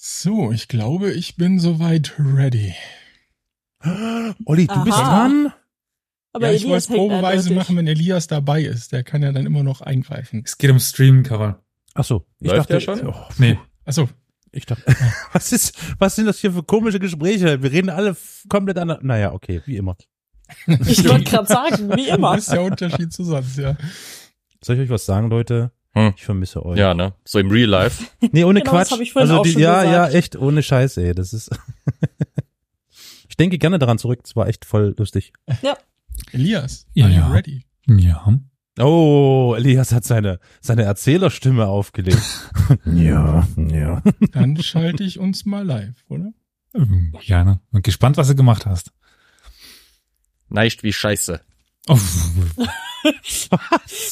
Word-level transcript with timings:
So, 0.00 0.52
ich 0.52 0.68
glaube, 0.68 1.10
ich 1.10 1.34
bin 1.34 1.58
soweit 1.58 2.14
ready. 2.20 2.72
Olli, 4.44 4.68
du 4.68 4.72
Aha. 4.72 4.84
bist 4.84 4.96
dran? 4.96 5.52
Aber 6.32 6.46
ja, 6.46 6.52
ich 6.52 6.62
wollte 6.64 6.76
es 6.76 6.86
probeweise 6.86 7.52
machen, 7.52 7.76
wenn 7.76 7.88
Elias 7.88 8.28
dabei 8.28 8.62
ist. 8.62 8.92
Der 8.92 9.02
kann 9.02 9.24
ja 9.24 9.32
dann 9.32 9.44
immer 9.44 9.64
noch 9.64 9.80
eingreifen. 9.80 10.42
Es 10.44 10.56
geht 10.56 10.70
um 10.70 10.78
Stream, 10.78 11.24
Carol. 11.24 11.56
Ach 11.94 12.04
so, 12.04 12.24
ich 12.38 12.46
Läuft 12.46 12.70
dachte 12.70 12.72
der 12.74 12.80
schon? 12.80 13.08
Oh, 13.08 13.24
Nee. 13.38 13.58
Achso, 13.84 14.08
ich 14.52 14.66
dachte, 14.66 14.84
was 15.32 15.50
ist, 15.50 15.76
was 15.98 16.14
sind 16.14 16.26
das 16.26 16.38
hier 16.38 16.52
für 16.52 16.62
komische 16.62 17.00
Gespräche? 17.00 17.60
Wir 17.60 17.72
reden 17.72 17.90
alle 17.90 18.16
komplett 18.48 18.78
an. 18.78 18.98
Naja, 19.02 19.32
okay, 19.32 19.62
wie 19.66 19.78
immer. 19.78 19.96
Ich 20.86 21.08
wollte 21.08 21.24
gerade 21.24 21.48
sagen, 21.48 21.96
wie 21.96 22.08
immer. 22.08 22.36
das 22.36 22.44
ist 22.44 22.52
der 22.52 22.62
Unterschied 22.62 23.12
zu 23.12 23.24
sonst, 23.24 23.58
ja. 23.58 23.76
Soll 24.62 24.76
ich 24.76 24.82
euch 24.82 24.90
was 24.90 25.06
sagen, 25.06 25.28
Leute? 25.28 25.72
Hm. 25.98 26.14
Ich 26.16 26.24
vermisse 26.24 26.64
euch. 26.64 26.78
Ja, 26.78 26.94
ne? 26.94 27.14
So 27.24 27.38
im 27.38 27.50
Real 27.50 27.68
Life. 27.68 28.04
Nee, 28.32 28.44
ohne 28.44 28.60
Genau, 28.60 28.72
das 28.72 28.88
Quatsch. 28.88 28.92
hab 28.92 29.00
ich 29.00 29.12
vorhin 29.12 29.30
also 29.30 29.40
auch 29.40 29.44
die, 29.44 29.52
schon 29.52 29.62
ja, 29.62 29.82
gesagt. 29.84 30.12
ja, 30.12 30.18
echt 30.18 30.36
ohne 30.36 30.62
Scheiß, 30.62 30.96
ey. 30.98 31.14
Das 31.14 31.32
ist. 31.32 31.50
ich 33.28 33.36
denke 33.36 33.58
gerne 33.58 33.78
daran 33.78 33.98
zurück. 33.98 34.20
Es 34.24 34.36
war 34.36 34.46
echt 34.48 34.64
voll 34.64 34.94
lustig. 34.98 35.32
Elias, 36.32 36.86
Ja, 36.94 37.06
are 37.06 37.14
you 37.14 37.20
ja. 37.20 37.28
ready? 37.28 37.64
Ja. 37.86 38.38
Oh, 38.80 39.54
Elias 39.56 39.92
hat 39.92 40.04
seine 40.04 40.38
seine 40.60 40.82
Erzählerstimme 40.82 41.66
aufgelegt. 41.66 42.22
ja, 42.84 43.46
ja. 43.56 44.02
Dann 44.32 44.56
schalte 44.62 45.02
ich 45.04 45.18
uns 45.18 45.44
mal 45.46 45.64
live, 45.64 46.04
oder? 46.08 46.32
Gerne. 47.24 47.60
Bin 47.72 47.82
gespannt, 47.82 48.16
was 48.18 48.28
du 48.28 48.34
gemacht 48.36 48.66
hast. 48.66 48.92
Neicht 50.48 50.82
wie 50.82 50.92
Scheiße. 50.92 51.40
Oh, 51.88 51.98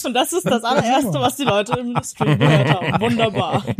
Und 0.05 0.15
das 0.15 0.33
ist 0.33 0.47
das 0.47 0.65
allererste, 0.65 1.21
was 1.21 1.37
die 1.37 1.45
Leute 1.45 1.79
im 1.79 1.95
Stream 2.02 2.39
gehört 2.39 2.71
haben. 2.71 3.01
Wunderbar. 3.01 3.65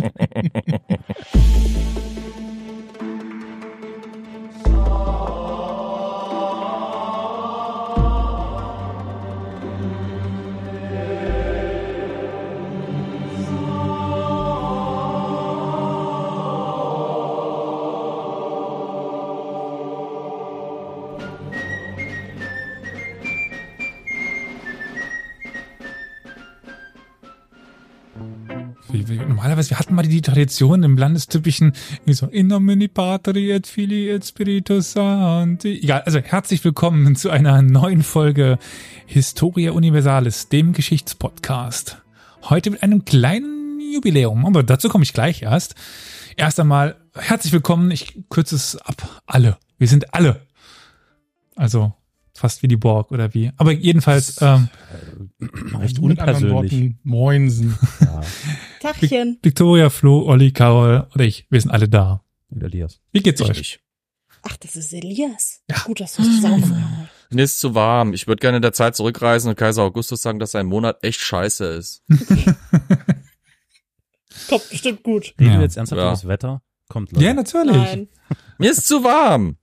normalerweise, 29.15 29.71
wir 29.71 29.79
hatten 29.79 29.95
mal 29.95 30.03
die 30.03 30.23
Tradition 30.23 30.83
im 30.83 30.97
landestypischen, 30.97 31.73
wie 32.05 32.15
so, 32.15 32.27
in 32.27 32.49
nomine 32.49 32.89
patri 32.89 33.51
et 33.51 33.67
filii 33.67 34.11
et 34.11 34.25
spiritus 34.25 34.93
sancti. 34.93 35.81
Egal, 35.83 36.03
also 36.03 36.19
herzlich 36.19 36.65
willkommen 36.65 37.17
zu 37.17 37.31
einer 37.31 37.63
neuen 37.63 38.03
Folge 38.03 38.59
Historia 39.07 39.73
Universalis, 39.73 40.49
dem 40.49 40.73
Geschichtspodcast. 40.73 42.03
Heute 42.45 42.71
mit 42.71 42.83
einem 42.83 43.05
kleinen 43.05 43.81
Jubiläum, 43.93 44.45
aber 44.47 44.63
dazu 44.63 44.89
komme 44.89 45.05
ich 45.05 45.13
gleich 45.13 45.43
erst. 45.43 45.75
Erst 46.37 46.61
einmal 46.61 46.97
herzlich 47.15 47.53
willkommen, 47.53 47.91
ich 47.91 48.25
kürze 48.29 48.57
es 48.57 48.77
ab, 48.77 49.23
alle. 49.27 49.59
Wir 49.79 49.89
sind 49.89 50.15
alle. 50.15 50.41
Also 51.55 51.95
fast 52.39 52.63
wie 52.63 52.69
die 52.69 52.77
Borg 52.77 53.11
oder 53.13 53.33
wie. 53.35 53.51
Aber 53.57 53.73
jedenfalls, 53.73 54.41
ähm, 54.41 54.69
Recht 55.79 55.99
unpersönlich. 55.99 56.53
Worten, 56.53 56.99
Moinsen. 57.03 57.79
Ja, 58.01 58.21
Tachchen. 58.93 59.39
Victoria, 59.43 59.91
Flo, 59.91 60.23
Olli, 60.27 60.53
Carol 60.53 61.07
oder 61.15 61.25
ich, 61.25 61.47
wir 61.51 61.61
sind 61.61 61.71
alle 61.73 61.89
da. 61.89 62.23
und 62.51 62.63
Elias. 62.63 63.01
Wie 63.13 63.21
geht's 63.21 63.41
euch? 63.43 63.51
Richtig. 63.51 63.81
Ach, 64.43 64.57
das 64.59 64.77
ist 64.77 64.93
Elias. 64.93 65.61
Ja. 65.69 65.79
Gut, 65.85 65.99
dass 66.01 66.15
du 66.17 66.23
es 66.23 66.41
sagen 66.43 66.63
Mir 67.31 67.43
ist 67.43 67.59
zu 67.59 67.75
warm. 67.75 68.13
Ich 68.13 68.29
würde 68.29 68.39
gerne 68.41 68.59
in 68.59 68.63
der 68.63 68.73
Zeit 68.73 68.95
zurückreisen 68.95 69.49
und 69.51 69.57
Kaiser 69.57 69.83
Augustus 69.83 70.23
sagen, 70.23 70.39
dass 70.39 70.53
sein 70.53 70.67
Monat 70.67 71.03
echt 71.03 71.19
scheiße 71.21 71.65
ist. 71.65 72.05
Kommt 74.49 74.69
bestimmt 74.71 75.03
gut. 75.03 75.35
Reden 75.41 75.51
Ja. 75.53 75.59
wir 75.59 75.63
jetzt 75.63 75.77
ernsthaft 75.77 75.99
Ja. 75.99 76.05
über 76.05 76.11
das 76.13 76.29
Wetter? 76.29 76.63
Kommt, 76.89 77.11
Leute. 77.13 77.25
Ja, 77.25 77.35
natürlich. 77.35 77.75
Nein, 77.77 78.09
Mir 78.59 78.71
ist 78.71 78.87
zu 78.87 79.03
warm. 79.03 79.57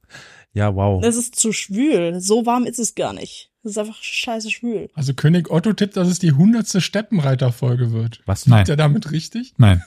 Ja, 0.54 0.76
wow. 0.76 1.04
es 1.04 1.16
ist 1.16 1.36
zu 1.36 1.52
schwül. 1.52 2.20
So 2.22 2.46
warm 2.46 2.66
ist 2.66 2.80
es 2.80 2.96
gar 2.96 3.14
nicht. 3.14 3.50
Es 3.64 3.72
ist 3.72 3.78
einfach 3.78 4.02
scheiße 4.02 4.52
schwül. 4.52 4.90
Also 4.94 5.14
König 5.14 5.50
Otto 5.50 5.74
tippt, 5.74 5.96
dass 5.98 6.08
es 6.08 6.20
die 6.20 6.34
hundertste 6.34 6.82
Steppenreiter-Folge 6.82 7.92
wird. 7.92 8.22
Was? 8.26 8.46
Nein. 8.46 8.64
Ist 8.64 8.70
er 8.70 8.76
damit 8.76 9.12
richtig? 9.12 9.54
Nein. 9.58 9.84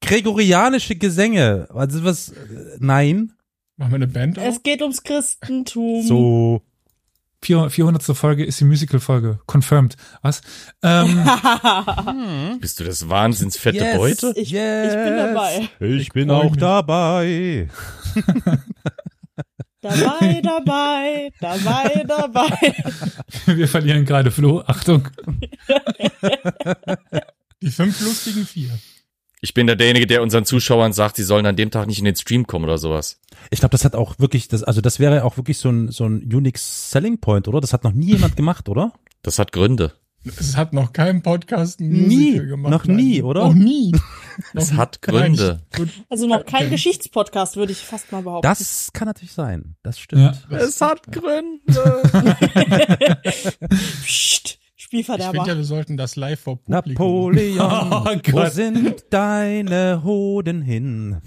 Gregorianische 0.00 0.96
Gesänge. 0.96 1.68
Also 1.74 2.02
was? 2.04 2.32
Nein. 2.78 3.32
Machen 3.76 3.92
wir 3.92 3.96
eine 3.96 4.08
Band 4.08 4.38
auf? 4.38 4.44
Es 4.46 4.62
geht 4.62 4.82
ums 4.82 5.02
Christentum. 5.02 6.02
So. 6.02 6.62
400. 7.44 8.02
Folge 8.16 8.44
ist 8.44 8.60
die 8.60 8.64
Musical-Folge. 8.64 9.40
Confirmed. 9.46 9.96
Was? 10.22 10.42
Ähm, 10.82 11.24
Bist 12.60 12.78
du 12.78 12.84
das 12.84 13.08
wahnsinns 13.08 13.56
fette 13.56 13.78
Yes. 13.78 13.96
Beute? 13.96 14.32
Ich- 14.36 14.52
ich 14.52 14.52
bin 14.52 15.16
dabei. 15.16 15.68
Ich 15.80 16.12
bin 16.12 16.30
auch 16.30 16.50
mich. 16.52 16.60
dabei. 16.60 17.68
Dabei, 19.82 20.40
dabei, 20.40 21.32
dabei, 21.40 22.04
dabei. 22.06 22.74
wir 23.56 23.66
verlieren 23.66 24.04
gerade 24.04 24.30
Flo. 24.30 24.62
Achtung. 24.64 25.08
Die 27.60 27.70
fünf 27.70 28.00
lustigen 28.00 28.46
vier. 28.46 28.70
Ich 29.40 29.54
bin 29.54 29.66
derjenige, 29.66 30.06
der 30.06 30.22
unseren 30.22 30.44
Zuschauern 30.44 30.92
sagt, 30.92 31.16
sie 31.16 31.24
sollen 31.24 31.46
an 31.46 31.56
dem 31.56 31.72
Tag 31.72 31.88
nicht 31.88 31.98
in 31.98 32.04
den 32.04 32.14
Stream 32.14 32.46
kommen 32.46 32.64
oder 32.64 32.78
sowas. 32.78 33.18
Ich 33.50 33.58
glaube, 33.58 33.72
das 33.72 33.84
hat 33.84 33.96
auch 33.96 34.20
wirklich, 34.20 34.46
das, 34.46 34.62
also 34.62 34.80
das 34.80 35.00
wäre 35.00 35.24
auch 35.24 35.36
wirklich 35.36 35.58
so 35.58 35.68
ein, 35.68 35.88
so 35.90 36.04
ein 36.04 36.32
unique 36.32 36.58
Selling 36.58 37.18
Point, 37.18 37.48
oder? 37.48 37.60
Das 37.60 37.72
hat 37.72 37.82
noch 37.82 37.92
nie 37.92 38.12
jemand 38.12 38.36
gemacht, 38.36 38.68
oder? 38.68 38.92
Das 39.22 39.40
hat 39.40 39.50
Gründe. 39.50 39.94
Es 40.24 40.56
hat 40.56 40.72
noch 40.72 40.92
kein 40.92 41.22
Podcast 41.22 41.80
Nie. 41.80 42.38
Gemacht. 42.38 42.70
Noch 42.70 42.84
nein. 42.84 42.96
nie, 42.96 43.22
oder? 43.22 43.48
Noch 43.48 43.54
nie. 43.54 43.92
Es 44.54 44.72
hat 44.72 45.02
Gründe. 45.02 45.60
Also 46.08 46.26
noch 46.26 46.44
kein 46.44 46.62
Okay. 46.62 46.70
Geschichtspodcast, 46.70 47.56
würde 47.56 47.72
ich 47.72 47.78
fast 47.78 48.12
mal 48.12 48.22
behaupten. 48.22 48.46
Das 48.48 48.90
kann 48.92 49.06
natürlich 49.08 49.32
sein. 49.32 49.76
Das 49.82 49.98
stimmt. 49.98 50.46
Ja. 50.50 50.56
Es 50.58 50.80
hat 50.80 51.10
Gründe. 51.10 52.02
Psst, 54.04 54.58
Ich 54.76 54.88
finde 54.88 55.04
Spielverderber. 55.04 55.46
ja, 55.46 55.56
wir 55.56 55.64
sollten 55.64 55.96
das 55.96 56.16
live 56.16 56.40
vor 56.40 56.56
Publikum. 56.62 57.32
Napoleon, 57.32 57.60
Oh 57.92 58.32
wo 58.32 58.46
sind 58.50 59.04
deine 59.10 60.02
Hoden 60.04 60.62
hin? 60.62 61.20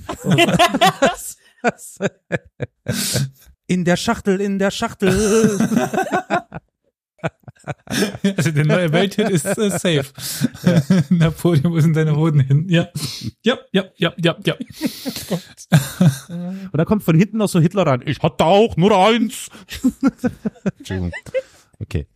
In 3.67 3.83
der 3.85 3.97
Schachtel, 3.97 4.39
in 4.41 4.59
der 4.59 4.69
Schachtel. 4.71 5.57
Also 8.37 8.51
der 8.51 8.65
neue 8.65 8.91
Welthit 8.91 9.29
ist 9.29 9.45
äh, 9.45 9.69
safe. 9.69 10.05
Napoleon, 11.13 11.71
wo 11.71 11.79
sind 11.79 11.95
deine 11.95 12.15
Hoden 12.15 12.39
hin? 12.39 12.67
Ja. 12.69 12.87
Ja, 13.43 13.57
ja, 13.71 13.85
ja, 13.97 14.13
ja, 14.17 14.35
ja. 14.45 14.55
Und 16.29 16.77
da 16.77 16.85
kommt 16.85 17.03
von 17.03 17.15
hinten 17.15 17.37
noch 17.37 17.47
so 17.47 17.59
Hitler 17.59 17.85
rein. 17.87 18.03
Ich 18.05 18.21
hatte 18.21 18.45
auch 18.45 18.75
nur 18.77 18.97
eins. 18.97 19.49
Entschuldigung. 20.77 21.11
Okay. 21.79 22.07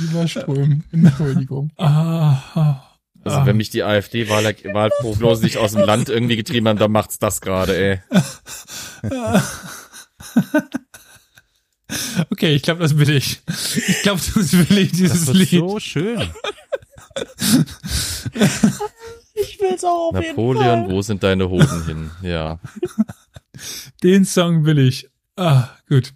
Lieber 0.00 0.26
Ström. 0.28 0.84
Entschuldigung. 0.92 1.70
Ah, 1.76 2.42
ah. 2.54 2.88
Also 3.24 3.46
wenn 3.46 3.56
mich 3.56 3.70
die 3.70 3.84
AfD-Wahlprognosen 3.84 5.44
nicht 5.44 5.58
aus 5.58 5.72
dem 5.72 5.82
Land 5.82 6.08
irgendwie 6.08 6.36
getrieben 6.36 6.66
haben, 6.68 6.78
dann 6.78 6.90
macht's 6.90 7.18
das 7.18 7.40
gerade, 7.40 7.76
ey. 7.76 8.00
Okay, 12.30 12.54
ich 12.54 12.62
glaube, 12.62 12.80
das 12.80 12.96
will 12.98 13.10
ich. 13.10 13.40
Ich 13.88 14.02
glaube, 14.02 14.20
das 14.34 14.52
will 14.52 14.78
ich, 14.78 14.90
Das 14.90 14.98
dieses 14.98 15.26
wird 15.28 15.36
Lied. 15.36 15.48
so 15.50 15.78
schön. 15.80 16.20
Ich 19.34 19.60
will's 19.60 19.84
auch 19.84 20.08
auf 20.08 20.14
Napoleon, 20.14 20.64
jeden 20.64 20.86
Fall. 20.86 20.90
wo 20.94 21.02
sind 21.02 21.22
deine 21.22 21.48
Hoden 21.50 21.84
hin? 21.86 22.10
Ja. 22.22 22.58
Den 24.02 24.24
Song 24.24 24.64
will 24.64 24.78
ich. 24.78 25.08
Ah, 25.36 25.68
gut. 25.88 26.12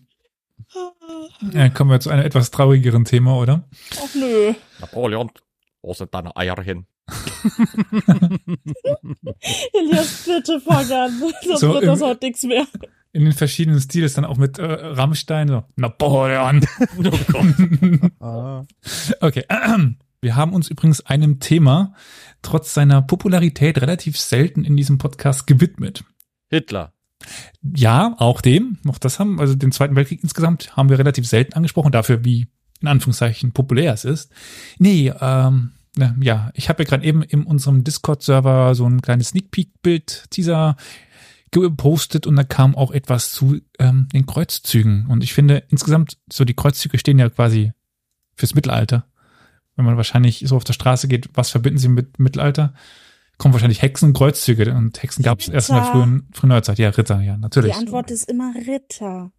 Ja, 1.53 1.69
kommen 1.69 1.91
wir 1.91 2.01
zu 2.01 2.11
einem 2.11 2.25
etwas 2.25 2.51
traurigeren 2.51 3.05
Thema, 3.05 3.37
oder? 3.39 3.69
Ach 4.03 4.15
nö. 4.15 4.55
Napoleon, 4.81 5.31
wo 5.83 5.93
sind 5.95 6.15
deine 6.15 6.35
Eier 6.37 6.61
hin? 6.63 6.87
Elias, 9.73 10.25
bitte 10.27 10.61
fang 10.61 10.91
an. 10.91 11.23
Sonst 11.45 11.61
So, 11.61 11.75
wird 11.75 11.85
das 11.87 12.01
im- 12.01 12.07
heute 12.07 12.25
nichts 12.27 12.43
mehr. 12.43 12.67
In 13.17 13.25
den 13.25 13.33
verschiedenen 13.33 13.81
Stilen 13.81 14.13
dann 14.15 14.27
auch 14.27 14.37
mit 14.37 14.59
äh, 14.59 14.65
Rammstein, 14.67 15.49
so 15.49 15.65
Napoleon. 15.77 16.61
Ah. 18.21 18.63
Okay, 19.23 19.45
wir 20.21 20.37
haben 20.37 20.53
uns 20.53 20.69
übrigens 20.69 21.01
einem 21.01 21.41
Thema 21.41 21.95
trotz 22.43 22.75
seiner 22.75 23.01
Popularität 23.01 23.81
relativ 23.81 24.21
selten 24.21 24.65
in 24.67 24.77
diesem 24.77 24.99
Podcast 24.99 25.47
gewidmet. 25.47 26.05
Hitler. 26.51 26.93
Ja, 27.63 28.15
auch 28.19 28.43
dem, 28.43 28.77
noch 28.83 28.99
das 28.99 29.19
haben, 29.19 29.41
also 29.41 29.55
den 29.55 29.73
Zweiten 29.73 29.97
Weltkrieg 29.97 30.23
insgesamt 30.23 30.77
haben 30.77 30.91
wir 30.91 30.99
relativ 30.99 31.27
selten 31.27 31.55
angesprochen, 31.55 31.93
dafür 31.93 32.23
wie 32.23 32.49
in 32.83 32.89
Anführungszeichen 32.89 33.53
populär 33.53 33.95
es 33.95 34.05
ist. 34.05 34.31
Nee, 34.79 35.11
ähm, 35.23 35.73
na, 35.97 36.15
ja, 36.21 36.51
ich 36.53 36.69
habe 36.69 36.83
ja 36.83 36.89
gerade 36.91 37.07
eben 37.07 37.23
in 37.23 37.45
unserem 37.45 37.83
Discord-Server 37.83 38.75
so 38.75 38.87
ein 38.87 39.01
kleines 39.01 39.29
Sneak 39.29 39.51
Peek-Bild, 39.51 40.27
Teaser 40.29 40.77
gepostet 41.61 42.27
und 42.27 42.37
da 42.37 42.45
kam 42.45 42.75
auch 42.75 42.91
etwas 42.91 43.33
zu 43.33 43.61
ähm, 43.79 44.09
den 44.13 44.27
Kreuzzügen. 44.27 45.07
Und 45.07 45.23
ich 45.23 45.35
finde 45.35 45.65
insgesamt, 45.69 46.19
so 46.31 46.45
die 46.45 46.55
Kreuzzüge 46.55 46.99
stehen 46.99 47.19
ja 47.19 47.29
quasi 47.29 47.73
fürs 48.35 48.55
Mittelalter. 48.55 49.07
Wenn 49.77 49.85
man 49.85 49.97
wahrscheinlich 49.97 50.45
so 50.47 50.57
auf 50.57 50.65
der 50.65 50.73
Straße 50.73 51.09
geht, 51.09 51.29
was 51.35 51.51
verbinden 51.51 51.79
sie 51.79 51.89
mit 51.89 52.19
Mittelalter? 52.19 52.75
Kommen 53.39 53.53
wahrscheinlich 53.53 53.83
Hexen 53.83 54.09
und 54.09 54.15
Kreuzzüge. 54.15 54.73
Und 54.73 55.03
Hexen 55.03 55.23
gab 55.23 55.41
es 55.41 55.49
erst 55.49 55.69
in 55.69 55.75
der 55.75 55.85
frühen, 55.85 56.29
frühen 56.33 56.49
Neuzeit. 56.49 56.79
Ja, 56.79 56.89
Ritter, 56.89 57.21
ja, 57.21 57.35
Die 57.35 57.41
natürlich. 57.41 57.75
Antwort 57.75 58.11
ist 58.11 58.29
immer 58.29 58.55
Ritter. 58.55 59.33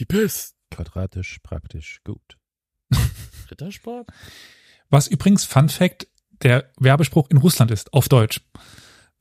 Die 0.00 0.04
Piss. 0.04 0.54
Quadratisch, 0.70 1.38
praktisch, 1.42 2.00
gut. 2.02 2.38
Rittersport? 3.50 4.08
Was 4.90 5.06
übrigens, 5.06 5.44
Fun 5.44 5.68
Fact, 5.68 6.08
der 6.42 6.70
Werbespruch 6.78 7.30
in 7.30 7.36
Russland 7.36 7.70
ist, 7.70 7.92
auf 7.92 8.08
Deutsch. 8.08 8.40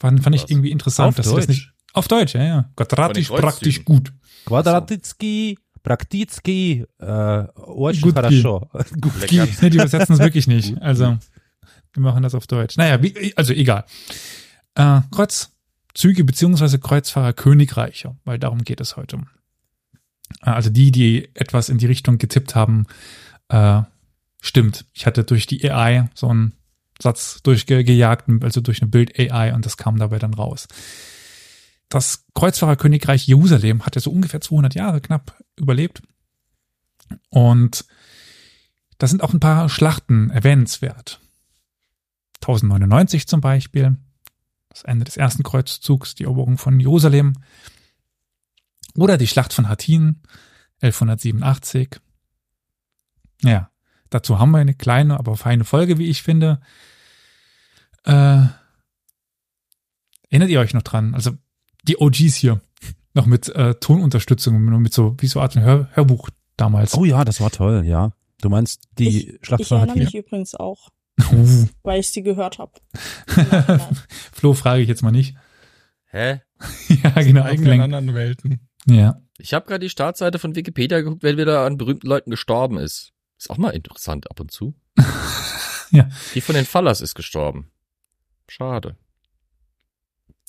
Fand, 0.01 0.23
fand 0.23 0.37
ich 0.37 0.43
Was? 0.45 0.51
irgendwie 0.51 0.71
interessant, 0.71 1.09
Auf 1.11 1.17
dass 1.17 1.27
sie 1.27 1.35
das 1.37 1.47
Deutsch? 1.47 1.57
nicht. 1.57 1.73
Auf 1.95 2.09
Deutsch, 2.09 2.35
ja, 2.35 2.43
ja. 2.45 2.71
Quadratisch, 2.77 3.29
Von 3.29 3.37
den 3.37 3.43
praktisch, 3.43 3.77
Kreuzzügen. 3.77 3.85
gut. 4.05 4.13
Quadratitski, 4.45 5.59
Praktitski, 5.83 6.85
äh, 6.99 7.39
очень 7.55 8.03
Gut 8.03 8.15
хорошо. 8.15 8.69
Lecker. 9.21 9.47
Die, 9.47 9.71
die 9.71 9.77
übersetzen 9.77 10.15
es 10.15 10.19
wirklich 10.21 10.47
nicht. 10.47 10.81
Also, 10.83 11.17
wir 11.95 12.03
machen 12.03 12.23
das 12.23 12.35
auf 12.35 12.47
Deutsch. 12.47 12.77
Naja, 12.77 13.03
wie, 13.03 13.33
also 13.37 13.53
egal. 13.53 13.85
Äh, 14.75 15.01
Kreuzzüge 15.11 16.25
beziehungsweise 16.25 16.79
Kreuzfahrer-Königreiche, 16.79 18.17
weil 18.25 18.39
darum 18.39 18.65
geht 18.65 18.81
es 18.81 18.97
heute. 18.97 19.19
Äh, 20.43 20.51
Also 20.51 20.71
die, 20.71 20.91
die 20.91 21.31
etwas 21.35 21.69
in 21.69 21.79
die 21.79 21.87
Richtung 21.87 22.19
getippt 22.19 22.55
haben, 22.55 22.87
äh, 23.49 23.83
stimmt. 24.43 24.85
Ich 24.93 25.07
hatte 25.07 25.25
durch 25.25 25.47
die 25.47 25.71
AI 25.71 26.11
so 26.15 26.29
einen 26.29 26.53
Satz 27.02 27.42
durchgejagt, 27.44 28.30
also 28.42 28.62
durch 28.62 28.82
eine 28.82 28.90
Bild-AI 28.90 29.54
und 29.54 29.66
das 29.66 29.78
kam 29.78 29.98
dabei 29.98 30.20
dann 30.20 30.34
raus. 30.34 30.68
Das 31.90 32.26
Kreuzfahrerkönigreich 32.36 33.28
Jerusalem 33.28 33.86
hatte 33.86 34.00
so 34.00 34.12
ungefähr 34.12 34.40
200 34.40 34.76
Jahre 34.76 35.02
knapp 35.02 35.44
überlebt. 35.58 36.02
Und 37.30 37.86
da 38.98 39.08
sind 39.08 39.24
auch 39.24 39.34
ein 39.34 39.42
paar 39.42 39.68
Schlachten 39.68 40.30
erwähnenswert. 40.30 41.20
1099 42.36 43.28
zum 43.28 43.42
Beispiel, 43.42 43.98
das 44.70 44.84
Ende 44.84 45.04
des 45.04 45.18
ersten 45.18 45.44
Kreuzzugs, 45.44 46.16
die 46.16 46.24
Eroberung 46.24 46.58
von 46.58 46.80
Jerusalem. 46.80 47.34
Oder 48.96 49.18
die 49.18 49.28
Schlacht 49.28 49.54
von 49.54 49.68
Hattin, 49.68 50.22
1187. 50.82 52.00
Ja, 53.42 53.70
dazu 54.10 54.40
haben 54.40 54.52
wir 54.52 54.60
eine 54.60 54.76
kleine, 54.76 55.20
aber 55.20 55.36
feine 55.36 55.66
Folge, 55.66 55.98
wie 55.98 56.08
ich 56.08 56.24
finde. 56.24 56.62
Äh, 58.06 58.46
erinnert 60.30 60.50
ihr 60.50 60.60
euch 60.60 60.74
noch 60.74 60.82
dran? 60.82 61.14
Also 61.14 61.32
die 61.84 61.98
OGs 61.98 62.36
hier, 62.36 62.62
noch 63.14 63.26
mit 63.26 63.50
äh, 63.50 63.76
Tonunterstützung, 63.76 64.64
nur 64.64 64.80
mit 64.80 64.94
so, 64.94 65.16
wie 65.20 65.28
so 65.28 65.42
Art 65.42 65.56
Hör, 65.56 65.90
Hörbuch 65.94 66.30
damals. 66.58 66.96
Oh 66.96 67.06
ja, 67.06 67.24
das 67.26 67.42
war 67.42 67.52
toll, 67.52 67.86
ja. 67.86 68.12
Du 68.42 68.50
meinst 68.50 68.82
die 68.98 69.36
ich, 69.36 69.46
Schlacht 69.46 69.62
ich 69.62 69.68
von 69.68 69.78
erinnere 69.78 69.96
Hattin? 69.96 70.06
mich 70.06 70.16
übrigens 70.16 70.56
auch, 70.56 70.90
Uh, 71.32 71.68
weil 71.84 72.00
ich 72.00 72.10
sie 72.10 72.24
gehört 72.24 72.58
habe. 72.58 72.72
Flo 74.32 74.54
frage 74.54 74.82
ich 74.82 74.88
jetzt 74.88 75.04
mal 75.04 75.12
nicht. 75.12 75.36
Hä? 76.06 76.42
ja, 77.04 77.10
genau. 77.22 77.42
Abgelenkt. 77.42 77.84
anderen 77.84 78.14
Welten. 78.16 78.68
Ja. 78.86 79.22
Ich 79.38 79.54
habe 79.54 79.66
gerade 79.68 79.86
die 79.86 79.90
Startseite 79.90 80.40
von 80.40 80.56
Wikipedia 80.56 81.02
geguckt, 81.02 81.24
wer 81.24 81.38
wieder 81.38 81.66
an 81.66 81.78
berühmten 81.78 82.08
Leuten 82.08 82.32
gestorben 82.32 82.78
ist. 82.78 83.12
Ist 83.38 83.50
auch 83.50 83.58
mal 83.58 83.72
interessant 83.72 84.30
ab 84.32 84.40
und 84.40 84.52
zu. 84.52 84.74
Ja. 85.92 86.10
Die 86.36 86.42
von 86.42 86.56
den 86.56 86.66
Fallers 86.66 87.02
ist 87.02 87.16
gestorben. 87.16 87.72
Schade. 88.52 88.98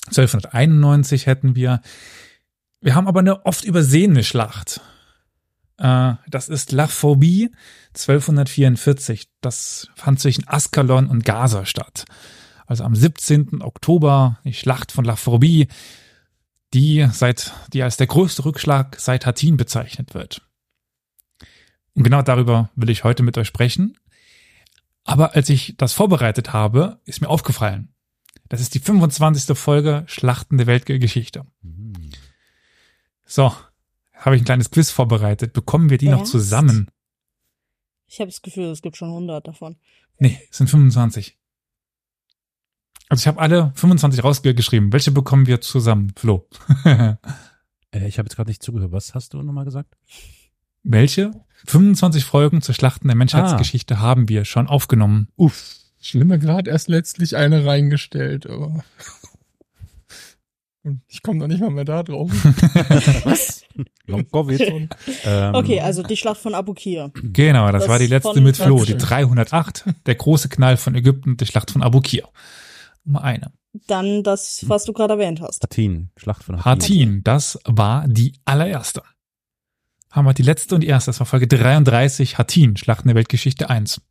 1291 0.06 1.26
hätten 1.26 1.54
wir. 1.54 1.80
Wir 2.80 2.96
haben 2.96 3.06
aber 3.06 3.20
eine 3.20 3.46
oft 3.46 3.64
übersehene 3.64 4.24
Schlacht. 4.24 4.80
Äh, 5.78 6.14
das 6.26 6.48
ist 6.48 6.72
La 6.72 6.88
Phobie 6.88 7.52
1244. 7.90 9.28
Das 9.40 9.86
fand 9.94 10.18
zwischen 10.18 10.48
Askalon 10.48 11.06
und 11.06 11.24
Gaza 11.24 11.64
statt. 11.64 12.04
Also 12.66 12.82
am 12.82 12.96
17. 12.96 13.62
Oktober 13.62 14.40
die 14.42 14.52
Schlacht 14.52 14.90
von 14.90 15.04
La 15.04 15.14
Phobie, 15.14 15.68
die 16.74 17.06
seit, 17.12 17.52
die 17.72 17.84
als 17.84 17.98
der 17.98 18.08
größte 18.08 18.44
Rückschlag 18.44 18.98
seit 18.98 19.26
Hattin 19.26 19.56
bezeichnet 19.56 20.12
wird. 20.12 20.42
Und 21.94 22.02
genau 22.02 22.22
darüber 22.22 22.68
will 22.74 22.90
ich 22.90 23.04
heute 23.04 23.22
mit 23.22 23.38
euch 23.38 23.46
sprechen. 23.46 23.96
Aber 25.04 25.34
als 25.34 25.48
ich 25.48 25.74
das 25.76 25.92
vorbereitet 25.92 26.52
habe, 26.52 27.00
ist 27.04 27.20
mir 27.20 27.28
aufgefallen, 27.28 27.91
das 28.52 28.60
ist 28.60 28.74
die 28.74 28.80
25. 28.80 29.56
Folge 29.56 30.04
Schlachten 30.06 30.58
der 30.58 30.66
Weltgeschichte. 30.66 31.46
So, 33.24 33.50
habe 34.12 34.36
ich 34.36 34.42
ein 34.42 34.44
kleines 34.44 34.70
Quiz 34.70 34.90
vorbereitet. 34.90 35.54
Bekommen 35.54 35.88
wir 35.88 35.96
die 35.96 36.10
noch 36.10 36.18
Ernst? 36.18 36.32
zusammen? 36.32 36.90
Ich 38.06 38.20
habe 38.20 38.30
das 38.30 38.42
Gefühl, 38.42 38.66
es 38.66 38.82
gibt 38.82 38.98
schon 38.98 39.08
100 39.08 39.48
davon. 39.48 39.76
Nee, 40.18 40.38
es 40.50 40.58
sind 40.58 40.68
25. 40.68 41.38
Also 43.08 43.22
ich 43.22 43.26
habe 43.26 43.40
alle 43.40 43.72
25 43.74 44.22
rausgeschrieben. 44.22 44.92
Welche 44.92 45.12
bekommen 45.12 45.46
wir 45.46 45.62
zusammen, 45.62 46.12
Flo? 46.14 46.46
Äh, 47.94 48.08
ich 48.08 48.16
habe 48.16 48.24
jetzt 48.26 48.36
gerade 48.36 48.48
nicht 48.48 48.62
zugehört. 48.62 48.90
Was 48.90 49.14
hast 49.14 49.34
du 49.34 49.42
nochmal 49.42 49.66
gesagt? 49.66 49.98
Welche 50.82 51.30
25 51.66 52.24
Folgen 52.24 52.62
zur 52.62 52.74
Schlachten 52.74 53.06
der 53.06 53.16
Menschheitsgeschichte 53.18 54.00
haben 54.00 54.30
wir 54.30 54.46
schon 54.46 54.66
aufgenommen? 54.66 55.28
Uff. 55.36 55.81
Schlimmer 56.02 56.36
gerade 56.38 56.70
erst 56.70 56.88
letztlich 56.88 57.36
eine 57.36 57.64
reingestellt, 57.64 58.46
aber. 58.46 58.84
Und 60.84 61.00
ich 61.06 61.22
komme 61.22 61.38
noch 61.38 61.46
nicht 61.46 61.60
mal 61.60 61.70
mehr 61.70 61.84
da 61.84 62.02
drauf. 62.02 62.28
Was? 63.24 63.62
Longkowitz. 64.06 64.60
ähm, 65.24 65.54
Okay, 65.54 65.80
also 65.80 66.02
die 66.02 66.16
Schlacht 66.16 66.40
von 66.40 66.54
Abukir. 66.54 67.12
Genau, 67.22 67.70
das, 67.70 67.82
Das 67.82 67.88
war 67.88 68.00
die 68.00 68.08
letzte 68.08 68.40
mit 68.40 68.56
Flo, 68.56 68.84
die 68.84 68.92
Dankeschön. 68.96 69.36
308, 69.36 69.84
der 70.06 70.14
große 70.16 70.48
Knall 70.48 70.76
von 70.76 70.96
Ägypten, 70.96 71.36
die 71.36 71.46
Schlacht 71.46 71.70
von 71.70 71.82
Abukir. 71.84 72.28
Nummer 73.04 73.22
eine. 73.22 73.52
Dann 73.86 74.24
das, 74.24 74.64
was 74.68 74.84
du 74.84 74.92
gerade 74.92 75.14
erwähnt 75.14 75.40
hast. 75.40 75.62
Hattin, 75.62 76.10
Schlacht 76.16 76.42
von 76.42 76.64
Hattin. 76.64 76.72
Hattin, 76.72 77.24
das 77.24 77.58
war 77.64 78.06
die 78.08 78.34
allererste. 78.44 79.02
Haben 80.10 80.26
wir 80.26 80.34
die 80.34 80.42
letzte 80.42 80.74
und 80.74 80.80
die 80.82 80.88
erste, 80.88 81.10
das 81.10 81.20
war 81.20 81.26
Folge 81.26 81.46
33, 81.46 82.38
Hattin, 82.38 82.76
Schlachten 82.76 83.08
der 83.08 83.14
Weltgeschichte 83.14 83.70
1. 83.70 84.02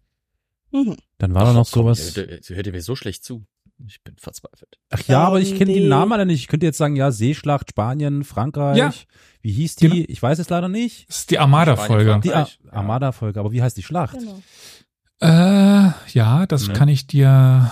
Mhm. 0.71 0.95
Dann 1.17 1.33
war 1.33 1.45
da 1.45 1.53
noch 1.53 1.69
Komm, 1.71 1.83
sowas. 1.83 2.13
Sie 2.13 2.21
hört, 2.21 2.43
sie 2.43 2.55
hört 2.55 2.71
mir 2.71 2.81
so 2.81 2.95
schlecht 2.95 3.23
zu. 3.23 3.45
Ich 3.87 4.03
bin 4.03 4.15
verzweifelt. 4.17 4.77
Ach 4.91 5.01
ja, 5.07 5.23
aber 5.23 5.39
ich 5.39 5.55
kenne 5.57 5.73
die 5.73 5.79
die- 5.81 5.87
Namen 5.87 6.11
alle 6.13 6.25
nicht. 6.27 6.41
Ich 6.41 6.47
könnte 6.47 6.67
jetzt 6.67 6.77
sagen, 6.77 6.95
ja, 6.95 7.11
Seeschlacht, 7.11 7.71
Spanien, 7.71 8.23
Frankreich. 8.23 8.77
Ja. 8.77 8.93
Wie 9.41 9.51
hieß 9.51 9.75
die? 9.77 9.89
Genau. 9.89 10.05
Ich 10.07 10.21
weiß 10.21 10.37
es 10.37 10.49
leider 10.49 10.69
nicht. 10.69 11.09
Das 11.09 11.19
ist 11.19 11.31
die 11.31 11.39
Armada-Folge. 11.39 12.19
Die 12.23 12.31
Ar 12.33 12.45
Frankreich, 12.45 12.59
ja. 12.63 12.73
Armada-Folge. 12.73 13.39
Aber 13.39 13.51
wie 13.51 13.61
heißt 13.63 13.75
die 13.77 13.83
Schlacht? 13.83 14.17
Genau. 14.19 14.39
Äh, 15.19 15.91
ja, 16.13 16.45
das 16.47 16.67
Ne. 16.67 16.73
kann 16.73 16.89
ich 16.89 17.07
dir. 17.07 17.71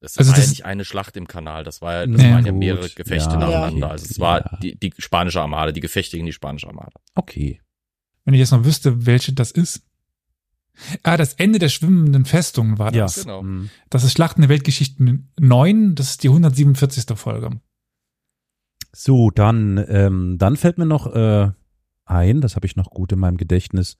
Das 0.00 0.18
Also 0.18 0.30
war 0.30 0.36
das- 0.36 0.46
ja 0.46 0.50
nicht 0.50 0.64
eine 0.64 0.84
Schlacht 0.84 1.16
im 1.16 1.28
Kanal, 1.28 1.62
das 1.62 1.80
war 1.80 2.06
das 2.06 2.16
Nee. 2.20 2.32
waren 2.32 2.44
ja 2.44 2.50
Gut, 2.50 2.58
mehrere 2.58 2.88
Gefechte 2.90 3.30
ja, 3.34 3.36
nacheinander. 3.36 3.86
okay. 3.86 3.92
Also 3.92 4.06
es 4.10 4.18
war 4.18 4.40
Ja. 4.40 4.58
die, 4.60 4.76
die 4.78 4.92
spanische 4.98 5.40
Armade, 5.40 5.72
die 5.72 5.80
Gefechte 5.80 6.16
gegen 6.16 6.26
die 6.26 6.32
spanische 6.32 6.66
Armade. 6.66 6.90
Okay. 7.14 7.60
Wenn 8.24 8.34
ich 8.34 8.40
jetzt 8.40 8.50
noch 8.50 8.64
wüsste, 8.64 9.06
welche 9.06 9.32
das 9.32 9.52
ist. 9.52 9.82
Ah, 11.02 11.16
das 11.16 11.34
Ende 11.34 11.58
der 11.58 11.68
schwimmenden 11.68 12.24
Festung 12.24 12.78
war 12.78 12.92
Ja. 12.94 13.02
das. 13.04 13.22
Genau. 13.22 13.42
Mhm. 13.42 13.70
Das 13.90 14.04
ist 14.04 14.12
Schlachten 14.12 14.40
der 14.42 14.48
Weltgeschichten 14.50 15.30
9, 15.38 15.94
das 15.94 16.10
ist 16.10 16.22
die 16.22 16.28
147. 16.28 17.16
Folge. 17.18 17.60
So, 18.94 19.30
dann, 19.30 19.82
ähm, 19.88 20.36
dann 20.38 20.56
fällt 20.56 20.78
mir 20.78 20.86
noch 20.86 21.06
äh, 21.14 21.50
ein, 22.04 22.40
das 22.40 22.56
habe 22.56 22.66
ich 22.66 22.76
noch 22.76 22.90
gut 22.90 23.12
in 23.12 23.18
meinem 23.18 23.36
Gedächtnis, 23.38 23.96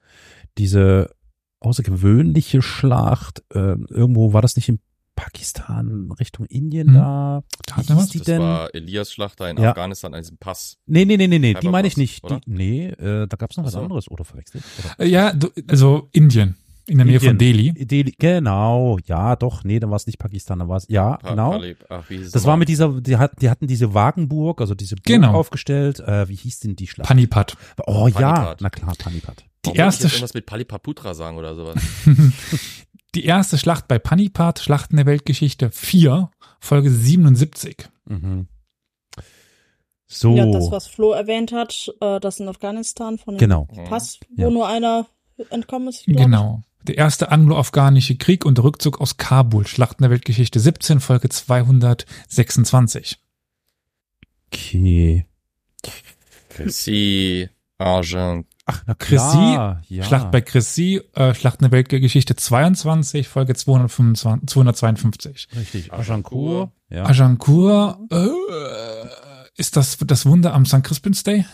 diese 0.57 1.15
außergewöhnliche 1.61 2.61
Schlacht, 2.61 3.43
äh, 3.53 3.75
irgendwo 3.89 4.33
war 4.33 4.41
das 4.41 4.55
nicht 4.55 4.69
in 4.69 4.79
Pakistan, 5.15 6.11
Richtung 6.19 6.45
Indien 6.47 6.87
Hm. 6.89 6.93
da? 6.95 7.43
Wie 7.75 7.81
hieß 7.81 7.95
was? 7.95 8.09
die 8.09 8.17
Das 8.17 8.25
denn? 8.25 8.41
war 8.41 8.73
Elias 8.75 9.11
Schlacht 9.13 9.39
da 9.39 9.49
in 9.49 9.57
Ja. 9.57 9.69
Afghanistan 9.69 10.13
an 10.13 10.21
diesem 10.21 10.37
Pass. 10.37 10.77
Nee, 10.87 11.05
nee, 11.05 11.17
nee, 11.17 11.27
nee, 11.27 11.39
nee, 11.39 11.53
die 11.53 11.69
meine 11.69 11.87
ich 11.87 11.97
nicht. 11.97 12.27
Die, 12.29 12.39
nee, 12.47 12.87
äh, 12.87 13.27
da 13.27 13.37
gab's 13.37 13.55
noch 13.57 13.63
was 13.63 13.75
Ach 13.75 13.79
so. 13.79 13.83
anderes, 13.83 14.09
oder 14.11 14.25
verwechselt? 14.25 14.63
Oder? 14.79 14.99
Äh, 15.05 15.07
Ja, 15.09 15.31
du, 15.33 15.49
also 15.67 16.09
Indien, 16.13 16.55
in 16.87 16.97
der 16.97 17.05
Nähe 17.05 17.19
von 17.19 17.37
Delhi. 17.37 17.71
Delhi. 17.73 18.13
Genau, 18.19 18.97
ja, 19.05 19.35
doch, 19.35 19.63
nee, 19.63 19.79
dann 19.79 19.89
war 19.89 19.95
es 19.97 20.05
nicht 20.05 20.17
Pakistan, 20.19 20.59
dann 20.59 20.67
war 20.67 20.77
es, 20.77 20.85
ja, 20.89 21.17
Pa 21.17 21.29
genau. 21.31 21.61
Ach, 21.89 22.03
Das 22.31 22.45
war 22.45 22.57
mit 22.57 22.67
dieser, 22.69 22.99
die, 23.01 23.17
hat, 23.17 23.41
die 23.41 23.49
hatten 23.49 23.67
diese 23.67 23.93
Wagenburg, 23.93 24.59
also 24.61 24.75
diese 24.75 24.95
Burg 24.95 25.05
Genau. 25.05 25.33
aufgestellt. 25.33 25.99
Äh, 26.01 26.27
wie 26.27 26.35
hieß 26.35 26.59
denn 26.61 26.75
die 26.75 26.87
Schlacht? 26.87 27.07
Panipat. 27.07 27.55
oh 27.87 28.07
ja, 28.07 28.33
Panipat. 28.33 28.61
na 28.61 28.69
klar, 28.69 28.93
Panipat. 28.97 29.45
Die 29.65 29.67
Warum 29.69 29.79
erste 29.79 30.07
ich 30.07 30.13
irgendwas 30.13 30.33
mit 30.33 30.45
Palipaputra 30.45 31.13
sagen 31.13 31.37
oder 31.37 31.55
sowas. 31.55 31.75
Die 33.15 33.25
erste 33.25 33.57
Schlacht 33.59 33.87
bei 33.87 33.99
Panipat, 33.99 34.59
Schlachten 34.59 34.95
der 34.97 35.05
Weltgeschichte 35.05 35.69
4, 35.71 36.31
Folge 36.59 36.89
77. 36.89 37.87
Mhm. 38.09 38.47
So, 40.07 40.35
Ja, 40.35 40.45
das, 40.47 40.69
was 40.71 40.87
Flo 40.87 41.11
erwähnt 41.11 41.51
hat, 41.51 41.91
äh, 42.01 42.19
das 42.19 42.39
in 42.39 42.47
Afghanistan 42.47 43.17
von 43.17 43.35
dem 43.35 43.39
genau. 43.39 43.67
Pass, 43.87 44.19
wo 44.35 44.43
Ja. 44.43 44.49
nur 44.49 44.67
einer 44.67 45.07
entkommen 45.49 45.87
ist. 45.89 46.05
glaub 46.05 46.17
ich. 46.17 46.23
Genau. 46.25 46.61
Der 46.83 46.97
erste 46.97 47.31
anglo-afghanische 47.31 48.17
Krieg 48.17 48.45
und 48.45 48.57
der 48.57 48.65
Rückzug 48.65 48.99
aus 48.99 49.17
Kabul, 49.17 49.65
Schlachten 49.67 50.03
der 50.03 50.11
Weltgeschichte 50.11 50.59
17, 50.59 50.99
Folge 50.99 51.29
226. 51.29 53.19
Okay. 54.47 55.25
Chrissy, 56.49 57.49
Argent. 57.77 58.47
Ach, 58.65 58.83
na 58.85 58.93
Chrissy, 58.93 59.37
klar. 59.37 59.81
Ja. 59.89 60.03
Schlacht 60.03 60.31
bei 60.31 60.41
Chrissy, 60.41 61.01
äh, 61.15 61.33
Schlacht 61.33 61.59
in 61.59 61.69
der 61.69 61.71
Weltgeschichte 61.71 62.35
22, 62.35 63.27
Folge 63.27 63.55
225, 63.55 64.47
252. 64.47 65.47
Richtig. 65.55 65.93
Agincourt. 65.93 66.71
Agincourt. 66.89 66.89
Ja. 66.89 67.05
Agincourt, 67.05 68.11
äh, 68.11 68.29
ist 69.55 69.75
das 69.75 69.97
das 69.97 70.25
Wunder 70.25 70.53
am 70.53 70.65
St. 70.65 70.83
Crispin's 70.83 71.23
Day? 71.23 71.45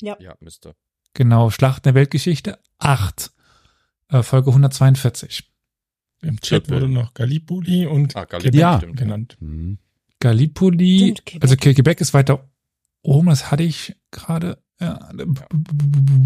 Ja, 0.00 0.16
müsste. 0.40 0.74
Genau, 1.14 1.50
Schlacht 1.50 1.78
in 1.78 1.82
der 1.84 1.94
Weltgeschichte 1.94 2.58
8, 2.78 3.32
äh, 4.10 4.22
Folge 4.22 4.50
142. 4.50 5.44
Im 6.22 6.40
Chat 6.40 6.70
wurde 6.70 6.88
noch 6.88 7.12
Gallipoli 7.14 7.86
und 7.86 8.16
Ah, 8.16 8.24
Gallipoli, 8.24 8.58
Ja. 8.58 8.78
stimmt. 8.78 8.96
genannt. 8.96 9.36
Hm. 9.40 9.78
Gallipoli, 10.20 10.98
Stimmt, 10.98 11.26
Quebec. 11.26 11.42
also 11.42 11.56
Quebec 11.56 12.00
ist 12.00 12.14
weiter 12.14 12.48
oben, 13.02 13.28
das 13.28 13.50
hatte 13.50 13.62
ich 13.62 13.94
gerade. 14.10 14.58
Ja. 14.80 15.08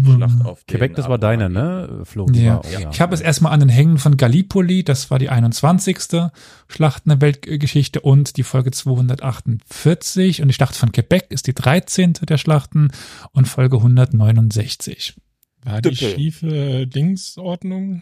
Schlacht 0.03 0.45
auf 0.45 0.65
Quebec, 0.65 0.95
das 0.95 1.07
war 1.07 1.17
deine, 1.17 1.49
ne? 1.49 2.01
Flo, 2.03 2.25
Ja. 2.33 2.55
war- 2.55 2.65
oh, 2.65 2.67
ja. 2.81 2.89
Ich 2.91 2.99
habe 2.99 3.13
es 3.13 3.21
erstmal 3.21 3.53
an 3.53 3.61
den 3.61 3.69
Hängen 3.69 3.97
von 3.97 4.17
Gallipoli, 4.17 4.83
das 4.83 5.09
war 5.09 5.19
die 5.19 5.29
21. 5.29 6.31
Schlacht 6.67 7.05
in 7.05 7.09
der 7.11 7.21
Weltgeschichte 7.21 8.01
und 8.01 8.35
die 8.37 8.43
Folge 8.43 8.71
248 8.71 10.41
und 10.41 10.47
die 10.49 10.53
Schlacht 10.53 10.75
von 10.75 10.91
Quebec 10.91 11.27
ist 11.29 11.47
die 11.47 11.53
13. 11.53 12.13
der 12.27 12.37
Schlachten 12.37 12.91
und 13.31 13.47
Folge 13.47 13.77
169. 13.77 15.15
War 15.63 15.81
die 15.81 15.91
Düppel. 15.91 16.15
schiefe 16.15 16.87
Dingsordnung? 16.87 18.01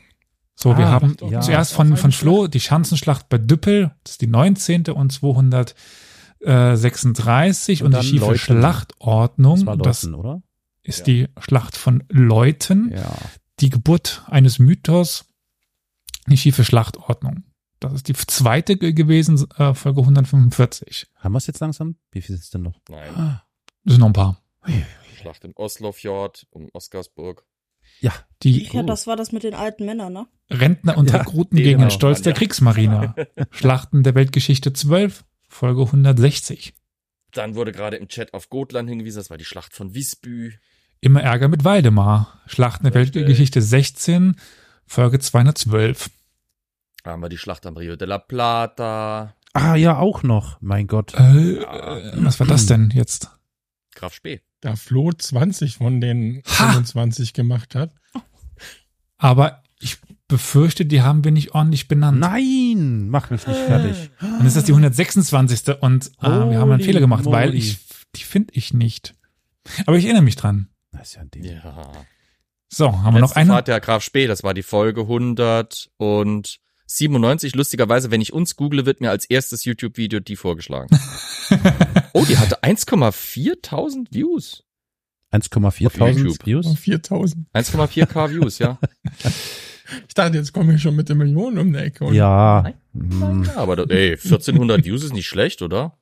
So, 0.56 0.78
wir 0.78 0.88
Ah, 0.88 0.92
haben 0.92 1.16
ja. 1.30 1.42
zuerst 1.42 1.74
von, 1.74 1.96
von 1.98 2.12
Flo 2.12 2.48
die 2.48 2.60
Schanzenschlacht 2.60 3.30
bei 3.30 3.38
Düppel, 3.38 3.92
das 4.04 4.14
ist 4.14 4.22
die 4.22 4.28
19. 4.28 4.88
und 4.90 5.12
236 5.12 7.84
und, 7.84 7.94
Und 7.96 8.04
die 8.04 8.08
schiefe 8.08 8.26
Leuthen. 8.26 8.38
Schlachtordnung, 8.40 9.56
das 9.58 9.66
war 9.66 9.78
das 9.78 9.86
Lawson, 10.04 10.16
oder? 10.16 10.42
ist 10.84 11.00
Ja. 11.00 11.04
die 11.06 11.28
Schlacht 11.40 11.76
von 11.78 12.04
Leuthen. 12.10 12.92
Ja. 12.94 13.14
die 13.62 13.70
Geburt 13.70 14.24
eines 14.28 14.58
Mythos, 14.58 15.26
die 16.28 16.38
schiefe 16.38 16.64
Schlachtordnung. 16.64 17.44
Das 17.82 17.92
ist 17.94 18.08
die 18.08 18.14
zweite 18.14 18.78
ge- 18.78 18.94
gewesen, 18.94 19.46
äh, 19.58 19.74
Folge 19.74 20.00
145. 20.02 21.08
Haben 21.18 21.34
wir 21.34 21.40
es 21.40 21.48
jetzt 21.48 21.60
langsam? 21.60 21.98
Wie 22.12 22.22
viel 22.22 22.36
ist 22.36 22.44
es 22.44 22.50
denn 22.52 22.62
noch? 22.62 22.80
Nein. 22.90 23.42
Das 23.84 23.96
sind 23.96 24.00
noch 24.00 24.08
ein 24.08 24.14
paar. 24.14 24.38
Schlacht 25.20 25.44
im 25.44 25.54
Oslofjord, 25.56 26.48
um 26.52 26.70
Oscarsburg. 26.74 27.46
Ja. 28.00 28.14
Die 28.44 28.64
Ja, 28.72 28.84
das 28.84 29.08
war 29.08 29.16
das 29.16 29.32
mit 29.32 29.44
den 29.44 29.54
alten 29.54 29.86
Männern, 29.86 30.14
ne? 30.14 30.28
Rentner 30.50 30.98
und 30.98 31.10
Ja, 31.12 31.18
Rekruten 31.18 31.58
gegen 31.58 31.80
den 31.82 31.92
Stolz 31.92 32.22
der 32.22 32.34
ja. 32.34 32.38
Kriegsmarine. 32.38 33.16
Schlachten 33.52 34.04
der 34.04 34.16
Weltgeschichte 34.16 34.74
12, 34.74 35.24
Folge 35.48 35.82
160. 35.84 36.74
Dann 37.34 37.56
wurde 37.56 37.72
gerade 37.72 37.98
im 37.98 38.08
Chat 38.08 38.34
auf 38.34 38.50
Gotland 38.50 38.90
hingewiesen, 38.90 39.20
das 39.20 39.30
war 39.30 39.38
die 39.38 39.46
Schlacht 39.46 39.74
von 39.74 39.94
Visby. 39.94 40.54
Immer 41.02 41.22
Ärger 41.22 41.48
mit 41.48 41.64
Waldemar. 41.64 42.40
Schlachten 42.48 42.84
der 42.86 42.96
Richtig. 42.96 43.16
Weltgeschichte 43.22 43.62
16, 43.62 44.36
Folge 44.86 45.20
212. 45.20 46.10
Da 47.04 47.12
haben 47.12 47.22
wir 47.22 47.30
die 47.30 47.38
Schlacht 47.38 47.66
am 47.66 47.78
Rio 47.78 47.96
de 47.96 48.08
la 48.08 48.18
Plata. 48.18 49.36
Ah, 49.54 49.76
ja, 49.76 49.98
auch 49.98 50.24
noch. 50.24 50.58
Mein 50.62 50.88
Gott. 50.88 51.14
Äh, 51.16 51.62
Ja. 51.62 51.98
äh, 51.98 52.12
was 52.24 52.40
war 52.40 52.48
das 52.48 52.66
denn 52.66 52.92
jetzt? 52.94 53.30
Graf 53.96 54.14
Spee. 54.14 54.42
Da 54.62 54.76
Flo 54.76 55.12
20 55.12 55.76
von 55.78 56.02
den 56.02 56.42
Ha! 56.46 56.72
25 56.74 57.34
gemacht 57.34 57.76
hat. 57.76 57.94
Aber 59.18 59.64
ich 59.80 59.98
befürchte, 60.28 60.86
die 60.86 61.02
haben 61.02 61.24
wir 61.24 61.32
nicht 61.32 61.54
ordentlich 61.54 61.88
benannt. 61.88 62.20
Nein, 62.20 63.10
mach 63.10 63.30
mich 63.30 63.48
nicht 63.48 63.60
fertig. 63.60 64.12
Dann 64.20 64.46
ist 64.46 64.56
das 64.56 64.66
die 64.66 64.72
126. 64.72 65.82
und 65.82 66.12
äh, 66.22 66.28
wir 66.28 66.60
haben 66.60 66.72
einen 66.72 66.84
Fehler 66.84 67.00
gemacht, 67.00 67.26
weil 67.26 67.48
moly. 67.48 67.58
ich 67.58 67.80
die 68.16 68.24
finde 68.24 68.54
ich 68.56 68.74
nicht. 68.74 69.16
Aber 69.86 69.98
ich 69.98 70.06
erinnere 70.06 70.24
mich 70.24 70.36
dran. 70.36 70.70
Das 70.92 71.10
ist 71.10 71.16
ja 71.16 71.22
ein 71.22 71.32
Ding. 71.32 71.44
Ja. 71.44 71.92
So, 72.70 72.92
haben 72.92 73.16
wir 73.16 73.22
noch 73.22 73.30
Letzte 73.30 73.38
eine? 73.38 73.50
Fahrt 73.52 73.68
der 73.68 73.80
Graf 73.80 74.04
Spee, 74.04 74.28
das 74.28 74.44
war 74.44 74.54
die 74.54 74.64
Folge 74.64 75.08
197. 76.90 77.56
Lustigerweise, 77.56 78.10
wenn 78.10 78.22
ich 78.22 78.34
uns 78.34 78.56
google, 78.56 78.86
wird 78.86 79.00
mir 79.00 79.12
als 79.12 79.26
erstes 79.26 79.64
YouTube-Video 79.64 80.20
die 80.20 80.36
vorgeschlagen. 80.36 80.90
oh, 82.14 82.26
die 82.26 82.38
hatte 82.38 82.64
1,4 82.64 84.08
Views. 84.12 84.64
1,4 85.32 85.86
Auf 85.86 85.94
Tausend 85.94 86.18
YouTube. 86.18 86.38
Oh, 86.42 86.46
Views. 86.46 86.80
4000. 86.80 87.48
1,4k 87.54 88.32
Views, 88.32 88.60
ja. 88.60 88.80
Ich 90.08 90.14
dachte, 90.14 90.38
jetzt 90.38 90.54
komme 90.54 90.76
ich 90.76 90.84
schon 90.84 90.96
mit 90.96 91.10
der 91.10 91.16
Million 91.16 91.58
um 91.58 91.74
die 91.74 91.80
Ecke. 91.80 92.06
Und 92.06 92.14
Ja. 92.14 92.74
Hm. 92.94 93.44
ja 93.44 93.56
aber 93.56 93.90
ey, 93.90 94.12
1400 94.12 94.86
Views 94.86 95.04
ist 95.04 95.14
nicht 95.14 95.26
schlecht, 95.26 95.64
oder? 95.64 95.98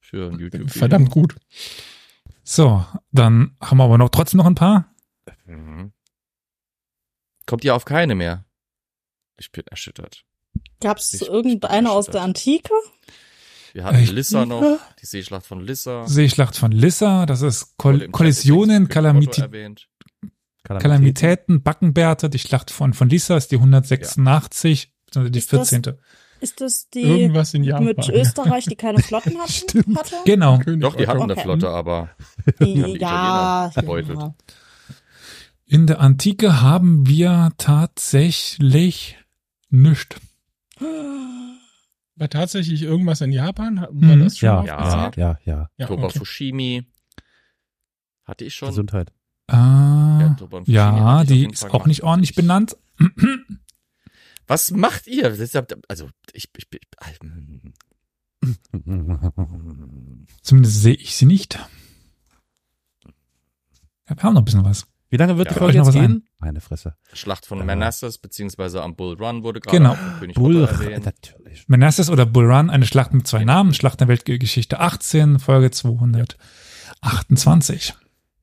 Für 0.00 0.26
ein 0.26 0.40
YouTube-Video. 0.40 0.66
Verdammt 0.66 1.10
gut. 1.10 1.36
So, 2.42 2.84
dann 3.12 3.56
haben 3.60 3.78
wir 3.78 3.84
aber 3.84 3.96
noch 3.96 4.08
trotzdem 4.08 4.38
noch 4.38 4.46
ein 4.46 4.56
paar. 4.56 4.92
Mhm. 5.46 5.92
Kommt 7.46 7.62
ihr 7.62 7.76
auf 7.76 7.84
keine 7.84 8.16
mehr? 8.16 8.44
Ich 9.42 9.50
bin 9.50 9.64
erschüttert. 9.66 10.22
Ich- 11.14 11.22
ich 11.22 11.28
irgendeine 11.28 11.90
aus 11.90 12.06
der 12.06 12.22
Antike? 12.22 12.72
Wir 13.72 13.82
hatten 13.84 13.98
Ich- 13.98 14.12
Lissa 14.12 14.46
noch, 14.46 14.78
die 15.00 15.06
Seeschlacht 15.06 15.44
von 15.46 15.60
Lissa. 15.60 16.06
Seeschlacht 16.06 16.56
von 16.56 16.70
Lissa, 16.70 17.26
das 17.26 17.42
ist 17.42 17.62
Wurde 17.62 17.72
Kol 17.78 18.02
im 18.02 18.12
Kollisionen, 18.12 18.88
erwähnt. 18.88 19.88
Kalamitäten, 20.62 21.62
Backenbärte, 21.64 22.30
die 22.30 22.38
Schlacht 22.38 22.70
von, 22.70 22.92
von 22.94 23.08
Lissa 23.08 23.36
ist 23.36 23.50
die 23.50 23.56
186, 23.56 24.92
beziehungsweise 25.06 25.30
die 25.32 25.38
Ist 25.40 25.52
das 25.52 25.70
14. 25.70 25.96
Ist 26.40 26.60
das 26.60 26.88
die 26.90 27.02
Irgendwas 27.02 27.52
in 27.54 27.64
Japan. 27.64 27.84
mit 27.84 28.08
Österreich, 28.08 28.66
die 28.66 28.76
keine 28.76 29.00
Flotten 29.02 29.38
hatten? 29.38 29.50
Stimmt. 29.52 29.98
hatte? 29.98 30.16
Genau. 30.24 30.58
König 30.58 30.82
Doch, 30.82 30.94
die 30.94 31.06
hatten 31.08 31.20
Okay. 31.22 31.32
eine 31.32 31.40
Flotte, 31.40 31.68
aber 31.68 32.10
Die, 32.60 32.82
haben 32.82 32.94
die 32.94 33.00
ja, 33.00 33.70
ja. 34.18 34.34
In 35.66 35.86
der 35.86 36.00
Antike 36.00 36.60
haben 36.60 37.06
wir 37.06 37.50
tatsächlich 37.58 39.16
nichts. 39.72 40.16
War 42.16 42.28
tatsächlich 42.28 42.82
irgendwas 42.82 43.20
in 43.20 43.32
Japan? 43.32 43.80
War 43.80 43.92
Mhm. 43.92 44.20
das 44.24 44.38
schon 44.38 44.46
Ja, 44.46 44.64
Ja. 44.64 45.10
ja, 45.16 45.38
ja. 45.44 45.70
Ja, 45.76 45.86
Toba 45.86 46.04
okay. 46.04 46.18
Fushimi 46.18 46.86
hatte 48.24 48.44
ich 48.44 48.54
schon. 48.54 48.68
Gesundheit. 48.68 49.12
Ah, 49.48 50.36
ja, 50.66 51.20
auf 51.20 51.26
die 51.26 51.46
ist 51.46 51.60
Fall 51.60 51.68
auch 51.70 51.72
gemacht. 51.72 51.86
nicht 51.88 52.02
ordentlich 52.04 52.34
benannt. 52.34 52.76
Was 54.46 54.70
macht 54.70 55.06
ihr? 55.06 55.34
Ja- 55.34 55.64
Also, 55.88 56.08
ich, 56.32 56.48
ich, 56.56 56.66
ich 56.72 56.88
Zumindest 60.42 60.82
sehe 60.82 60.94
ich 60.94 61.16
sie 61.16 61.26
nicht. 61.26 61.54
Ja, 64.08 64.16
wir 64.16 64.22
haben 64.22 64.34
noch 64.34 64.42
ein 64.42 64.44
bisschen 64.44 64.64
was. 64.64 64.86
Wie 65.10 65.16
lange 65.16 65.36
wird 65.38 65.50
die 65.50 65.54
Ja, 65.54 65.58
Folge 65.58 65.78
euch 65.80 65.86
noch 65.86 65.94
jetzt 65.94 66.02
was 66.02 66.08
gehen? 66.08 66.28
Meine 66.42 66.60
Fresse. 66.60 66.96
Schlacht 67.12 67.46
von 67.46 67.58
Ja. 67.58 67.64
Manassas, 67.64 68.18
beziehungsweise 68.18 68.82
am 68.82 68.96
Bull 68.96 69.14
Run 69.14 69.44
wurde 69.44 69.60
gerade 69.60 69.78
Genau. 69.78 69.94
von 69.94 70.18
König 70.18 70.34
Bull, 70.34 70.64
erwähnt. 70.64 71.04
natürlich. 71.04 71.68
Manassas 71.68 72.10
oder 72.10 72.26
Bull 72.26 72.50
Run, 72.52 72.68
eine 72.68 72.84
Schlacht 72.84 73.14
mit 73.14 73.28
zwei 73.28 73.44
Namen, 73.44 73.74
Schlacht 73.74 74.00
der 74.00 74.08
Weltgeschichte 74.08 74.80
18, 74.80 75.38
Folge 75.38 75.70
228. 75.70 77.94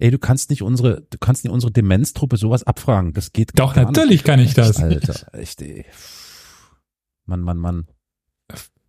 Ey, 0.01 0.11
du 0.11 0.17
kannst 0.17 0.49
nicht 0.49 0.61
unsere, 0.63 1.01
du 1.09 1.17
kannst 1.17 1.43
nicht 1.43 1.51
unsere 1.51 1.73
Demenztruppe 1.73 2.37
sowas 2.37 2.63
abfragen. 2.63 3.11
Das 3.11 3.33
geht 3.33 3.51
Doch, 3.59 3.73
gar 3.75 3.83
natürlich 3.83 4.23
kann 4.23 4.39
ich 4.39 4.53
das. 4.53 4.79
Nicht. 4.79 5.09
Alter, 5.09 5.33
echt, 5.37 5.61
ey. 5.61 5.85
Mann, 7.25 7.41
Mann, 7.41 7.57
Mann. 7.57 7.85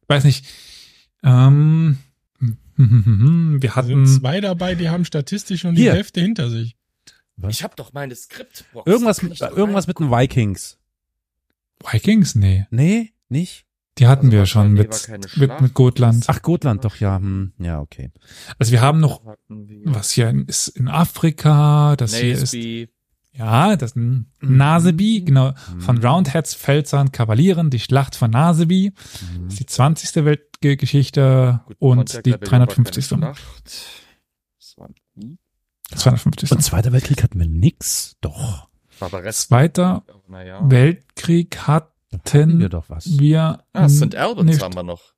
Weiß 0.07 0.23
nicht. 0.25 0.47
Ähm, 1.25 1.99
wir 2.77 3.59
Da 3.59 3.61
sind 3.61 3.75
hatten 3.75 4.07
zwei 4.07 4.41
dabei, 4.41 4.77
die 4.77 4.89
haben 4.89 5.05
statistisch 5.05 5.63
schon 5.63 5.75
die 5.75 5.83
Hier. 5.83 5.95
Hälfte 5.95 6.21
hinter 6.21 6.49
sich. 6.49 6.77
Was? 7.43 7.55
Ich 7.57 7.63
habe 7.65 7.75
doch 7.77 7.93
meine 7.93 8.15
Skriptbox. 8.15 8.87
Irgendwas 8.91 9.23
mit, 9.23 9.41
irgendwas 9.41 9.87
mit 9.87 9.99
den 9.99 10.11
Vikings. 10.11 10.79
Vikings? 11.83 12.35
Nee. 12.35 12.67
Nee, 12.71 13.13
nicht? 13.29 13.67
Die 13.99 14.07
hatten 14.07 14.27
Also 14.27 14.39
wir 14.39 14.47
schon 14.47 14.73
mit, 14.73 15.09
mit, 15.37 15.61
mit 15.61 15.75
Gotland. 15.75 16.25
Ach, 16.29 16.41
Gotland, 16.43 16.85
doch, 16.85 16.97
ja. 16.97 17.17
Hm, 17.17 17.53
ja, 17.59 17.81
okay. 17.81 18.11
Also 18.59 18.73
wir 18.73 18.81
haben 18.81 19.01
noch, 19.01 19.21
was 19.49 20.11
hier 20.13 20.33
ist 20.47 20.69
in 20.69 20.89
Afrika, 20.89 21.97
das 21.97 22.15
hier 22.15 22.33
ist, 22.33 22.55
Naseby. 22.55 22.89
ja, 23.33 23.77
das 23.77 23.93
ist 23.93 24.03
Naseby, 24.41 25.23
genau, 25.23 25.53
von 25.79 25.99
Roundheads, 26.03 26.55
Pfälzern, 26.55 27.13
Kavalieren, 27.13 27.69
die 27.69 27.81
Schlacht 27.81 28.17
von 28.17 28.31
Naseby, 28.31 28.93
Mhm. 28.95 29.45
das 29.45 29.53
ist 29.55 29.61
die 29.61 29.67
20. 29.67 30.25
Weltgeschichte 30.25 31.61
Gut, 31.67 31.77
und 31.81 32.13
die 32.27 32.31
Rebellion 32.31 32.41
war 32.41 32.49
keine 32.49 32.67
350. 32.67 33.05
Schlacht. 33.07 33.43
Das 33.65 34.75
war, 34.79 34.89
250. 35.99 36.53
Und 36.53 36.63
Zweiter 36.63 36.93
Weltkrieg 36.93 37.23
hatten 37.23 37.39
wir 37.39 37.47
nix. 37.49 38.17
Doch. 38.21 38.69
Barbares. 38.99 39.49
Zweiter 39.49 40.05
Naja. 40.29 40.61
Weltkrieg 40.71 41.57
Hatten 41.67 41.91
hatten 42.13 42.59
wir 42.61 42.69
doch 42.69 42.89
was. 42.91 43.19
wir 43.19 43.63
Ah, 43.73 43.89
St. 43.89 44.15
Albans 44.15 44.51
nicht. 44.51 44.63
haben 44.63 44.75
wir 44.75 44.83
noch. 44.83 45.15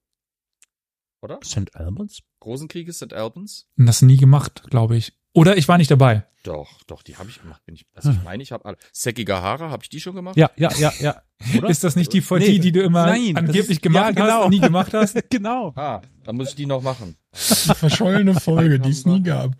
Oder? 1.22 1.38
St. 1.44 1.74
Albans? 1.74 2.20
Großen 2.40 2.68
Krieges 2.68 2.96
St. 2.96 3.12
Albans? 3.12 3.66
das 3.76 4.02
nie 4.02 4.16
gemacht, 4.16 4.64
glaube 4.70 4.96
ich. 4.96 5.12
Oder 5.34 5.56
ich 5.56 5.68
war 5.68 5.78
nicht 5.78 5.90
dabei. 5.90 6.26
Doch, 6.42 6.82
doch, 6.88 7.02
die 7.02 7.16
habe 7.16 7.30
ich 7.30 7.40
gemacht. 7.40 7.64
Bin 7.64 7.76
ich, 7.76 7.86
also 7.94 8.10
ich 8.10 8.22
meine, 8.24 8.42
ich 8.42 8.50
habe 8.50 8.64
alle. 8.64 8.76
Sekigahara, 8.92 9.70
habe 9.70 9.84
ich 9.84 9.88
die 9.88 10.00
schon 10.00 10.16
gemacht? 10.16 10.36
Ja, 10.36 10.50
ja, 10.56 10.70
ja, 10.76 10.92
ja. 11.00 11.22
Oder? 11.58 11.70
Ist 11.70 11.84
das 11.84 11.94
nicht 11.96 12.12
die 12.12 12.20
VT, 12.20 12.40
Nee, 12.40 12.58
die 12.58 12.72
du 12.72 12.82
immer 12.82 13.06
nein, 13.06 13.36
angeblich 13.36 13.70
ist- 13.70 13.82
gemacht 13.82 14.04
ja, 14.06 14.10
genau. 14.10 14.26
hast 14.38 14.44
und 14.46 14.50
nie 14.50 14.58
gemacht 14.60 14.92
hast? 14.92 15.16
genau. 15.30 15.72
Ah, 15.76 16.02
dann 16.24 16.36
muss 16.36 16.50
ich 16.50 16.54
die 16.56 16.66
noch 16.66 16.82
machen. 16.82 17.16
Die 17.32 17.74
verschollene 17.74 18.34
Folge, 18.38 18.80
die 18.80 18.90
es 18.90 19.06
nie 19.06 19.22
gab. 19.22 19.52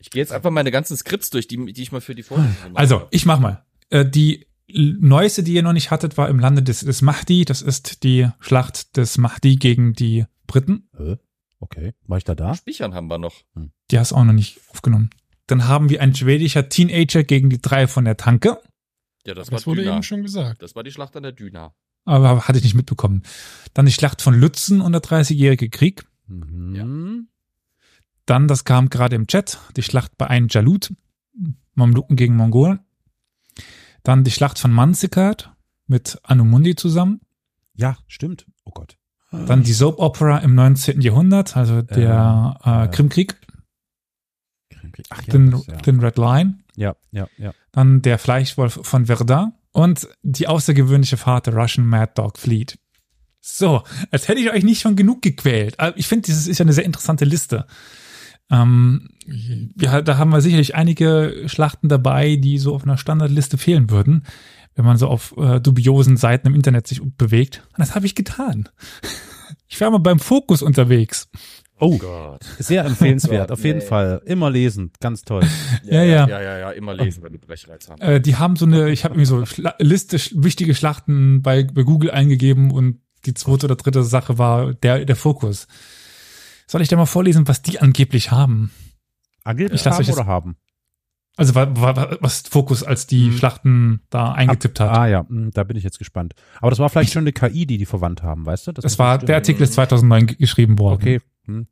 Ich 0.00 0.10
gehe 0.10 0.20
jetzt 0.22 0.32
einfach 0.32 0.50
meine 0.50 0.70
ganzen 0.70 0.96
Skripts 0.96 1.30
durch, 1.30 1.46
die, 1.46 1.72
die 1.72 1.82
ich 1.82 1.92
mal 1.92 2.00
für 2.00 2.14
die 2.14 2.22
Vorlesung 2.22 2.54
gemacht 2.62 2.76
Also, 2.78 3.00
habe. 3.00 3.08
ich 3.12 3.26
mach 3.26 3.38
mal. 3.38 3.64
Äh, 3.90 4.04
die 4.08 4.46
neueste, 4.72 5.42
die 5.42 5.52
ihr 5.54 5.62
noch 5.62 5.72
nicht 5.72 5.90
hattet, 5.90 6.16
war 6.16 6.28
im 6.28 6.38
Lande 6.38 6.62
des, 6.62 6.80
des 6.80 7.02
Mahdi. 7.02 7.44
Das 7.44 7.60
ist 7.62 8.02
die 8.02 8.28
Schlacht 8.40 8.96
des 8.96 9.18
Mahdi 9.18 9.56
gegen 9.56 9.92
die 9.94 10.24
Briten. 10.46 10.88
Äh, 10.98 11.16
Okay, 11.62 11.92
war 12.06 12.16
ich 12.16 12.24
da 12.24 12.34
da? 12.34 12.54
Spichern 12.54 12.94
haben 12.94 13.08
wir 13.08 13.18
noch. 13.18 13.34
Die 13.90 13.98
hast 13.98 14.12
du 14.12 14.16
auch 14.16 14.24
noch 14.24 14.32
nicht 14.32 14.58
aufgenommen. 14.70 15.10
Dann 15.46 15.68
haben 15.68 15.90
wir 15.90 16.00
ein 16.00 16.14
schwedischer 16.14 16.70
Teenager 16.70 17.22
gegen 17.22 17.50
die 17.50 17.60
drei 17.60 17.86
von 17.86 18.06
der 18.06 18.16
Tanke. 18.16 18.58
Ja, 19.26 19.34
das, 19.34 19.50
Das 19.50 19.66
war 19.66 19.66
wurde 19.72 19.82
Düna. 19.82 19.92
eben 19.96 20.02
schon 20.02 20.22
gesagt. 20.22 20.62
Das 20.62 20.74
war 20.74 20.82
die 20.84 20.90
Schlacht 20.90 21.16
an 21.16 21.22
der 21.22 21.32
Düna. 21.32 21.74
Aber 22.06 22.48
hatte 22.48 22.56
ich 22.56 22.64
nicht 22.64 22.74
mitbekommen. 22.76 23.24
Dann 23.74 23.84
die 23.84 23.92
Schlacht 23.92 24.22
von 24.22 24.32
Lützen 24.32 24.80
und 24.80 24.92
der 24.92 25.02
Dreißigjährige 25.02 25.68
Krieg. 25.68 26.04
Mhm. 26.28 27.28
Dann, 28.30 28.46
das 28.46 28.64
kam 28.64 28.90
gerade 28.90 29.16
im 29.16 29.26
Chat, 29.26 29.58
die 29.76 29.82
Schlacht 29.82 30.16
bei 30.16 30.28
Ein 30.28 30.46
Jalut, 30.48 30.94
Mamluken 31.74 32.14
gegen 32.14 32.36
Mongolen. 32.36 32.78
Dann 34.04 34.22
die 34.22 34.30
Schlacht 34.30 34.60
von 34.60 34.70
Manzikert 34.70 35.52
mit 35.88 36.16
Anumundi 36.22 36.76
zusammen. 36.76 37.22
Ja, 37.74 37.98
stimmt. 38.06 38.46
Oh 38.64 38.70
Gott. 38.70 38.96
Dann 39.32 39.64
die 39.64 39.72
Soap 39.72 39.98
Opera 39.98 40.38
im 40.38 40.54
19. 40.54 41.00
Jahrhundert, 41.00 41.56
also 41.56 41.82
der 41.82 42.56
äh, 42.64 42.84
äh, 42.84 42.88
Krimkrieg, 42.88 43.34
Ach 45.08 45.22
ja, 45.22 45.32
den, 45.32 45.50
das, 45.50 45.66
ja. 45.66 45.76
den 45.78 45.98
Red 45.98 46.16
Line. 46.16 46.58
ja, 46.76 46.94
ja, 47.10 47.26
ja. 47.36 47.52
Dann 47.72 48.00
der 48.00 48.16
Fleischwolf 48.18 48.78
von 48.80 49.06
Verdun 49.06 49.54
und 49.72 50.06
die 50.22 50.46
außergewöhnliche 50.46 51.16
Fahrt 51.16 51.48
der 51.48 51.56
Russian 51.56 51.84
Mad 51.84 52.12
Dog 52.14 52.38
Fleet. 52.38 52.78
So, 53.40 53.82
als 54.12 54.28
hätte 54.28 54.40
ich 54.40 54.52
euch 54.52 54.62
nicht 54.62 54.82
schon 54.82 54.94
genug 54.94 55.20
gequält. 55.20 55.80
Aber 55.80 55.96
Ich 55.96 56.06
finde, 56.06 56.26
dieses 56.26 56.46
ist 56.46 56.58
ja 56.58 56.64
eine 56.64 56.74
sehr 56.74 56.84
interessante 56.84 57.24
Liste. 57.24 57.66
Ähm, 58.50 59.08
ja, 59.80 60.02
da 60.02 60.18
haben 60.18 60.30
wir 60.30 60.40
sicherlich 60.40 60.74
einige 60.74 61.44
Schlachten 61.46 61.88
dabei, 61.88 62.36
die 62.36 62.58
so 62.58 62.74
auf 62.74 62.84
einer 62.84 62.98
Standardliste 62.98 63.58
fehlen 63.58 63.90
würden, 63.90 64.24
wenn 64.74 64.84
man 64.84 64.96
so 64.96 65.08
auf 65.08 65.34
äh, 65.36 65.60
dubiosen 65.60 66.16
Seiten 66.16 66.48
im 66.48 66.54
Internet 66.54 66.86
sich 66.86 67.00
bewegt. 67.16 67.62
Und 67.70 67.78
das 67.78 67.94
habe 67.94 68.06
ich 68.06 68.14
getan. 68.14 68.68
Ich 69.68 69.80
war 69.80 69.90
mal 69.90 69.98
beim 69.98 70.18
Fokus 70.18 70.62
unterwegs. 70.62 71.28
Oh, 71.78 71.96
Gott. 71.96 72.44
sehr 72.58 72.84
empfehlenswert, 72.84 73.48
Gott, 73.48 73.58
auf 73.58 73.64
jeden 73.64 73.78
nee. 73.78 73.84
Fall. 73.84 74.20
Immer 74.26 74.50
lesen, 74.50 74.92
ganz 75.00 75.22
toll. 75.22 75.42
Ja, 75.84 76.02
ja. 76.02 76.28
Ja, 76.28 76.42
ja, 76.42 76.58
ja, 76.58 76.70
immer 76.72 76.92
lesen, 76.92 77.22
wenn 77.22 77.32
du 77.32 77.38
Brechreiz 77.38 77.88
haben. 77.88 78.00
Äh, 78.02 78.20
die 78.20 78.36
haben 78.36 78.56
so 78.56 78.66
eine, 78.66 78.90
ich 78.90 79.04
habe 79.04 79.14
irgendwie 79.14 79.26
so 79.26 79.46
Schla 79.46 79.74
Liste 79.78 80.18
sch 80.18 80.34
wichtige 80.36 80.74
Schlachten 80.74 81.40
bei, 81.40 81.64
bei 81.64 81.82
Google 81.82 82.10
eingegeben 82.10 82.70
und 82.70 83.00
die 83.24 83.34
zweite 83.34 83.66
oder 83.66 83.76
dritte 83.76 84.02
Sache 84.02 84.38
war 84.38 84.74
der, 84.74 85.04
der 85.04 85.16
Fokus. 85.16 85.66
Soll 86.70 86.82
ich 86.82 86.88
da 86.88 86.96
mal 86.96 87.06
vorlesen, 87.06 87.48
was 87.48 87.62
die 87.62 87.80
angeblich 87.80 88.30
haben? 88.30 88.70
Angeblich 89.42 89.84
haben 89.84 89.96
euch 89.98 90.06
das- 90.06 90.16
oder 90.16 90.26
haben? 90.26 90.56
Also 91.36 91.54
wa- 91.54 91.68
wa- 91.74 92.16
was 92.20 92.40
Fokus 92.42 92.82
als 92.84 93.06
die 93.06 93.26
Hm. 93.26 93.36
Schlachten 93.38 94.00
da 94.10 94.32
eingetippt 94.32 94.78
hat. 94.78 94.90
Ah 94.90 95.06
ja, 95.08 95.26
hm, 95.26 95.50
da 95.52 95.64
bin 95.64 95.76
ich 95.76 95.82
jetzt 95.84 95.98
gespannt. 95.98 96.34
Aber 96.60 96.70
das 96.70 96.78
war 96.78 96.88
vielleicht 96.90 97.12
schon 97.12 97.22
eine 97.22 97.32
KI, 97.32 97.66
die 97.66 97.78
die 97.78 97.86
verwandt 97.86 98.22
haben, 98.22 98.46
weißt 98.46 98.68
du? 98.68 98.72
das 98.72 98.84
muss 98.84 98.98
war, 98.98 99.18
der. 99.18 99.36
Artikel 99.36 99.62
ist 99.62 99.72
2009 99.72 100.26
ge- 100.26 100.36
geschrieben 100.36 100.78
worden. 100.78 101.00
Okay. 101.00 101.20
Hm. 101.46 101.66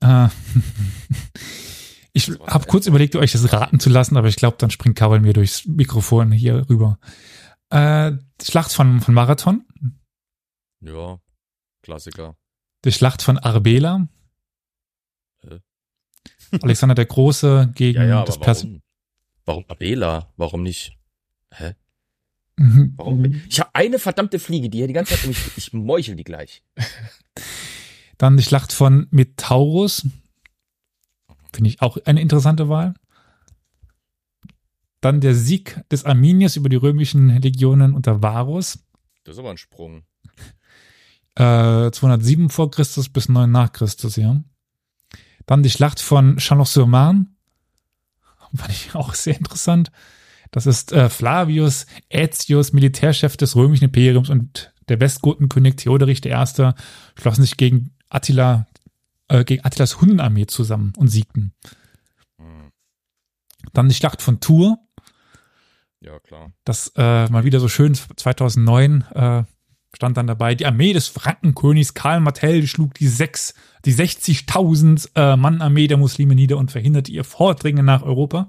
Äh, 0.00 0.28
ich 2.12 2.28
habe 2.46 2.66
kurz 2.66 2.86
überlegt, 2.86 3.14
euch 3.16 3.32
das 3.32 3.52
raten 3.52 3.78
zu 3.80 3.90
lassen, 3.90 4.16
aber 4.16 4.28
ich 4.28 4.36
glaube, 4.36 4.56
dann 4.58 4.70
springt 4.70 4.96
Karol 4.96 5.20
mir 5.20 5.32
durchs 5.32 5.66
Mikrofon 5.66 6.32
hier 6.32 6.68
rüber. 6.68 6.98
Äh, 7.70 8.12
Schlacht 8.42 8.72
von, 8.72 9.00
von 9.00 9.14
Marathon, 9.14 9.64
Ja, 10.80 11.18
Klassiker. 11.82 12.36
Die 12.84 12.92
Schlacht 12.92 13.22
von 13.22 13.38
Arbela, 13.38 14.08
Äh. 15.42 15.58
Alexander 16.62 16.94
der 16.94 17.06
Große 17.06 17.72
gegen 17.74 18.00
Ja, 18.00 18.06
ja, 18.06 18.24
das 18.24 18.38
Pers 18.38 18.64
warum? 18.64 18.82
Warum 19.44 19.64
Abela? 19.68 20.32
Warum 20.36 20.62
nicht? 20.62 20.96
Hä? 21.52 21.74
Mhm. 22.56 22.94
Warum? 22.96 23.24
Ich 23.48 23.58
habe 23.60 23.70
eine 23.74 23.98
verdammte 23.98 24.38
Fliege, 24.38 24.70
die 24.70 24.78
hier 24.78 24.86
die 24.86 24.92
ganze 24.92 25.16
Zeit 25.16 25.26
mich, 25.26 25.38
ich 25.56 25.72
meuchel 25.72 26.14
die 26.14 26.24
gleich. 26.24 26.62
Dann 28.18 28.36
die 28.36 28.42
Schlacht 28.42 28.72
von 28.72 29.08
Metaurus. 29.10 30.06
Finde 31.52 31.68
ich 31.70 31.82
auch 31.82 31.98
eine 32.04 32.20
interessante 32.20 32.68
Wahl. 32.68 32.94
Dann 35.00 35.20
der 35.20 35.34
Sieg 35.34 35.82
des 35.90 36.04
Arminius 36.04 36.56
über 36.56 36.68
die 36.68 36.76
römischen 36.76 37.28
Legionen 37.40 37.94
unter 37.94 38.22
Varus. 38.22 38.78
Das 39.24 39.34
ist 39.34 39.38
aber 39.40 39.50
ein 39.50 39.58
Sprung. 39.58 40.04
Äh, 41.34 41.90
207 41.90 42.50
vor 42.50 42.70
Christus 42.70 43.08
bis 43.08 43.28
9 43.28 43.50
nach 43.50 43.72
Christus, 43.72 44.16
ja. 44.16 44.42
Dann 45.46 45.62
die 45.62 45.70
Schlacht 45.70 46.00
von 46.00 46.36
Chalon-sur-Marne. 46.36 47.26
Fand 48.54 48.70
ich 48.70 48.94
auch 48.94 49.14
sehr 49.14 49.36
interessant. 49.36 49.90
Das 50.50 50.66
ist 50.66 50.92
äh, 50.92 51.08
Flavius 51.08 51.86
Aetius, 52.12 52.74
Militärchef 52.74 53.36
des 53.38 53.56
römischen 53.56 53.84
Imperiums 53.84 54.28
und 54.28 54.72
der 54.88 55.00
Westgotenkönig 55.00 55.76
Theoderich 55.76 56.24
I. 56.26 56.44
schlossen 57.18 57.42
sich 57.42 57.56
gegen 57.56 57.94
Attila, 58.10 58.66
äh, 59.28 59.44
gegen 59.44 59.64
Attilas 59.64 60.00
Hundenarmee 60.00 60.46
zusammen 60.46 60.92
und 60.98 61.08
siegten. 61.08 61.54
Hm, 62.36 62.70
Dann 63.72 63.88
die 63.88 63.94
Schlacht 63.94 64.20
von 64.20 64.40
Tours. 64.40 64.76
Ja, 66.00 66.18
klar. 66.20 66.52
Das 66.64 66.92
äh, 66.96 67.28
mal 67.30 67.44
wieder 67.44 67.60
so 67.60 67.68
schön 67.68 67.94
2009 67.94 69.02
äh, 69.14 69.44
stand 69.94 70.16
dann 70.16 70.26
dabei. 70.26 70.54
Die 70.54 70.66
Armee 70.66 70.92
des 70.92 71.08
Frankenkönigs 71.08 71.94
Karl 71.94 72.20
Martell 72.20 72.66
schlug 72.66 72.94
die 72.94 73.08
sechs, 73.08 73.54
die 73.84 73.92
60.000 73.94 75.10
äh, 75.14 75.36
Mann 75.36 75.60
Armee 75.60 75.86
der 75.86 75.96
Muslime 75.98 76.34
nieder 76.34 76.58
und 76.58 76.70
verhinderte 76.70 77.12
ihr 77.12 77.24
Vordringen 77.24 77.84
nach 77.84 78.02
Europa. 78.02 78.48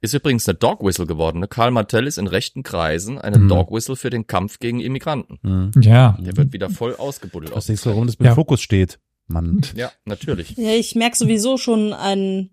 Ist 0.00 0.12
übrigens 0.12 0.46
eine 0.48 0.56
Dog 0.58 0.84
Whistle 0.84 1.06
geworden. 1.06 1.40
Ne? 1.40 1.48
Karl 1.48 1.70
Martell 1.70 2.06
ist 2.06 2.18
in 2.18 2.26
rechten 2.26 2.62
Kreisen 2.62 3.18
eine 3.18 3.36
Hm. 3.36 3.48
Dog 3.48 3.70
Whistle 3.72 3.96
für 3.96 4.10
den 4.10 4.26
Kampf 4.26 4.58
gegen 4.58 4.80
Immigranten. 4.80 5.38
Hm. 5.42 5.70
Ja, 5.80 6.18
Der 6.20 6.36
wird 6.36 6.52
wieder 6.52 6.68
voll 6.68 6.94
ausgebuddelt. 6.96 7.54
Was 7.54 7.66
denkst 7.66 7.82
du, 7.84 7.90
warum 7.90 8.06
das 8.06 8.18
mit 8.18 8.26
Ja. 8.26 8.34
Fokus 8.34 8.60
steht? 8.60 8.98
Mann. 9.26 9.62
Ja, 9.74 9.90
natürlich. 10.04 10.56
Ja, 10.56 10.72
ich 10.72 10.94
merke 10.94 11.16
sowieso 11.16 11.56
schon 11.56 11.92
einen 11.94 12.50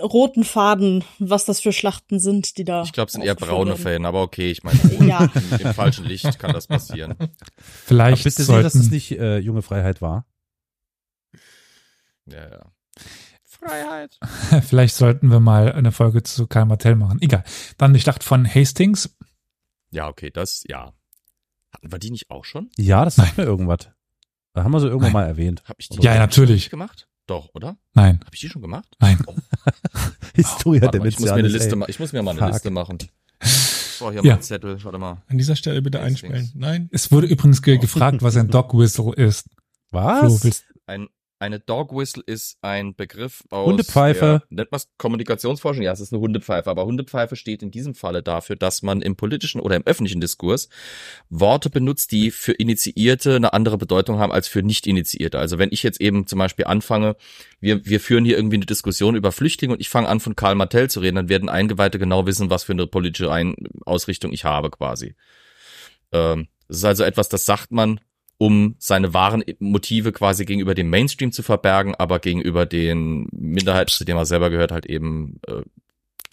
roten 0.00 0.42
Faden, 0.44 1.04
was 1.20 1.44
das 1.44 1.60
für 1.60 1.72
Schlachten 1.72 2.18
sind, 2.18 2.58
die 2.58 2.64
da. 2.64 2.82
Ich 2.82 2.92
glaube, 2.92 3.06
es 3.06 3.12
sind 3.12 3.22
eher 3.22 3.36
braune. 3.36 3.76
Fan, 3.76 4.04
aber 4.04 4.22
okay, 4.22 4.50
ich 4.50 4.64
meine, 4.64 4.78
Ja. 5.06 5.30
im, 5.32 5.60
im 5.66 5.74
falschen 5.74 6.04
Licht 6.04 6.38
kann 6.38 6.52
das 6.52 6.66
passieren. 6.66 7.12
Aber 7.12 7.30
vielleicht 7.56 8.24
bist 8.24 8.38
du 8.38 8.42
sicher, 8.42 8.62
dass 8.62 8.74
es 8.74 8.90
nicht 8.90 9.12
äh, 9.12 9.38
junge 9.38 9.62
Freiheit 9.62 10.02
war? 10.02 10.26
Ja, 12.26 12.50
ja. 12.50 12.72
Freiheit. 13.44 14.18
vielleicht 14.68 14.96
sollten 14.96 15.30
wir 15.30 15.38
mal 15.40 15.72
eine 15.72 15.92
Folge 15.92 16.24
zu 16.24 16.48
Karl 16.48 16.66
Martell 16.66 16.96
machen. 16.96 17.18
Egal. 17.20 17.44
Dann 17.78 17.94
die 17.94 18.00
Schlacht 18.00 18.24
von 18.24 18.44
Hastings. 18.52 19.16
Ja, 19.92 20.08
okay, 20.08 20.30
das, 20.30 20.64
ja. 20.66 20.92
Hatten 21.72 21.92
wir 21.92 21.98
die 21.98 22.10
nicht 22.10 22.30
auch 22.30 22.44
schon? 22.44 22.70
Ja, 22.76 23.04
das 23.04 23.16
sagt 23.16 23.38
mir 23.38 23.44
irgendwas. 23.44 23.88
Da 24.54 24.64
haben 24.64 24.72
wir 24.72 24.80
so 24.80 24.86
irgendwann 24.88 25.12
Nein. 25.12 25.22
mal 25.22 25.26
erwähnt. 25.28 25.62
Hab 25.66 25.76
ich 25.78 25.88
die 25.88 26.00
Ja, 26.02 26.14
natürlich. 26.18 26.56
nicht 26.64 26.70
gemacht? 26.70 27.08
Doch, 27.26 27.50
oder? 27.54 27.76
Nein, 27.94 28.20
Habe 28.20 28.30
ich 28.34 28.40
die 28.40 28.48
schon 28.48 28.60
gemacht? 28.62 28.88
nein. 29.00 29.18
Historia 30.34 30.82
Warte 30.82 30.98
mal, 30.98 31.08
ich 31.08 31.18
muss 31.18 31.28
mir 31.28 31.34
eine 31.34 31.48
Liste 31.48 31.70
ey. 31.70 31.76
machen. 31.76 31.90
Ich 31.90 32.00
muss 32.00 32.12
mir 32.12 32.22
mal 32.22 32.32
eine 32.32 32.40
Fuck. 32.40 32.52
Liste 32.52 32.70
machen. 32.70 32.98
Oh, 34.00 34.10
hier 34.10 34.22
Ja. 34.24 34.34
mal 34.34 34.40
Zettel, 34.42 34.82
warte 34.84 34.98
mal. 34.98 35.22
An 35.28 35.38
dieser 35.38 35.56
Stelle 35.56 35.80
bitte 35.82 36.00
einspielen. 36.00 36.50
Nein. 36.54 36.88
Es 36.92 37.12
wurde 37.12 37.26
übrigens 37.28 37.62
ge 37.62 37.78
gefragt, 37.78 38.22
was 38.22 38.36
ein 38.36 38.48
Dog 38.48 38.74
Whistle 38.74 39.12
ist. 39.14 39.46
Flo, 39.90 40.00
Was? 40.00 40.44
willst, 40.44 40.64
Ein, 40.86 41.08
eine 41.42 41.58
Dog 41.58 41.92
Whistle 41.92 42.22
ist 42.24 42.56
ein 42.62 42.94
Begriff 42.94 43.42
aus 43.50 43.66
Hundepfeife. 43.66 44.42
Der, 44.48 44.56
nennt 44.56 44.70
man 44.70 44.80
Kommunikationsforschung? 44.96 45.82
Ja, 45.82 45.90
es 45.90 45.98
ist 45.98 46.12
eine 46.12 46.20
Hundepfeife, 46.20 46.70
aber 46.70 46.86
Hundepfeife 46.86 47.34
steht 47.34 47.64
in 47.64 47.72
diesem 47.72 47.96
Falle 47.96 48.22
dafür, 48.22 48.54
dass 48.54 48.82
man 48.82 49.02
im 49.02 49.16
politischen 49.16 49.60
oder 49.60 49.74
im 49.74 49.84
öffentlichen 49.84 50.20
Diskurs 50.20 50.68
Worte 51.30 51.68
benutzt, 51.68 52.12
die 52.12 52.30
für 52.30 52.52
Initiierte 52.52 53.34
eine 53.34 53.52
andere 53.54 53.76
Bedeutung 53.76 54.20
haben 54.20 54.30
als 54.30 54.46
für 54.46 54.62
Nicht-Initiierte. 54.62 55.40
Also 55.40 55.58
wenn 55.58 55.70
ich 55.72 55.82
jetzt 55.82 56.00
eben 56.00 56.28
zum 56.28 56.38
Beispiel 56.38 56.66
anfange, 56.66 57.16
wir, 57.58 57.84
wir 57.84 57.98
führen 57.98 58.24
hier 58.24 58.36
irgendwie 58.36 58.56
eine 58.56 58.66
Diskussion 58.66 59.16
über 59.16 59.32
Flüchtlinge 59.32 59.74
und 59.74 59.80
ich 59.80 59.88
fange 59.88 60.08
an 60.08 60.20
von 60.20 60.36
Karl 60.36 60.54
Martell 60.54 60.88
zu 60.88 61.00
reden, 61.00 61.16
dann 61.16 61.28
werden 61.28 61.48
Eingeweihte 61.48 61.98
genau 61.98 62.24
wissen, 62.24 62.50
was 62.50 62.62
für 62.62 62.72
eine 62.72 62.86
politische 62.86 63.32
Ein 63.32 63.56
Ausrichtung 63.84 64.32
ich 64.32 64.44
habe 64.44 64.70
quasi. 64.70 65.16
Ähm, 66.12 66.46
das 66.68 66.78
ist 66.78 66.84
also 66.84 67.02
etwas, 67.02 67.28
das 67.28 67.44
sagt 67.44 67.72
man, 67.72 67.98
um 68.44 68.74
seine 68.80 69.14
wahren 69.14 69.44
Motive 69.60 70.10
quasi 70.10 70.44
gegenüber 70.44 70.74
dem 70.74 70.90
Mainstream 70.90 71.30
zu 71.30 71.44
verbergen, 71.44 71.94
aber 71.94 72.18
gegenüber 72.18 72.66
den 72.66 73.28
Minderheiten, 73.30 73.90
zu 73.92 74.04
denen 74.04 74.16
man 74.16 74.26
selber 74.26 74.50
gehört, 74.50 74.72
halt 74.72 74.86
eben 74.86 75.38
äh, 75.46 75.62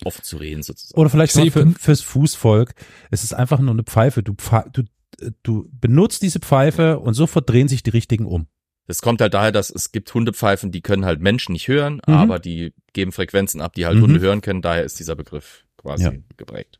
offen 0.04 0.24
zu 0.24 0.38
reden 0.38 0.64
sozusagen. 0.64 1.00
Oder 1.00 1.10
vielleicht 1.12 1.34
für, 1.34 1.68
fürs 1.78 2.02
Fußvolk. 2.02 2.74
Es 3.12 3.24
ist 3.24 3.34
einfach 3.34 3.60
nur 3.60 3.72
eine 3.74 3.84
Pfeife. 3.84 4.24
Du, 4.24 4.34
du, 4.74 4.84
du 5.44 5.70
benutzt 5.80 6.24
diese 6.24 6.40
Pfeife 6.40 6.98
und 7.00 7.14
sofort 7.14 7.48
drehen 7.48 7.68
sich 7.68 7.84
die 7.84 7.92
richtigen 7.92 8.26
um. 8.26 8.48
Das 8.88 9.04
kommt 9.04 9.22
halt 9.22 9.36
daher, 9.36 9.52
dass 9.52 9.70
es 9.70 9.92
gibt 9.92 10.12
Hundepfeifen, 10.12 10.72
die 10.72 10.82
können 10.82 11.06
halt 11.06 11.22
Menschen 11.22 11.52
nicht 11.54 11.68
hören, 11.68 12.02
Mhm. 12.08 12.14
aber 12.16 12.40
die 12.40 12.74
geben 12.94 13.12
Frequenzen 13.12 13.62
ab, 13.62 13.74
die 13.76 13.86
halt 13.86 13.98
Mhm. 13.98 14.02
Hunde 14.02 14.20
hören 14.20 14.42
können. 14.42 14.64
Daher 14.64 14.84
ist 14.84 14.98
dieser 15.00 15.16
Begriff 15.16 15.64
quasi 15.78 16.06
Ja. 16.06 16.14
geprägt. 16.38 16.80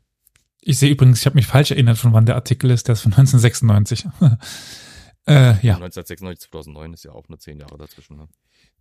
Ich 0.62 0.78
sehe 0.78 0.90
übrigens, 0.90 1.20
ich 1.20 1.26
habe 1.26 1.36
mich 1.36 1.46
falsch 1.46 1.70
erinnert, 1.70 1.98
von 1.98 2.12
wann 2.12 2.26
der 2.26 2.34
Artikel 2.34 2.70
ist. 2.72 2.88
Der 2.88 2.94
ist 2.94 3.02
von 3.02 3.12
1996. 3.16 4.06
äh, 5.30 5.66
ja. 5.66 5.74
1996, 5.76 6.50
2009 6.50 6.92
ist 6.94 7.04
ja 7.04 7.12
auch 7.12 7.28
nur 7.28 7.38
zehn 7.38 7.58
Jahre 7.58 7.78
dazwischen. 7.78 8.16
Ne? 8.16 8.28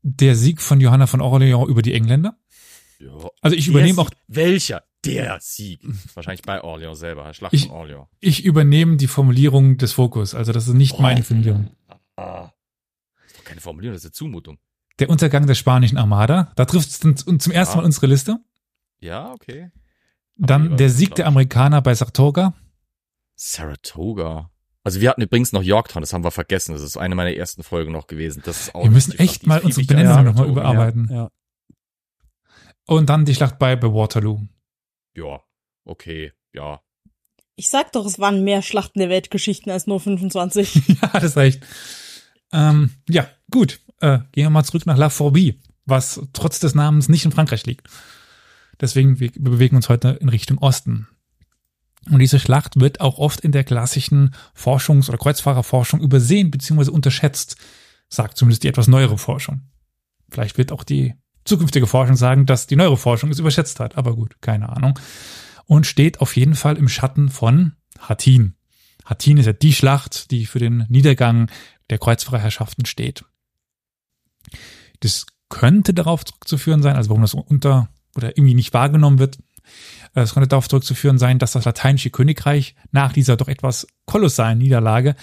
Der 0.01 0.35
Sieg 0.35 0.61
von 0.61 0.81
Johanna 0.81 1.07
von 1.07 1.21
Orleans 1.21 1.67
über 1.69 1.81
die 1.81 1.93
Engländer. 1.93 2.37
Ja. 2.99 3.11
Also 3.41 3.55
ich 3.55 3.67
übernehme 3.67 4.01
auch. 4.01 4.09
Welcher? 4.27 4.83
Der 5.05 5.37
Sieg. 5.39 5.81
Wahrscheinlich 6.13 6.41
bei 6.41 6.61
Orleans 6.61 6.99
selber, 6.99 7.33
Schlacht 7.33 7.53
Ich- 7.53 7.67
von 7.67 7.71
Orleans. 7.75 8.07
ich 8.19 8.43
übernehme 8.43 8.97
die 8.97 9.07
Formulierung 9.07 9.77
des 9.77 9.93
Fokus. 9.93 10.35
Also 10.35 10.51
das 10.51 10.67
ist 10.67 10.73
nicht 10.73 10.95
Oh. 10.97 11.01
meine 11.01 11.23
Formulierung. 11.23 11.69
Ah. 12.17 12.51
Das 13.15 13.27
ist 13.31 13.37
doch 13.39 13.43
keine 13.45 13.61
Formulierung, 13.61 13.93
das 13.93 14.01
ist 14.03 14.07
eine 14.07 14.11
Zumutung. 14.13 14.57
Der 14.99 15.09
Untergang 15.09 15.47
der 15.47 15.55
spanischen 15.55 15.97
Armada. 15.97 16.51
Da 16.57 16.65
trifft 16.65 16.89
es 16.89 16.99
dann 16.99 17.15
zum 17.15 17.53
ersten 17.53 17.75
Ja. 17.75 17.77
Mal 17.77 17.85
unsere 17.85 18.07
Liste. 18.07 18.39
Ja, 18.99 19.31
okay. 19.31 19.71
Dann 20.35 20.75
der 20.75 20.89
Sieg 20.89 21.15
der. 21.15 21.27
Amerikaner 21.27 21.81
bei 21.81 21.93
Saratoga. 21.95 22.53
Saratoga. 23.35 24.49
Also 24.83 25.01
wir 25.01 25.09
hatten 25.09 25.21
übrigens 25.21 25.51
noch 25.51 25.61
Yorktown, 25.63 26.01
das 26.01 26.13
haben 26.13 26.23
wir 26.23 26.31
vergessen. 26.31 26.73
Das 26.73 26.81
ist 26.81 26.97
eine 26.97 27.15
meiner 27.15 27.33
ersten 27.33 27.63
Folgen 27.63 27.91
noch 27.91 28.07
gewesen. 28.07 28.41
Das 28.45 28.61
ist 28.61 28.75
auch 28.75 28.83
Wir 28.83 28.91
müssen 28.91 29.13
Schlacht, 29.13 29.29
echt 29.29 29.47
mal 29.47 29.59
unsere 29.61 29.85
Benennung 29.85 30.23
nochmal 30.23 30.47
überarbeiten. 30.47 31.09
Ja. 31.11 31.29
Und 32.87 33.09
dann 33.09 33.25
die 33.25 33.35
Schlacht 33.35 33.59
bei, 33.59 33.75
bei 33.75 33.87
Waterloo. 33.87 34.41
Ja, 35.15 35.41
okay, 35.85 36.31
ja. 36.53 36.81
Ich 37.55 37.69
sag 37.69 37.91
doch, 37.91 38.05
es 38.05 38.19
waren 38.19 38.43
mehr 38.43 38.61
Schlachten 38.61 38.99
der 38.99 39.09
Weltgeschichten 39.09 39.71
als 39.71 39.85
nur 39.85 39.99
25. 39.99 40.87
ja, 41.01 41.09
das 41.13 41.23
ist 41.23 41.37
recht. 41.37 41.65
Ähm, 42.53 42.91
ja, 43.09 43.29
gut. 43.51 43.81
Äh, 43.99 44.19
gehen 44.31 44.45
wir 44.45 44.49
mal 44.49 44.63
zurück 44.63 44.85
nach 44.85 44.97
La 44.97 45.09
Forbie, 45.09 45.59
was 45.85 46.21
trotz 46.31 46.59
des 46.59 46.73
Namens 46.73 47.09
nicht 47.09 47.25
in 47.25 47.31
Frankreich 47.33 47.65
liegt. 47.65 47.87
Deswegen, 48.79 49.19
wir 49.19 49.29
bewegen 49.37 49.75
uns 49.75 49.89
heute 49.89 50.17
in 50.21 50.29
Richtung 50.29 50.57
Osten. 50.59 51.07
Und 52.09 52.19
diese 52.19 52.39
Schlacht 52.39 52.79
wird 52.79 53.01
auch 53.01 53.17
oft 53.17 53.41
in 53.41 53.51
der 53.51 53.63
klassischen 53.63 54.33
Forschungs- 54.55 55.09
oder 55.09 55.17
Kreuzfahrerforschung 55.17 55.99
übersehen 56.01 56.49
bzw. 56.51 56.91
unterschätzt, 56.91 57.57
sagt 58.07 58.37
zumindest 58.37 58.63
die 58.63 58.67
etwas 58.67 58.87
neuere 58.87 59.17
Forschung. 59.17 59.61
Vielleicht 60.29 60.57
wird 60.57 60.71
auch 60.71 60.83
die 60.83 61.15
zukünftige 61.45 61.87
Forschung 61.87 62.15
sagen, 62.15 62.45
dass 62.45 62.67
die 62.67 62.75
neuere 62.75 62.97
Forschung 62.97 63.29
es 63.31 63.39
überschätzt 63.39 63.79
hat, 63.79 63.97
aber 63.97 64.15
gut, 64.15 64.41
keine 64.41 64.69
Ahnung. 64.69 64.97
Und 65.65 65.85
steht 65.85 66.21
auf 66.21 66.35
jeden 66.35 66.55
Fall 66.55 66.77
im 66.77 66.87
Schatten 66.87 67.29
von 67.29 67.73
Hattin. 67.99 68.55
Hattin 69.05 69.37
ist 69.37 69.45
ja 69.45 69.53
die 69.53 69.73
Schlacht, 69.73 70.31
die 70.31 70.45
für 70.45 70.59
den 70.59 70.85
Niedergang 70.89 71.49
der 71.89 71.97
Kreuzfahrerherrschaften 71.97 72.85
steht. 72.85 73.25
Das 74.99 75.25
könnte 75.49 75.93
darauf 75.93 76.25
zurückzuführen 76.25 76.81
sein, 76.81 76.95
also 76.95 77.09
warum 77.09 77.23
das 77.23 77.33
unter 77.33 77.89
oder 78.15 78.37
irgendwie 78.37 78.53
nicht 78.53 78.73
wahrgenommen 78.73 79.19
wird. 79.19 79.39
Es 80.13 80.33
könnte 80.33 80.47
darauf 80.47 80.67
zurückzuführen 80.67 81.17
sein, 81.17 81.39
dass 81.39 81.51
das 81.51 81.65
lateinische 81.65 82.09
Königreich 82.09 82.75
nach 82.91 83.13
dieser 83.13 83.37
doch 83.37 83.47
etwas 83.47 83.87
kolossalen 84.05 84.57
Niederlage 84.57 85.15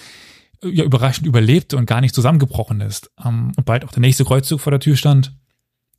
äh, 0.63 0.69
ja 0.69 0.85
überraschend 0.85 1.27
überlebte 1.27 1.77
und 1.77 1.87
gar 1.87 2.01
nicht 2.01 2.15
zusammengebrochen 2.15 2.81
ist. 2.81 3.11
Ähm, 3.25 3.53
Und 3.57 3.65
bald 3.65 3.85
auch 3.85 3.93
der 3.93 4.01
nächste 4.01 4.25
Kreuzzug 4.25 4.61
vor 4.61 4.71
der 4.71 4.81
Tür 4.81 4.97
stand. 4.97 5.33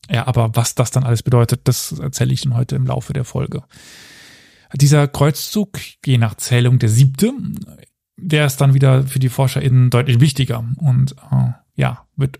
Ja, 0.09 0.27
aber 0.27 0.55
was 0.55 0.75
das 0.75 0.91
dann 0.91 1.03
alles 1.03 1.23
bedeutet, 1.23 1.61
das 1.65 1.91
erzähle 1.99 2.33
ich 2.33 2.41
dann 2.41 2.55
heute 2.55 2.75
im 2.75 2.85
Laufe 2.85 3.13
der 3.13 3.25
Folge. 3.25 3.63
Dieser 4.73 5.07
Kreuzzug, 5.07 5.79
je 6.05 6.17
nach 6.17 6.35
Zählung 6.35 6.79
der 6.79 6.89
siebte, 6.89 7.33
der 8.17 8.45
ist 8.45 8.57
dann 8.57 8.73
wieder 8.73 9.03
für 9.03 9.19
die 9.19 9.29
ForscherInnen 9.29 9.89
deutlich 9.89 10.19
wichtiger 10.19 10.63
und 10.77 11.13
äh, 11.31 11.51
ja, 11.75 12.05
wird 12.15 12.39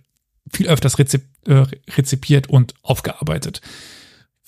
viel 0.52 0.68
öfters 0.68 0.98
rezip 0.98 1.26
äh, 1.46 1.66
rezipiert 1.96 2.48
und 2.48 2.74
aufgearbeitet. 2.82 3.62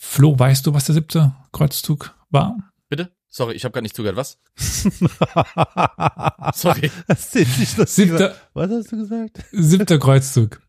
Flo, 0.01 0.39
weißt 0.39 0.65
du, 0.65 0.73
was 0.73 0.85
der 0.85 0.95
siebte 0.95 1.35
Kreuzzug 1.51 2.15
war? 2.29 2.57
Bitte? 2.87 3.11
Sorry, 3.27 3.53
ich 3.53 3.65
habe 3.65 3.73
gar 3.73 3.81
nicht 3.81 3.95
zugehört. 3.95 4.15
Was? 4.15 4.39
Sorry. 6.55 6.89
Das 7.07 7.35
ist 7.35 7.59
nicht 7.59 7.77
das 7.77 7.95
Siebter, 7.95 8.35
Was 8.53 8.71
hast 8.71 8.91
du 8.93 8.97
gesagt? 8.97 9.43
siebter 9.51 9.99
Kreuzzug. 9.99 10.61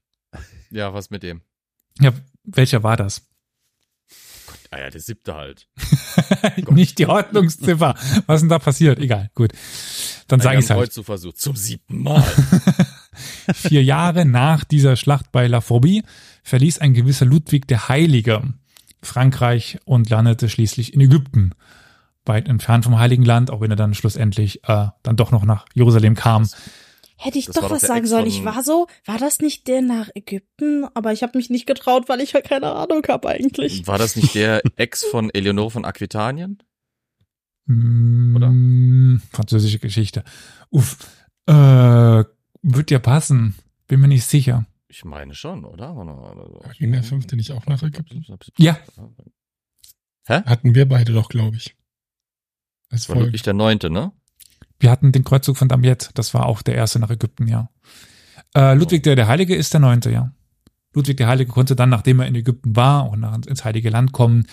Ja, 0.70 0.92
was 0.92 1.10
mit 1.10 1.22
dem? 1.22 1.42
Ja, 2.00 2.12
welcher 2.44 2.82
war 2.82 2.96
das? 2.96 3.22
Ah 4.72 4.78
ja, 4.78 4.90
der 4.90 5.00
siebte 5.00 5.34
halt. 5.34 5.68
Nicht 6.70 6.98
die 6.98 7.06
Ordnungsziffer. 7.06 7.94
Was 8.26 8.36
ist 8.36 8.42
denn 8.42 8.48
da 8.50 8.60
passiert? 8.60 9.00
Egal, 9.00 9.30
gut. 9.34 9.52
Dann 10.28 10.40
sage 10.40 10.60
ich 10.60 10.70
halt. 10.70 10.78
Kreuz 10.78 10.94
zu 10.94 11.02
versucht. 11.02 11.40
Zum 11.40 11.56
siebten 11.56 12.02
Mal. 12.02 12.22
Vier 13.54 13.82
Jahre 13.82 14.24
nach 14.24 14.62
dieser 14.62 14.94
Schlacht 14.94 15.32
bei 15.32 15.48
La 15.48 15.60
Forbie 15.60 16.04
verließ 16.44 16.78
ein 16.78 16.94
gewisser 16.94 17.26
Ludwig 17.26 17.66
der 17.66 17.88
Heilige 17.88 18.54
Frankreich 19.02 19.78
und 19.84 20.10
landete 20.10 20.48
schließlich 20.48 20.94
in 20.94 21.00
Ägypten. 21.00 21.52
Weit 22.24 22.48
entfernt 22.48 22.84
vom 22.84 22.98
Heiligen 22.98 23.24
Land, 23.24 23.50
auch 23.50 23.60
wenn 23.60 23.70
er 23.70 23.76
dann 23.76 23.94
schlussendlich 23.94 24.62
äh, 24.64 24.88
dann 25.02 25.16
doch 25.16 25.30
noch 25.30 25.44
nach 25.44 25.64
Jerusalem 25.74 26.14
kam. 26.14 26.46
Hätte 27.16 27.38
ich 27.38 27.46
doch 27.46 27.70
was 27.70 27.82
sagen 27.82 28.06
sollen. 28.06 28.26
Ich 28.26 28.44
war 28.44 28.62
so, 28.62 28.86
war 29.04 29.18
das 29.18 29.40
nicht 29.40 29.68
der 29.68 29.82
nach 29.82 30.08
Ägypten? 30.14 30.86
Aber 30.94 31.12
ich 31.12 31.22
habe 31.22 31.36
mich 31.36 31.50
nicht 31.50 31.66
getraut, 31.66 32.08
weil 32.08 32.20
ich 32.20 32.32
ja 32.32 32.40
keine 32.40 32.72
Ahnung 32.72 33.02
habe 33.08 33.28
eigentlich. 33.28 33.86
War 33.86 33.98
das 33.98 34.16
nicht 34.16 34.34
der 34.34 34.62
Ex 34.76 35.04
von 35.04 35.28
Eleonore 35.28 35.70
von 35.70 35.84
Aquitanien? 35.84 36.62
Mm, 37.66 39.16
Französische 39.30 39.78
Geschichte. 39.78 40.24
Uff. 40.70 40.96
Äh, 41.46 42.24
wird 42.62 42.90
dir 42.90 42.98
passen. 43.00 43.54
Bin 43.86 44.00
mir 44.00 44.08
nicht 44.08 44.24
sicher. 44.24 44.64
Ich 44.90 45.04
meine 45.04 45.36
schon, 45.36 45.64
oder? 45.64 45.94
Ging 46.76 46.90
der 46.90 47.04
fünfte 47.04 47.36
nicht 47.36 47.52
auch 47.52 47.64
nach 47.66 47.80
Ägypten? 47.80 48.24
Ja. 48.58 48.76
Hatten 50.26 50.74
wir 50.74 50.88
beide 50.88 51.12
doch, 51.12 51.28
glaube 51.28 51.56
ich. 51.56 51.76
Das 52.88 53.08
war 53.08 53.16
wirklich 53.16 53.42
der 53.42 53.54
neunte, 53.54 53.88
ne? 53.88 54.12
Wir 54.80 54.90
hatten 54.90 55.12
den 55.12 55.22
Kreuzzug 55.22 55.56
von 55.56 55.68
Damiette. 55.68 56.10
Das 56.14 56.34
war 56.34 56.46
auch 56.46 56.62
der 56.62 56.74
erste 56.74 56.98
nach 56.98 57.10
Ägypten, 57.10 57.46
ja. 57.46 57.70
Äh, 58.54 58.74
Ludwig 58.74 59.04
der, 59.04 59.14
der 59.14 59.28
Heilige 59.28 59.54
ist 59.54 59.72
der 59.72 59.80
neunte, 59.80 60.10
ja. 60.10 60.34
Ludwig 60.92 61.16
der 61.16 61.28
Heilige 61.28 61.52
konnte 61.52 61.76
dann, 61.76 61.88
nachdem 61.88 62.18
er 62.18 62.26
in 62.26 62.34
Ägypten 62.34 62.74
war 62.74 63.08
und 63.10 63.20
nach, 63.20 63.38
ins 63.46 63.64
Heilige 63.64 63.90
Land 63.90 64.10
kommen 64.10 64.48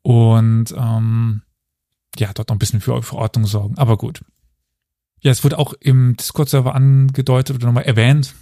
und 0.00 0.72
ähm, 0.74 1.42
ja, 2.16 2.32
dort 2.32 2.48
noch 2.48 2.56
ein 2.56 2.58
bisschen 2.58 2.80
für, 2.80 3.02
für 3.02 3.16
Ordnung 3.16 3.46
sorgen. 3.46 3.76
Aber 3.76 3.98
gut. 3.98 4.24
Ja, 5.20 5.30
es 5.30 5.44
wurde 5.44 5.58
auch 5.58 5.74
im 5.74 6.16
Discord-Server 6.16 6.74
angedeutet 6.74 7.56
oder 7.56 7.66
nochmal 7.66 7.84
erwähnt, 7.84 8.34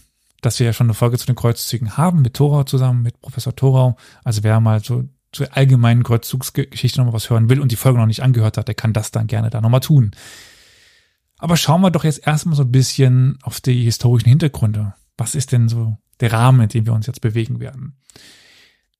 dass 0.42 0.58
wir 0.58 0.66
ja 0.66 0.72
schon 0.72 0.88
eine 0.88 0.94
Folge 0.94 1.16
zu 1.16 1.26
den 1.26 1.36
Kreuzzügen 1.36 1.96
haben, 1.96 2.20
mit 2.20 2.34
Thorau 2.34 2.64
zusammen, 2.64 3.02
mit 3.02 3.20
Professor 3.20 3.56
Thorau. 3.56 3.96
Also 4.24 4.42
wer 4.42 4.60
mal 4.60 4.82
so 4.84 5.08
zur 5.30 5.56
allgemeinen 5.56 6.02
Kreuzzugsgeschichte 6.02 6.98
nochmal 6.98 7.14
was 7.14 7.30
hören 7.30 7.48
will 7.48 7.60
und 7.60 7.72
die 7.72 7.76
Folge 7.76 7.98
noch 7.98 8.06
nicht 8.06 8.22
angehört 8.22 8.58
hat, 8.58 8.68
der 8.68 8.74
kann 8.74 8.92
das 8.92 9.12
dann 9.12 9.28
gerne 9.28 9.48
da 9.48 9.60
nochmal 9.60 9.80
tun. 9.80 10.10
Aber 11.38 11.56
schauen 11.56 11.80
wir 11.80 11.90
doch 11.90 12.04
jetzt 12.04 12.26
erstmal 12.26 12.56
so 12.56 12.64
ein 12.64 12.72
bisschen 12.72 13.38
auf 13.42 13.60
die 13.60 13.84
historischen 13.84 14.28
Hintergründe. 14.28 14.94
Was 15.16 15.34
ist 15.34 15.52
denn 15.52 15.68
so 15.68 15.96
der 16.20 16.32
Rahmen, 16.32 16.60
in 16.60 16.68
dem 16.68 16.86
wir 16.86 16.92
uns 16.92 17.06
jetzt 17.06 17.20
bewegen 17.20 17.60
werden? 17.60 17.96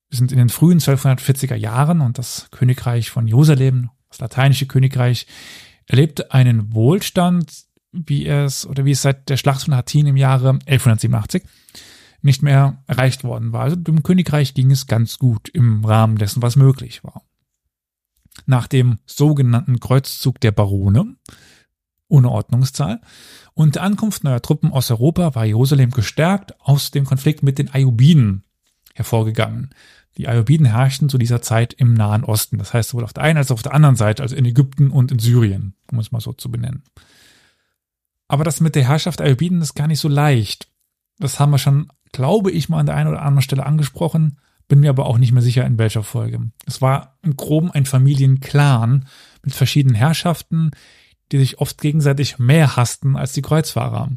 Wir 0.09 0.19
sind 0.19 0.33
in 0.33 0.39
den 0.39 0.49
frühen 0.49 0.79
1240er 0.79 1.55
Jahren 1.55 2.01
und 2.01 2.19
das 2.19 2.49
Königreich 2.51 3.11
von 3.11 3.27
Jerusalem, 3.27 3.91
das 4.09 4.21
lateinische 4.21 4.67
Königreich, 4.67 5.27
erlebte 5.87 6.33
einen 6.33 6.73
Wohlstand, 6.73 7.65
wie 7.93 8.27
es 8.27 8.67
oder 8.67 8.85
wie 8.85 8.93
es 8.93 9.03
seit 9.03 9.29
der 9.29 9.37
Schlacht 9.37 9.65
von 9.65 9.77
Hattin 9.77 10.07
im 10.07 10.17
Jahre 10.17 10.51
1187 10.67 11.43
nicht 12.23 12.43
mehr 12.43 12.83
erreicht 12.87 13.25
worden 13.25 13.53
war. 13.53 13.63
Also 13.63 13.77
dem 13.77 14.03
Königreich 14.03 14.55
ging 14.55 14.71
es 14.71 14.87
ganz 14.87 15.19
gut 15.19 15.49
im 15.49 15.85
Rahmen 15.85 16.17
dessen, 16.17 16.43
was 16.43 16.57
möglich 16.57 17.05
war. 17.05 17.23
Nach 18.47 18.67
dem 18.67 18.99
sogenannten 19.07 19.81
Kreuzzug 19.81 20.41
der 20.41 20.53
Barone 20.53 21.17
ohne 22.13 22.31
Ordnungszahl. 22.31 23.01
Und 23.55 23.75
der 23.75 23.83
Ankunft 23.83 24.23
neuer 24.23 24.43
Truppen 24.43 24.71
aus 24.71 24.91
Europa 24.91 25.35
war 25.35 25.45
Jerusalem 25.45 25.91
gestärkt 25.91 26.55
aus 26.61 26.91
dem 26.91 27.05
Konflikt 27.05 27.43
mit 27.43 27.59
den 27.59 27.73
Ayubiden 27.73 28.45
hervorgegangen. 28.95 29.71
Die 30.19 30.29
Ayubiden 30.29 30.67
herrschten 30.67 31.09
zu 31.09 31.17
dieser 31.17 31.41
Zeit 31.41 31.73
im 31.73 31.95
Nahen 31.95 32.25
Osten. 32.25 32.59
Das 32.59 32.75
heißt 32.75 32.91
sowohl 32.91 33.05
auf 33.05 33.15
der 33.15 33.25
einen 33.25 33.39
als 33.39 33.51
auch 33.51 33.55
auf 33.55 33.63
der 33.63 33.75
anderen 33.75 33.97
Seite, 33.97 34.23
also 34.23 34.37
in 34.37 34.45
Ägypten 34.45 34.91
und 34.91 35.11
in 35.11 35.19
Syrien, 35.19 35.75
um 35.91 35.99
es 35.99 36.13
mal 36.13 36.21
so 36.21 36.35
zu 36.35 36.51
benennen. 36.51 36.85
Aber 38.33 38.45
das 38.45 38.63
mit 38.63 38.75
der 38.75 38.89
Herrschaft 38.89 39.21
Ayubiden 39.21 39.61
ist 39.61 39.75
gar 39.75 39.87
nicht 39.87 40.01
so 40.01 40.09
leicht. 40.09 40.71
Das 41.19 41.39
haben 41.39 41.51
wir 41.51 41.59
schon, 41.59 41.93
glaube 42.13 42.51
ich, 42.51 42.71
mal 42.71 42.79
an 42.79 42.87
der 42.87 42.95
einen 42.95 43.11
oder 43.11 43.21
anderen 43.21 43.43
Stelle 43.43 43.67
angesprochen, 43.67 44.39
bin 44.69 44.81
mir 44.81 44.89
aber 44.89 45.05
auch 45.05 45.19
nicht 45.19 45.33
mehr 45.33 45.43
sicher, 45.43 45.67
in 45.67 45.77
welcher 45.77 46.03
Folge. 46.03 46.51
Es 46.65 46.81
war 46.81 47.19
im 47.21 47.37
Groben 47.37 47.71
ein 47.71 47.85
Familienclan 47.85 49.07
mit 49.43 49.53
verschiedenen 49.53 49.97
Herrschaften, 49.97 50.71
die 51.31 51.37
sich 51.41 51.59
oft 51.59 51.79
gegenseitig 51.79 52.39
mehr 52.39 52.75
hassten 52.75 53.17
als 53.17 53.35
die 53.35 53.43
Kreuzfahrer. 53.43 54.13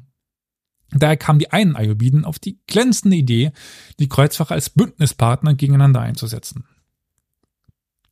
Daher 0.91 1.17
kamen 1.17 1.39
die 1.39 1.51
einen 1.51 1.75
Ayubiden 1.75 2.23
auf 2.23 2.39
die 2.39 2.61
glänzende 2.67 3.17
Idee, 3.17 3.51
die 3.99 4.07
Kreuzfahrer 4.07 4.53
als 4.53 4.69
Bündnispartner 4.69 5.55
gegeneinander 5.55 5.99
einzusetzen. 5.99 6.63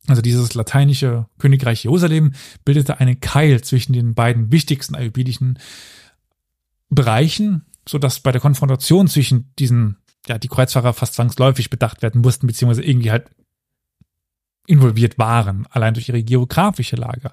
Also 0.06 0.20
dieses 0.20 0.54
lateinische 0.54 1.26
Königreich 1.38 1.84
Jerusalem 1.84 2.32
bildete 2.64 3.00
einen 3.00 3.20
Keil 3.20 3.62
zwischen 3.62 3.94
den 3.94 4.14
beiden 4.14 4.52
wichtigsten 4.52 4.94
ayubidischen 4.94 5.58
Bereichen, 6.90 7.64
so 7.88 7.98
dass 7.98 8.20
bei 8.20 8.30
der 8.30 8.40
Konfrontation 8.40 9.08
zwischen 9.08 9.52
diesen, 9.58 9.96
ja, 10.26 10.38
die 10.38 10.48
Kreuzfahrer 10.48 10.92
fast 10.92 11.14
zwangsläufig 11.14 11.70
bedacht 11.70 12.02
werden 12.02 12.20
mussten, 12.20 12.46
beziehungsweise 12.46 12.84
irgendwie 12.84 13.10
halt 13.10 13.30
involviert 14.66 15.18
waren, 15.18 15.66
allein 15.70 15.94
durch 15.94 16.08
ihre 16.08 16.22
geografische 16.22 16.96
Lage. 16.96 17.32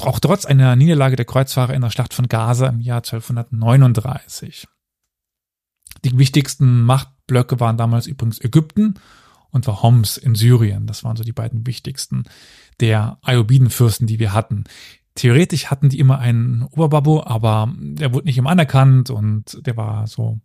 Auch 0.00 0.18
trotz 0.18 0.44
einer 0.44 0.76
Niederlage 0.76 1.16
der 1.16 1.24
Kreuzfahrer 1.24 1.74
in 1.74 1.82
der 1.82 1.90
Schlacht 1.90 2.14
von 2.14 2.28
Gaza 2.28 2.68
im 2.68 2.80
Jahr 2.80 2.98
1239. 2.98 4.66
Die 6.04 6.18
wichtigsten 6.18 6.82
Machtblöcke 6.82 7.60
waren 7.60 7.76
damals 7.76 8.06
übrigens 8.06 8.40
Ägypten 8.40 8.94
und 9.54 9.66
war 9.68 9.82
Homs 9.82 10.16
in 10.16 10.34
Syrien. 10.34 10.86
Das 10.86 11.04
waren 11.04 11.16
so 11.16 11.22
die 11.22 11.32
beiden 11.32 11.66
wichtigsten 11.66 12.24
der 12.80 13.18
Ayubidenfürsten, 13.22 14.06
die 14.06 14.18
wir 14.18 14.32
hatten. 14.32 14.64
Theoretisch 15.14 15.66
hatten 15.66 15.88
die 15.88 16.00
immer 16.00 16.18
einen 16.18 16.64
Oberbabo, 16.64 17.22
aber 17.24 17.72
der 17.78 18.12
wurde 18.12 18.26
nicht 18.26 18.36
immer 18.36 18.50
anerkannt 18.50 19.10
und 19.10 19.64
der 19.64 19.76
war 19.76 20.08
so 20.08 20.40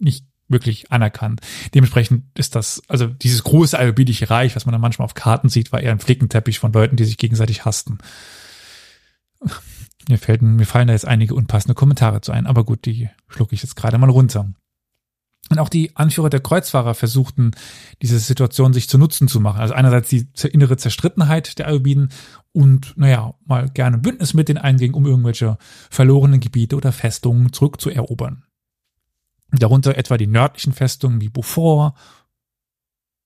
nicht 0.00 0.26
wirklich 0.48 0.90
anerkannt. 0.90 1.42
Dementsprechend 1.74 2.24
ist 2.36 2.56
das, 2.56 2.82
also 2.88 3.06
dieses 3.06 3.44
große 3.44 3.78
ayubidische 3.78 4.28
Reich, 4.28 4.56
was 4.56 4.66
man 4.66 4.72
dann 4.72 4.80
manchmal 4.80 5.04
auf 5.04 5.14
Karten 5.14 5.48
sieht, 5.48 5.70
war 5.70 5.80
eher 5.80 5.92
ein 5.92 6.00
Flickenteppich 6.00 6.58
von 6.58 6.72
Leuten, 6.72 6.96
die 6.96 7.04
sich 7.04 7.18
gegenseitig 7.18 7.64
hassten. 7.64 7.98
Mir, 10.08 10.18
fällt, 10.18 10.42
mir 10.42 10.66
fallen 10.66 10.88
da 10.88 10.92
jetzt 10.92 11.06
einige 11.06 11.36
unpassende 11.36 11.74
Kommentare 11.74 12.20
zu 12.20 12.32
ein, 12.32 12.46
aber 12.46 12.64
gut, 12.64 12.84
die 12.84 13.10
schlucke 13.28 13.54
ich 13.54 13.62
jetzt 13.62 13.76
gerade 13.76 13.96
mal 13.96 14.10
runter. 14.10 14.52
Und 15.48 15.58
auch 15.58 15.68
die 15.68 15.96
Anführer 15.96 16.30
der 16.30 16.40
Kreuzfahrer 16.40 16.94
versuchten, 16.94 17.52
diese 18.02 18.18
Situation 18.20 18.72
sich 18.72 18.88
zu 18.88 18.98
Nutzen 18.98 19.26
zu 19.26 19.40
machen. 19.40 19.60
Also 19.60 19.74
einerseits 19.74 20.08
die 20.08 20.28
innere 20.48 20.76
Zerstrittenheit 20.76 21.58
der 21.58 21.66
Ayubiden 21.66 22.10
und, 22.52 22.96
naja, 22.96 23.34
mal 23.46 23.68
gerne 23.70 23.98
Bündnis 23.98 24.34
mit 24.34 24.48
denen 24.48 24.58
einging, 24.58 24.94
um 24.94 25.06
irgendwelche 25.06 25.58
verlorenen 25.90 26.40
Gebiete 26.40 26.76
oder 26.76 26.92
Festungen 26.92 27.52
zurückzuerobern. 27.52 28.44
Darunter 29.50 29.96
etwa 29.96 30.16
die 30.16 30.28
nördlichen 30.28 30.72
Festungen 30.72 31.20
wie 31.20 31.28
Beaufort, 31.30 31.94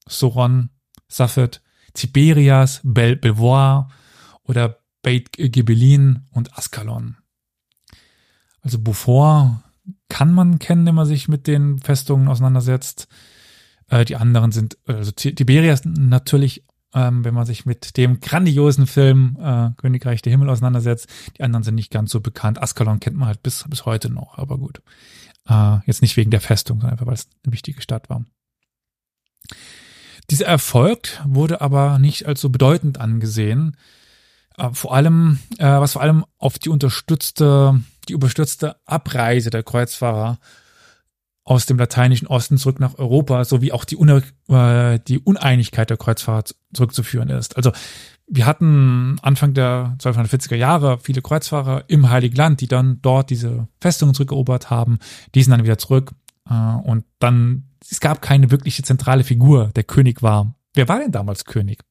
Soron, 0.09 0.71
Safed, 1.09 1.63
Tiberias, 1.93 2.81
Bel 2.83 3.17
Belvoir 3.17 3.91
oder 4.45 4.79
Beit 5.03 5.33
Ghibellin 5.33 6.27
und 6.31 6.57
Askalon. 6.57 7.19
Also 8.63 8.79
Beaufort 8.79 9.64
kann 10.09 10.33
man 10.33 10.59
kennen, 10.59 10.87
wenn 10.87 10.95
man 10.95 11.07
sich 11.07 11.29
mit 11.29 11.47
den 11.47 11.79
Festungen 11.79 12.29
auseinandersetzt. 12.29 13.09
Äh, 13.89 14.05
die 14.05 14.17
anderen 14.17 14.53
sind, 14.53 14.79
also 14.87 15.11
Tiberias 15.13 15.83
natürlich, 15.85 16.65
ähm, 16.95 17.25
wenn 17.25 17.35
man 17.35 17.47
sich 17.47 17.67
mit 17.67 17.97
dem 17.97 18.21
grandiosen 18.21 18.87
Film 18.87 19.37
äh, 19.41 19.71
Königreich 19.77 20.23
der 20.23 20.31
Himmel 20.31 20.51
auseinandersetzt. 20.51 21.09
Die 21.37 21.43
anderen 21.43 21.65
sind 21.65 21.75
nicht 21.75 21.91
ganz 21.91 22.11
so 22.11 22.21
bekannt. 22.21 22.63
Askalon 22.63 23.01
kennt 23.01 23.17
man 23.17 23.29
halt 23.29 23.43
bis, 23.43 23.65
bis 23.69 23.85
heute 23.87 24.11
noch, 24.11 24.39
aber 24.39 24.59
gut. 24.59 24.81
Äh, 25.49 25.79
jetzt 25.87 26.03
nicht 26.03 26.17
wegen 26.17 26.31
der 26.31 26.41
Festung, 26.41 26.81
sondern 26.81 26.93
einfach, 26.93 27.07
weil 27.07 27.15
es 27.15 27.29
eine 27.45 27.53
wichtige 27.53 27.83
Stadt 27.83 28.09
war. 28.09 28.25
Dieser 30.31 30.47
Erfolg 30.47 31.21
wurde 31.27 31.61
aber 31.61 31.99
nicht 31.99 32.27
als 32.27 32.41
so 32.41 32.49
bedeutend 32.49 32.99
angesehen. 32.99 33.77
Äh, 34.57 34.71
vor 34.73 34.95
allem, 34.95 35.39
äh, 35.59 35.65
was 35.67 35.93
vor 35.93 36.03
allem 36.03 36.25
auf 36.39 36.59
die 36.59 36.71
unterstützte, 36.71 37.81
die 38.09 38.13
überstürzte 38.13 38.77
Abreise 38.87 39.51
der 39.51 39.63
Kreuzfahrer 39.63 40.39
aus 41.45 41.67
dem 41.67 41.79
lateinischen 41.79 42.27
Osten 42.27 42.57
zurück 42.57 42.81
nach 42.81 42.99
Europa 42.99 43.45
sowie 43.45 43.73
auch 43.73 43.85
die, 43.85 43.97
Une 43.97 44.23
äh, 44.49 44.99
die 45.07 45.19
Uneinigkeit 45.19 45.91
der 45.91 45.99
Kreuzfahrer 45.99 46.45
zurückzuführen 46.73 47.29
ist. 47.29 47.57
Also 47.57 47.71
wir 48.27 48.47
hatten 48.47 49.19
Anfang 49.21 49.53
der 49.53 49.97
1240er 49.99 50.57
Jahre 50.57 50.99
viele 50.99 51.21
Kreuzfahrer 51.21 51.85
im 51.89 52.09
Heiligen 52.09 52.37
Land, 52.37 52.63
die 52.63 52.69
dann 52.69 53.01
dort 53.03 53.29
diese 53.29 53.69
Festungen 53.81 54.15
zurückerobert 54.15 54.71
haben, 54.71 54.99
die 55.35 55.43
sind 55.43 55.51
dann 55.51 55.65
wieder 55.65 55.77
zurück 55.77 56.13
äh, 56.49 56.55
und 56.55 57.05
dann, 57.19 57.69
es 57.91 58.01
gab 58.01 58.23
keine 58.23 58.51
wirkliche 58.51 58.83
zentrale 58.83 59.25
Figur, 59.25 59.71
der 59.77 59.85
König 59.85 60.23
war. 60.23 60.55
Wer 60.73 60.89
war 60.89 60.99
denn 60.99 61.13
damals 61.13 61.45
König 61.45 61.85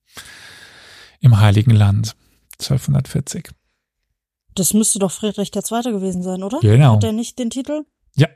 im 1.20 1.40
Heiligen 1.40 1.72
Land 1.72 2.16
1240? 2.60 3.52
Das 4.56 4.74
müsste 4.74 5.00
doch 5.00 5.12
Friedrich 5.12 5.52
II. 5.56 5.92
gewesen 5.92 6.22
sein, 6.24 6.44
oder? 6.44 6.60
Genau. 6.60 6.96
Hat 6.96 7.04
er 7.04 7.12
nicht 7.12 7.40
den 7.40 7.50
Titel? 7.50 7.86
Ja. 8.16 8.28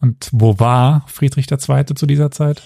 Und 0.00 0.28
wo 0.32 0.58
war 0.58 1.04
Friedrich 1.08 1.50
II. 1.50 1.84
zu 1.94 2.06
dieser 2.06 2.30
Zeit? 2.30 2.62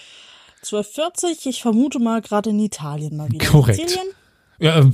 1240, 0.62 1.46
ich 1.46 1.62
vermute 1.62 1.98
mal 1.98 2.20
gerade 2.20 2.50
in 2.50 2.58
Italien 2.60 3.16
mal 3.16 3.30
wieder. 3.30 3.46
Korrekt. 3.46 3.78
Sizilien? 3.80 4.06
Ja, 4.58 4.80
äh, 4.80 4.90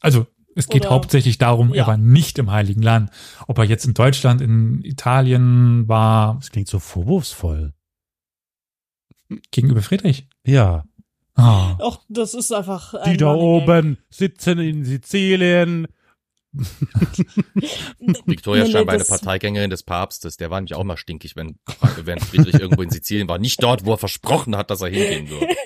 also 0.00 0.26
es 0.56 0.68
geht 0.68 0.82
Oder- 0.86 0.90
hauptsächlich 0.94 1.38
darum, 1.38 1.70
er 1.70 1.76
Ja. 1.78 1.86
war 1.86 1.96
nicht 1.96 2.38
im 2.38 2.50
Heiligen 2.50 2.82
Land. 2.82 3.10
Ob 3.48 3.58
er 3.58 3.64
jetzt 3.64 3.84
in 3.86 3.94
Deutschland, 3.94 4.40
in 4.40 4.82
Italien 4.84 5.86
war, 5.88 6.36
Das 6.36 6.50
klingt 6.50 6.68
so 6.68 6.78
vorwurfsvoll. 6.78 7.72
gegenüber 9.50 9.82
Friedrich. 9.82 10.28
Ja. 10.44 10.84
Ah. 11.34 11.76
Och, 11.80 11.98
das 12.08 12.34
ist 12.34 12.52
einfach 12.52 12.94
ein 12.94 13.12
Die 13.12 13.16
da 13.16 13.32
oben 13.34 13.98
sitzen 14.10 14.58
in 14.58 14.84
Sizilien. 14.84 15.88
Victoria 18.26 18.64
nee, 18.64 18.70
scheinbar 18.70 18.94
eine 18.94 19.04
Parteigängerin 19.04 19.70
des 19.70 19.82
Papstes. 19.82 20.36
Der 20.36 20.50
war 20.50 20.60
nämlich 20.60 20.74
auch 20.74 20.84
mal 20.84 20.96
stinkig, 20.96 21.36
wenn, 21.36 21.58
wenn 22.04 22.18
Friedrich 22.20 22.54
irgendwo 22.54 22.82
in 22.82 22.90
Sizilien 22.90 23.28
war. 23.28 23.38
Nicht 23.38 23.62
dort, 23.62 23.84
wo 23.84 23.92
er 23.92 23.98
versprochen 23.98 24.56
hat, 24.56 24.70
dass 24.70 24.80
er 24.80 24.88
hingehen 24.88 25.28
würde. 25.30 25.48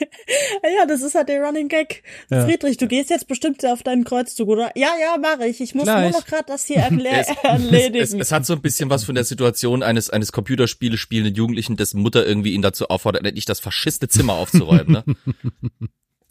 Ja, 0.77 0.85
das 0.87 1.03
ist 1.03 1.14
halt 1.14 1.29
der 1.29 1.40
Running 1.40 1.68
Gag. 1.68 2.03
Ja. 2.31 2.44
Friedrich, 2.44 2.77
du 2.77 2.87
gehst 2.87 3.09
jetzt 3.11 3.29
bestimmt 3.29 3.64
auf 3.64 3.83
deinen 3.83 4.05
Kreuzzug, 4.05 4.48
oder? 4.48 4.70
Ja, 4.74 4.90
ja, 5.01 5.16
mache 5.18 5.46
ich. 5.46 5.61
Ich 5.61 5.74
muss 5.74 5.85
Gleich. 5.85 6.11
nur 6.11 6.20
noch 6.20 6.27
gerade 6.27 6.44
das 6.46 6.66
hier 6.66 6.79
erklä- 6.79 7.09
Es, 7.18 7.29
es, 7.29 7.37
erledigen. 7.42 8.20
es 8.20 8.33
hat 8.33 8.44
so 8.44 8.53
ein 8.55 8.61
bisschen 8.61 8.90
was 8.90 9.05
von 9.05 9.14
der 9.14 9.24
Situation 9.24 9.83
eines, 9.83 10.11
eines 10.11 10.31
Computerspiele 10.33 10.98
spielenden 10.98 11.35
Jugendlichen, 11.35 11.77
dessen 11.77 12.03
Mutter 12.03 12.27
irgendwie 12.27 12.53
ihn 12.53 12.62
dazu 12.62 12.88
auffordert, 12.88 13.24
endlich 13.24 13.46
das 13.46 13.61
faschiste 13.61 14.09
Zimmer 14.09 14.35
aufzuräumen. 14.35 14.92
Ne? 14.92 15.05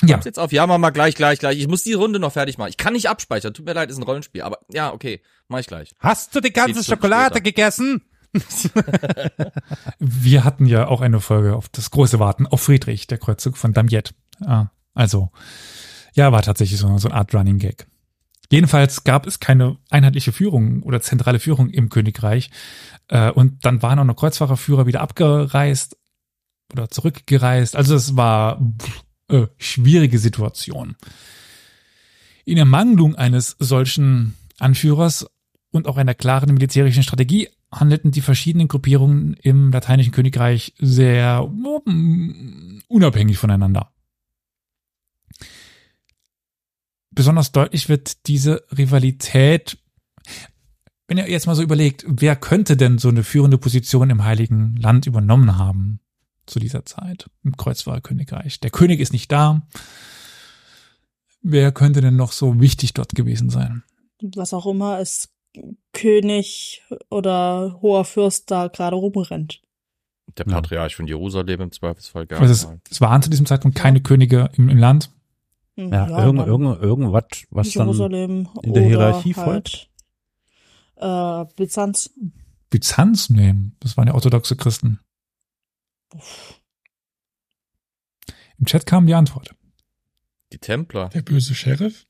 Ja, 0.03 0.13
Kommst 0.13 0.25
jetzt 0.25 0.39
auf, 0.39 0.51
ja, 0.51 0.67
Mama, 0.67 0.91
gleich, 0.91 1.15
gleich, 1.15 1.39
gleich. 1.39 1.57
Ich 1.57 1.67
muss 1.67 1.83
die 1.83 1.93
Runde 1.93 2.19
noch 2.19 2.33
fertig 2.33 2.57
machen. 2.57 2.69
Ich 2.69 2.77
kann 2.77 2.93
nicht 2.93 3.09
abspeichern. 3.09 3.53
Tut 3.53 3.65
mir 3.65 3.73
leid, 3.73 3.89
ist 3.89 3.97
ein 3.97 4.03
Rollenspiel. 4.03 4.43
Aber 4.43 4.59
ja, 4.71 4.93
okay, 4.93 5.21
mach 5.47 5.59
ich 5.59 5.67
gleich. 5.67 5.95
Hast 5.99 6.35
du 6.35 6.39
die 6.39 6.53
ganze 6.53 6.83
Schokolade 6.83 7.37
später. 7.37 7.41
gegessen? 7.41 8.03
wir 9.99 10.43
hatten 10.43 10.65
ja 10.67 10.87
auch 10.87 11.01
eine 11.01 11.19
Folge 11.19 11.55
auf 11.55 11.69
das 11.69 11.89
große 11.89 12.19
Warten 12.19 12.45
auf 12.45 12.61
Friedrich, 12.61 13.07
der 13.07 13.17
Kreuzzug 13.17 13.57
von 13.57 13.73
Damiette. 13.73 14.13
Ah, 14.45 14.67
also, 14.93 15.31
ja, 16.13 16.31
war 16.31 16.43
tatsächlich 16.43 16.79
so, 16.79 16.95
so 16.99 17.09
eine 17.09 17.17
Art 17.17 17.33
Running 17.33 17.57
Gag. 17.57 17.87
Jedenfalls 18.51 19.03
gab 19.03 19.25
es 19.25 19.39
keine 19.39 19.77
einheitliche 19.89 20.31
Führung 20.31 20.83
oder 20.83 21.01
zentrale 21.01 21.39
Führung 21.39 21.69
im 21.69 21.89
Königreich. 21.89 22.49
Äh, 23.07 23.31
und 23.31 23.65
dann 23.65 23.81
waren 23.81 23.99
auch 23.99 24.05
noch 24.05 24.15
Kreuzfahrerführer 24.15 24.85
wieder 24.85 25.01
abgereist 25.01 25.97
oder 26.71 26.89
zurückgereist. 26.89 27.75
Also 27.75 27.95
es 27.95 28.15
war 28.15 28.59
pff, 28.59 29.03
äh, 29.29 29.47
schwierige 29.57 30.19
Situation. 30.19 30.95
In 32.45 32.57
Ermangelung 32.57 33.15
eines 33.15 33.55
solchen 33.59 34.35
Anführers 34.57 35.27
und 35.71 35.87
auch 35.87 35.97
einer 35.97 36.13
klaren 36.13 36.53
militärischen 36.53 37.03
Strategie 37.03 37.49
handelten 37.71 38.11
die 38.11 38.21
verschiedenen 38.21 38.69
Gruppierungen 38.69 39.33
im 39.41 39.71
lateinischen 39.71 40.13
Königreich 40.13 40.73
sehr 40.79 41.43
mm, 41.43 42.83
unabhängig 42.87 43.37
voneinander. 43.37 43.91
Besonders 47.11 47.51
deutlich 47.51 47.89
wird 47.89 48.27
diese 48.27 48.63
Rivalität, 48.77 49.77
wenn 51.07 51.17
ihr 51.17 51.29
jetzt 51.29 51.47
mal 51.47 51.55
so 51.55 51.63
überlegt, 51.63 52.05
wer 52.07 52.35
könnte 52.35 52.77
denn 52.77 52.97
so 52.97 53.09
eine 53.09 53.23
führende 53.23 53.57
Position 53.57 54.09
im 54.09 54.23
Heiligen 54.23 54.75
Land 54.77 55.05
übernommen 55.05 55.57
haben 55.57 55.99
zu 56.47 56.59
dieser 56.59 56.85
Zeit 56.85 57.29
im 57.43 57.55
Kreuzfahrerkönigreich? 57.55 58.59
Der 58.59 58.71
König 58.71 58.99
ist 58.99 59.13
nicht 59.13 59.31
da. 59.31 59.67
Wer 61.41 61.71
könnte 61.71 62.01
denn 62.01 62.15
noch 62.15 62.31
so 62.31 62.59
wichtig 62.59 62.93
dort 62.93 63.15
gewesen 63.15 63.49
sein? 63.49 63.83
Was 64.35 64.53
auch 64.53 64.65
immer 64.65 64.99
es 64.99 65.29
König 65.93 66.83
oder 67.09 67.79
hoher 67.81 68.05
Fürst 68.05 68.51
da 68.51 68.67
gerade 68.67 68.95
rumrennt. 68.95 69.61
Der 70.37 70.45
Ja. 70.47 70.53
Patriarch 70.53 70.95
von 70.95 71.07
Jerusalem 71.07 71.61
im 71.61 71.71
Zweifelsfall. 71.71 72.27
Ja, 72.29 72.37
Also 72.37 72.53
es, 72.53 72.67
es 72.91 73.01
waren 73.01 73.21
zu 73.21 73.29
diesem 73.29 73.45
Zeitpunkt 73.45 73.77
keine 73.77 74.01
Könige 74.01 74.49
im, 74.53 74.69
im 74.69 74.77
Land. 74.77 75.09
Hm, 75.75 75.91
Ja, 75.91 76.07
irgend, 76.25 76.39
dann 76.39 76.47
irgend, 76.47 76.81
irgendwas, 76.81 77.23
was 77.49 77.71
dann 77.71 77.87
Jerusalem 77.87 78.49
in 78.61 78.73
der 78.73 78.83
Hierarchie 78.83 79.35
halt, 79.35 79.89
äh, 80.97 81.45
Byzanz. 81.55 82.13
Byzanz? 82.69 83.29
Nee, 83.29 83.55
das 83.79 83.95
waren 83.97 84.07
ja 84.07 84.13
orthodoxe 84.13 84.55
Christen. 84.55 84.99
Im 88.59 88.65
Chat 88.65 88.85
kam 88.85 89.05
die 89.07 89.13
Antwort. 89.13 89.53
Die 90.51 90.57
Templer, 90.59 91.09
Der 91.09 91.21
böse 91.21 91.53
Sheriff? 91.55 92.05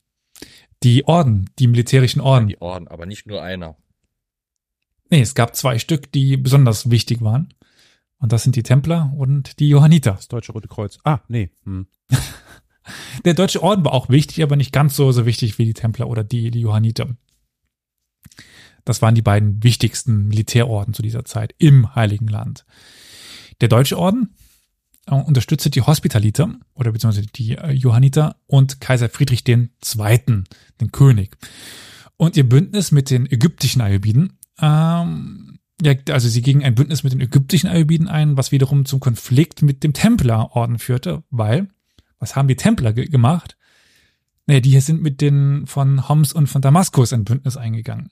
Die 0.83 1.05
Orden, 1.05 1.49
die 1.59 1.67
militärischen 1.67 2.21
Orden. 2.21 2.47
die 2.47 2.61
Orden, 2.61 2.87
aber 2.87 3.05
nicht 3.05 3.25
nur 3.25 3.41
einer. 3.41 3.75
Nee, 5.09 5.21
es 5.21 5.35
gab 5.35 5.55
zwei 5.55 5.79
Stück, 5.79 6.11
die 6.11 6.37
besonders 6.37 6.89
wichtig 6.91 7.21
waren. 7.21 7.53
Und 8.19 8.31
das 8.31 8.43
sind 8.43 8.55
die 8.55 8.63
Templer 8.63 9.13
und 9.15 9.59
die 9.59 9.69
Johanniter. 9.69 10.11
das 10.13 10.27
Deutsche 10.27 10.51
Rote 10.51 10.67
Kreuz. 10.67 10.99
Ah, 11.03 11.19
nee. 11.27 11.49
Hm. 11.63 11.87
Der 13.25 13.33
deutsche 13.33 13.61
Orden 13.63 13.83
war 13.83 13.93
auch 13.93 14.09
wichtig, 14.09 14.41
aber 14.43 14.55
nicht 14.55 14.71
ganz 14.71 14.95
so, 14.95 15.11
so 15.11 15.25
wichtig 15.25 15.57
wie 15.57 15.65
die 15.65 15.73
Templer 15.73 16.07
oder 16.07 16.23
die, 16.23 16.51
die 16.51 16.61
Johanniter. 16.61 17.15
Das 18.85 19.01
waren 19.01 19.15
die 19.15 19.21
beiden 19.21 19.61
wichtigsten 19.63 20.27
Militärorden 20.27 20.93
zu 20.93 21.01
dieser 21.01 21.25
Zeit 21.25 21.53
im 21.57 21.95
Heiligen 21.95 22.27
Land. 22.27 22.65
Der 23.61 23.69
Deutsche 23.69 23.97
Orden 23.97 24.35
äh, 25.07 25.15
unterstützte 25.15 25.69
die 25.69 25.81
Hospitaliter 25.81 26.53
oder 26.73 26.91
beziehungsweise 26.91 27.27
die 27.27 27.57
äh, 27.57 27.71
Johanniter 27.71 28.35
und 28.45 28.81
Kaiser 28.81 29.09
Friedrich 29.09 29.47
II., 29.47 29.67
den 30.81 30.91
König. 30.91 31.37
Und 32.17 32.37
ihr 32.37 32.47
Bündnis 32.47 32.91
mit 32.91 33.09
den 33.09 33.25
ägyptischen 33.31 33.81
Ayubiden, 33.81 34.39
ähm, 34.59 35.59
ja, 35.81 35.93
also 36.09 36.27
sie 36.27 36.41
gingen 36.41 36.63
ein 36.63 36.75
Bündnis 36.75 37.03
mit 37.03 37.13
den 37.13 37.21
ägyptischen 37.21 37.69
Ayubiden 37.69 38.07
ein, 38.07 38.35
was 38.35 38.51
wiederum 38.51 38.85
zum 38.85 38.99
Konflikt 38.99 39.61
mit 39.61 39.83
dem 39.83 39.93
Templerorden 39.93 40.79
führte, 40.79 41.23
weil, 41.29 41.67
was 42.19 42.35
haben 42.35 42.47
die 42.47 42.55
Templer 42.55 42.93
ge 42.93 43.07
gemacht? 43.07 43.57
Naja, 44.47 44.61
die 44.61 44.71
hier 44.71 44.81
sind 44.81 45.01
mit 45.01 45.21
den 45.21 45.67
von 45.67 46.09
Homs 46.09 46.33
und 46.33 46.47
von 46.47 46.61
Damaskus 46.61 47.13
ein 47.13 47.25
Bündnis 47.25 47.57
eingegangen. 47.57 48.09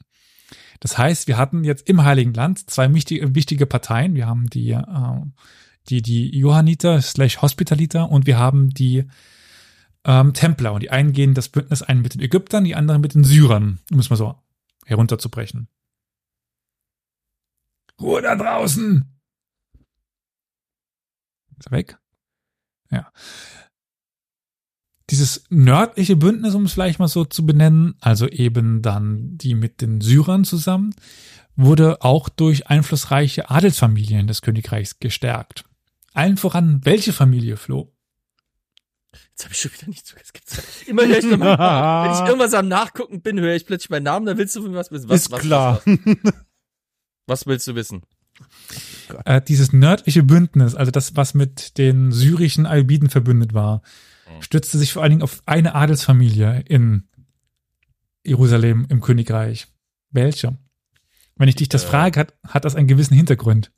Das 0.80 0.98
heißt, 0.98 1.28
wir 1.28 1.38
hatten 1.38 1.64
jetzt 1.64 1.88
im 1.90 2.04
Heiligen 2.04 2.34
Land 2.34 2.70
zwei 2.70 2.94
wichtige, 2.94 3.34
wichtige 3.36 3.66
Parteien. 3.66 4.16
Wir 4.16 4.28
haben 4.28 4.50
die, 4.50 4.72
äh, 4.72 4.84
die, 5.90 6.02
die 6.02 6.38
Johanniter 6.38 7.02
slash 7.02 7.42
Hospitaliter 7.42 8.10
und 8.10 8.26
wir 8.28 8.38
haben 8.38 8.70
die 8.70 9.06
ähm, 10.06 10.34
Templer. 10.34 10.74
Und 10.74 10.82
die 10.82 10.92
einen 10.92 11.14
gehen 11.14 11.34
das 11.34 11.50
Bündnis 11.50 11.82
ein 11.82 12.02
mit 12.02 12.14
den 12.14 12.22
Ägyptern, 12.22 12.64
die 12.64 12.76
anderen 12.76 13.02
mit 13.02 13.14
den 13.14 13.24
Syrern, 13.24 13.80
um 13.92 14.00
es 14.00 14.10
mal 14.10 14.16
so 14.16 14.36
herunterzubrechen. 14.86 15.68
Ruhe 18.00 18.22
da 18.22 18.36
draußen! 18.36 19.06
Ist 21.58 21.68
er 21.68 21.72
weg? 21.72 21.98
Ja. 22.92 23.12
Dieses 25.10 25.44
nördliche 25.50 26.16
Bündnis, 26.16 26.56
um 26.56 26.66
es 26.66 26.74
vielleicht 26.74 27.00
mal 27.00 27.08
so 27.08 27.26
zu 27.26 27.46
benennen, 27.46 27.96
also 28.00 28.28
eben 28.28 28.82
dann 28.82 29.38
die 29.38 29.54
mit 29.54 29.82
den 29.82 30.02
Syrern 30.02 30.44
zusammen, 30.46 30.96
wurde 31.56 32.02
auch 32.02 32.28
durch 32.28 32.68
einflussreiche 32.68 33.50
Adelsfamilien 33.50 34.28
des 34.28 34.42
Königreichs 34.42 35.00
gestärkt. 35.00 35.66
Allen 36.14 36.38
voran, 36.38 36.82
welche 36.84 37.14
Familie, 37.14 37.58
Flo? 37.58 37.94
Jetzt 39.30 39.44
habe 39.44 39.54
ich 39.54 39.60
schon 39.62 39.74
wieder 39.74 39.88
nicht 39.88 40.08
zugehört. 40.08 40.32
Immer 40.88 41.06
höre 41.06 41.20
ich 41.20 41.26
nochmal, 41.26 42.06
wenn 42.06 42.14
ich 42.14 42.28
irgendwas 42.28 42.54
am 42.54 42.68
Nachgucken 42.68 43.22
bin, 43.22 43.40
höre 43.40 43.56
ich 43.56 43.66
plötzlich 43.66 43.90
meinen 43.90 44.04
Namen, 44.04 44.26
dann 44.26 44.38
willst 44.38 44.56
du 44.56 44.62
von 44.62 44.72
mir 44.72 44.78
was 44.78 44.92
wissen. 44.92 45.10
Was, 45.10 45.22
Ist 45.22 45.32
was, 45.32 45.42
klar. 45.42 45.82
Was, 45.86 45.96
was, 45.96 46.34
was 47.28 47.46
willst 47.48 47.68
du 47.68 47.76
wissen? 47.76 48.04
Äh, 49.26 49.42
dieses 49.42 49.72
nördliche 49.74 50.24
Bündnis, 50.24 50.76
also 50.76 50.92
das, 50.92 51.16
was 51.16 51.34
mit 51.34 51.78
den 51.78 52.12
syrischen 52.12 52.66
Albiden 52.66 53.10
verbündet 53.10 53.54
war. 53.54 53.82
Stützte 54.42 54.78
sich 54.78 54.94
vor 54.94 55.02
allen 55.04 55.12
Dingen 55.12 55.22
auf 55.24 55.42
eine 55.46 55.76
Adelsfamilie 55.76 56.62
in 56.68 57.08
Jerusalem 58.26 58.86
im 58.90 59.02
Königreich. 59.02 59.68
Welche? 60.10 60.58
Wenn 61.36 61.50
ich 61.50 61.56
dich 61.56 61.70
das 61.70 61.84
Äh. 61.84 61.88
frage, 61.88 62.20
hat, 62.22 62.34
hat 62.48 62.66
das 62.66 62.76
einen 62.76 62.88
gewissen 62.88 63.16
Hintergrund. 63.16 63.72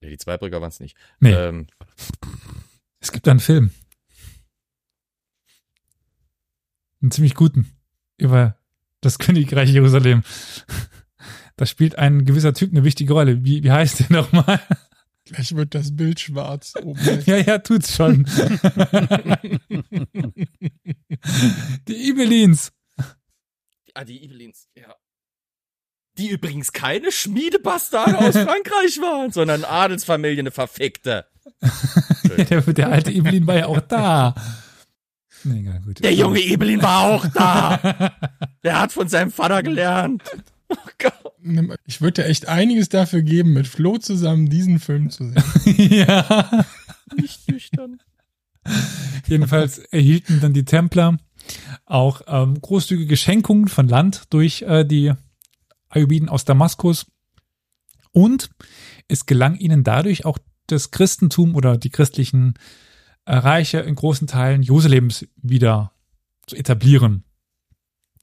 Nee, 0.00 0.10
die 0.10 0.18
Zweibrücker 0.18 0.60
waren 0.60 0.68
es 0.68 0.80
nicht. 0.80 0.96
Nee, 1.20 1.32
Ähm, 1.32 1.66
es 3.00 3.12
gibt 3.12 3.26
einen 3.28 3.40
Film. 3.40 3.70
Einen 7.02 7.10
ziemlich 7.10 7.34
guten. 7.34 7.70
Über 8.16 8.58
das 9.00 9.18
Königreich 9.18 9.70
Jerusalem. 9.70 10.22
Da 11.56 11.66
spielt 11.66 11.96
ein 11.96 12.24
gewisser 12.24 12.54
Typ 12.54 12.70
eine 12.72 12.84
wichtige 12.84 13.12
Rolle. 13.12 13.44
Wie, 13.44 13.62
wie 13.62 13.70
heißt 13.72 14.00
der 14.00 14.12
nochmal? 14.12 14.60
Gleich 15.28 15.54
wird 15.54 15.74
das 15.74 15.94
Bild 15.94 16.20
schwarz 16.20 16.74
oben. 16.82 16.98
Ja, 17.26 17.36
ja, 17.36 17.58
tut's 17.58 17.94
schon. 17.94 18.24
Die 21.88 22.08
Ibelins. 22.08 22.72
ah, 23.94 24.04
die 24.04 24.24
Ibelins, 24.24 24.68
ja. 24.74 24.94
Die 26.16 26.28
übrigens 26.30 26.72
keine 26.72 27.12
Schmiedebastarde 27.12 28.18
aus 28.18 28.32
Frankreich 28.36 28.98
waren, 29.00 29.30
sondern 29.30 29.64
Adelsfamilie, 29.64 30.40
eine 30.40 30.50
verfickte. 30.50 31.26
Ja, 31.60 32.44
der, 32.44 32.60
der 32.62 32.88
alte 32.90 33.10
Ibelin 33.12 33.46
war 33.46 33.56
ja 33.56 33.66
auch 33.66 33.80
da. 33.80 34.34
Nee, 35.44 35.60
egal, 35.60 35.80
gut. 35.80 36.02
Der 36.02 36.14
junge 36.14 36.40
Ibelin 36.40 36.82
war 36.82 37.02
auch 37.04 37.26
da. 37.26 38.12
Der 38.64 38.80
hat 38.80 38.92
von 38.92 39.08
seinem 39.08 39.30
Vater 39.30 39.62
gelernt. 39.62 40.22
Oh 40.68 40.76
Ich 41.86 42.00
würde 42.00 42.22
ja 42.22 42.28
echt 42.28 42.48
einiges 42.48 42.88
dafür 42.88 43.22
geben, 43.22 43.52
mit 43.52 43.66
Flo 43.66 43.98
zusammen 43.98 44.50
diesen 44.50 44.78
Film 44.78 45.10
zu 45.10 45.30
sehen. 45.30 45.42
ja. 45.90 46.66
Nicht 47.16 47.50
nüchtern. 47.50 48.00
Jedenfalls 49.26 49.78
erhielten 49.78 50.40
dann 50.40 50.52
die 50.52 50.64
Templer 50.64 51.18
auch 51.86 52.22
ähm, 52.26 52.60
großzügige 52.60 53.16
Schenkungen 53.16 53.68
von 53.68 53.88
Land 53.88 54.24
durch 54.30 54.62
äh, 54.62 54.84
die 54.84 55.12
Ayubiden 55.88 56.28
aus 56.28 56.44
Damaskus. 56.44 57.06
Und 58.12 58.50
es 59.06 59.26
gelang 59.26 59.56
ihnen 59.56 59.84
dadurch 59.84 60.24
auch 60.24 60.38
das 60.66 60.90
Christentum 60.90 61.54
oder 61.54 61.76
die 61.78 61.90
christlichen 61.90 62.54
äh, 63.24 63.36
Reiche 63.36 63.78
in 63.80 63.94
großen 63.94 64.26
Teilen 64.26 64.62
Jerusalems 64.62 65.26
wieder 65.36 65.92
zu 66.46 66.56
etablieren. 66.56 67.24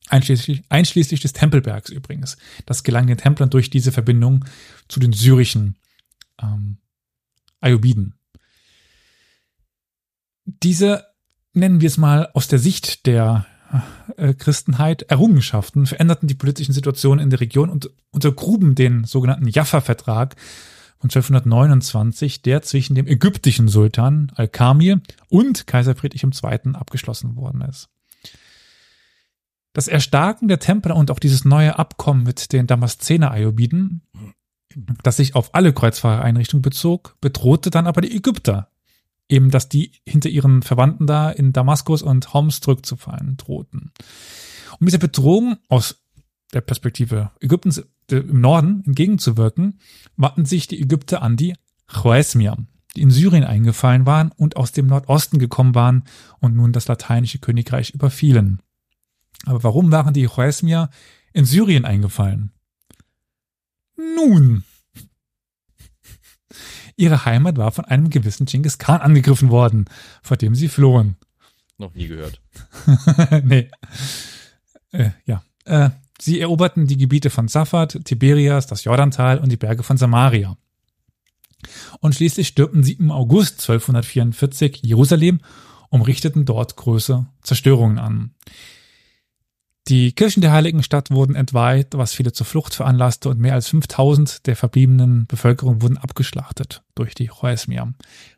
Einschließlich, 0.09 0.63
einschließlich 0.69 1.19
des 1.19 1.33
Tempelbergs 1.33 1.89
übrigens. 1.89 2.37
Das 2.65 2.83
gelang 2.83 3.07
den 3.07 3.17
Templern 3.17 3.49
durch 3.49 3.69
diese 3.69 3.91
Verbindung 3.91 4.45
zu 4.87 4.99
den 4.99 5.13
syrischen 5.13 5.77
ähm, 6.41 6.77
Ayubiden. 7.59 8.15
Diese, 10.45 11.05
nennen 11.53 11.81
wir 11.81 11.87
es 11.87 11.97
mal 11.97 12.29
aus 12.33 12.47
der 12.47 12.59
Sicht 12.59 13.07
der 13.07 13.47
äh, 14.17 14.35
Christenheit, 14.35 15.03
Errungenschaften 15.03 15.87
veränderten 15.87 16.27
die 16.27 16.35
politischen 16.35 16.73
Situationen 16.73 17.23
in 17.23 17.31
der 17.31 17.41
Region 17.41 17.69
und 17.69 17.89
untergruben 18.11 18.75
den 18.75 19.05
sogenannten 19.05 19.47
Jaffa-Vertrag 19.47 20.35
von 20.99 21.09
1229, 21.09 22.43
der 22.43 22.61
zwischen 22.61 22.95
dem 22.95 23.07
ägyptischen 23.07 23.67
Sultan 23.67 24.31
Al-Kamir 24.35 25.01
und 25.29 25.67
Kaiser 25.67 25.95
Friedrich 25.95 26.23
II. 26.23 26.75
abgeschlossen 26.75 27.35
worden 27.35 27.61
ist. 27.61 27.89
Das 29.75 29.89
Erstarken 29.89 30.47
der 30.47 30.59
Templer 30.59 30.95
und 30.95 31.11
auch 31.11 31.19
dieses 31.19 31.43
neue 31.43 31.77
Abkommen 31.77 32.23
mit 32.23 32.53
den 32.53 32.65
Damaszener 32.65 33.31
Ayubiden, 33.31 34.03
das 35.03 35.17
sich 35.17 35.35
auf 35.35 35.53
alle 35.53 35.73
Kreuzfahrereinrichtungen 35.73 36.61
bezog, 36.61 37.17
bedrohte 37.19 37.71
dann 37.71 37.85
aber 37.85 37.99
die 37.99 38.15
Ägypter, 38.15 38.69
eben 39.27 39.51
dass 39.51 39.67
die 39.67 39.91
hinter 40.07 40.29
ihren 40.29 40.61
Verwandten 40.61 41.07
da 41.07 41.29
in 41.29 41.51
Damaskus 41.51 42.03
und 42.03 42.33
Homs 42.33 42.61
zurückzufallen 42.61 43.35
drohten. 43.35 43.91
Um 44.79 44.87
dieser 44.87 44.97
Bedrohung 44.97 45.57
aus 45.67 46.01
der 46.53 46.61
Perspektive 46.61 47.31
Ägyptens 47.41 47.79
äh, 48.09 48.15
im 48.15 48.39
Norden 48.39 48.81
entgegenzuwirken, 48.85 49.81
wandten 50.15 50.45
sich 50.45 50.69
die 50.69 50.81
Ägypter 50.81 51.21
an 51.21 51.35
die 51.35 51.53
Choesmier, 51.87 52.55
die 52.95 53.01
in 53.01 53.11
Syrien 53.11 53.43
eingefallen 53.43 54.05
waren 54.05 54.31
und 54.37 54.55
aus 54.55 54.71
dem 54.71 54.87
Nordosten 54.87 55.37
gekommen 55.37 55.75
waren 55.75 56.05
und 56.39 56.55
nun 56.55 56.71
das 56.71 56.87
lateinische 56.87 57.39
Königreich 57.39 57.89
überfielen. 57.89 58.61
Aber 59.45 59.63
warum 59.63 59.91
waren 59.91 60.13
die 60.13 60.27
Choesmier 60.27 60.89
in 61.33 61.45
Syrien 61.45 61.85
eingefallen? 61.85 62.51
Nun, 63.95 64.63
ihre 66.95 67.25
Heimat 67.25 67.57
war 67.57 67.71
von 67.71 67.85
einem 67.85 68.09
gewissen 68.09 68.45
Genghis 68.45 68.77
Khan 68.77 69.01
angegriffen 69.01 69.49
worden, 69.49 69.85
vor 70.21 70.37
dem 70.37 70.55
sie 70.55 70.67
flohen. 70.67 71.17
Noch 71.77 71.93
nie 71.93 72.07
gehört. 72.07 72.41
nee. 73.43 73.69
Äh, 74.91 75.11
ja. 75.25 75.43
Äh, 75.65 75.89
sie 76.19 76.39
eroberten 76.39 76.87
die 76.87 76.97
Gebiete 76.97 77.29
von 77.29 77.47
Safat, 77.47 77.99
Tiberias, 78.05 78.67
das 78.67 78.83
Jordantal 78.83 79.39
und 79.39 79.51
die 79.51 79.57
Berge 79.57 79.83
von 79.83 79.97
Samaria. 79.97 80.57
Und 81.99 82.15
schließlich 82.15 82.47
stürmten 82.47 82.83
sie 82.83 82.93
im 82.93 83.11
August 83.11 83.61
1244 83.61 84.81
Jerusalem 84.83 85.41
und 85.89 86.01
richteten 86.01 86.45
dort 86.45 86.75
große 86.75 87.25
Zerstörungen 87.41 87.99
an. 87.99 88.35
Die 89.87 90.13
Kirchen 90.13 90.41
der 90.41 90.51
heiligen 90.51 90.81
Stadt 90.81 91.11
wurden 91.11 91.35
entweiht, 91.35 91.89
was 91.95 92.13
viele 92.13 92.33
zur 92.33 92.47
Flucht 92.47 92.73
veranlasste 92.73 93.29
und 93.29 93.39
mehr 93.39 93.53
als 93.53 93.67
5000 93.67 94.47
der 94.47 94.55
verbliebenen 94.55 95.27
Bevölkerung 95.27 95.83
wurden 95.83 95.97
abgeschlachtet 95.97 96.83
durch 96.95 97.13
die 97.13 97.27
Choesmier. 97.27 97.93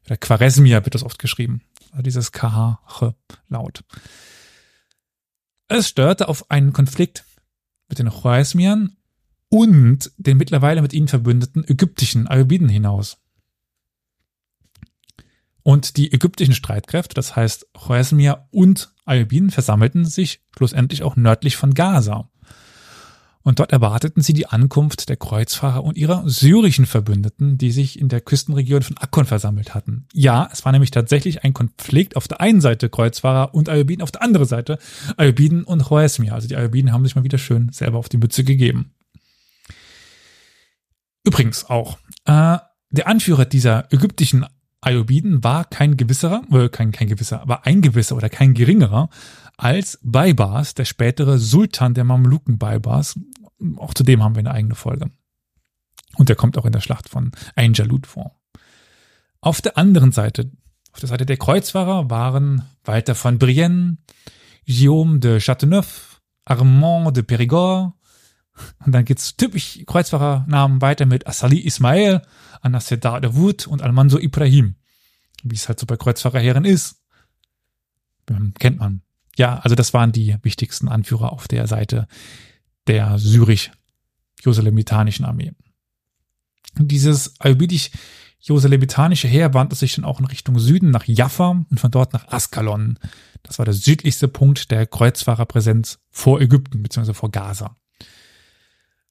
Oder 0.06 0.18
Quaresmier 0.18 0.84
wird 0.84 0.94
das 0.94 1.04
oft 1.04 1.20
geschrieben. 1.20 1.62
Also 1.92 2.02
dieses 2.02 2.34
KH-Laut. 2.34 3.84
Es 5.70 5.88
steuerte 5.88 6.28
auf 6.28 6.52
einen 6.52 6.74
Konflikt 6.74 7.24
mit 7.88 8.00
den 8.00 8.10
Choesmiern 8.10 8.98
und 9.48 10.12
den 10.18 10.36
mittlerweile 10.36 10.82
mit 10.82 10.92
ihnen 10.92 11.08
verbündeten 11.08 11.64
ägyptischen 11.66 12.28
Ayubiden 12.28 12.68
hinaus. 12.68 13.18
Und 15.64 15.96
die 15.96 16.12
ägyptischen 16.12 16.54
Streitkräfte, 16.54 17.14
das 17.14 17.38
heißt 17.38 17.68
Choesmier 17.74 18.48
und 18.52 18.94
Ayubiden, 19.08 19.50
versammelten 19.50 20.06
sich 20.06 20.42
schlussendlich 20.56 21.04
auch 21.04 21.16
nördlich 21.16 21.56
von 21.56 21.74
Gaza. 21.74 22.30
Und 23.48 23.60
dort 23.60 23.72
erwarteten 23.72 24.22
sie 24.22 24.34
die 24.34 24.48
Ankunft 24.48 25.08
der 25.08 25.16
Kreuzfahrer 25.16 25.82
und 25.82 25.98
ihrer 25.98 26.28
syrischen 26.28 26.86
Verbündeten, 26.86 27.58
die 27.58 27.72
sich 27.72 27.98
in 27.98 28.10
der 28.10 28.20
Küstenregion 28.20 28.82
von 28.82 28.98
Akkon 28.98 29.26
versammelt 29.26 29.74
hatten. 29.74 30.06
Ja, 30.12 30.50
es 30.52 30.66
war 30.66 30.74
nämlich 30.74 30.92
tatsächlich 30.92 31.46
ein 31.46 31.54
Konflikt 31.54 32.18
auf 32.18 32.28
der 32.28 32.42
einen 32.42 32.60
Seite 32.60 32.90
Kreuzfahrer 32.90 33.54
und 33.54 33.70
Ayubiden, 33.70 34.04
auf 34.04 34.12
der 34.12 34.22
anderen 34.22 34.48
Seite 34.48 34.80
Ayubiden 35.16 35.64
und 35.64 35.86
Choesmia. 35.86 36.34
Also 36.34 36.50
die 36.50 36.58
Ayubiden 36.58 36.92
haben 36.92 37.06
sich 37.06 37.16
mal 37.16 37.24
wieder 37.24 37.38
schön 37.38 37.72
selber 37.72 38.00
auf 38.00 38.10
die 38.10 38.18
Mütze 38.18 38.44
gegeben. 38.44 38.92
Übrigens 41.24 41.70
auch, 41.70 42.00
äh, 42.26 42.58
der 42.90 43.08
Anführer 43.08 43.46
dieser 43.46 43.92
ägyptischen 43.94 44.46
Ayubiden 44.88 45.44
war 45.44 45.66
kein 45.66 45.98
gewisserer, 45.98 46.44
äh, 46.52 46.70
kein, 46.70 46.94
kein 46.94 47.10
gewisser, 47.10 47.42
aber 47.42 47.66
ein 47.66 47.82
gewisser 47.82 48.16
oder 48.16 48.30
kein 48.30 48.54
geringerer 48.54 49.10
als 49.58 50.00
Baibars, 50.02 50.76
der 50.76 50.86
spätere 50.86 51.40
Sultan 51.40 51.94
der 51.94 52.06
Mamluken 52.06 52.58
Baibars. 52.58 53.20
Auch 53.78 53.94
zu 53.94 54.04
dem 54.04 54.24
haben 54.24 54.36
wir 54.36 54.40
eine 54.40 54.52
eigene 54.52 54.76
Folge. 54.76 55.12
Und 56.16 56.30
der 56.30 56.38
kommt 56.38 56.58
auch 56.58 56.66
in 56.66 56.72
der 56.72 56.80
Schlacht 56.80 57.10
von 57.10 57.32
Ain 57.56 57.74
Jalut 57.74 58.08
vor. 58.08 58.40
Auf 59.42 59.62
der 59.62 59.78
anderen 59.78 60.14
Seite, 60.14 60.52
auf 60.94 61.02
der 61.02 61.10
Seite 61.10 61.26
der 61.26 61.38
Kreuzfahrer 61.38 62.10
waren 62.10 62.64
Walter 62.86 63.14
von 63.14 63.40
Brienne, 63.40 63.98
Guillaume 64.66 65.20
de 65.20 65.40
Chateauneuf, 65.40 66.22
Armand 66.46 67.16
de 67.16 67.24
Périgord, 67.24 67.92
und 68.86 68.92
dann 68.92 69.06
geht's 69.06 69.38
typisch 69.38 69.80
Kreuzfahrernamen 69.86 70.82
weiter 70.82 71.06
mit 71.06 71.28
Asali 71.28 71.60
Ismail, 71.60 72.22
Anasedar 72.62 73.22
Dawud 73.22 73.68
und 73.68 73.82
Almanso 73.82 74.20
Ibrahim. 74.20 74.76
Wie 75.44 75.56
es 75.56 75.68
halt 75.68 75.80
so 75.80 75.86
bei 75.86 75.98
Kreuzfahrerherren 75.98 76.66
ist. 76.66 77.04
Ähm, 78.30 78.54
kennt 78.58 78.80
man. 78.80 79.02
Ja, 79.38 79.60
also 79.60 79.76
das 79.76 79.94
waren 79.94 80.12
die 80.12 80.36
wichtigsten 80.42 80.88
Anführer 80.88 81.32
auf 81.32 81.48
der 81.48 81.68
Seite 81.68 82.08
der 82.88 83.20
syrisch-joselemitanischen 83.20 85.26
Armee. 85.26 85.54
Dieses 86.80 87.40
ayubidisch-joselemitanische 87.40 89.28
Heer 89.28 89.54
wandte 89.54 89.76
sich 89.76 89.94
dann 89.96 90.06
auch 90.06 90.20
in 90.20 90.26
Richtung 90.26 90.58
Süden 90.60 90.90
nach 90.90 91.06
Jaffa 91.06 91.64
und 91.70 91.80
von 91.80 91.92
dort 91.92 92.14
nach 92.14 92.30
Askalon. 92.30 92.98
Das 93.44 93.60
war 93.60 93.66
der 93.66 93.76
südlichste 93.76 94.28
Punkt 94.28 94.72
der 94.72 94.88
Kreuzfahrerpräsenz 94.88 96.00
vor 96.10 96.42
Ägypten 96.42 96.82
bzw. 96.84 97.14
vor 97.14 97.32
Gaza. 97.32 97.78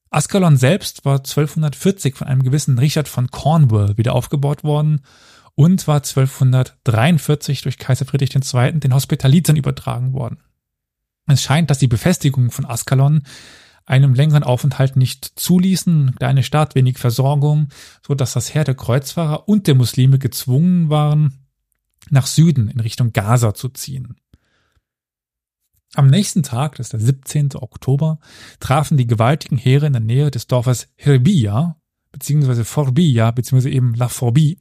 Askalon 0.09 0.57
selbst 0.57 1.05
war 1.05 1.17
1240 1.17 2.15
von 2.15 2.27
einem 2.27 2.43
gewissen 2.43 2.79
Richard 2.79 3.07
von 3.07 3.29
Cornwall 3.29 3.97
wieder 3.97 4.13
aufgebaut 4.13 4.63
worden 4.63 5.01
und 5.55 5.87
war 5.87 5.97
1243 5.97 7.61
durch 7.61 7.77
Kaiser 7.77 8.05
Friedrich 8.05 8.35
II. 8.35 8.79
den 8.79 8.93
Hospitalitern 8.93 9.55
übertragen 9.55 10.13
worden. 10.13 10.39
Es 11.25 11.41
scheint, 11.41 11.69
dass 11.69 11.79
die 11.79 11.87
Befestigung 11.87 12.51
von 12.51 12.65
Askalon 12.65 13.23
einem 13.85 14.13
längeren 14.13 14.43
Aufenthalt 14.43 14.95
nicht 14.95 15.39
zuließen, 15.39 16.15
kleine 16.15 16.43
Stadt, 16.43 16.75
wenig 16.75 16.97
Versorgung, 16.97 17.69
so 18.05 18.15
dass 18.15 18.33
das 18.33 18.53
Heer 18.53 18.65
der 18.65 18.75
Kreuzfahrer 18.75 19.47
und 19.47 19.67
der 19.67 19.75
Muslime 19.75 20.19
gezwungen 20.19 20.89
waren, 20.89 21.45
nach 22.09 22.27
Süden 22.27 22.69
in 22.69 22.79
Richtung 22.79 23.13
Gaza 23.13 23.53
zu 23.53 23.69
ziehen. 23.69 24.15
Am 25.97 26.11
nächsten 26.11 26.43
Tag, 26.43 26.75
das 26.75 26.87
ist 26.87 26.93
der 26.93 26.99
17. 26.99 27.55
Oktober, 27.55 28.19
trafen 28.59 28.97
die 28.97 29.07
gewaltigen 29.07 29.57
Heere 29.57 29.87
in 29.87 29.93
der 29.93 29.99
Nähe 29.99 30.29
des 30.29 30.45
Dorfes 30.45 30.89
Hirbia, 30.95 31.81
beziehungsweise 32.11 32.65
Forbia, 32.65 33.31
beziehungsweise 33.31 33.71
eben 33.71 33.95
La 33.95 34.07
Forbie, 34.07 34.59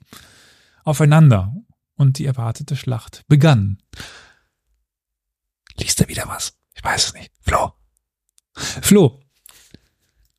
aufeinander 0.82 1.54
und 1.94 2.16
die 2.16 2.24
erwartete 2.24 2.74
Schlacht 2.74 3.22
begann. 3.28 3.76
Liest 5.78 6.00
er 6.00 6.08
wieder 6.08 6.26
was? 6.26 6.54
Ich 6.74 6.82
weiß 6.82 7.08
es 7.08 7.12
nicht. 7.12 7.30
Flo. 7.42 7.74
Flo. 8.54 9.20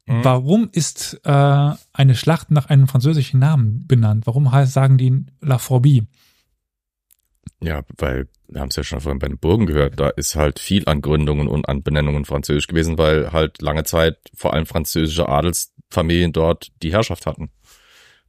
Mhm. 0.07 0.23
Warum 0.23 0.69
ist 0.71 1.21
äh, 1.25 1.75
eine 1.93 2.15
Schlacht 2.15 2.49
nach 2.49 2.69
einem 2.69 2.87
französischen 2.87 3.39
Namen 3.39 3.85
benannt? 3.85 4.25
Warum 4.25 4.51
heißt, 4.51 4.73
sagen 4.73 4.97
die 4.97 5.27
La 5.41 5.59
Forbie? 5.59 6.07
Ja, 7.61 7.83
weil 7.97 8.27
wir 8.47 8.61
haben 8.61 8.69
es 8.69 8.75
ja 8.75 8.83
schon 8.83 9.01
vorhin 9.01 9.19
bei 9.19 9.27
den 9.27 9.39
Burgen 9.39 9.65
gehört, 9.65 9.99
da 9.99 10.09
ist 10.09 10.35
halt 10.35 10.59
viel 10.59 10.87
an 10.87 11.01
Gründungen 11.01 11.47
und 11.47 11.67
an 11.67 11.83
Benennungen 11.83 12.25
französisch 12.25 12.67
gewesen, 12.67 12.97
weil 12.97 13.31
halt 13.31 13.61
lange 13.61 13.83
Zeit 13.83 14.17
vor 14.33 14.53
allem 14.53 14.65
französische 14.65 15.27
Adelsfamilien 15.27 16.33
dort 16.33 16.69
die 16.81 16.91
Herrschaft 16.91 17.25
hatten. 17.25 17.49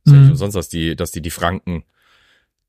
Mhm. 0.05 0.31
umsonst, 0.31 0.57
dass 0.57 0.69
die, 0.69 0.97
dass 0.97 1.11
die 1.11 1.23
die 1.23 1.31
Franken, 1.31 1.85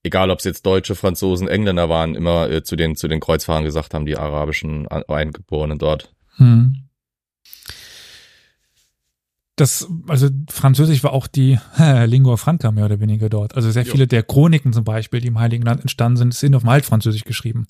egal 0.03 0.29
ob 0.29 0.39
es 0.39 0.45
jetzt 0.45 0.65
Deutsche, 0.65 0.95
Franzosen, 0.95 1.47
Engländer 1.47 1.89
waren, 1.89 2.15
immer 2.15 2.49
äh, 2.49 2.63
zu 2.63 2.75
den 2.75 2.95
zu 2.95 3.07
den 3.07 3.19
Kreuzfahrern 3.19 3.63
gesagt 3.63 3.93
haben, 3.93 4.05
die 4.05 4.17
arabischen 4.17 4.87
Eingeborenen 4.87 5.79
dort. 5.79 6.13
Hm. 6.35 6.78
Das, 9.59 9.87
also 10.07 10.29
Französisch 10.49 11.03
war 11.03 11.11
auch 11.11 11.27
die 11.27 11.59
Lingua 11.77 12.37
Franca 12.37 12.71
mehr 12.71 12.85
oder 12.85 12.99
weniger 12.99 13.29
dort. 13.29 13.55
Also 13.55 13.71
sehr 13.71 13.83
Jo. 13.83 13.91
viele 13.91 14.07
der 14.07 14.23
Chroniken 14.23 14.71
zum 14.71 14.83
Beispiel, 14.83 15.19
die 15.19 15.27
im 15.27 15.39
Heiligen 15.39 15.63
Land 15.63 15.81
entstanden 15.81 16.17
sind, 16.17 16.33
sind 16.33 16.55
auf 16.55 16.63
dem 16.63 16.69
Altfranzösisch 16.69 17.25
geschrieben. 17.25 17.67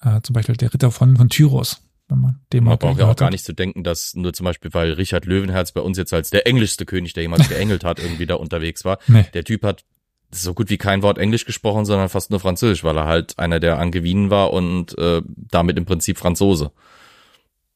Äh, 0.00 0.20
zum 0.22 0.32
Beispiel 0.32 0.56
der 0.56 0.72
Ritter 0.72 0.90
von, 0.90 1.16
von 1.16 1.28
Tyros, 1.28 1.82
wenn 2.08 2.20
man 2.20 2.40
dem 2.52 2.64
Man 2.64 2.78
braucht 2.78 2.98
ja 2.98 3.10
auch 3.10 3.16
gar 3.16 3.30
nicht 3.30 3.44
zu 3.44 3.52
denken, 3.52 3.84
dass 3.84 4.14
nur 4.14 4.32
zum 4.32 4.44
Beispiel, 4.44 4.72
weil 4.72 4.92
Richard 4.92 5.26
Löwenherz 5.26 5.72
bei 5.72 5.80
uns 5.80 5.98
jetzt 5.98 6.14
als 6.14 6.30
der 6.30 6.46
englischste 6.46 6.86
König, 6.86 7.12
der 7.12 7.22
jemals 7.22 7.48
geengelt 7.48 7.84
hat, 7.84 7.98
irgendwie 7.98 8.26
da 8.26 8.36
unterwegs 8.36 8.84
war. 8.84 8.98
Nee. 9.08 9.26
Der 9.34 9.44
Typ 9.44 9.64
hat 9.64 9.84
so 10.30 10.54
gut 10.54 10.70
wie 10.70 10.78
kein 10.78 11.02
Wort 11.02 11.18
Englisch 11.18 11.44
gesprochen, 11.44 11.84
sondern 11.84 12.08
fast 12.08 12.30
nur 12.30 12.40
Französisch, 12.40 12.84
weil 12.84 12.96
er 12.96 13.06
halt 13.06 13.38
einer 13.38 13.60
der 13.60 13.78
Angewinen 13.78 14.30
war 14.30 14.52
und 14.52 14.96
äh, 14.98 15.22
damit 15.26 15.76
im 15.76 15.84
Prinzip 15.84 16.18
Franzose. 16.18 16.70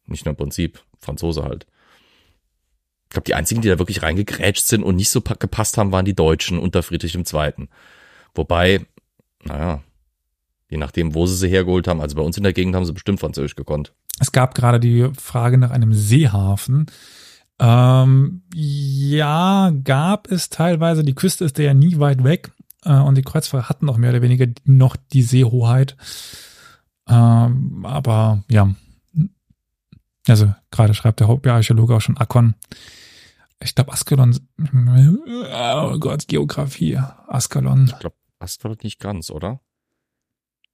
Nicht 0.06 0.24
nur 0.24 0.30
im 0.30 0.36
Prinzip, 0.36 0.80
Franzose 0.98 1.44
halt. 1.44 1.66
Ich 3.12 3.14
glaube, 3.14 3.26
die 3.26 3.34
einzigen, 3.34 3.60
die 3.60 3.68
da 3.68 3.78
wirklich 3.78 4.02
reingegrätscht 4.02 4.64
sind 4.66 4.82
und 4.82 4.96
nicht 4.96 5.10
so 5.10 5.20
pa- 5.20 5.34
gepasst 5.34 5.76
haben, 5.76 5.92
waren 5.92 6.06
die 6.06 6.14
Deutschen 6.14 6.58
unter 6.58 6.82
Friedrich 6.82 7.14
II. 7.14 7.68
Wobei, 8.34 8.86
naja, 9.44 9.82
je 10.70 10.78
nachdem, 10.78 11.14
wo 11.14 11.26
sie 11.26 11.36
sie 11.36 11.48
hergeholt 11.50 11.86
haben, 11.88 12.00
also 12.00 12.16
bei 12.16 12.22
uns 12.22 12.38
in 12.38 12.42
der 12.42 12.54
Gegend 12.54 12.74
haben 12.74 12.86
sie 12.86 12.94
bestimmt 12.94 13.20
Französisch 13.20 13.54
gekonnt. 13.54 13.92
Es 14.18 14.32
gab 14.32 14.54
gerade 14.54 14.80
die 14.80 15.10
Frage 15.12 15.58
nach 15.58 15.70
einem 15.72 15.92
Seehafen. 15.92 16.86
Ähm, 17.58 18.44
ja, 18.54 19.72
gab 19.84 20.30
es 20.32 20.48
teilweise. 20.48 21.02
Die 21.04 21.14
Küste 21.14 21.44
ist 21.44 21.58
ja 21.58 21.74
nie 21.74 21.98
weit 21.98 22.24
weg. 22.24 22.52
Äh, 22.82 22.94
und 22.94 23.16
die 23.16 23.22
Kreuzfahrer 23.22 23.68
hatten 23.68 23.90
auch 23.90 23.98
mehr 23.98 24.08
oder 24.08 24.22
weniger 24.22 24.46
noch 24.64 24.96
die 24.96 25.22
Seehoheit. 25.22 25.98
Ähm, 27.06 27.84
aber 27.84 28.42
ja. 28.48 28.74
Also 30.26 30.54
gerade 30.70 30.94
schreibt 30.94 31.20
der 31.20 31.28
Hauptarchäologe 31.28 31.94
auch 31.94 32.00
schon 32.00 32.16
Akkon. 32.16 32.54
Ich 33.62 33.74
glaube 33.74 33.92
Askalon. 33.92 34.38
Oh 34.58 35.98
Gott, 35.98 36.28
Geografie. 36.28 36.96
Askalon. 37.28 37.86
Ich 37.86 37.98
glaube, 37.98 38.16
Asphalt 38.38 38.82
nicht 38.84 38.98
ganz, 39.00 39.30
oder? 39.30 39.60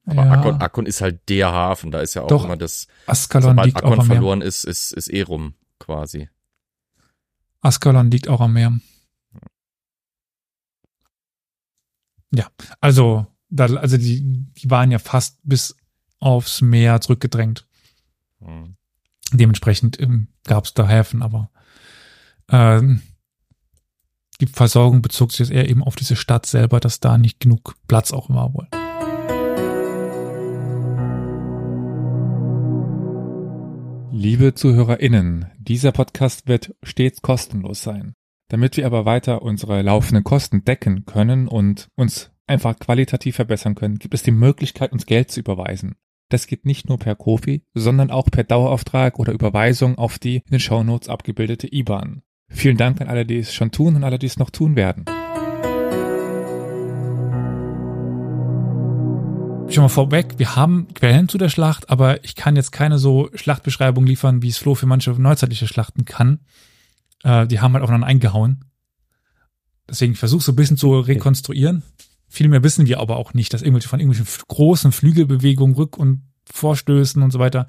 Aber 0.07 0.24
Ja, 0.24 0.32
Akkon, 0.32 0.61
Akkon 0.61 0.86
ist 0.86 1.01
halt 1.03 1.28
der 1.28 1.53
Hafen, 1.53 1.91
da 1.91 2.01
ist 2.01 2.14
ja 2.14 2.22
auch 2.22 2.28
Doch, 2.28 2.45
immer 2.45 2.57
das, 2.57 2.86
Askalon 3.07 3.51
sobald 3.51 3.66
liegt 3.66 3.82
auch 3.84 3.89
Akkon 3.91 4.01
am 4.01 4.07
Meer. 4.09 4.16
verloren 4.16 4.41
ist, 4.41 4.64
ist, 4.64 4.93
ist 4.93 5.09
eh 5.09 5.22
rum, 5.22 5.55
quasi. 5.78 6.30
Askalon 7.61 8.11
liegt 8.11 8.28
auch 8.28 8.41
am 8.41 8.55
Meer. 8.55 8.78
Ja, 12.34 12.47
also, 12.80 13.26
da, 13.49 13.66
also 13.66 13.97
die, 13.97 14.22
die 14.22 14.70
waren 14.70 14.91
ja 14.91 14.99
fast 14.99 15.39
bis 15.43 15.76
aufs 16.20 16.61
Meer 16.62 17.01
zurückgedrängt. 17.01 17.66
Hm. 18.41 18.76
Dementsprechend 19.32 20.01
ähm, 20.01 20.28
gab 20.45 20.64
es 20.64 20.74
da 20.74 20.86
Häfen, 20.86 21.22
aber 21.22 21.51
ähm, 22.51 23.03
die 24.40 24.46
Versorgung 24.46 25.03
bezog 25.03 25.32
sich 25.32 25.40
jetzt 25.40 25.51
eher 25.51 25.68
eben 25.68 25.82
auf 25.82 25.96
diese 25.96 26.16
Stadt 26.16 26.46
selber, 26.46 26.80
dass 26.80 27.01
da 27.01 27.18
nicht 27.18 27.40
genug 27.40 27.74
Platz 27.88 28.12
auch 28.12 28.30
war 28.30 28.55
wohl. 28.55 28.68
Liebe 34.12 34.55
ZuhörerInnen, 34.55 35.46
dieser 35.59 35.92
Podcast 35.92 36.49
wird 36.49 36.74
stets 36.82 37.22
kostenlos 37.22 37.82
sein. 37.82 38.14
Damit 38.49 38.76
wir 38.76 38.86
aber 38.86 39.05
weiter 39.05 39.42
unsere 39.42 39.82
laufenden 39.82 40.24
Kosten 40.24 40.64
decken 40.64 41.05
können 41.05 41.46
und 41.46 41.88
uns 41.94 42.30
einfach 42.46 42.78
qualitativ 42.78 43.36
verbessern 43.36 43.74
können, 43.74 43.99
gibt 43.99 44.14
es 44.14 44.22
die 44.22 44.30
Möglichkeit, 44.30 44.92
uns 44.92 45.07
Geld 45.07 45.30
zu 45.30 45.40
überweisen. 45.40 45.96
Das 46.30 46.46
geht 46.46 46.66
nicht 46.66 46.88
nur 46.88 46.99
per 46.99 47.14
Kofi, 47.14 47.62
sondern 47.74 48.11
auch 48.11 48.30
per 48.30 48.44
Dauerauftrag 48.44 49.18
oder 49.18 49.32
Überweisung 49.32 49.99
auf 49.99 50.18
die 50.18 50.36
in 50.36 50.51
den 50.53 50.61
Shownotes 50.61 51.09
abgebildete 51.09 51.72
IBAN. 51.72 52.22
Vielen 52.51 52.76
Dank 52.76 53.01
an 53.01 53.09
alle, 53.09 53.26
die 53.26 53.38
es 53.38 53.55
schon 53.55 53.70
tun 53.70 53.96
und 53.96 54.05
alle, 54.05 54.18
die 54.18 54.26
es 54.26 54.38
noch 54.38 54.51
tun 54.51 54.74
werden. 54.74 55.05
Schon 59.70 59.82
mal 59.82 59.88
vorweg, 59.88 60.38
wir 60.38 60.57
haben 60.57 60.88
Quellen 60.94 61.28
zu 61.28 61.36
der 61.36 61.51
Schlacht, 61.51 61.90
aber 61.90 62.24
ich 62.24 62.34
kann 62.34 62.57
jetzt 62.57 62.72
keine 62.72 62.99
so 62.99 63.28
Schlachtbeschreibung 63.34 64.07
liefern, 64.07 64.40
wie 64.40 64.49
es 64.49 64.57
Flo 64.57 64.74
für 64.74 64.86
manche 64.86 65.11
neuzeitliche 65.11 65.68
Schlachten 65.68 66.07
kann. 66.07 66.40
Äh, 67.22 67.46
die 67.46 67.61
haben 67.61 67.74
halt 67.74 67.82
aufeinander 67.82 68.07
eingehauen. 68.07 68.64
Deswegen 69.86 70.14
versuch 70.14 70.40
so 70.40 70.53
ein 70.53 70.57
bisschen 70.57 70.78
zu 70.78 70.99
rekonstruieren. 70.99 71.82
Viel 72.28 72.49
mehr 72.49 72.62
wissen 72.62 72.86
wir 72.86 72.99
aber 73.01 73.16
auch 73.16 73.34
nicht, 73.34 73.53
dass 73.53 73.62
irgendwelche 73.62 73.88
von 73.88 74.01
irgendwelchen 74.01 74.44
großen 74.49 74.92
Flügelbewegungen, 74.92 75.76
Rück- 75.76 75.96
und 75.96 76.22
Vorstößen 76.51 77.22
und 77.22 77.30
so 77.30 77.38
weiter, 77.38 77.66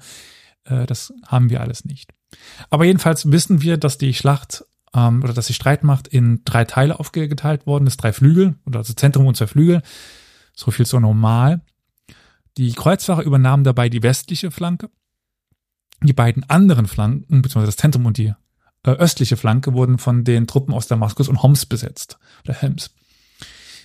äh, 0.64 0.86
das 0.86 1.12
haben 1.26 1.50
wir 1.50 1.60
alles 1.60 1.84
nicht. 1.84 2.12
Aber 2.68 2.84
jedenfalls 2.84 3.30
wissen 3.30 3.62
wir, 3.62 3.76
dass 3.76 3.98
die 3.98 4.14
Schlacht 4.14 4.64
ähm, 4.94 5.22
oder 5.22 5.32
dass 5.32 5.46
die 5.46 5.54
Streitmacht 5.54 6.08
in 6.08 6.42
drei 6.44 6.64
Teile 6.64 6.98
aufgeteilt 6.98 7.66
worden 7.66 7.86
ist, 7.86 7.98
drei 7.98 8.12
Flügel, 8.12 8.56
oder 8.66 8.80
also 8.80 8.92
Zentrum 8.92 9.26
und 9.26 9.36
zwei 9.36 9.46
Flügel. 9.46 9.82
So 10.54 10.70
viel 10.70 10.86
so 10.86 11.00
normal. 11.00 11.62
Die 12.56 12.72
Kreuzfahrer 12.72 13.22
übernahmen 13.22 13.64
dabei 13.64 13.88
die 13.88 14.02
westliche 14.02 14.50
Flanke. 14.50 14.90
Die 16.02 16.12
beiden 16.12 16.48
anderen 16.48 16.86
Flanken, 16.86 17.42
beziehungsweise 17.42 17.72
das 17.72 17.76
Zentrum 17.76 18.06
und 18.06 18.18
die 18.18 18.32
äh, 18.84 18.90
östliche 18.90 19.36
Flanke, 19.36 19.74
wurden 19.74 19.98
von 19.98 20.24
den 20.24 20.46
Truppen 20.46 20.74
aus 20.74 20.86
Damaskus 20.86 21.28
und 21.28 21.42
Homs 21.42 21.66
besetzt. 21.66 22.18
Oder 22.44 22.54
Helms. 22.54 22.94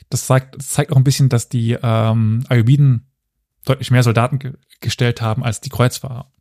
Das 0.09 0.25
zeigt, 0.25 0.55
das 0.55 0.69
zeigt 0.69 0.91
auch 0.91 0.97
ein 0.97 1.03
bisschen, 1.03 1.29
dass 1.29 1.49
die 1.49 1.77
ähm, 1.81 2.45
Ayyubiden 2.49 3.11
deutlich 3.65 3.91
mehr 3.91 4.03
Soldaten 4.03 4.39
ge 4.39 4.53
gestellt 4.81 5.21
haben 5.21 5.43
als 5.43 5.61
die 5.61 5.69
Kreuzfahrer. 5.69 6.31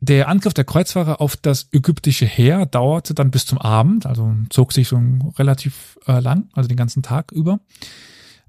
Der 0.00 0.28
Angriff 0.28 0.54
der 0.54 0.64
Kreuzfahrer 0.64 1.20
auf 1.20 1.36
das 1.36 1.68
ägyptische 1.72 2.26
Heer 2.26 2.66
dauerte 2.66 3.14
dann 3.14 3.32
bis 3.32 3.46
zum 3.46 3.58
Abend, 3.58 4.06
also 4.06 4.32
zog 4.48 4.72
sich 4.72 4.86
so 4.88 5.00
relativ 5.36 5.98
äh, 6.06 6.20
lang, 6.20 6.48
also 6.52 6.68
den 6.68 6.76
ganzen 6.76 7.02
Tag 7.02 7.32
über. 7.32 7.58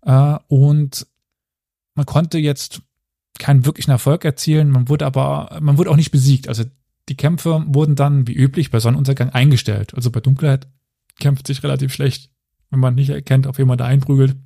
Äh, 0.03 0.37
und 0.47 1.07
man 1.95 2.05
konnte 2.05 2.37
jetzt 2.37 2.81
keinen 3.39 3.65
wirklichen 3.65 3.91
Erfolg 3.91 4.25
erzielen, 4.25 4.69
man 4.69 4.89
wurde 4.89 5.05
aber, 5.05 5.57
man 5.61 5.77
wurde 5.77 5.89
auch 5.89 5.95
nicht 5.95 6.11
besiegt. 6.11 6.47
Also 6.47 6.65
die 7.07 7.17
Kämpfe 7.17 7.63
wurden 7.67 7.95
dann 7.95 8.27
wie 8.27 8.33
üblich 8.33 8.69
bei 8.69 8.79
Sonnenuntergang 8.79 9.29
eingestellt. 9.29 9.95
Also 9.95 10.11
bei 10.11 10.19
Dunkelheit 10.19 10.67
kämpft 11.19 11.47
sich 11.47 11.63
relativ 11.63 11.91
schlecht, 11.91 12.29
wenn 12.69 12.79
man 12.79 12.95
nicht 12.95 13.09
erkennt, 13.09 13.47
auf 13.47 13.57
wen 13.57 13.67
man 13.67 13.77
da 13.77 13.85
einprügelt. 13.85 14.37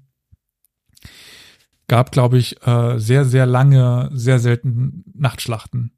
Gab, 1.88 2.12
glaube 2.12 2.38
ich, 2.38 2.66
äh, 2.66 2.98
sehr, 2.98 3.26
sehr 3.26 3.46
lange, 3.46 4.10
sehr 4.14 4.40
selten 4.40 5.04
Nachtschlachten. 5.14 5.92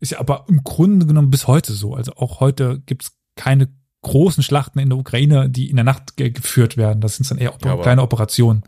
Ist 0.00 0.12
ja 0.12 0.20
aber 0.20 0.44
im 0.48 0.62
Grunde 0.64 1.06
genommen 1.06 1.30
bis 1.30 1.46
heute 1.46 1.72
so. 1.72 1.94
Also 1.94 2.12
auch 2.16 2.40
heute 2.40 2.80
gibt's 2.86 3.12
keine 3.36 3.68
großen 4.02 4.42
Schlachten 4.42 4.78
in 4.78 4.88
der 4.90 4.98
Ukraine, 4.98 5.50
die 5.50 5.68
in 5.70 5.76
der 5.76 5.84
Nacht 5.84 6.16
ge 6.16 6.30
geführt 6.30 6.76
werden. 6.76 7.00
Das 7.00 7.16
sind 7.16 7.30
dann 7.30 7.38
eher 7.38 7.56
Ja, 7.64 7.76
kleine 7.76 8.02
Operationen. 8.02 8.62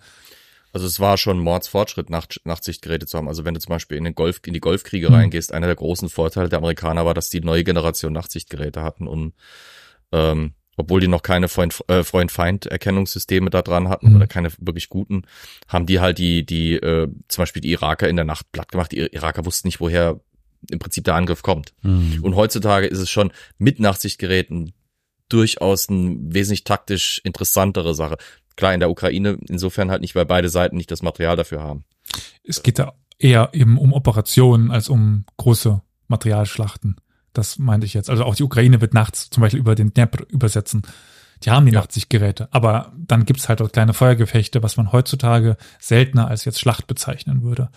Also 0.72 0.87
es 0.87 1.01
war 1.01 1.18
schon 1.18 1.39
Mordsfortschritt, 1.41 2.11
Nacht, 2.11 2.41
Nachtsichtgeräte 2.45 3.07
zu 3.07 3.18
haben. 3.18 3.26
Also 3.28 3.45
wenn 3.45 3.55
du 3.55 3.61
zum 3.61 3.70
Beispiel 3.70 3.97
in 3.97 4.05
den 4.05 4.14
Golf, 4.14 4.41
in 4.47 4.55
die 4.55 4.61
Golfkriege 4.61 5.09
Mhm. 5.09 5.14
reingehst, 5.14 5.53
einer 5.53 5.66
der 5.66 5.76
großen 5.76 6.09
Vorteile 6.09 6.49
der 6.49 6.59
Amerikaner 6.59 7.05
war, 7.07 7.14
dass 7.14 7.28
die 7.28 7.41
neue 7.41 7.64
Generation 7.64 8.12
Nachtsichtgeräte 8.12 8.83
hatten 8.83 9.07
und 9.09 9.35
ähm, 10.12 10.53
obwohl 10.76 11.01
die 11.01 11.09
noch 11.09 11.22
keine 11.22 11.49
Freund, 11.49 11.78
äh, 11.89 12.03
Freund-Feind-Erkennungssysteme 12.05 13.51
da 13.51 13.62
dran 13.62 13.89
hatten 13.89 14.11
Mhm. 14.11 14.16
oder 14.16 14.26
keine 14.26 14.51
wirklich 14.59 14.89
guten, 14.89 15.22
haben 15.68 15.87
die 15.87 16.01
halt 16.01 16.18
die, 16.18 16.45
die, 16.47 16.74
äh, 16.74 17.09
zum 17.28 17.43
Beispiel 17.43 17.62
die 17.62 17.72
Iraker 17.72 18.09
in 18.09 18.16
der 18.16 18.24
Nacht 18.24 18.51
platt 18.53 18.70
gemacht. 18.72 18.93
Die 18.93 18.99
Iraker 18.99 19.45
wussten 19.45 19.68
nicht, 19.68 19.81
woher 19.81 20.20
im 20.68 20.78
Prinzip 20.78 21.04
der 21.04 21.14
Angriff 21.14 21.42
kommt. 21.42 21.72
Hm. 21.82 22.18
Und 22.22 22.36
heutzutage 22.36 22.86
ist 22.86 22.98
es 22.98 23.11
schon 23.11 23.32
mit 23.58 23.80
Nachtsichtgeräten 23.80 24.72
durchaus 25.28 25.88
ein 25.88 26.34
wesentlich 26.34 26.64
taktisch 26.64 27.20
interessantere 27.24 27.94
Sache. 27.94 28.16
Klar, 28.56 28.74
in 28.74 28.80
der 28.80 28.90
Ukraine 28.90 29.38
insofern 29.48 29.90
halt 29.90 30.02
nicht, 30.02 30.14
weil 30.14 30.26
beide 30.26 30.48
Seiten 30.48 30.76
nicht 30.76 30.90
das 30.90 31.02
Material 31.02 31.36
dafür 31.36 31.62
haben. 31.62 31.84
Es 32.44 32.62
geht 32.62 32.78
da 32.78 32.94
eher 33.18 33.50
eben 33.52 33.78
um 33.78 33.92
Operationen 33.92 34.70
als 34.70 34.88
um 34.88 35.24
große 35.36 35.80
Materialschlachten. 36.08 36.96
Das 37.32 37.58
meinte 37.58 37.86
ich 37.86 37.94
jetzt. 37.94 38.11
Also 38.11 38.24
auch 38.24 38.34
die 38.34 38.42
Ukraine 38.42 38.80
wird 38.80 38.92
nachts 38.92 39.30
zum 39.30 39.40
Beispiel 39.42 39.61
über 39.61 39.74
den 39.74 39.94
Dnepr 39.94 40.24
übersetzen. 40.28 40.82
Die 41.44 41.50
haben 41.50 41.64
die 41.64 41.72
Ja. 41.72 41.80
Nachtsichtgeräte. 41.80 42.48
Aber 42.50 42.92
dann 42.98 43.24
gibt's 43.24 43.48
halt 43.48 43.62
auch 43.62 43.70
kleine 43.70 43.94
Feuergefechte, 43.94 44.62
was 44.62 44.76
man 44.76 44.92
heutzutage 44.92 45.56
seltener 45.78 46.28
als 46.28 46.44
jetzt 46.44 46.61
Schlacht 46.61 46.86
bezeichnen 46.86 47.42
würde. 47.42 47.70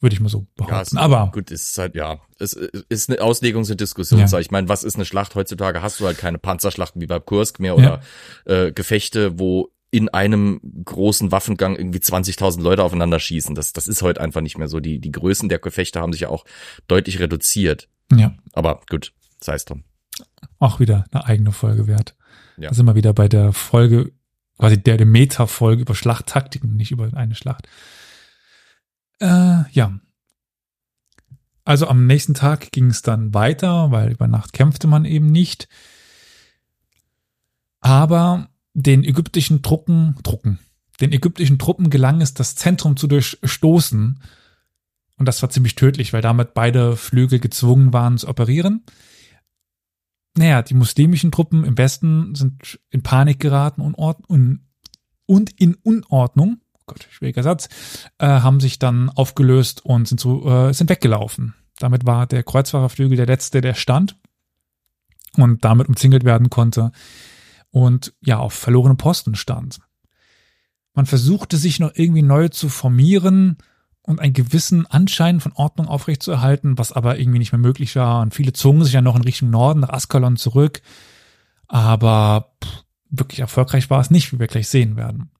Würde 0.00 0.14
ich 0.14 0.20
mal 0.20 0.28
so 0.28 0.46
Ja, 0.58 0.66
behaupten. 0.66 0.96
es, 0.96 1.02
Aber 1.02 1.30
gut, 1.32 1.50
es 1.50 1.70
ist 1.70 1.78
halt, 1.78 1.94
ja, 1.94 2.18
es 2.38 2.52
ist 2.52 3.08
eine 3.10 3.20
Auslegungs- 3.20 3.70
und 3.70 3.80
Diskussionssache. 3.80 4.40
Ich 4.42 4.50
meine, 4.50 4.68
was 4.68 4.84
ist 4.84 4.96
eine 4.96 5.04
Schlacht 5.06 5.34
heutzutage? 5.34 5.80
Hast 5.82 6.00
du 6.00 6.06
halt 6.06 6.18
keine 6.18 6.38
Panzerschlachten 6.38 7.00
wie 7.00 7.06
bei 7.06 7.18
Kursk 7.18 7.60
mehr 7.60 7.76
oder 7.76 8.00
äh, 8.44 8.72
Gefechte, 8.72 9.38
wo 9.38 9.70
in 9.90 10.08
einem 10.10 10.60
großen 10.84 11.32
Waffengang 11.32 11.76
irgendwie 11.76 12.00
20.000 12.00 12.60
Leute 12.60 12.82
aufeinander 12.82 13.18
schießen. 13.18 13.54
Das, 13.54 13.72
das 13.72 13.88
ist 13.88 14.02
heute 14.02 14.20
einfach 14.20 14.42
nicht 14.42 14.58
mehr 14.58 14.68
so. 14.68 14.80
Die, 14.80 14.98
die 14.98 15.12
Größen 15.12 15.48
der 15.48 15.58
Gefechte 15.60 16.00
haben 16.00 16.12
sich 16.12 16.22
ja 16.22 16.28
auch 16.28 16.44
deutlich 16.88 17.18
reduziert. 17.20 17.88
ja, 18.12 18.34
Aber 18.52 18.82
gut, 18.90 19.12
sei 19.40 19.54
es 19.54 19.64
drum. 19.64 19.84
auch 20.58 20.80
wieder 20.80 21.04
eine 21.12 21.24
eigene 21.24 21.52
Folge 21.52 21.86
wert. 21.86 22.14
Ja. 22.58 22.68
Da 22.68 22.74
sind 22.74 22.84
wir 22.84 22.94
wieder 22.96 23.14
bei 23.14 23.28
der 23.28 23.52
Folge, 23.54 24.12
quasi 24.58 24.76
der, 24.82 24.98
der 24.98 25.06
Meta-Folge 25.06 25.82
über 25.82 25.94
Schlachttaktiken, 25.94 26.76
nicht 26.76 26.90
über 26.90 27.08
eine 27.14 27.34
Schlacht. 27.34 27.66
Äh, 29.20 29.70
ja. 29.70 29.98
Also 31.64 31.88
am 31.88 32.06
nächsten 32.06 32.34
Tag 32.34 32.70
ging 32.70 32.90
es 32.90 33.02
dann 33.02 33.34
weiter, 33.34 33.90
weil 33.90 34.12
über 34.12 34.28
Nacht 34.28 34.52
kämpfte 34.52 34.86
man 34.86 35.04
eben 35.04 35.32
nicht. 35.32 35.68
Aber 37.80 38.48
den 38.74 39.04
ägyptischen 39.04 39.62
Truppen, 39.62 40.16
Truppen, 40.22 40.58
den 41.00 41.12
ägyptischen 41.12 41.58
Truppen 41.58 41.90
gelang 41.90 42.20
es, 42.20 42.34
das 42.34 42.54
Zentrum 42.54 42.96
zu 42.96 43.06
durchstoßen. 43.06 44.20
Und 45.18 45.26
das 45.26 45.42
war 45.42 45.50
ziemlich 45.50 45.74
tödlich, 45.74 46.12
weil 46.12 46.22
damit 46.22 46.54
beide 46.54 46.96
Flügel 46.96 47.40
gezwungen 47.40 47.92
waren 47.92 48.18
zu 48.18 48.28
operieren. 48.28 48.84
Naja, 50.36 50.62
die 50.62 50.74
muslimischen 50.74 51.32
Truppen 51.32 51.64
im 51.64 51.78
Westen 51.78 52.34
sind 52.34 52.78
in 52.90 53.02
Panik 53.02 53.40
geraten 53.40 53.80
und, 53.80 54.60
und 55.24 55.50
in 55.60 55.74
Unordnung, 55.76 56.60
Gott, 56.86 57.06
schwieriger 57.10 57.42
Satz, 57.42 57.68
äh, 58.18 58.26
haben 58.26 58.60
sich 58.60 58.78
dann 58.78 59.10
aufgelöst 59.10 59.84
und 59.84 60.06
sind, 60.08 60.20
so, 60.20 60.48
äh, 60.48 60.72
sind 60.72 60.88
weggelaufen. 60.88 61.54
Damit 61.78 62.06
war 62.06 62.26
der 62.26 62.42
Kreuzfahrerflügel 62.42 63.16
der 63.16 63.26
letzte, 63.26 63.60
der 63.60 63.74
stand 63.74 64.16
und 65.36 65.64
damit 65.64 65.88
umzingelt 65.88 66.24
werden 66.24 66.48
konnte 66.48 66.92
und 67.70 68.14
ja, 68.22 68.38
auf 68.38 68.54
verlorene 68.54 68.94
Posten 68.94 69.34
stand. 69.34 69.80
Man 70.94 71.06
versuchte 71.06 71.58
sich 71.58 71.78
noch 71.78 71.90
irgendwie 71.94 72.22
neu 72.22 72.48
zu 72.48 72.68
formieren 72.68 73.58
und 74.00 74.20
einen 74.20 74.32
gewissen 74.32 74.86
Anschein 74.86 75.40
von 75.40 75.52
Ordnung 75.52 75.88
aufrechtzuerhalten, 75.88 76.78
was 76.78 76.92
aber 76.92 77.18
irgendwie 77.18 77.40
nicht 77.40 77.52
mehr 77.52 77.58
möglich 77.58 77.96
war. 77.96 78.22
Und 78.22 78.34
viele 78.34 78.52
zogen 78.52 78.82
sich 78.82 78.94
ja 78.94 79.02
noch 79.02 79.16
in 79.16 79.22
Richtung 79.22 79.50
Norden, 79.50 79.80
nach 79.80 79.90
Askalon 79.90 80.36
zurück. 80.36 80.80
Aber 81.66 82.54
pff, 82.64 82.84
wirklich 83.10 83.40
erfolgreich 83.40 83.90
war 83.90 84.00
es 84.00 84.10
nicht, 84.10 84.32
wie 84.32 84.38
wir 84.38 84.46
gleich 84.46 84.68
sehen 84.68 84.96
werden. 84.96 85.30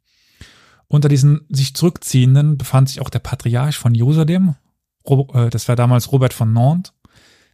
Unter 0.89 1.09
diesen 1.09 1.47
sich 1.49 1.75
zurückziehenden 1.75 2.59
befand 2.59 2.89
sich 2.89 3.01
auch 3.01 3.11
der 3.11 3.19
Patriarch 3.19 3.77
von 3.77 3.95
Jerusalem. 3.95 4.57
Äh, 5.05 5.51
Das 5.51 5.69
war 5.69 5.77
damals 5.77 6.13
Robert 6.13 6.33
von 6.33 6.53
Nantes, 6.53 6.93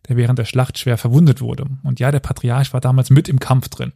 der 0.09 0.17
während 0.17 0.39
der 0.39 0.45
Schlacht 0.45 0.79
schwer 0.79 0.99
verwundet 0.99 1.41
wurde. 1.41 1.67
Und 1.83 2.01
ja, 2.01 2.11
der 2.11 2.21
Patriarch 2.21 2.73
war 2.73 2.81
damals 2.81 3.11
mit 3.11 3.29
im 3.29 3.39
Kampf 3.39 3.69
drin. 3.69 3.93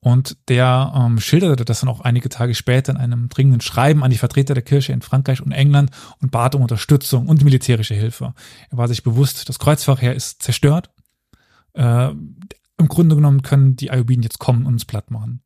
Und 0.00 0.36
der 0.48 0.92
ähm, 0.94 1.18
schilderte 1.18 1.64
das 1.64 1.80
dann 1.80 1.88
auch 1.88 2.00
einige 2.00 2.28
Tage 2.28 2.54
später 2.54 2.92
in 2.92 2.96
einem 2.96 3.28
dringenden 3.28 3.60
Schreiben 3.60 4.04
an 4.04 4.10
die 4.10 4.18
Vertreter 4.18 4.54
der 4.54 4.62
Kirche 4.62 4.92
in 4.92 5.02
Frankreich 5.02 5.42
und 5.42 5.50
England 5.50 5.90
und 6.20 6.30
bat 6.30 6.54
um 6.54 6.62
Unterstützung 6.62 7.28
und 7.28 7.42
militärische 7.42 7.94
Hilfe. 7.94 8.34
Er 8.70 8.78
war 8.78 8.86
sich 8.86 9.02
bewusst, 9.02 9.48
das 9.48 9.58
Kreuzfahrheer 9.58 10.14
ist 10.14 10.42
zerstört. 10.42 10.90
Äh, 11.72 12.10
Im 12.10 12.88
Grunde 12.88 13.16
genommen 13.16 13.42
können 13.42 13.74
die 13.74 13.90
Ayyubiden 13.90 14.22
jetzt 14.22 14.38
kommen 14.38 14.66
und 14.66 14.74
uns 14.74 14.84
platt 14.84 15.10
machen. 15.10 15.42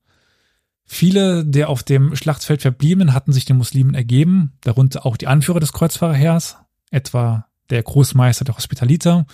Viele 0.92 1.46
der 1.46 1.68
auf 1.68 1.84
dem 1.84 2.16
Schlachtfeld 2.16 2.62
verbliebenen 2.62 3.14
hatten 3.14 3.32
sich 3.32 3.44
den 3.44 3.56
Muslimen 3.56 3.94
ergeben, 3.94 4.54
darunter 4.62 5.06
auch 5.06 5.16
die 5.16 5.28
Anführer 5.28 5.60
des 5.60 5.72
Kreuzfahrerheers, 5.72 6.56
etwa 6.90 7.46
der 7.70 7.84
Großmeister 7.84 8.44
der 8.44 8.56
Hospitaliter 8.56 9.24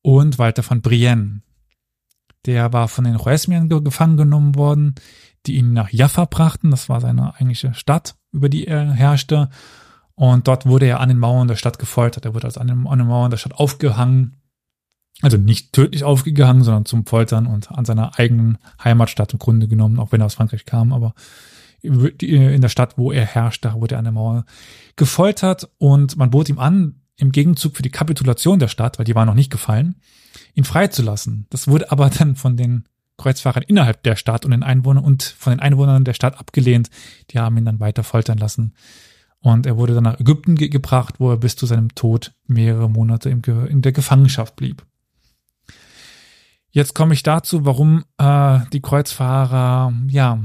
und 0.00 0.38
Walter 0.38 0.62
von 0.62 0.80
Brienne. 0.80 1.42
Der 2.46 2.72
war 2.72 2.88
von 2.88 3.04
den 3.04 3.18
Choesmiern 3.18 3.68
ge 3.68 3.82
gefangen 3.82 4.16
genommen 4.16 4.54
worden, 4.54 4.94
die 5.44 5.56
ihn 5.56 5.74
nach 5.74 5.90
Jaffa 5.90 6.24
brachten. 6.24 6.70
Das 6.70 6.88
war 6.88 7.02
seine 7.02 7.34
eigentliche 7.34 7.74
Stadt, 7.74 8.14
über 8.32 8.48
die 8.48 8.66
er 8.66 8.90
herrschte. 8.90 9.50
Und 10.14 10.48
dort 10.48 10.64
wurde 10.64 10.86
er 10.86 11.00
an 11.00 11.10
den 11.10 11.18
Mauern 11.18 11.46
der 11.46 11.56
Stadt 11.56 11.78
gefoltert. 11.78 12.24
Er 12.24 12.32
wurde 12.32 12.46
also 12.46 12.58
an 12.58 12.68
den, 12.68 12.86
an 12.86 12.98
den 12.98 13.06
Mauern 13.06 13.30
der 13.30 13.36
Stadt 13.36 13.52
aufgehangen. 13.52 14.39
Also 15.22 15.36
nicht 15.36 15.72
tödlich 15.72 16.04
aufgehangen, 16.04 16.62
sondern 16.62 16.86
zum 16.86 17.04
Foltern 17.04 17.46
und 17.46 17.70
an 17.70 17.84
seiner 17.84 18.18
eigenen 18.18 18.58
Heimatstadt 18.82 19.32
im 19.32 19.38
Grunde 19.38 19.68
genommen, 19.68 19.98
auch 19.98 20.12
wenn 20.12 20.22
er 20.22 20.26
aus 20.26 20.34
Frankreich 20.34 20.64
kam. 20.64 20.92
Aber 20.92 21.14
in 21.82 22.60
der 22.60 22.68
Stadt, 22.68 22.98
wo 22.98 23.12
er 23.12 23.24
herrschte, 23.24 23.72
wurde 23.74 23.94
er 23.94 23.98
an 23.98 24.04
der 24.04 24.12
Mauer 24.12 24.44
gefoltert 24.96 25.68
und 25.78 26.16
man 26.16 26.30
bot 26.30 26.48
ihm 26.48 26.58
an, 26.58 27.00
im 27.16 27.32
Gegenzug 27.32 27.76
für 27.76 27.82
die 27.82 27.90
Kapitulation 27.90 28.58
der 28.58 28.68
Stadt, 28.68 28.98
weil 28.98 29.04
die 29.04 29.14
war 29.14 29.26
noch 29.26 29.34
nicht 29.34 29.50
gefallen, 29.50 29.96
ihn 30.54 30.64
freizulassen. 30.64 31.46
Das 31.50 31.68
wurde 31.68 31.90
aber 31.90 32.08
dann 32.10 32.36
von 32.36 32.56
den 32.56 32.84
Kreuzfahrern 33.18 33.62
innerhalb 33.62 34.02
der 34.02 34.16
Stadt 34.16 34.46
und 34.46 34.52
den 34.52 34.62
Einwohnern 34.62 35.04
und 35.04 35.22
von 35.22 35.52
den 35.52 35.60
Einwohnern 35.60 36.04
der 36.04 36.14
Stadt 36.14 36.38
abgelehnt. 36.38 36.88
Die 37.30 37.38
haben 37.38 37.58
ihn 37.58 37.66
dann 37.66 37.80
weiter 37.80 38.02
foltern 38.02 38.38
lassen. 38.38 38.74
Und 39.40 39.66
er 39.66 39.76
wurde 39.76 39.94
dann 39.94 40.04
nach 40.04 40.20
Ägypten 40.20 40.54
ge 40.54 40.68
gebracht, 40.68 41.16
wo 41.18 41.30
er 41.30 41.36
bis 41.36 41.56
zu 41.56 41.66
seinem 41.66 41.94
Tod 41.94 42.32
mehrere 42.46 42.88
Monate 42.90 43.30
in 43.30 43.82
der 43.82 43.92
Gefangenschaft 43.92 44.56
blieb. 44.56 44.84
Jetzt 46.70 46.94
komme 46.94 47.14
ich 47.14 47.22
dazu, 47.22 47.64
warum 47.64 48.04
äh, 48.18 48.60
die 48.72 48.80
Kreuzfahrer 48.80 49.92
ja 50.08 50.40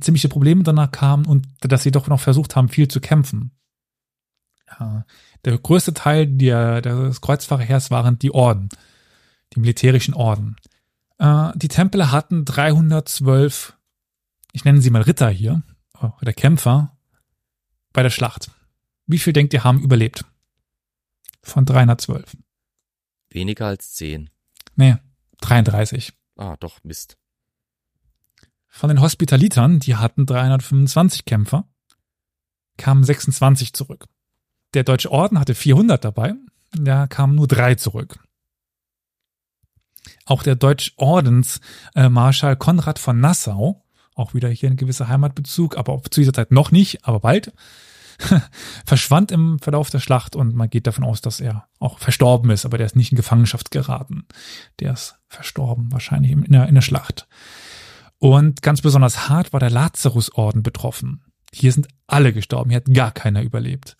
ziemliche 0.00 0.28
Probleme 0.28 0.62
danach 0.62 0.90
kamen 0.90 1.26
und 1.26 1.46
dass 1.60 1.82
sie 1.82 1.90
doch 1.90 2.08
noch 2.08 2.20
versucht 2.20 2.56
haben, 2.56 2.68
viel 2.68 2.88
zu 2.88 3.00
kämpfen. 3.00 3.52
Ja, 4.68 5.04
der 5.44 5.58
größte 5.58 5.94
Teil 5.94 6.26
der, 6.26 6.82
des 6.82 7.20
Kreuzfahrerheers 7.20 7.90
waren 7.90 8.18
die 8.18 8.32
Orden, 8.32 8.68
die 9.54 9.60
militärischen 9.60 10.14
Orden. 10.14 10.56
Äh, 11.18 11.50
die 11.54 11.68
Templer 11.68 12.10
hatten 12.12 12.44
312, 12.44 13.76
ich 14.52 14.64
nenne 14.64 14.80
sie 14.80 14.90
mal 14.90 15.02
Ritter 15.02 15.28
hier, 15.28 15.62
oder 16.20 16.32
Kämpfer, 16.32 16.96
bei 17.92 18.02
der 18.02 18.10
Schlacht. 18.10 18.50
Wie 19.06 19.18
viel 19.18 19.32
denkt 19.32 19.54
ihr 19.54 19.64
haben 19.64 19.80
überlebt? 19.80 20.24
Von 21.42 21.64
312. 21.64 22.36
Weniger 23.30 23.66
als 23.66 23.94
10. 23.94 24.30
Nee, 24.74 24.96
33. 25.40 26.12
Ah, 26.36 26.56
doch, 26.58 26.82
Mist. 26.82 27.16
Von 28.68 28.88
den 28.88 29.00
Hospitalitern, 29.00 29.78
die 29.78 29.96
hatten 29.96 30.26
325 30.26 31.24
Kämpfer, 31.24 31.66
kamen 32.76 33.04
26 33.04 33.72
zurück. 33.72 34.06
Der 34.74 34.84
Deutsche 34.84 35.10
Orden 35.10 35.38
hatte 35.38 35.54
400 35.54 36.04
dabei, 36.04 36.34
da 36.72 37.06
kamen 37.06 37.34
nur 37.34 37.48
drei 37.48 37.74
zurück. 37.76 38.18
Auch 40.26 40.42
der 40.42 40.56
Deutsche 40.56 40.92
Ordensmarschall 40.96 42.52
äh, 42.52 42.56
Konrad 42.56 42.98
von 42.98 43.18
Nassau, 43.18 43.82
auch 44.14 44.34
wieder 44.34 44.48
hier 44.48 44.70
ein 44.70 44.76
gewisser 44.76 45.08
Heimatbezug, 45.08 45.76
aber 45.76 46.02
zu 46.10 46.20
dieser 46.20 46.32
Zeit 46.32 46.50
noch 46.50 46.70
nicht, 46.70 47.06
aber 47.06 47.20
bald, 47.20 47.52
verschwand 48.86 49.30
im 49.30 49.58
Verlauf 49.58 49.90
der 49.90 50.00
Schlacht 50.00 50.36
und 50.36 50.54
man 50.54 50.70
geht 50.70 50.86
davon 50.86 51.04
aus, 51.04 51.20
dass 51.20 51.40
er 51.40 51.68
auch 51.78 51.98
verstorben 51.98 52.50
ist, 52.50 52.64
aber 52.64 52.78
der 52.78 52.86
ist 52.86 52.96
nicht 52.96 53.12
in 53.12 53.16
Gefangenschaft 53.16 53.70
geraten. 53.70 54.26
Der 54.80 54.92
ist 54.92 55.16
verstorben, 55.28 55.90
wahrscheinlich 55.92 56.32
in 56.32 56.44
der, 56.52 56.68
in 56.68 56.74
der 56.74 56.82
Schlacht. 56.82 57.26
Und 58.18 58.62
ganz 58.62 58.80
besonders 58.80 59.28
hart 59.28 59.52
war 59.52 59.60
der 59.60 59.70
Lazarusorden 59.70 60.62
betroffen. 60.62 61.22
Hier 61.52 61.72
sind 61.72 61.88
alle 62.06 62.32
gestorben, 62.32 62.70
hier 62.70 62.78
hat 62.78 62.92
gar 62.92 63.12
keiner 63.12 63.42
überlebt. 63.42 63.96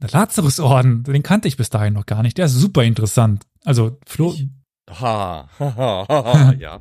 Der 0.00 0.10
Lazarusorden, 0.10 1.04
den 1.04 1.22
kannte 1.22 1.48
ich 1.48 1.56
bis 1.56 1.70
dahin 1.70 1.94
noch 1.94 2.06
gar 2.06 2.22
nicht, 2.22 2.38
der 2.38 2.46
ist 2.46 2.54
super 2.54 2.82
interessant. 2.84 3.46
Also 3.64 3.98
Flo. 4.06 4.34
Ha, 4.90 5.48
ha, 5.58 5.76
ha, 5.76 6.06
ha, 6.08 6.52
ja. 6.58 6.80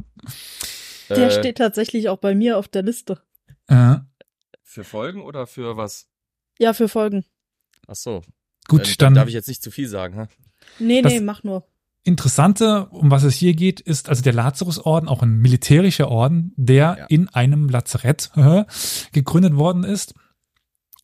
Der 1.10 1.28
Äh, 1.28 1.32
steht 1.32 1.58
tatsächlich 1.58 2.10
auch 2.10 2.18
bei 2.18 2.36
mir 2.36 2.58
auf 2.58 2.68
der 2.68 2.84
Liste. 2.84 3.22
Äh, 3.68 3.98
Für 4.64 4.84
Folgen 4.84 5.22
oder 5.22 5.46
für 5.48 5.78
was? 5.78 6.08
Ja, 6.62 6.74
für 6.74 6.88
Folgen. 6.88 7.26
Ach 7.88 7.96
so. 7.96 8.22
gut, 8.68 8.88
Äh, 8.88 8.96
dann 9.00 9.16
darf 9.16 9.28
ich 9.28 9.34
jetzt 9.34 9.48
nicht 9.48 9.64
zu 9.64 9.72
viel 9.72 9.88
sagen, 9.88 10.16
ha? 10.16 10.28
Nee, 10.80 11.02
Das- 11.02 11.12
nee, 11.12 11.20
mach 11.20 11.44
nur. 11.44 11.66
Interessante, 12.04 12.86
um 12.88 13.10
was 13.12 13.24
es 13.24 13.36
hier 13.36 13.54
geht, 13.56 13.80
ist 13.80 14.10
also 14.10 14.22
der 14.24 14.34
Lazarusorden, 14.34 15.10
auch 15.10 15.22
ein 15.24 15.38
militärischer 15.40 16.08
Orden, 16.10 16.54
der 16.58 16.96
Ja. 17.00 17.06
in 17.10 17.28
einem 17.30 17.68
Lazarett 17.70 18.30
äh, 18.36 18.66
gegründet 19.12 19.56
worden 19.56 19.84
ist. 19.84 20.14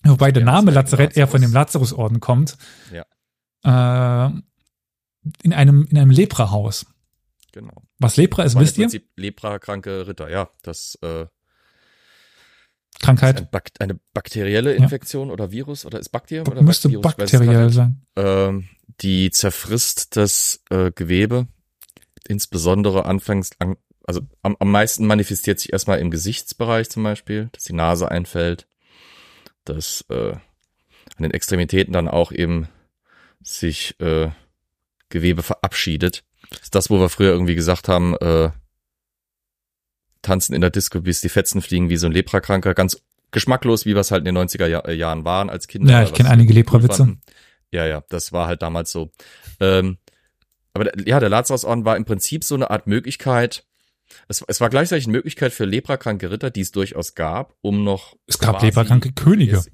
Wobei 0.04 0.32
der 0.32 0.44
Ja, 0.44 0.52
Name 0.52 0.72
Lazarett 0.72 1.18
eher 1.18 1.28
von 1.28 1.42
dem 1.42 1.52
Lazarus. 1.54 1.90
Lazarusorden 1.92 2.20
kommt. 2.20 2.58
Ja. 2.94 4.28
Äh, 4.28 4.32
in 5.44 5.54
einem, 5.54 5.86
in 5.90 5.98
einem 5.98 6.12
Leprahaus. 6.12 6.86
Genau. 7.52 7.82
Was 8.00 8.16
Lepra 8.18 8.44
ist, 8.44 8.58
wisst 8.60 8.78
im 8.78 8.82
ihr? 8.84 8.86
Prinzip 8.88 9.10
Leprakranke 9.16 10.08
Ritter, 10.08 10.30
ja. 10.30 10.50
Das 10.62 10.98
äh, 11.02 11.26
Krankheit. 13.00 13.38
ein 13.38 13.48
Bak 13.52 13.70
eine 13.80 14.00
bakterielle 14.14 14.76
Ja. 14.76 14.84
Infektion 14.84 15.32
oder 15.32 15.52
Virus 15.52 15.86
oder 15.86 16.00
ist 16.00 16.10
Bakterium 16.10 16.48
oder 16.48 16.62
Müsste 16.62 16.90
Virus? 16.90 17.04
Bakteriell 17.04 17.70
sein. 17.72 18.02
ähm, 18.16 18.68
die 19.02 19.30
zerfrisst 19.32 20.16
das 20.18 20.62
äh, 20.70 20.92
Gewebe, 20.92 21.48
insbesondere 22.28 23.06
anfangs, 23.06 23.52
an, 23.60 23.76
also 24.06 24.22
am, 24.42 24.56
am 24.60 24.72
meisten 24.72 25.06
manifestiert 25.06 25.60
sich 25.60 25.74
erstmal 25.74 26.00
im 26.00 26.10
Gesichtsbereich 26.12 26.90
zum 26.90 27.04
Beispiel, 27.04 27.50
dass 27.52 27.66
die 27.66 27.74
Nase 27.74 28.10
einfällt, 28.10 28.68
dass 29.66 30.04
äh, 30.10 30.32
an 30.32 31.22
den 31.24 31.32
Extremitäten 31.32 31.94
dann 31.94 32.08
auch 32.08 32.32
eben 32.32 32.68
sich 33.42 34.00
äh, 34.00 34.30
Gewebe 35.10 35.44
verabschiedet. 35.44 36.24
Das 36.50 36.62
ist 36.62 36.76
das, 36.76 36.90
wo 36.90 37.00
wir 37.00 37.10
früher 37.10 37.32
irgendwie 37.32 37.56
gesagt 37.56 37.88
haben, 37.88 38.16
äh, 38.18 38.50
tanzen 40.28 40.54
in 40.54 40.62
der 40.62 40.70
Disco, 40.70 41.02
bis 41.02 41.22
die 41.22 41.30
Fetzen 41.30 41.62
fliegen 41.62 41.90
wie 41.90 41.98
so 41.98 42.06
ein 42.06 42.12
Leprakranker, 42.12 42.74
ganz 42.74 43.02
geschmacklos, 43.32 43.86
wie 43.86 43.96
wir 43.96 44.02
es 44.02 44.12
halt 44.12 44.26
in 44.26 44.36
den 44.36 44.38
90er 44.38 44.68
Jahr, 44.68 44.88
äh, 44.88 44.94
Jahren 44.94 45.26
waren 45.26 45.50
als 45.50 45.68
Kinder. 45.68 45.92
Ja, 45.92 46.04
ich 46.04 46.14
kenne 46.14 46.30
einige 46.30 46.54
Lepra-Witze. 46.54 47.18
Ja, 47.72 47.86
ja, 47.86 48.04
das 48.10 48.32
war 48.32 48.48
halt 48.48 48.62
damals 48.62 48.92
so. 48.92 49.12
Ähm, 49.60 49.98
aber 50.74 50.92
ja, 51.08 51.20
der 51.20 51.30
Lazarusorden 51.30 51.86
war 51.86 51.98
im 51.98 52.06
Prinzip 52.06 52.44
so 52.44 52.56
eine 52.56 52.70
Art 52.70 52.88
Möglichkeit. 52.88 53.66
Es, 54.28 54.44
es 54.48 54.62
war 54.62 54.70
gleichzeitig 54.70 55.06
eine 55.06 55.18
Möglichkeit 55.18 55.54
für 55.54 55.66
leprakranke 55.66 56.32
Ritter, 56.32 56.50
die 56.50 56.62
es 56.62 56.72
durchaus 56.72 57.16
gab, 57.16 57.56
um 57.62 57.84
noch. 57.84 58.16
Es 58.26 58.40
gab 58.40 58.62
leprakranke 58.62 59.12
Könige. 59.12 59.58
Yes. 59.58 59.70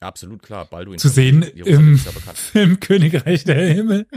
Absolut 0.00 0.42
klar, 0.42 0.66
Balduin. 0.66 0.98
Zu 0.98 1.08
sehen 1.08 1.42
im 1.42 1.96
ja. 1.96 2.32
Film 2.34 2.80
Königreich 2.80 3.44
der 3.44 3.66
Himmel. 3.72 4.06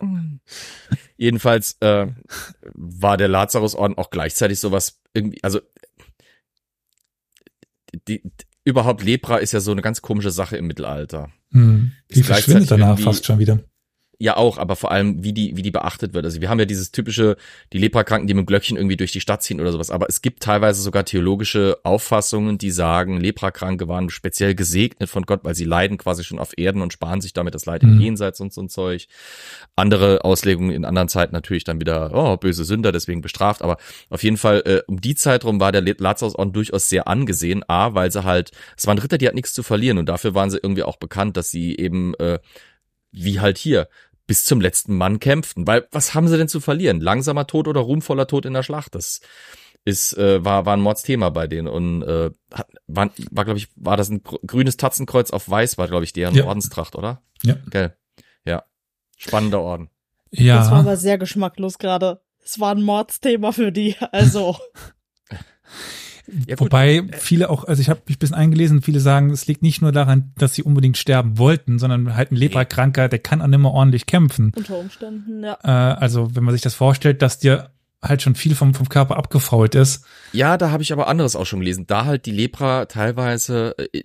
Jedenfalls 1.16 1.76
äh, 1.80 2.06
war 2.74 3.16
der 3.16 3.28
Lazarusorden 3.28 3.96
auch 3.96 4.10
gleichzeitig 4.10 4.60
sowas 4.60 5.00
irgendwie, 5.12 5.42
also 5.42 5.60
die, 8.08 8.22
die, 8.22 8.46
überhaupt 8.64 9.02
Lepra 9.02 9.36
ist 9.36 9.52
ja 9.52 9.60
so 9.60 9.70
eine 9.72 9.82
ganz 9.82 10.02
komische 10.02 10.30
Sache 10.30 10.56
im 10.56 10.66
Mittelalter. 10.66 11.30
Hm. 11.52 11.92
Die 12.10 12.20
Ist 12.20 12.26
verschwindet 12.26 12.70
danach 12.70 12.98
fast 12.98 13.24
schon 13.24 13.38
wieder. 13.38 13.60
Ja, 14.18 14.36
auch, 14.36 14.58
aber 14.58 14.76
vor 14.76 14.92
allem, 14.92 15.24
wie 15.24 15.32
die, 15.32 15.56
wie 15.56 15.62
die 15.62 15.72
beachtet 15.72 16.14
wird. 16.14 16.24
Also 16.24 16.40
wir 16.40 16.48
haben 16.48 16.58
ja 16.60 16.64
dieses 16.66 16.92
typische, 16.92 17.36
die 17.72 17.78
Leprakranken, 17.78 18.28
die 18.28 18.34
mit 18.34 18.44
dem 18.44 18.46
Glöckchen 18.46 18.76
irgendwie 18.76 18.96
durch 18.96 19.10
die 19.10 19.20
Stadt 19.20 19.42
ziehen 19.42 19.60
oder 19.60 19.72
sowas. 19.72 19.90
Aber 19.90 20.06
es 20.08 20.22
gibt 20.22 20.42
teilweise 20.42 20.80
sogar 20.82 21.04
theologische 21.04 21.78
Auffassungen, 21.82 22.56
die 22.56 22.70
sagen, 22.70 23.20
Leprakranke 23.20 23.88
waren 23.88 24.10
speziell 24.10 24.54
gesegnet 24.54 25.10
von 25.10 25.24
Gott, 25.24 25.40
weil 25.42 25.56
sie 25.56 25.64
leiden 25.64 25.98
quasi 25.98 26.22
schon 26.22 26.38
auf 26.38 26.56
Erden 26.56 26.80
und 26.80 26.92
sparen 26.92 27.20
sich 27.20 27.32
damit 27.32 27.54
das 27.54 27.66
Leid 27.66 27.82
im 27.82 27.96
Mhm. 27.96 28.00
Jenseits 28.00 28.40
und 28.40 28.52
so 28.52 28.62
ein 28.62 28.68
Zeug. 28.68 29.06
Andere 29.74 30.24
Auslegungen 30.24 30.70
in 30.70 30.84
anderen 30.84 31.08
Zeiten 31.08 31.34
natürlich 31.34 31.64
dann 31.64 31.80
wieder, 31.80 32.12
oh, 32.14 32.36
böse 32.36 32.64
Sünder, 32.64 32.92
deswegen 32.92 33.20
bestraft. 33.20 33.62
Aber 33.62 33.78
auf 34.10 34.22
jeden 34.22 34.36
Fall, 34.36 34.62
äh, 34.64 34.82
um 34.86 35.00
die 35.00 35.16
Zeit 35.16 35.44
rum 35.44 35.58
war 35.58 35.72
der 35.72 35.80
Le- 35.80 35.96
Lazarusorden 35.98 36.52
durchaus 36.52 36.88
sehr 36.88 37.08
angesehen. 37.08 37.64
A, 37.68 37.94
weil 37.94 38.12
sie 38.12 38.22
halt, 38.24 38.52
es 38.76 38.86
waren 38.86 38.98
Ritter, 38.98 39.18
die 39.18 39.26
hatten 39.26 39.36
nichts 39.36 39.54
zu 39.54 39.62
verlieren 39.64 39.98
und 39.98 40.08
dafür 40.08 40.34
waren 40.34 40.50
sie 40.50 40.58
irgendwie 40.62 40.84
auch 40.84 40.96
bekannt, 40.96 41.36
dass 41.36 41.50
sie 41.50 41.76
eben, 41.76 42.14
äh, 42.14 42.38
wie 43.14 43.40
halt 43.40 43.58
hier, 43.58 43.88
bis 44.26 44.44
zum 44.44 44.60
letzten 44.60 44.96
Mann 44.96 45.20
kämpften. 45.20 45.66
Weil 45.66 45.86
was 45.92 46.14
haben 46.14 46.28
sie 46.28 46.36
denn 46.38 46.48
zu 46.48 46.60
verlieren? 46.60 47.00
Langsamer 47.00 47.46
Tod 47.46 47.68
oder 47.68 47.80
ruhmvoller 47.80 48.26
Tod 48.26 48.46
in 48.46 48.54
der 48.54 48.62
Schlacht? 48.62 48.94
Das 48.94 49.20
ist 49.84 50.16
äh, 50.16 50.42
war 50.44 50.64
war 50.64 50.74
ein 50.76 50.80
Mordsthema 50.80 51.28
bei 51.28 51.46
denen 51.46 51.68
und 51.68 52.02
äh, 52.02 52.30
hat, 52.52 52.68
war, 52.86 53.10
war 53.30 53.44
glaube 53.44 53.58
ich 53.58 53.68
war 53.76 53.96
das 53.98 54.08
ein 54.08 54.22
gr- 54.22 54.38
grünes 54.46 54.78
Tatzenkreuz 54.78 55.30
auf 55.30 55.48
weiß 55.48 55.76
war 55.76 55.88
glaube 55.88 56.04
ich 56.04 56.14
deren 56.14 56.34
Ja. 56.34 56.46
Ordenstracht, 56.46 56.96
oder? 56.96 57.22
Ja. 57.42 57.56
Gell. 57.70 57.94
Ja. 58.46 58.64
Spannender 59.18 59.60
Orden. 59.60 59.90
Das 60.30 60.40
war 60.40 60.46
Ja, 60.46 60.70
aber 60.70 60.96
sehr 60.96 61.18
geschmacklos 61.18 61.76
gerade. 61.78 62.22
Es 62.42 62.58
war 62.60 62.74
ein 62.74 62.82
Mordsthema 62.82 63.52
für 63.52 63.72
die. 63.72 63.94
Also, 64.10 64.56
Ja, 66.26 66.56
gut. 66.56 66.66
wobei 66.66 67.02
viele 67.12 67.50
auch, 67.50 67.64
also 67.64 67.80
ich 67.80 67.90
habe 67.90 68.00
mich 68.06 68.16
ein 68.16 68.18
bisschen 68.18 68.36
eingelesen, 68.36 68.82
viele 68.82 69.00
sagen, 69.00 69.30
es 69.30 69.46
liegt 69.46 69.62
nicht 69.62 69.82
nur 69.82 69.92
daran, 69.92 70.32
dass 70.38 70.54
sie 70.54 70.62
unbedingt 70.62 70.96
sterben 70.96 71.38
wollten, 71.38 71.78
sondern 71.78 72.16
halt 72.16 72.32
ein 72.32 72.36
Leprakranker, 72.36 73.08
der 73.08 73.18
kann 73.18 73.42
auch 73.42 73.46
nicht 73.46 73.58
mehr 73.58 73.70
ordentlich 73.70 74.06
kämpfen. 74.06 74.52
unter 74.56 74.78
Umständen, 74.78 75.42
ja. 75.42 75.58
Äh, 75.62 75.68
also 75.68 76.34
wenn 76.34 76.44
man 76.44 76.54
sich 76.54 76.62
das 76.62 76.74
vorstellt, 76.74 77.20
dass 77.20 77.38
dir 77.38 77.70
halt 78.04 78.22
schon 78.22 78.34
viel 78.34 78.54
vom, 78.54 78.74
vom 78.74 78.88
Körper 78.88 79.16
abgefault 79.16 79.74
ist. 79.74 80.04
Ja, 80.32 80.56
da 80.56 80.70
habe 80.70 80.82
ich 80.82 80.92
aber 80.92 81.08
anderes 81.08 81.36
auch 81.36 81.46
schon 81.46 81.60
gelesen. 81.60 81.86
Da 81.86 82.04
halt 82.04 82.26
die 82.26 82.32
Lepra 82.32 82.86
teilweise, 82.86 83.74
äh, 83.78 84.02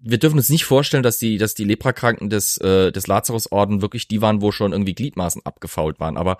wir 0.00 0.18
dürfen 0.18 0.36
uns 0.36 0.48
nicht 0.48 0.64
vorstellen, 0.64 1.02
dass 1.02 1.18
die, 1.18 1.38
dass 1.38 1.54
die 1.54 1.64
Leprakranken 1.64 2.30
des, 2.30 2.58
äh, 2.58 2.92
des 2.92 3.06
Lazarusorden 3.06 3.82
wirklich 3.82 4.08
die 4.08 4.20
waren, 4.20 4.42
wo 4.42 4.52
schon 4.52 4.72
irgendwie 4.72 4.94
Gliedmaßen 4.94 5.44
abgefault 5.44 5.98
waren. 5.98 6.16
Aber 6.16 6.38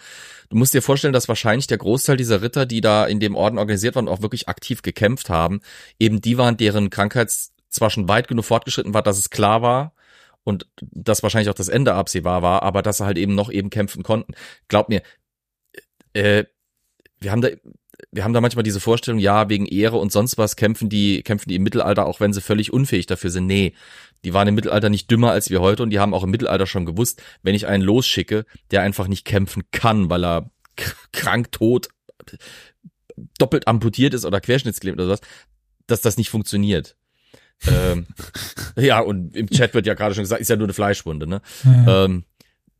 du 0.50 0.56
musst 0.56 0.74
dir 0.74 0.82
vorstellen, 0.82 1.12
dass 1.12 1.28
wahrscheinlich 1.28 1.66
der 1.66 1.78
Großteil 1.78 2.16
dieser 2.16 2.42
Ritter, 2.42 2.66
die 2.66 2.80
da 2.80 3.06
in 3.06 3.20
dem 3.20 3.34
Orden 3.34 3.58
organisiert 3.58 3.96
waren 3.96 4.08
auch 4.08 4.22
wirklich 4.22 4.48
aktiv 4.48 4.82
gekämpft 4.82 5.30
haben, 5.30 5.60
eben 5.98 6.20
die 6.20 6.38
waren, 6.38 6.56
deren 6.56 6.90
Krankheit 6.90 7.32
zwar 7.68 7.90
schon 7.90 8.08
weit 8.08 8.28
genug 8.28 8.44
fortgeschritten 8.44 8.92
war, 8.94 9.02
dass 9.02 9.18
es 9.18 9.30
klar 9.30 9.62
war, 9.62 9.94
und 10.44 10.66
dass 10.80 11.22
wahrscheinlich 11.22 11.50
auch 11.50 11.54
das 11.54 11.68
Ende 11.68 11.94
absehbar 11.94 12.42
war, 12.42 12.62
aber 12.62 12.82
dass 12.82 12.98
sie 12.98 13.04
halt 13.04 13.18
eben 13.18 13.34
noch 13.34 13.50
eben 13.50 13.70
kämpfen 13.70 14.02
konnten. 14.02 14.34
Glaub 14.68 14.88
mir, 14.88 15.02
äh, 16.14 16.44
wir 17.22 17.30
haben 17.30 17.40
da, 17.40 17.48
wir 18.10 18.24
haben 18.24 18.32
da 18.32 18.40
manchmal 18.40 18.62
diese 18.62 18.80
Vorstellung, 18.80 19.20
ja, 19.20 19.48
wegen 19.48 19.66
Ehre 19.66 19.96
und 19.96 20.12
sonst 20.12 20.38
was 20.38 20.56
kämpfen 20.56 20.88
die, 20.88 21.22
kämpfen 21.22 21.48
die 21.48 21.56
im 21.56 21.62
Mittelalter, 21.62 22.06
auch 22.06 22.20
wenn 22.20 22.32
sie 22.32 22.40
völlig 22.40 22.72
unfähig 22.72 23.06
dafür 23.06 23.30
sind. 23.30 23.46
Nee, 23.46 23.74
die 24.24 24.34
waren 24.34 24.48
im 24.48 24.54
Mittelalter 24.54 24.88
nicht 24.88 25.10
dümmer 25.10 25.30
als 25.30 25.50
wir 25.50 25.60
heute 25.60 25.82
und 25.82 25.90
die 25.90 25.98
haben 25.98 26.14
auch 26.14 26.24
im 26.24 26.30
Mittelalter 26.30 26.66
schon 26.66 26.86
gewusst, 26.86 27.22
wenn 27.42 27.54
ich 27.54 27.66
einen 27.66 27.82
losschicke, 27.82 28.44
der 28.70 28.82
einfach 28.82 29.08
nicht 29.08 29.24
kämpfen 29.24 29.62
kann, 29.70 30.10
weil 30.10 30.24
er 30.24 30.50
krank, 31.12 31.52
tot, 31.52 31.88
doppelt 33.38 33.68
amputiert 33.68 34.14
ist 34.14 34.24
oder 34.24 34.40
querschnittsgelähmt 34.40 34.98
oder 34.98 35.06
sowas, 35.06 35.20
dass 35.86 36.00
das 36.00 36.16
nicht 36.16 36.30
funktioniert. 36.30 36.96
ähm, 37.68 38.06
ja, 38.76 39.00
und 39.00 39.36
im 39.36 39.48
Chat 39.48 39.74
wird 39.74 39.86
ja 39.86 39.94
gerade 39.94 40.14
schon 40.14 40.24
gesagt, 40.24 40.40
ist 40.40 40.48
ja 40.48 40.56
nur 40.56 40.66
eine 40.66 40.74
Fleischwunde, 40.74 41.26
ne? 41.26 41.42
Ja. 41.64 42.04
Ähm, 42.04 42.24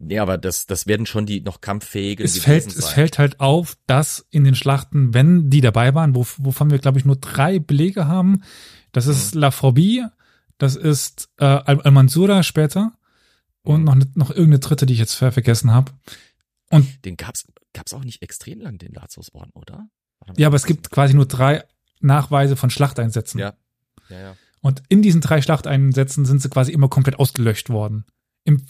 nee, 0.02 0.18
aber 0.18 0.36
das, 0.38 0.66
das 0.66 0.86
werden 0.86 1.06
schon 1.06 1.26
die 1.26 1.40
noch 1.40 1.60
kampffähige 1.60 2.22
es 2.24 2.38
fällt, 2.38 2.66
es 2.66 2.74
sein. 2.74 2.94
fällt 2.94 3.18
halt 3.18 3.40
auf, 3.40 3.76
dass 3.86 4.26
in 4.30 4.44
den 4.44 4.54
Schlachten, 4.54 5.14
wenn 5.14 5.48
die 5.50 5.60
dabei 5.60 5.94
waren, 5.94 6.14
wo, 6.14 6.26
wovon 6.38 6.70
wir, 6.70 6.78
glaube 6.78 6.98
ich, 6.98 7.04
nur 7.04 7.16
drei 7.16 7.58
Belege 7.58 8.06
haben, 8.06 8.42
das 8.92 9.06
ist 9.06 9.34
Mhm. 9.34 9.40
La 9.40 9.50
Phobie, 9.50 10.04
Das 10.58 10.76
ist 10.76 11.28
äh, 11.38 11.44
Al- 11.44 11.80
Al-Mansura 11.80 12.42
später 12.42 12.92
und 13.62 13.84
noch, 13.84 13.94
ne- 13.96 14.10
noch 14.14 14.30
irgendeine 14.30 14.60
dritte, 14.60 14.86
die 14.86 14.92
ich 14.92 14.98
jetzt 15.00 15.14
ver- 15.14 15.32
vergessen 15.32 15.72
habe. 15.72 15.92
Und 16.70 17.04
Den 17.04 17.16
gab's, 17.16 17.46
gab's 17.72 17.92
auch 17.92 18.04
nicht 18.04 18.22
extrem 18.22 18.60
lang, 18.60 18.78
den 18.78 18.92
Lazarusorden, 18.92 19.50
oder? 19.54 19.88
Ja, 20.36 20.46
aber 20.46 20.56
es 20.56 20.66
gibt 20.66 20.90
quasi 20.90 21.14
nur 21.14 21.26
drei 21.26 21.64
Nachweise 22.00 22.54
von 22.56 22.70
Schlachteinsätzen. 22.70 23.40
Ja. 23.40 23.54
Ja, 24.08 24.18
ja. 24.20 24.36
Und 24.60 24.82
in 24.88 25.02
diesen 25.02 25.20
drei 25.20 25.42
Schlachteinsätzen 25.42 26.24
sind 26.24 26.40
sie 26.40 26.48
quasi 26.48 26.70
immer 26.72 26.88
komplett 26.88 27.18
ausgelöscht 27.18 27.68
worden. 27.70 28.04
Im 28.44 28.62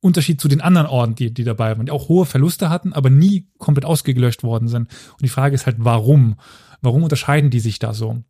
Unterschied 0.00 0.40
zu 0.40 0.48
den 0.48 0.60
anderen 0.60 0.86
Orden, 0.86 1.14
die, 1.14 1.32
die 1.32 1.44
dabei 1.44 1.76
waren, 1.76 1.86
die 1.86 1.92
auch 1.92 2.08
hohe 2.08 2.26
Verluste 2.26 2.68
hatten, 2.68 2.92
aber 2.92 3.10
nie 3.10 3.48
komplett 3.58 3.84
ausgelöscht 3.84 4.42
worden 4.42 4.68
sind. 4.68 4.90
Und 5.12 5.22
die 5.22 5.28
Frage 5.28 5.54
ist 5.54 5.66
halt, 5.66 5.76
warum? 5.78 6.36
Warum 6.82 7.02
unterscheiden 7.02 7.50
die 7.50 7.60
sich 7.60 7.78
da 7.78 7.92
so? 7.94 8.22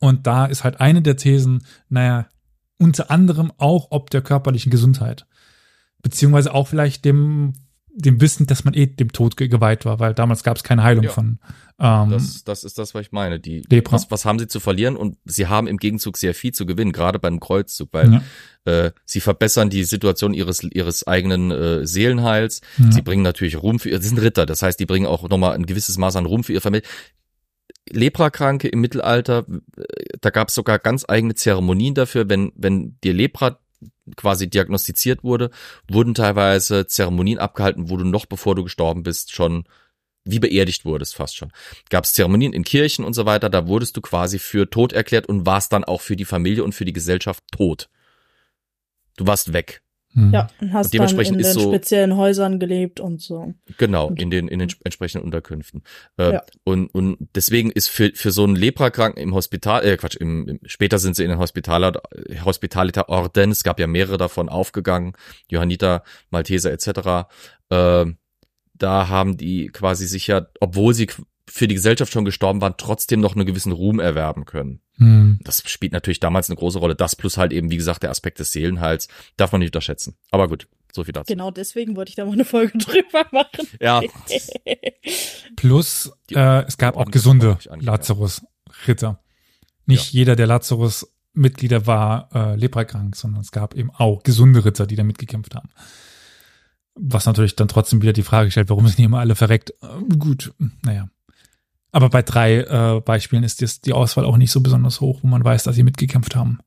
Und 0.00 0.26
da 0.26 0.46
ist 0.46 0.64
halt 0.64 0.80
eine 0.80 1.02
der 1.02 1.16
Thesen, 1.16 1.64
naja, 1.88 2.26
unter 2.78 3.10
anderem 3.10 3.52
auch 3.58 3.88
ob 3.90 4.10
der 4.10 4.22
körperlichen 4.22 4.70
Gesundheit. 4.70 5.26
Beziehungsweise 6.02 6.54
auch 6.54 6.68
vielleicht 6.68 7.04
dem, 7.04 7.54
dem 7.98 8.20
Wissen, 8.20 8.46
dass 8.46 8.64
man 8.64 8.74
eh 8.74 8.86
dem 8.86 9.10
Tod 9.10 9.36
ge- 9.36 9.48
geweiht 9.48 9.84
war, 9.84 9.98
weil 10.00 10.12
damals 10.14 10.42
gab 10.42 10.56
es 10.56 10.62
keine 10.62 10.82
Heilung 10.82 11.04
Ja. 11.04 11.10
von 11.10 11.38
ähm, 11.78 12.10
Das, 12.10 12.44
das 12.44 12.62
ist 12.64 12.78
das, 12.78 12.94
was 12.94 13.02
ich 13.06 13.12
meine. 13.12 13.40
Die, 13.40 13.62
Lepra. 13.70 13.92
was, 13.96 14.10
was 14.10 14.24
haben 14.24 14.38
sie 14.38 14.46
zu 14.48 14.60
verlieren? 14.60 14.96
Und 14.96 15.16
sie 15.24 15.46
haben 15.46 15.66
im 15.66 15.78
Gegenzug 15.78 16.16
sehr 16.16 16.34
viel 16.34 16.52
zu 16.52 16.66
gewinnen, 16.66 16.92
gerade 16.92 17.18
beim 17.18 17.40
Kreuzzug, 17.40 17.88
weil 17.92 18.12
ja, 18.12 18.22
äh, 18.86 18.92
sie 19.04 19.20
verbessern 19.20 19.70
die 19.70 19.84
Situation 19.84 20.34
ihres 20.34 20.62
ihres 20.62 21.06
eigenen 21.06 21.50
äh, 21.50 21.86
Seelenheils. 21.86 22.60
ja. 22.78 22.92
Sie 22.92 23.02
bringen 23.02 23.22
natürlich 23.22 23.56
Ruhm 23.62 23.78
für 23.78 23.90
ihr, 23.90 24.00
sie 24.00 24.08
sind 24.08 24.18
Ritter, 24.18 24.46
das 24.46 24.62
heißt, 24.62 24.78
die 24.78 24.86
bringen 24.86 25.06
auch 25.06 25.28
nochmal 25.28 25.54
ein 25.54 25.66
gewisses 25.66 25.96
Maß 25.98 26.16
an 26.16 26.26
Ruhm 26.26 26.44
für 26.44 26.52
ihre 26.52 26.60
Familie. 26.62 26.86
Leprakranke 27.88 28.68
im 28.68 28.80
Mittelalter, 28.80 29.44
äh, 29.76 29.82
da 30.20 30.30
gab 30.30 30.48
es 30.48 30.54
sogar 30.54 30.78
ganz 30.78 31.04
eigene 31.08 31.34
Zeremonien 31.34 31.94
dafür, 31.94 32.28
wenn, 32.28 32.52
wenn 32.56 32.98
dir 33.04 33.14
Lepra 33.14 33.58
quasi 34.16 34.48
diagnostiziert 34.48 35.22
wurde, 35.24 35.50
wurden 35.88 36.14
teilweise 36.14 36.86
Zeremonien 36.86 37.38
abgehalten, 37.38 37.90
wo 37.90 37.96
du 37.96 38.04
noch 38.04 38.26
bevor 38.26 38.54
du 38.54 38.64
gestorben 38.64 39.02
bist 39.02 39.32
schon 39.32 39.64
wie 40.26 40.40
beerdigt 40.40 40.84
wurdest 40.84 41.14
fast 41.14 41.36
schon. 41.36 41.52
Gab 41.88 42.04
es 42.04 42.12
Zeremonien 42.12 42.52
in 42.52 42.64
Kirchen 42.64 43.04
und 43.04 43.14
so 43.14 43.26
weiter, 43.26 43.48
da 43.48 43.68
wurdest 43.68 43.96
du 43.96 44.00
quasi 44.00 44.38
für 44.38 44.68
tot 44.68 44.92
erklärt 44.92 45.28
und 45.28 45.46
warst 45.46 45.72
dann 45.72 45.84
auch 45.84 46.00
für 46.00 46.16
die 46.16 46.24
Familie 46.24 46.64
und 46.64 46.74
für 46.74 46.84
die 46.84 46.92
Gesellschaft 46.92 47.44
tot. 47.52 47.88
Du 49.16 49.26
warst 49.26 49.52
weg. 49.52 49.82
Hm. 50.16 50.32
Ja, 50.32 50.48
und 50.62 50.72
hast 50.72 50.86
Und 50.86 50.94
dementsprechend 50.94 51.34
dann 51.34 51.40
in 51.40 51.44
den 51.46 51.52
so- 51.62 51.70
speziellen 51.70 52.16
Häusern 52.16 52.58
gelebt 52.58 53.00
und 53.00 53.20
so. 53.20 53.52
Genau, 53.76 54.10
in 54.16 54.30
den, 54.30 54.48
in 54.48 54.58
den 54.60 54.70
entsprechenden 54.82 55.24
Unterkünften. 55.24 55.82
Äh, 56.18 56.32
Ja. 56.32 56.42
und, 56.64 56.86
und 56.94 57.18
deswegen 57.34 57.70
ist 57.70 57.88
für, 57.88 58.10
für 58.14 58.30
so 58.30 58.42
einen 58.44 58.56
Leprakranken 58.56 59.22
im 59.22 59.34
Hospital, 59.34 59.84
äh 59.84 59.96
Quatsch, 59.98 60.16
im, 60.16 60.48
im, 60.48 60.60
später 60.64 60.98
sind 60.98 61.16
sie 61.16 61.22
in 61.24 61.28
den 61.30 61.38
Hospitaler, 61.38 62.00
Hospitaliter 62.46 63.10
Orden, 63.10 63.50
es 63.50 63.62
gab 63.62 63.78
ja 63.78 63.86
mehrere 63.86 64.16
davon 64.16 64.48
aufgegangen, 64.48 65.12
Johanniter, 65.50 66.02
Malteser 66.30 66.72
etc. 66.72 67.28
Äh, 67.68 68.06
da 68.72 69.08
haben 69.08 69.36
die 69.36 69.68
quasi 69.68 70.06
sich 70.06 70.26
ja, 70.28 70.46
obwohl 70.60 70.94
sie 70.94 71.08
für 71.48 71.68
die 71.68 71.74
Gesellschaft 71.74 72.12
schon 72.12 72.24
gestorben 72.24 72.60
waren, 72.60 72.74
trotzdem 72.76 73.20
noch 73.20 73.36
einen 73.36 73.46
gewissen 73.46 73.72
Ruhm 73.72 74.00
erwerben 74.00 74.44
können. 74.44 74.80
Hm. 74.98 75.38
Das 75.42 75.62
spielt 75.66 75.92
natürlich 75.92 76.20
damals 76.20 76.50
eine 76.50 76.56
große 76.56 76.78
Rolle. 76.78 76.94
Das 76.94 77.16
plus 77.16 77.36
halt 77.36 77.52
eben, 77.52 77.70
wie 77.70 77.76
gesagt, 77.76 78.02
der 78.02 78.10
Aspekt 78.10 78.38
des 78.38 78.52
Seelenheils 78.52 79.08
darf 79.36 79.52
man 79.52 79.60
nicht 79.60 79.68
unterschätzen. 79.68 80.16
Aber 80.30 80.48
gut, 80.48 80.68
so 80.92 81.04
viel 81.04 81.12
dazu. 81.12 81.32
Genau 81.32 81.50
deswegen 81.50 81.96
wollte 81.96 82.10
ich 82.10 82.16
da 82.16 82.24
mal 82.24 82.32
eine 82.32 82.44
Folge 82.44 82.76
drüber 82.78 83.26
machen. 83.30 83.68
Ja, 83.80 84.02
Plus, 85.56 86.12
äh, 86.32 86.64
es 86.64 86.78
gab 86.78 86.96
auch 86.96 87.06
gesunde 87.06 87.58
nicht 87.70 87.82
Lazarus-Ritter. 87.82 89.22
Nicht 89.86 90.12
jeder 90.12 90.34
der 90.34 90.48
Lazarus-Mitglieder 90.48 91.86
war 91.86 92.28
äh, 92.34 92.56
leprakrank, 92.56 93.14
sondern 93.14 93.42
es 93.42 93.52
gab 93.52 93.74
eben 93.74 93.90
auch 93.90 94.24
gesunde 94.24 94.64
Ritter, 94.64 94.86
die 94.86 94.96
da 94.96 95.04
mitgekämpft 95.04 95.54
haben. 95.54 95.68
Was 96.94 97.26
natürlich 97.26 97.54
dann 97.54 97.68
trotzdem 97.68 98.02
wieder 98.02 98.14
die 98.14 98.22
Frage 98.22 98.50
stellt, 98.50 98.70
warum 98.70 98.86
sind 98.86 98.98
die 98.98 99.04
immer 99.04 99.20
alle 99.20 99.36
verreckt? 99.36 99.74
Äh, 99.82 100.16
gut, 100.18 100.52
naja. 100.82 101.08
Aber 101.92 102.10
bei 102.10 102.22
drei 102.22 102.58
äh, 102.58 103.00
Beispielen 103.00 103.44
ist 103.44 103.62
das, 103.62 103.80
die 103.80 103.92
Auswahl 103.92 104.24
auch 104.24 104.36
nicht 104.36 104.50
so 104.50 104.60
besonders 104.60 105.00
hoch, 105.00 105.20
wo 105.22 105.28
man 105.28 105.44
weiß, 105.44 105.64
dass 105.64 105.76
sie 105.76 105.82
mitgekämpft 105.82 106.36
haben. 106.36 106.58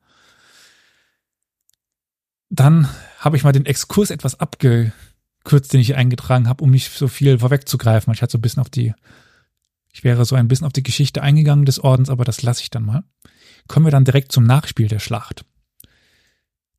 Dann 2.50 2.90
habe 3.20 3.38
ich 3.38 3.44
mal 3.44 3.52
den 3.52 3.66
Exkurs 3.66 4.10
etwas 4.10 4.40
abgekürzt, 4.40 5.72
den 5.72 5.82
ich 5.82 5.96
eingetragen 5.96 6.48
habe, 6.48 6.64
um 6.64 6.72
nicht 6.72 6.92
so 6.92 7.08
viel 7.08 7.40
vorwegzugreifen. 7.40 8.12
Ich 8.14 8.22
hatte 8.22 8.32
so 8.32 8.38
ein 8.40 8.42
bisschen 8.42 8.62
auf 8.62 8.70
die, 8.70 8.94
ich 9.92 10.04
wäre 10.04 10.26
so 10.26 10.36
ein 10.36 10.48
bisschen 10.48 10.66
auf 10.66 10.74
die 10.74 10.84
Geschichte 10.84 11.22
eingegangen 11.22 11.66
des 11.66 11.80
Ordens, 11.80 12.10
aber 12.10 12.26
das 12.26 12.42
lasse 12.42 12.64
ich 12.64 12.72
dann 12.72 12.86
mal. 12.86 13.04
Kommen 13.68 13.86
wir 13.86 13.92
dann 13.92 14.06
direkt 14.06 14.32
zum 14.32 14.46
Nachspiel 14.46 14.88
der 14.88 15.00
Schlacht. 15.00 15.46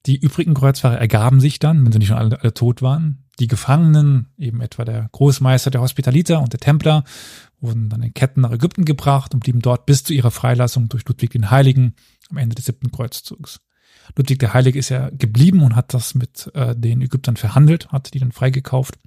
Die 0.06 0.16
übrigen 0.16 0.54
Kreuzfahrer 0.54 0.98
ergaben 0.98 1.40
sich 1.40 1.58
dann, 1.58 1.84
wenn 1.84 1.92
sie 1.92 1.98
nicht 1.98 2.08
schon 2.08 2.16
alle, 2.16 2.40
alle 2.40 2.54
tot 2.54 2.82
waren. 2.82 3.24
Die 3.38 3.48
Gefangenen, 3.48 4.32
eben 4.38 4.60
etwa 4.60 4.84
der 4.84 5.08
Großmeister 5.12 5.70
der 5.70 5.82
Hospitaliter 5.82 6.40
und 6.40 6.52
der 6.52 6.60
Templer, 6.60 7.04
wurden 7.60 7.88
dann 7.88 8.02
in 8.02 8.14
Ketten 8.14 8.40
nach 8.40 8.52
Ägypten 8.52 8.84
gebracht 8.84 9.34
und 9.34 9.40
blieben 9.40 9.60
dort 9.60 9.86
bis 9.86 10.04
zu 10.04 10.12
ihrer 10.12 10.30
Freilassung 10.30 10.88
durch 10.88 11.06
Ludwig 11.06 11.30
den 11.30 11.50
Heiligen 11.50 11.94
am 12.30 12.36
Ende 12.36 12.54
des 12.54 12.64
siebten 12.64 12.90
Kreuzzugs. 12.90 13.60
Ludwig 14.16 14.38
der 14.38 14.54
Heilige 14.54 14.78
ist 14.78 14.88
ja 14.88 15.10
geblieben 15.10 15.62
und 15.62 15.76
hat 15.76 15.94
das 15.94 16.14
mit 16.14 16.50
äh, 16.54 16.74
den 16.74 17.02
Ägyptern 17.02 17.36
verhandelt, 17.36 17.88
hat 17.88 18.12
die 18.14 18.18
dann 18.18 18.32
freigekauft. 18.32 18.98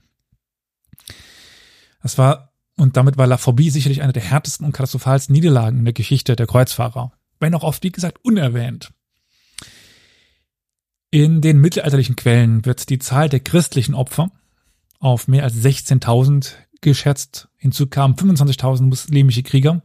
Das 2.02 2.18
war, 2.18 2.54
und 2.78 2.98
damit 2.98 3.18
war 3.18 3.28
La 3.28 3.38
Phobie 3.38 3.70
sicherlich 3.70 4.02
eine 4.02 4.14
der 4.14 4.24
härtesten 4.24 4.66
und 4.66 4.74
katastrophalsten 4.74 5.34
Niederlagen 5.34 5.80
in 5.80 5.86
der 5.86 5.94
Geschichte 5.94 6.36
der 6.36 6.48
Kreuzfahrer. 6.48 7.12
Wenn 7.40 7.56
auch 7.56 7.64
oft, 7.64 7.84
wie 7.84 7.92
gesagt, 7.92 8.24
unerwähnt. 8.24 8.92
In 11.12 11.42
den 11.42 11.60
mittelalterlichen 11.60 12.16
Quellen 12.16 12.66
wird 12.66 12.90
die 12.90 13.00
Zahl 13.00 13.30
der 13.30 13.40
christlichen 13.40 13.94
Opfer 13.94 14.32
auf 15.00 15.28
mehr 15.28 15.44
als 15.44 15.56
16.000 15.56 16.54
geschätzt. 16.82 17.50
Hinzu 17.64 17.88
kamen 17.88 18.16
25.000 18.16 18.82
muslimische 18.84 19.42
Krieger. 19.42 19.82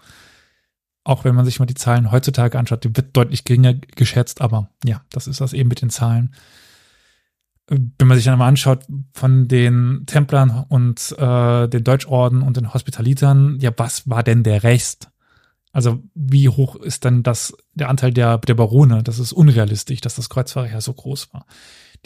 Auch 1.05 1.23
wenn 1.23 1.37
man 1.37 1.45
sich 1.45 1.61
mal 1.61 1.67
die 1.67 1.75
Zahlen 1.75 2.11
heutzutage 2.11 2.59
anschaut, 2.59 2.83
die 2.83 2.95
wird 2.95 3.17
deutlich 3.17 3.45
geringer 3.45 3.75
geschätzt, 3.75 4.41
aber 4.41 4.71
ja, 4.85 5.01
das 5.11 5.29
ist 5.29 5.41
das 5.41 5.53
eben 5.53 5.69
mit 5.69 5.81
den 5.81 5.89
Zahlen. 5.89 6.35
Wenn 7.69 8.09
man 8.09 8.17
sich 8.17 8.25
dann 8.25 8.37
mal 8.37 8.49
anschaut 8.49 8.85
von 9.13 9.47
den 9.47 10.03
Templern 10.07 10.65
und 10.69 11.15
äh, 11.19 11.69
den 11.69 11.85
Deutschorden 11.85 12.43
und 12.43 12.57
den 12.57 12.75
Hospitalitern, 12.75 13.59
ja, 13.61 13.71
was 13.77 14.11
war 14.11 14.25
denn 14.25 14.43
der 14.43 14.65
Rest? 14.65 15.11
Also 15.71 16.03
wie 16.17 16.49
hoch 16.49 16.75
ist 16.75 17.05
denn 17.05 17.23
das 17.23 17.57
der 17.75 17.91
Anteil 17.91 18.13
der, 18.13 18.39
der 18.39 18.55
Barone? 18.55 19.05
Das 19.05 19.21
ist 19.21 19.33
unrealistisch, 19.33 20.01
dass 20.01 20.17
das 20.17 20.29
Kreuzfahrerheer 20.29 20.81
so 20.81 20.95
groß 20.95 21.33
war. 21.33 21.47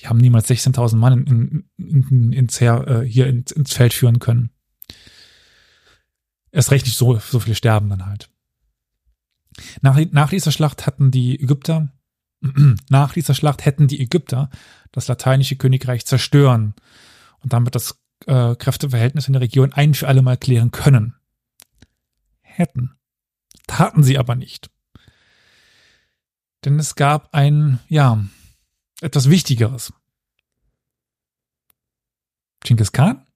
Die 0.01 0.07
haben 0.07 0.18
niemals 0.18 0.51
16.000 0.51 0.97
Mann 0.97 1.25
in, 1.25 1.64
in, 1.79 2.07
in, 2.11 2.33
ins 2.33 2.61
Heer, 2.61 2.87
äh, 2.87 3.07
hier 3.07 3.27
ins, 3.27 3.53
ins 3.53 3.73
Feld 3.73 3.95
führen 3.95 4.18
können. 4.18 4.51
Erst 6.53 6.71
recht 6.71 6.85
nicht 6.85 6.99
so, 6.99 7.19
so 7.19 7.41
viele 7.41 7.57
sterben 7.57 7.89
dann 7.89 8.07
halt. 8.07 8.31
Nach, 9.81 9.99
nach 10.13 10.31
dieser 10.31 10.53
Schlacht 10.53 10.87
hatten 10.87 11.11
die 11.11 11.41
Ägypter, 11.41 11.89
nach 12.91 13.15
dieser 13.15 13.35
Schlacht 13.35 13.65
hätten 13.65 13.89
die 13.89 14.01
Ägypter 14.01 14.51
das 14.93 15.09
lateinische 15.09 15.57
Königreich 15.57 16.07
zerstören 16.07 16.75
und 17.41 17.55
damit 17.55 17.75
das 17.75 17.99
äh, 18.27 18.55
Kräfteverhältnis 18.55 19.27
in 19.27 19.33
der 19.33 19.43
Region 19.43 19.73
ein 19.73 19.95
für 19.95 20.09
alle 20.09 20.23
Mal 20.23 20.37
klären 20.37 20.71
können. 20.71 21.15
Hätten. 22.43 22.97
Taten 23.67 24.03
sie 24.03 24.19
aber 24.19 24.35
nicht. 24.35 24.71
Denn 26.65 26.79
es 26.79 26.95
gab 26.95 27.35
ein, 27.35 27.81
ja, 27.89 28.23
etwas 29.01 29.31
Wichtigeres. 29.31 29.93
Genghis 32.61 32.93
Khan? 32.93 33.27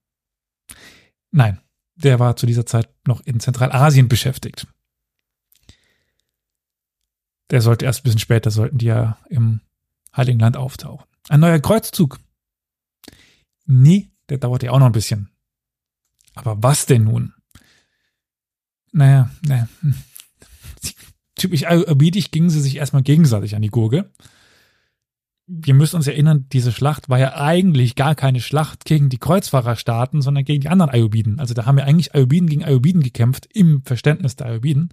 Nein, 1.31 1.59
der 1.97 2.19
war 2.19 2.35
zu 2.35 2.45
dieser 2.45 2.65
Zeit 2.65 2.89
noch 3.05 3.21
in 3.21 3.39
Zentralasien 3.39 4.07
beschäftigt. 4.07 4.67
Der 7.49 7.61
sollte 7.61 7.85
erst 7.85 8.01
ein 8.01 8.03
bisschen 8.03 8.19
später, 8.19 8.51
sollten 8.51 8.77
die 8.77 8.87
ja 8.87 9.17
im 9.29 9.61
Heiligen 10.15 10.39
Land 10.39 10.57
auftauchen. 10.57 11.05
Ein 11.29 11.39
neuer 11.39 11.59
Kreuzzug. 11.59 12.19
Nee, 13.65 14.09
der 14.29 14.37
dauert 14.37 14.63
ja 14.63 14.71
auch 14.71 14.79
noch 14.79 14.85
ein 14.85 14.91
bisschen. 14.91 15.29
Aber 16.35 16.61
was 16.61 16.85
denn 16.85 17.03
nun? 17.03 17.33
Naja, 18.91 19.29
naja. 19.41 19.67
Typisch 21.35 21.63
erbiedig 21.63 22.31
gingen 22.31 22.49
sie 22.49 22.61
sich 22.61 22.77
erstmal 22.77 23.03
gegenseitig 23.03 23.55
an 23.55 23.61
die 23.61 23.69
Gurgel. 23.69 24.11
Wir 25.49 25.73
müssen 25.73 25.95
uns 25.95 26.07
erinnern, 26.07 26.45
diese 26.51 26.73
Schlacht 26.73 27.07
war 27.07 27.19
ja 27.19 27.37
eigentlich 27.37 27.95
gar 27.95 28.15
keine 28.15 28.41
Schlacht 28.41 28.83
gegen 28.83 29.07
die 29.07 29.17
Kreuzfahrerstaaten, 29.17 30.21
sondern 30.21 30.43
gegen 30.43 30.61
die 30.61 30.67
anderen 30.67 30.91
Ayubiden. 30.91 31.39
Also 31.39 31.53
da 31.53 31.65
haben 31.65 31.77
ja 31.77 31.85
eigentlich 31.85 32.13
Ayubiden 32.13 32.49
gegen 32.49 32.65
Ayubiden 32.65 33.01
gekämpft, 33.01 33.47
im 33.53 33.81
Verständnis 33.83 34.35
der 34.35 34.47
Ayubiden. 34.47 34.89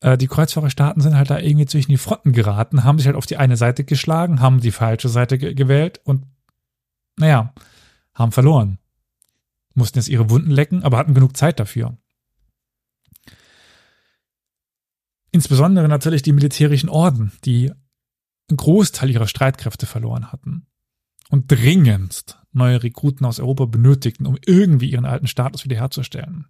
Äh, 0.00 0.16
die 0.16 0.28
Kreuzfahrerstaaten 0.28 1.02
sind 1.02 1.16
halt 1.16 1.30
da 1.30 1.38
irgendwie 1.38 1.66
zwischen 1.66 1.90
die 1.90 1.96
Fronten 1.96 2.32
geraten, 2.32 2.84
haben 2.84 2.98
sich 2.98 3.06
halt 3.06 3.16
auf 3.16 3.26
die 3.26 3.36
eine 3.36 3.56
Seite 3.56 3.82
geschlagen, 3.82 4.40
haben 4.40 4.60
die 4.60 4.70
falsche 4.70 5.08
Seite 5.08 5.36
ge 5.36 5.54
gewählt 5.54 6.00
und 6.04 6.26
naja, 7.16 7.52
haben 8.14 8.30
verloren. 8.30 8.78
Mussten 9.74 9.98
jetzt 9.98 10.08
ihre 10.08 10.30
Wunden 10.30 10.50
lecken, 10.50 10.84
aber 10.84 10.98
hatten 10.98 11.14
genug 11.14 11.36
Zeit 11.36 11.58
dafür. 11.58 11.96
Insbesondere 15.32 15.88
natürlich 15.88 16.22
die 16.22 16.32
militärischen 16.32 16.88
Orden, 16.88 17.32
die 17.44 17.72
einen 18.48 18.56
Großteil 18.56 19.10
ihrer 19.10 19.26
Streitkräfte 19.26 19.86
verloren 19.86 20.32
hatten 20.32 20.66
und 21.30 21.50
dringendst 21.50 22.38
neue 22.52 22.82
Rekruten 22.82 23.26
aus 23.26 23.40
Europa 23.40 23.64
benötigten, 23.64 24.26
um 24.26 24.38
irgendwie 24.44 24.90
ihren 24.90 25.06
alten 25.06 25.26
Status 25.26 25.64
wiederherzustellen. 25.64 26.46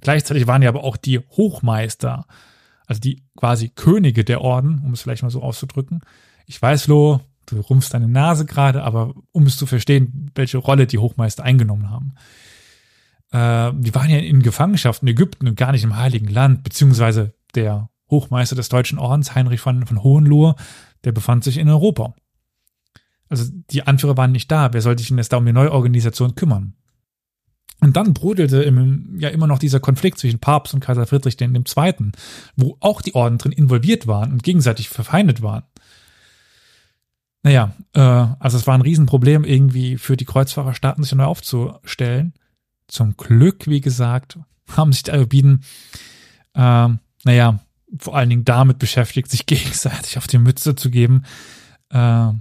Gleichzeitig 0.00 0.46
waren 0.46 0.62
ja 0.62 0.68
aber 0.68 0.84
auch 0.84 0.96
die 0.96 1.18
Hochmeister, 1.18 2.26
also 2.86 3.00
die 3.00 3.24
quasi 3.36 3.68
Könige 3.68 4.24
der 4.24 4.40
Orden, 4.40 4.82
um 4.84 4.92
es 4.92 5.02
vielleicht 5.02 5.22
mal 5.22 5.30
so 5.30 5.42
auszudrücken. 5.42 6.00
Ich 6.46 6.60
weiß, 6.60 6.86
Lo, 6.86 7.20
du 7.46 7.60
rumpfst 7.60 7.92
deine 7.92 8.08
Nase 8.08 8.46
gerade, 8.46 8.82
aber 8.82 9.14
um 9.32 9.46
es 9.46 9.56
zu 9.56 9.66
verstehen, 9.66 10.30
welche 10.34 10.58
Rolle 10.58 10.86
die 10.86 10.98
Hochmeister 10.98 11.44
eingenommen 11.44 11.90
haben. 11.90 12.14
Äh, 13.32 13.72
die 13.80 13.94
waren 13.94 14.10
ja 14.10 14.18
in 14.18 14.42
Gefangenschaft 14.42 15.02
in 15.02 15.08
Ägypten 15.08 15.48
und 15.48 15.56
gar 15.56 15.72
nicht 15.72 15.84
im 15.84 15.96
Heiligen 15.96 16.28
Land, 16.28 16.62
beziehungsweise 16.62 17.34
der 17.54 17.90
Hochmeister 18.10 18.56
des 18.56 18.68
Deutschen 18.68 18.98
Ordens, 18.98 19.34
Heinrich 19.34 19.60
von, 19.60 19.86
von 19.86 20.02
Hohenlohe, 20.02 20.56
der 21.04 21.12
befand 21.12 21.44
sich 21.44 21.58
in 21.58 21.68
Europa. 21.68 22.14
Also 23.28 23.44
die 23.70 23.86
Anführer 23.86 24.16
waren 24.16 24.32
nicht 24.32 24.50
da. 24.50 24.72
Wer 24.72 24.82
sollte 24.82 25.00
sich 25.00 25.08
denn 25.08 25.18
jetzt 25.18 25.32
da 25.32 25.36
um 25.36 25.46
die 25.46 25.52
Neuorganisation 25.52 26.34
kümmern? 26.34 26.74
Und 27.80 27.96
dann 27.96 28.12
brodelte 28.12 28.62
im, 28.62 29.18
ja 29.18 29.30
immer 29.30 29.46
noch 29.46 29.58
dieser 29.58 29.80
Konflikt 29.80 30.18
zwischen 30.18 30.38
Papst 30.38 30.74
und 30.74 30.80
Kaiser 30.80 31.06
Friedrich 31.06 31.40
II., 31.40 32.12
wo 32.56 32.76
auch 32.80 33.00
die 33.00 33.14
Orden 33.14 33.38
drin 33.38 33.52
involviert 33.52 34.06
waren 34.06 34.32
und 34.32 34.42
gegenseitig 34.42 34.90
verfeindet 34.90 35.40
waren. 35.40 35.62
Naja, 37.42 37.74
äh, 37.94 38.00
also 38.00 38.58
es 38.58 38.66
war 38.66 38.74
ein 38.74 38.82
Riesenproblem 38.82 39.44
irgendwie 39.44 39.96
für 39.96 40.16
die 40.16 40.26
Kreuzfahrerstaaten, 40.26 41.02
sich 41.02 41.14
neu 41.14 41.24
aufzustellen. 41.24 42.34
Zum 42.86 43.16
Glück, 43.16 43.66
wie 43.66 43.80
gesagt, 43.80 44.38
haben 44.76 44.92
sich 44.92 45.04
die 45.04 45.12
Ayubiden, 45.12 45.64
äh, 46.54 46.88
naja, 47.24 47.60
vor 47.98 48.16
allen 48.16 48.30
Dingen 48.30 48.44
damit 48.44 48.78
beschäftigt, 48.78 49.30
sich 49.30 49.46
gegenseitig 49.46 50.18
auf 50.18 50.26
die 50.26 50.38
Mütze 50.38 50.74
zu 50.74 50.90
geben. 50.90 51.24
Äh, 51.90 52.32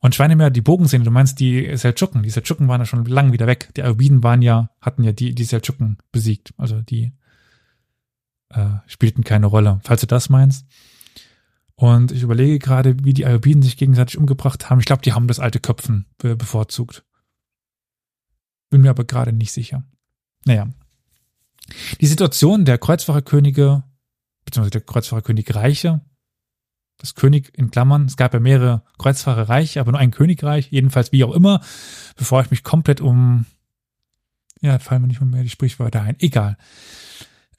und 0.00 0.14
Schweinemeer, 0.14 0.50
die 0.50 0.60
Bogensehne, 0.60 1.04
du 1.04 1.10
meinst 1.10 1.40
die 1.40 1.76
Seldschuken. 1.78 2.22
Die 2.22 2.30
Seldschuken 2.30 2.68
waren 2.68 2.80
ja 2.80 2.84
schon 2.84 3.06
lang 3.06 3.32
wieder 3.32 3.46
weg. 3.46 3.70
Die 3.74 3.82
Ayubiden 3.82 4.22
waren 4.22 4.42
ja, 4.42 4.68
hatten 4.80 5.02
ja 5.02 5.12
die, 5.12 5.34
die 5.34 5.44
Seldschuken 5.44 5.96
besiegt. 6.12 6.52
Also 6.58 6.82
die 6.82 7.12
äh, 8.50 8.66
spielten 8.86 9.24
keine 9.24 9.46
Rolle, 9.46 9.80
falls 9.82 10.02
du 10.02 10.06
das 10.06 10.28
meinst. 10.28 10.66
Und 11.74 12.12
ich 12.12 12.22
überlege 12.22 12.58
gerade, 12.58 12.96
wie 13.02 13.14
die 13.14 13.24
Ayubiden 13.24 13.62
sich 13.62 13.76
gegenseitig 13.76 14.18
umgebracht 14.18 14.68
haben. 14.68 14.78
Ich 14.78 14.84
glaube, 14.84 15.02
die 15.02 15.12
haben 15.12 15.26
das 15.26 15.40
alte 15.40 15.58
Köpfen 15.58 16.06
be 16.18 16.36
bevorzugt. 16.36 17.04
Bin 18.70 18.82
mir 18.82 18.90
aber 18.90 19.04
gerade 19.04 19.32
nicht 19.32 19.52
sicher. 19.52 19.84
Naja. 20.44 20.68
Die 22.00 22.06
Situation 22.06 22.64
der 22.64 22.78
Kreuzfahrerkönige, 22.78 23.84
beziehungsweise 24.44 24.70
der 24.70 24.80
Kreuzfahrerkönigreiche, 24.82 26.00
das 26.98 27.14
König 27.14 27.56
in 27.56 27.70
Klammern, 27.70 28.06
es 28.06 28.16
gab 28.16 28.34
ja 28.34 28.40
mehrere 28.40 28.82
Kreuzfahrerreiche, 28.98 29.80
aber 29.80 29.92
nur 29.92 30.00
ein 30.00 30.10
Königreich, 30.10 30.68
jedenfalls 30.70 31.12
wie 31.12 31.24
auch 31.24 31.34
immer, 31.34 31.60
bevor 32.16 32.40
ich 32.40 32.50
mich 32.50 32.62
komplett 32.62 33.00
um, 33.00 33.46
ja, 34.60 34.78
fallen 34.78 35.02
mir 35.02 35.08
nicht 35.08 35.20
mehr 35.20 35.42
die 35.42 35.48
Sprichwörter 35.48 36.02
ein, 36.02 36.16
egal, 36.20 36.56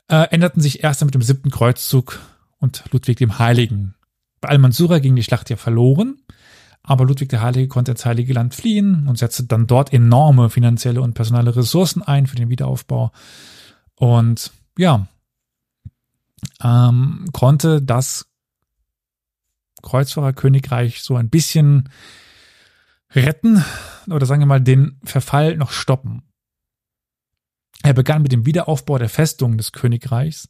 äh, 0.07 0.27
änderten 0.29 0.61
sich 0.61 0.83
erst 0.83 1.03
mit 1.03 1.13
dem 1.13 1.21
siebten 1.21 1.51
Kreuzzug 1.51 2.19
und 2.59 2.83
Ludwig 2.91 3.17
dem 3.17 3.39
Heiligen. 3.39 3.95
Bei 4.41 4.49
Al-Mansura 4.49 4.99
ging 4.99 5.15
die 5.15 5.23
Schlacht 5.23 5.49
ja 5.49 5.57
verloren, 5.57 6.21
aber 6.83 7.05
Ludwig 7.05 7.29
der 7.29 7.41
Heilige 7.41 7.67
konnte 7.67 7.91
ins 7.91 8.05
Heilige 8.05 8.33
Land 8.33 8.53
fliehen 8.53 9.07
und 9.07 9.17
setzte 9.17 9.43
dann 9.45 9.67
dort 9.67 9.91
enorme 9.91 10.49
finanzielle 10.49 11.01
und 11.01 11.15
personelle 11.15 11.55
Ressourcen 11.55 12.03
ein 12.03 12.27
für 12.27 12.35
den 12.35 12.49
Wiederaufbau. 12.49 13.11
Und 13.95 14.51
ja, 14.77 15.07
ähm, 16.63 17.25
konnte 17.33 17.81
das 17.81 18.27
Kreuzfahrerkönigreich 19.81 21.01
so 21.01 21.15
ein 21.15 21.29
bisschen 21.29 21.89
retten 23.11 23.63
oder 24.07 24.25
sagen 24.25 24.41
wir 24.41 24.47
mal 24.47 24.61
den 24.61 24.99
Verfall 25.03 25.57
noch 25.57 25.71
stoppen. 25.71 26.23
Er 27.83 27.93
begann 27.93 28.23
mit 28.23 28.31
dem 28.31 28.47
Wiederaufbau 28.47 28.97
der 28.97 29.09
Festung 29.09 29.57
des 29.57 29.71
Königreichs, 29.71 30.49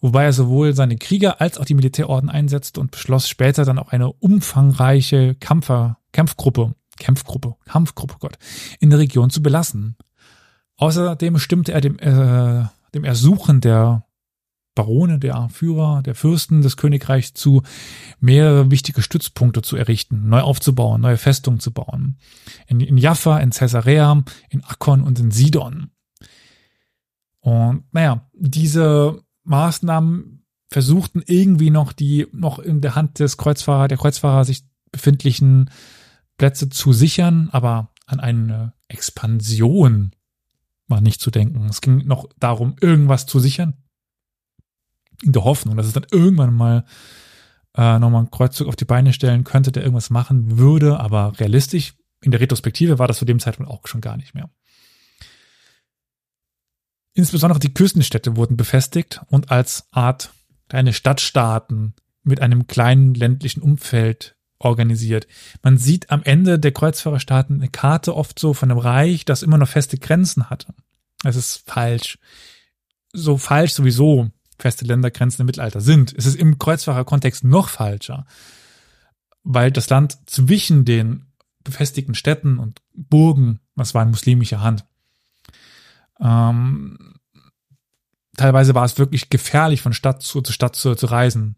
wobei 0.00 0.24
er 0.24 0.32
sowohl 0.32 0.74
seine 0.74 0.96
Krieger 0.96 1.40
als 1.40 1.58
auch 1.58 1.66
die 1.66 1.74
Militärorden 1.74 2.30
einsetzte 2.30 2.80
und 2.80 2.90
beschloss 2.90 3.28
später 3.28 3.66
dann 3.66 3.78
auch 3.78 3.90
eine 3.90 4.10
umfangreiche 4.10 5.34
Kampfer, 5.34 5.98
Kampfgruppe, 6.12 6.74
Kampfgruppe, 6.98 7.56
Kampfgruppe, 7.66 8.16
Gott, 8.20 8.38
in 8.80 8.88
der 8.88 8.98
Region 8.98 9.28
zu 9.28 9.42
belassen. 9.42 9.96
Außerdem 10.78 11.38
stimmte 11.38 11.72
er 11.72 11.82
dem, 11.82 11.98
äh, 11.98 12.64
dem 12.94 13.04
Ersuchen 13.04 13.60
der 13.60 14.06
Barone, 14.74 15.18
der 15.18 15.48
Führer, 15.50 16.02
der 16.02 16.14
Fürsten 16.14 16.62
des 16.62 16.76
Königreichs 16.76 17.34
zu, 17.34 17.62
mehrere 18.20 18.70
wichtige 18.70 19.02
Stützpunkte 19.02 19.62
zu 19.62 19.76
errichten, 19.76 20.28
neu 20.28 20.40
aufzubauen, 20.40 21.00
neue 21.00 21.18
Festungen 21.18 21.60
zu 21.60 21.72
bauen. 21.72 22.16
In, 22.66 22.80
in 22.80 22.96
Jaffa, 22.96 23.38
in 23.38 23.50
Caesarea, 23.50 24.24
in 24.48 24.64
Akkon 24.64 25.02
und 25.02 25.18
in 25.20 25.30
Sidon. 25.30 25.90
Und 27.40 27.84
naja, 27.92 28.28
diese 28.32 29.22
Maßnahmen 29.44 30.44
versuchten 30.70 31.22
irgendwie 31.26 31.70
noch 31.70 31.92
die 31.92 32.26
noch 32.32 32.58
in 32.58 32.80
der 32.80 32.94
Hand 32.94 33.18
des 33.18 33.36
Kreuzfahrer, 33.36 33.88
der 33.88 33.98
Kreuzfahrer 33.98 34.44
sich 34.44 34.64
befindlichen 34.90 35.70
Plätze 36.38 36.70
zu 36.70 36.92
sichern, 36.92 37.48
aber 37.52 37.90
an 38.06 38.20
eine 38.20 38.72
Expansion 38.88 40.12
war 40.88 41.00
nicht 41.00 41.20
zu 41.20 41.30
denken. 41.30 41.66
Es 41.66 41.80
ging 41.80 42.06
noch 42.06 42.28
darum, 42.38 42.76
irgendwas 42.80 43.26
zu 43.26 43.38
sichern, 43.38 43.74
in 45.22 45.32
der 45.32 45.44
Hoffnung, 45.44 45.76
dass 45.76 45.86
es 45.86 45.92
dann 45.92 46.06
irgendwann 46.10 46.54
mal 46.54 46.84
äh, 47.76 47.98
nochmal 47.98 48.20
einen 48.20 48.30
Kreuzzug 48.30 48.68
auf 48.68 48.76
die 48.76 48.84
Beine 48.84 49.12
stellen 49.12 49.44
könnte, 49.44 49.72
der 49.72 49.82
irgendwas 49.82 50.10
machen 50.10 50.58
würde, 50.58 51.00
aber 51.00 51.38
realistisch 51.38 51.94
in 52.22 52.30
der 52.30 52.40
Retrospektive 52.40 52.98
war 52.98 53.08
das 53.08 53.18
zu 53.18 53.24
dem 53.24 53.40
Zeitpunkt 53.40 53.70
auch 53.70 53.86
schon 53.86 54.00
gar 54.00 54.16
nicht 54.16 54.34
mehr. 54.34 54.50
Insbesondere 57.14 57.60
die 57.60 57.74
Küstenstädte 57.74 58.36
wurden 58.36 58.56
befestigt 58.56 59.20
und 59.28 59.50
als 59.50 59.86
Art 59.90 60.32
kleine 60.68 60.92
Stadtstaaten 60.92 61.94
mit 62.22 62.40
einem 62.40 62.66
kleinen 62.66 63.14
ländlichen 63.14 63.60
Umfeld 63.60 64.36
organisiert. 64.58 65.26
Man 65.62 65.76
sieht 65.76 66.10
am 66.10 66.22
Ende 66.22 66.58
der 66.58 66.72
Kreuzfahrerstaaten 66.72 67.56
eine 67.56 67.68
Karte 67.68 68.14
oft 68.14 68.38
so 68.38 68.54
von 68.54 68.70
einem 68.70 68.78
Reich, 68.78 69.24
das 69.24 69.42
immer 69.42 69.58
noch 69.58 69.68
feste 69.68 69.98
Grenzen 69.98 70.48
hatte. 70.48 70.74
Es 71.24 71.36
ist 71.36 71.68
falsch. 71.68 72.18
So 73.12 73.36
falsch 73.36 73.74
sowieso 73.74 74.30
feste 74.62 74.84
Ländergrenzen 74.84 75.42
im 75.42 75.46
Mittelalter 75.46 75.80
sind. 75.80 76.14
Es 76.16 76.24
ist 76.24 76.36
im 76.36 76.58
Kreuzfahrerkontext 76.58 77.44
noch 77.44 77.68
falscher, 77.68 78.26
weil 79.42 79.70
das 79.70 79.90
Land 79.90 80.18
zwischen 80.26 80.84
den 80.84 81.26
befestigten 81.64 82.14
Städten 82.14 82.58
und 82.58 82.80
Burgen, 82.94 83.60
was 83.74 83.94
war 83.94 84.02
in 84.02 84.10
muslimischer 84.10 84.60
Hand, 84.60 84.84
ähm, 86.20 87.14
teilweise 88.36 88.74
war 88.74 88.84
es 88.84 88.98
wirklich 88.98 89.30
gefährlich, 89.30 89.82
von 89.82 89.92
Stadt 89.92 90.22
zu, 90.22 90.40
zu 90.40 90.52
Stadt 90.52 90.76
zu, 90.76 90.94
zu 90.94 91.06
reisen. 91.06 91.56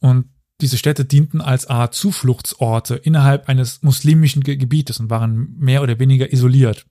Und 0.00 0.26
diese 0.60 0.76
Städte 0.76 1.04
dienten 1.04 1.40
als 1.40 1.66
Art 1.66 1.94
Zufluchtsorte 1.94 2.96
innerhalb 2.96 3.48
eines 3.48 3.82
muslimischen 3.82 4.42
Gebietes 4.42 5.00
und 5.00 5.10
waren 5.10 5.56
mehr 5.58 5.82
oder 5.82 5.98
weniger 5.98 6.32
isoliert. 6.32 6.86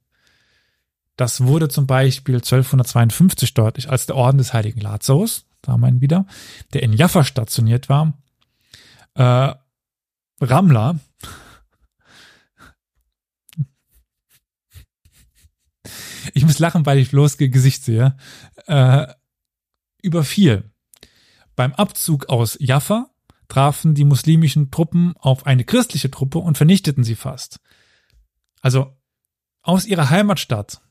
Das 1.16 1.41
wurde 1.41 1.70
zum 1.70 1.86
Beispiel 1.86 2.36
1252 2.36 3.53
deutlich, 3.53 3.89
als 3.89 4.07
der 4.07 4.16
Orden 4.16 4.39
des 4.39 4.53
heiligen 4.53 4.82
Lazarus, 4.82 5.45
da 5.61 5.78
meinen 5.78 6.01
wieder, 6.01 6.26
der 6.74 6.84
in 6.84 6.93
Jaffa 6.93 7.24
stationiert 7.24 7.89
war, 7.89 8.14
äh, 9.16 9.53
Ramla, 10.41 10.99
ich 16.34 16.45
muss 16.45 16.59
lachen, 16.59 16.86
weil 16.86 16.97
ich 16.97 17.11
bloß 17.11 17.38
Gesicht 17.38 17.84
sehe, 17.84 18.16
äh, 18.66 19.07
überfiel. 20.01 20.72
Beim 21.55 21.74
Abzug 21.74 22.30
aus 22.30 22.57
Jaffa 22.59 23.11
trafen 23.47 23.93
die 23.93 24.05
muslimischen 24.05 24.72
Truppen 24.72 25.16
auf 25.18 25.45
eine 25.45 25.64
christliche 25.64 26.09
Truppe 26.09 26.39
und 26.39 26.57
vernichteten 26.57 27.03
sie 27.03 27.16
fast. 27.16 27.59
Also 28.61 28.97
aus 29.61 29.86
ihrer 29.86 30.09
Heimatstadt 30.09 30.82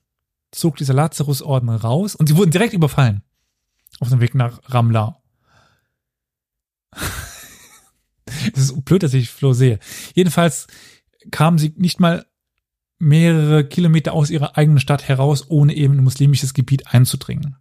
zog 0.52 0.76
dieser 0.76 0.94
Lazarusorden 0.94 1.70
raus 1.70 2.14
und 2.14 2.28
sie 2.28 2.36
wurden 2.36 2.50
direkt 2.50 2.74
überfallen. 2.74 3.22
Auf 4.00 4.10
dem 4.10 4.20
Weg 4.20 4.34
nach 4.34 4.60
Ramla. 4.66 5.20
Es 8.54 8.70
ist 8.70 8.84
blöd, 8.84 9.02
dass 9.02 9.14
ich 9.14 9.30
Flo 9.30 9.52
sehe. 9.52 9.78
Jedenfalls 10.14 10.66
kamen 11.30 11.58
sie 11.58 11.72
nicht 11.76 12.00
mal 12.00 12.26
mehrere 12.98 13.64
Kilometer 13.64 14.14
aus 14.14 14.30
ihrer 14.30 14.56
eigenen 14.56 14.80
Stadt 14.80 15.06
heraus, 15.06 15.48
ohne 15.48 15.74
eben 15.74 15.94
in 15.94 16.04
muslimisches 16.04 16.54
Gebiet 16.54 16.88
einzudringen. 16.88 17.56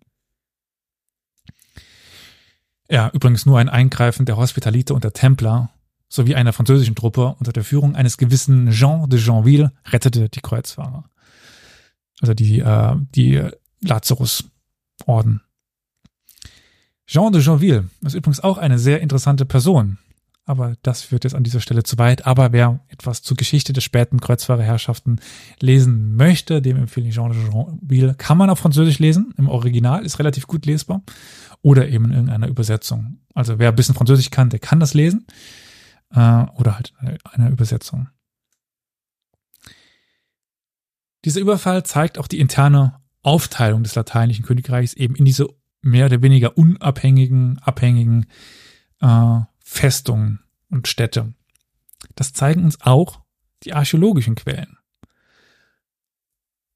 Ja, 2.90 3.10
übrigens 3.14 3.46
nur 3.46 3.60
ein 3.60 3.70
Eingreifen 3.70 4.26
der 4.26 4.38
Hospitaliter 4.38 4.96
und 4.96 5.04
der 5.04 5.14
Templer 5.14 5.72
sowie 6.10 6.36
einer 6.36 6.54
französischen 6.54 6.96
Truppe 6.96 7.36
unter 7.40 7.54
der 7.54 7.64
Führung 7.64 7.96
eines 7.96 8.18
gewissen 8.18 8.72
Jean 8.72 9.10
de 9.10 9.20
Jeanville 9.20 9.72
rettete 9.86 10.30
die 10.30 10.42
Kreuzfahrer 10.42 11.11
also 12.22 12.34
die, 12.34 12.60
äh, 12.60 12.96
die 13.16 13.42
Lazarus-Orden. 13.82 15.42
Jean 17.06 17.34
de 17.34 17.42
Joinville 17.42 17.90
ist 18.06 18.14
übrigens 18.14 18.40
auch 18.40 18.58
eine 18.58 18.80
sehr 18.80 19.02
interessante 19.02 19.46
Person. 19.46 19.98
aber 20.46 20.76
das 20.82 21.02
führt 21.04 21.24
jetzt 21.24 21.36
an 21.36 21.44
dieser 21.44 21.62
Stelle 21.62 21.84
zu 21.84 21.98
weit. 21.98 22.26
Aber 22.26 22.52
wer 22.52 22.80
etwas 22.90 23.22
zur 23.22 23.38
Geschichte 23.38 23.74
der 23.74 23.82
späten 23.82 24.20
Kreuzfahrerherrschaften 24.20 25.22
lesen 25.60 26.16
möchte, 26.16 26.62
dem 26.62 26.78
empfehle 26.78 27.08
ich 27.08 27.16
Jean 27.16 27.32
de 27.32 27.42
Jonville. 27.42 28.16
Kann 28.16 28.38
man 28.38 28.50
auf 28.50 28.60
Französisch 28.60 29.00
lesen, 29.00 29.34
im 29.38 29.48
Original, 29.48 30.04
ist 30.06 30.20
relativ 30.20 30.48
gut 30.48 30.66
lesbar. 30.66 31.04
Oder 31.62 31.90
eben 31.90 32.06
in 32.06 32.12
irgendeiner 32.12 32.48
Übersetzung. 32.48 33.20
Also 33.34 33.60
wer 33.60 33.70
ein 33.70 33.76
bisschen 33.76 33.96
Französisch 33.96 34.32
kann, 34.32 34.50
der 34.50 34.60
kann 34.60 34.80
das 34.80 34.94
lesen. 34.94 35.26
Äh, 36.14 36.46
oder 36.56 36.76
halt 36.76 36.94
eine, 36.98 37.18
eine 37.24 37.50
Übersetzung. 37.50 38.10
Dieser 41.26 41.42
Überfall 41.42 41.84
zeigt 41.84 42.18
auch 42.18 42.28
die 42.28 42.40
interne 42.40 43.00
Aufteilung 43.22 43.84
des 43.84 43.96
lateinischen 43.96 44.46
Königreichs 44.46 44.94
eben 44.94 45.16
in 45.16 45.26
diese 45.26 45.48
mehr 45.82 46.08
oder 46.08 46.22
weniger 46.22 46.58
unabhängigen, 46.58 47.60
abhängigen 47.60 48.26
äh, 49.02 49.40
Festungen 49.60 50.42
und 50.70 50.88
Städte. 50.88 51.34
Das 52.16 52.34
zeigen 52.34 52.64
uns 52.64 52.82
auch 52.82 53.22
die 53.64 53.74
archäologischen 53.74 54.36
Quellen. 54.36 54.78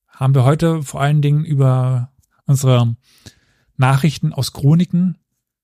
Haben 0.08 0.36
wir 0.36 0.44
heute 0.44 0.84
vor 0.84 1.02
allen 1.02 1.22
Dingen 1.22 1.44
über 1.44 2.14
unsere 2.46 2.96
Nachrichten 3.76 4.32
aus 4.32 4.54
Chroniken, 4.54 5.18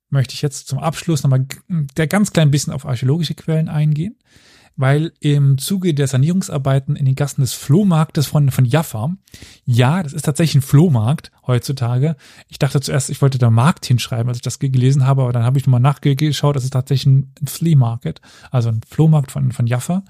möchte 0.09 0.33
ich 0.33 0.41
jetzt 0.41 0.67
zum 0.67 0.79
Abschluss 0.79 1.23
nochmal 1.23 1.45
der 1.69 2.07
ganz 2.07 2.33
klein 2.33 2.51
bisschen 2.51 2.73
auf 2.73 2.85
archäologische 2.85 3.35
Quellen 3.35 3.69
eingehen 3.69 4.17
weil 4.75 5.11
im 5.19 5.57
Zuge 5.57 5.93
der 5.93 6.07
Sanierungsarbeiten 6.07 6.95
in 6.95 7.05
den 7.05 7.15
Gassen 7.15 7.41
des 7.41 7.53
Flohmarktes 7.53 8.27
von, 8.27 8.51
von 8.51 8.65
Jaffa, 8.65 9.15
ja, 9.65 10.01
das 10.03 10.13
ist 10.13 10.23
tatsächlich 10.23 10.55
ein 10.55 10.67
Flohmarkt 10.67 11.31
heutzutage. 11.45 12.15
Ich 12.47 12.59
dachte 12.59 12.81
zuerst, 12.81 13.09
ich 13.09 13.21
wollte 13.21 13.37
da 13.37 13.49
Markt 13.49 13.85
hinschreiben, 13.85 14.29
als 14.29 14.37
ich 14.37 14.43
das 14.43 14.59
gelesen 14.59 15.05
habe, 15.05 15.23
aber 15.23 15.33
dann 15.33 15.43
habe 15.43 15.57
ich 15.57 15.65
nochmal 15.65 15.81
nachgeschaut, 15.81 16.55
das 16.55 16.63
ist 16.63 16.73
tatsächlich 16.73 17.07
ein 17.07 17.33
Flea 17.45 17.75
Market, 17.75 18.21
also 18.49 18.69
ein 18.69 18.81
Flohmarkt 18.87 19.31
von, 19.31 19.51
von 19.51 19.67
Jaffa. 19.67 20.03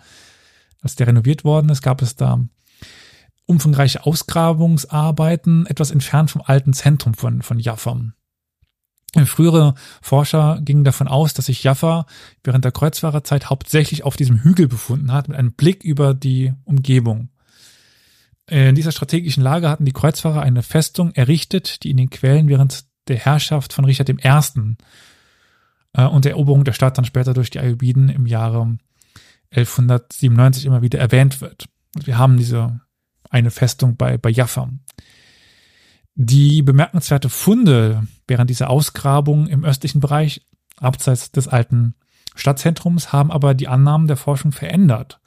Als 0.81 0.95
der 0.95 1.07
renoviert 1.07 1.43
worden 1.43 1.69
ist, 1.69 1.81
gab 1.81 2.01
es 2.01 2.15
da 2.15 2.43
umfangreiche 3.45 4.05
Ausgrabungsarbeiten, 4.05 5.65
etwas 5.65 5.91
entfernt 5.91 6.31
vom 6.31 6.41
alten 6.45 6.73
Zentrum 6.73 7.13
von, 7.13 7.41
von 7.41 7.59
Jaffa. 7.59 7.99
Frühere 9.25 9.75
Forscher 10.01 10.59
gingen 10.63 10.85
davon 10.85 11.07
aus, 11.07 11.33
dass 11.33 11.47
sich 11.47 11.63
Jaffa 11.63 12.05
während 12.43 12.63
der 12.63 12.71
Kreuzfahrerzeit 12.71 13.49
hauptsächlich 13.49 14.03
auf 14.03 14.15
diesem 14.15 14.41
Hügel 14.41 14.67
befunden 14.67 15.11
hat, 15.11 15.27
mit 15.27 15.37
einem 15.37 15.51
Blick 15.51 15.83
über 15.83 16.13
die 16.13 16.53
Umgebung. 16.63 17.29
In 18.47 18.75
dieser 18.75 18.91
strategischen 18.91 19.43
Lage 19.43 19.69
hatten 19.69 19.85
die 19.85 19.93
Kreuzfahrer 19.93 20.41
eine 20.41 20.63
Festung 20.63 21.11
errichtet, 21.13 21.83
die 21.83 21.91
in 21.91 21.97
den 21.97 22.09
Quellen 22.09 22.47
während 22.47 22.85
der 23.07 23.17
Herrschaft 23.17 23.73
von 23.73 23.85
Richard 23.85 24.09
I. 24.09 24.15
Äh, 25.93 26.05
und 26.05 26.25
der 26.25 26.31
Eroberung 26.31 26.63
der 26.63 26.73
Stadt 26.73 26.97
dann 26.97 27.05
später 27.05 27.33
durch 27.33 27.49
die 27.49 27.59
Ayubiden 27.59 28.09
im 28.09 28.25
Jahre 28.25 28.77
1197 29.51 30.65
immer 30.65 30.81
wieder 30.81 30.99
erwähnt 30.99 31.41
wird. 31.41 31.67
Wir 31.95 32.17
haben 32.17 32.37
diese 32.37 32.79
eine 33.29 33.51
Festung 33.51 33.97
bei, 33.97 34.17
bei 34.17 34.29
Jaffa. 34.29 34.69
Die 36.15 36.61
bemerkenswerte 36.61 37.29
Funde 37.29 38.05
während 38.31 38.49
dieser 38.49 38.69
Ausgrabung 38.69 39.47
im 39.47 39.65
östlichen 39.65 39.99
Bereich, 39.99 40.47
abseits 40.77 41.33
des 41.33 41.49
alten 41.49 41.95
Stadtzentrums, 42.33 43.11
haben 43.11 43.29
aber 43.29 43.53
die 43.53 43.67
Annahmen 43.67 44.07
der 44.07 44.15
Forschung 44.15 44.53
verändert. 44.53 45.19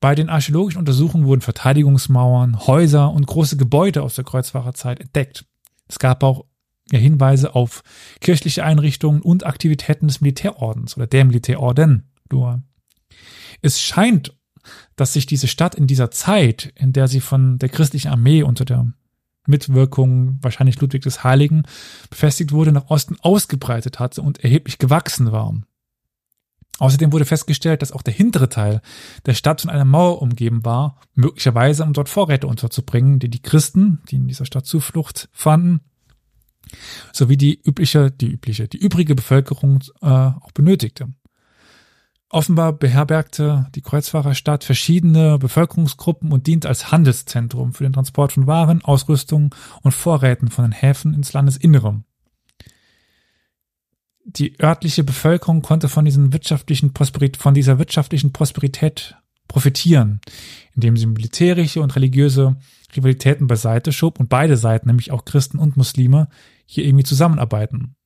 Bei 0.00 0.16
den 0.16 0.28
archäologischen 0.28 0.80
Untersuchungen 0.80 1.26
wurden 1.26 1.42
Verteidigungsmauern, 1.42 2.66
Häuser 2.66 3.12
und 3.12 3.28
große 3.28 3.56
Gebäude 3.56 4.02
aus 4.02 4.16
der 4.16 4.24
Kreuzfahrerzeit 4.24 4.98
entdeckt. 4.98 5.44
Es 5.86 6.00
gab 6.00 6.24
auch 6.24 6.44
Hinweise 6.90 7.54
auf 7.54 7.82
kirchliche 8.20 8.64
Einrichtungen 8.64 9.22
und 9.22 9.46
Aktivitäten 9.46 10.08
des 10.08 10.20
Militärordens 10.20 10.96
oder 10.96 11.06
der 11.06 11.24
Militärorden. 11.24 12.10
Nur 12.32 12.64
es 13.62 13.80
scheint, 13.80 14.36
dass 14.96 15.12
sich 15.12 15.26
diese 15.26 15.46
Stadt 15.46 15.76
in 15.76 15.86
dieser 15.86 16.10
Zeit, 16.10 16.72
in 16.74 16.92
der 16.92 17.06
sie 17.06 17.20
von 17.20 17.58
der 17.58 17.68
christlichen 17.68 18.08
Armee 18.08 18.42
unter 18.42 18.64
der 18.64 18.92
Mitwirkung 19.48 20.38
wahrscheinlich 20.42 20.80
Ludwig 20.80 21.02
des 21.02 21.24
Heiligen 21.24 21.64
befestigt 22.10 22.52
wurde, 22.52 22.72
nach 22.72 22.90
Osten 22.90 23.16
ausgebreitet 23.20 23.98
hatte 23.98 24.22
und 24.22 24.44
erheblich 24.44 24.78
gewachsen 24.78 25.32
war. 25.32 25.54
Außerdem 26.78 27.12
wurde 27.12 27.24
festgestellt, 27.24 27.82
dass 27.82 27.90
auch 27.90 28.02
der 28.02 28.14
hintere 28.14 28.48
Teil 28.48 28.80
der 29.26 29.34
Stadt 29.34 29.62
von 29.62 29.70
einer 29.70 29.84
Mauer 29.84 30.22
umgeben 30.22 30.64
war, 30.64 31.00
möglicherweise 31.14 31.82
um 31.82 31.92
dort 31.92 32.08
Vorräte 32.08 32.46
unterzubringen, 32.46 33.18
die 33.18 33.28
die 33.28 33.42
Christen, 33.42 34.00
die 34.08 34.16
in 34.16 34.28
dieser 34.28 34.44
Stadt 34.44 34.66
Zuflucht 34.66 35.28
fanden, 35.32 35.80
sowie 37.12 37.36
die 37.36 37.60
übliche, 37.60 38.10
die 38.12 38.28
übliche, 38.28 38.68
die 38.68 38.78
übrige 38.78 39.16
Bevölkerung 39.16 39.80
äh, 40.02 40.06
auch 40.06 40.52
benötigte. 40.52 41.08
Offenbar 42.30 42.74
beherbergte 42.74 43.68
die 43.74 43.80
Kreuzfahrerstadt 43.80 44.62
verschiedene 44.62 45.38
Bevölkerungsgruppen 45.38 46.30
und 46.30 46.46
dient 46.46 46.66
als 46.66 46.92
Handelszentrum 46.92 47.72
für 47.72 47.84
den 47.84 47.94
Transport 47.94 48.32
von 48.32 48.46
Waren, 48.46 48.84
Ausrüstung 48.84 49.54
und 49.82 49.92
Vorräten 49.92 50.48
von 50.48 50.66
den 50.66 50.72
Häfen 50.72 51.14
ins 51.14 51.32
Landesinnere. 51.32 52.02
Die 54.24 54.60
örtliche 54.60 55.04
Bevölkerung 55.04 55.62
konnte 55.62 55.88
von, 55.88 56.04
diesen 56.04 56.34
wirtschaftlichen 56.34 56.92
von 57.38 57.54
dieser 57.54 57.78
wirtschaftlichen 57.78 58.30
Prosperität 58.30 59.16
profitieren, 59.48 60.20
indem 60.74 60.98
sie 60.98 61.06
militärische 61.06 61.80
und 61.80 61.96
religiöse 61.96 62.56
Rivalitäten 62.94 63.46
beiseite 63.46 63.90
schob 63.90 64.20
und 64.20 64.28
beide 64.28 64.58
Seiten, 64.58 64.88
nämlich 64.88 65.12
auch 65.12 65.24
Christen 65.24 65.58
und 65.58 65.78
Muslime, 65.78 66.28
hier 66.66 66.84
irgendwie 66.84 67.04
zusammenarbeiten 67.04 67.96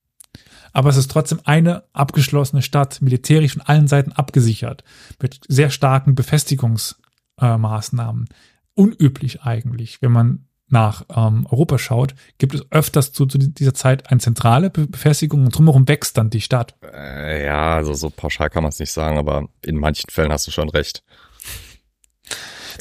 aber 0.72 0.90
es 0.90 0.96
ist 0.96 1.10
trotzdem 1.10 1.40
eine 1.44 1.82
abgeschlossene 1.92 2.62
Stadt, 2.62 3.02
militärisch 3.02 3.54
von 3.54 3.62
allen 3.62 3.88
Seiten 3.88 4.12
abgesichert, 4.12 4.84
mit 5.20 5.40
sehr 5.48 5.70
starken 5.70 6.14
Befestigungsmaßnahmen. 6.14 8.24
Äh, 8.24 8.28
Unüblich 8.74 9.42
eigentlich, 9.42 10.00
wenn 10.00 10.12
man 10.12 10.46
nach 10.72 11.04
ähm, 11.14 11.46
Europa 11.50 11.76
schaut, 11.76 12.14
gibt 12.38 12.54
es 12.54 12.64
öfters 12.70 13.12
zu, 13.12 13.26
zu 13.26 13.36
dieser 13.36 13.74
Zeit 13.74 14.10
eine 14.10 14.20
zentrale 14.20 14.70
Befestigung 14.70 15.44
und 15.44 15.54
drumherum 15.54 15.86
wächst 15.86 16.16
dann 16.16 16.30
die 16.30 16.40
Stadt. 16.40 16.74
Äh, 16.82 17.44
ja, 17.44 17.76
also 17.76 17.92
so 17.92 18.08
pauschal 18.08 18.48
kann 18.48 18.62
man 18.62 18.70
es 18.70 18.78
nicht 18.78 18.92
sagen, 18.92 19.18
aber 19.18 19.48
in 19.62 19.76
manchen 19.76 20.08
Fällen 20.08 20.32
hast 20.32 20.46
du 20.46 20.50
schon 20.50 20.70
recht. 20.70 21.04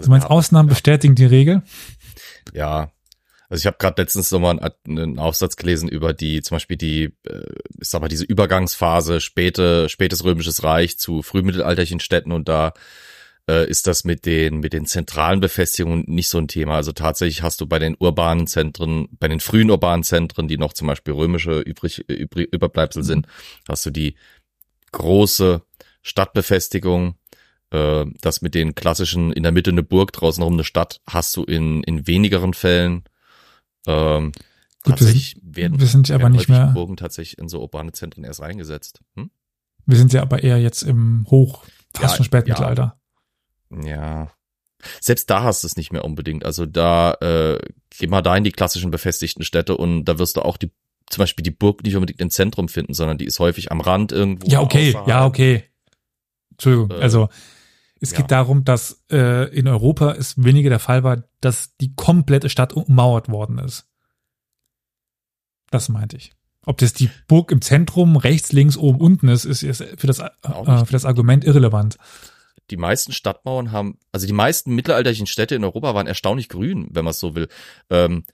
Du 0.01 0.09
meinst, 0.09 0.27
Ausnahmen 0.27 0.69
bestätigen 0.69 1.15
die 1.15 1.25
Regel? 1.25 1.63
Ja, 2.53 2.91
also 3.51 3.63
ich 3.63 3.65
habe 3.65 3.77
gerade 3.79 4.01
letztens 4.01 4.31
nochmal 4.31 4.57
einen, 4.59 4.97
einen 4.97 5.19
Aufsatz 5.19 5.57
gelesen 5.57 5.89
über 5.89 6.13
die, 6.13 6.41
zum 6.41 6.55
Beispiel 6.55 6.77
die, 6.77 7.13
äh, 7.27 7.43
ich 7.81 7.89
sag 7.89 7.99
mal, 7.99 8.07
diese 8.07 8.23
Übergangsphase, 8.23 9.19
späte, 9.19 9.89
spätes 9.89 10.23
römisches 10.23 10.63
Reich 10.63 10.97
zu 10.97 11.21
frühmittelalterlichen 11.21 11.99
Städten 11.99 12.31
und 12.31 12.47
da 12.47 12.71
äh, 13.49 13.69
ist 13.69 13.87
das 13.87 14.05
mit 14.05 14.25
den, 14.25 14.61
mit 14.61 14.71
den 14.71 14.85
zentralen 14.85 15.41
Befestigungen 15.41 16.05
nicht 16.07 16.29
so 16.29 16.37
ein 16.37 16.47
Thema. 16.47 16.75
Also 16.77 16.93
tatsächlich 16.93 17.43
hast 17.43 17.59
du 17.59 17.67
bei 17.67 17.77
den 17.77 17.97
urbanen 17.99 18.47
Zentren, 18.47 19.09
bei 19.19 19.27
den 19.27 19.41
frühen 19.41 19.69
urbanen 19.69 20.03
Zentren, 20.03 20.47
die 20.47 20.57
noch 20.57 20.71
zum 20.71 20.87
Beispiel 20.87 21.13
römische 21.13 21.59
übrig, 21.59 22.07
übrig, 22.07 22.47
Überbleibsel 22.53 23.03
sind, 23.03 23.27
hast 23.67 23.85
du 23.85 23.89
die 23.89 24.15
große 24.93 25.61
Stadtbefestigung, 26.03 27.15
äh, 27.71 28.05
das 28.21 28.41
mit 28.41 28.55
den 28.55 28.75
klassischen, 28.75 29.33
in 29.33 29.43
der 29.43 29.51
Mitte 29.51 29.71
eine 29.71 29.83
Burg, 29.83 30.13
draußen 30.13 30.41
rum 30.41 30.53
eine 30.53 30.63
Stadt, 30.63 31.01
hast 31.05 31.35
du 31.35 31.43
in, 31.43 31.83
in 31.83 32.07
wenigeren 32.07 32.53
Fällen. 32.53 33.03
Ähm, 33.87 34.31
Gut, 34.83 34.99
wir 34.99 35.07
sind, 35.07 35.35
werden, 35.43 35.79
wir 35.79 35.87
sind 35.87 36.07
ja 36.09 36.15
aber 36.15 36.29
nicht 36.29 36.49
mehr. 36.49 36.67
Burgen 36.73 36.97
tatsächlich 36.97 37.37
in 37.37 37.49
so 37.49 37.61
urbane 37.61 37.91
Zentren 37.91 38.23
erst 38.23 38.41
reingesetzt. 38.41 39.01
Hm? 39.15 39.29
Wir 39.85 39.97
sind 39.97 40.13
ja 40.13 40.21
aber 40.21 40.43
eher 40.43 40.59
jetzt 40.59 40.81
im 40.81 41.25
Hoch, 41.29 41.65
fast 41.93 42.13
ja, 42.13 42.17
schon 42.17 42.25
Spätmittelalter. 42.25 42.99
Ja. 43.69 43.85
ja. 43.85 44.31
Selbst 44.99 45.29
da 45.29 45.43
hast 45.43 45.63
du 45.63 45.67
es 45.67 45.77
nicht 45.77 45.91
mehr 45.91 46.03
unbedingt. 46.03 46.45
Also 46.45 46.65
da, 46.65 47.13
äh, 47.21 47.59
geh 47.97 48.07
mal 48.07 48.23
da 48.23 48.35
in 48.35 48.43
die 48.43 48.51
klassischen 48.51 48.89
befestigten 48.89 49.43
Städte 49.43 49.77
und 49.77 50.05
da 50.05 50.17
wirst 50.17 50.37
du 50.37 50.41
auch 50.41 50.57
die, 50.57 50.71
zum 51.09 51.21
Beispiel 51.21 51.43
die 51.43 51.51
Burg 51.51 51.83
nicht 51.83 51.95
unbedingt 51.95 52.19
im 52.19 52.31
Zentrum 52.31 52.67
finden, 52.67 52.95
sondern 52.95 53.19
die 53.19 53.25
ist 53.25 53.39
häufig 53.39 53.71
am 53.71 53.81
Rand 53.81 54.11
irgendwo. 54.11 54.47
Ja, 54.47 54.61
okay, 54.61 54.89
außerhalb. 54.89 55.07
ja, 55.07 55.25
okay. 55.25 55.65
Entschuldigung, 56.51 56.91
äh, 56.91 57.01
also 57.01 57.29
es 58.01 58.11
ja. 58.11 58.17
geht 58.17 58.31
darum, 58.31 58.65
dass 58.65 59.03
äh, 59.11 59.47
in 59.55 59.67
Europa 59.67 60.13
es 60.13 60.43
weniger 60.43 60.69
der 60.69 60.79
Fall 60.79 61.03
war, 61.03 61.23
dass 61.39 61.77
die 61.77 61.93
komplette 61.95 62.49
Stadt 62.49 62.73
ummauert 62.73 63.29
worden 63.29 63.59
ist. 63.59 63.87
Das 65.69 65.87
meinte 65.87 66.17
ich. 66.17 66.33
Ob 66.65 66.79
das 66.79 66.93
die 66.93 67.09
Burg 67.27 67.51
im 67.51 67.61
Zentrum, 67.61 68.17
rechts, 68.17 68.51
links, 68.51 68.75
oben, 68.75 68.99
unten 68.99 69.29
ist, 69.29 69.45
ist, 69.45 69.63
ist 69.63 69.83
für, 69.97 70.07
das, 70.07 70.19
äh, 70.19 70.29
für 70.41 70.91
das 70.91 71.05
Argument 71.05 71.45
irrelevant. 71.45 71.97
Die 72.71 72.77
meisten 72.77 73.11
Stadtmauern 73.11 73.71
haben, 73.71 73.99
also 74.11 74.25
die 74.25 74.33
meisten 74.33 74.73
mittelalterlichen 74.73 75.27
Städte 75.27 75.55
in 75.55 75.63
Europa 75.63 75.93
waren 75.93 76.07
erstaunlich 76.07 76.49
grün, 76.49 76.87
wenn 76.91 77.05
man 77.05 77.11
es 77.11 77.19
so 77.19 77.35
will. 77.35 77.49
Ähm, 77.89 78.25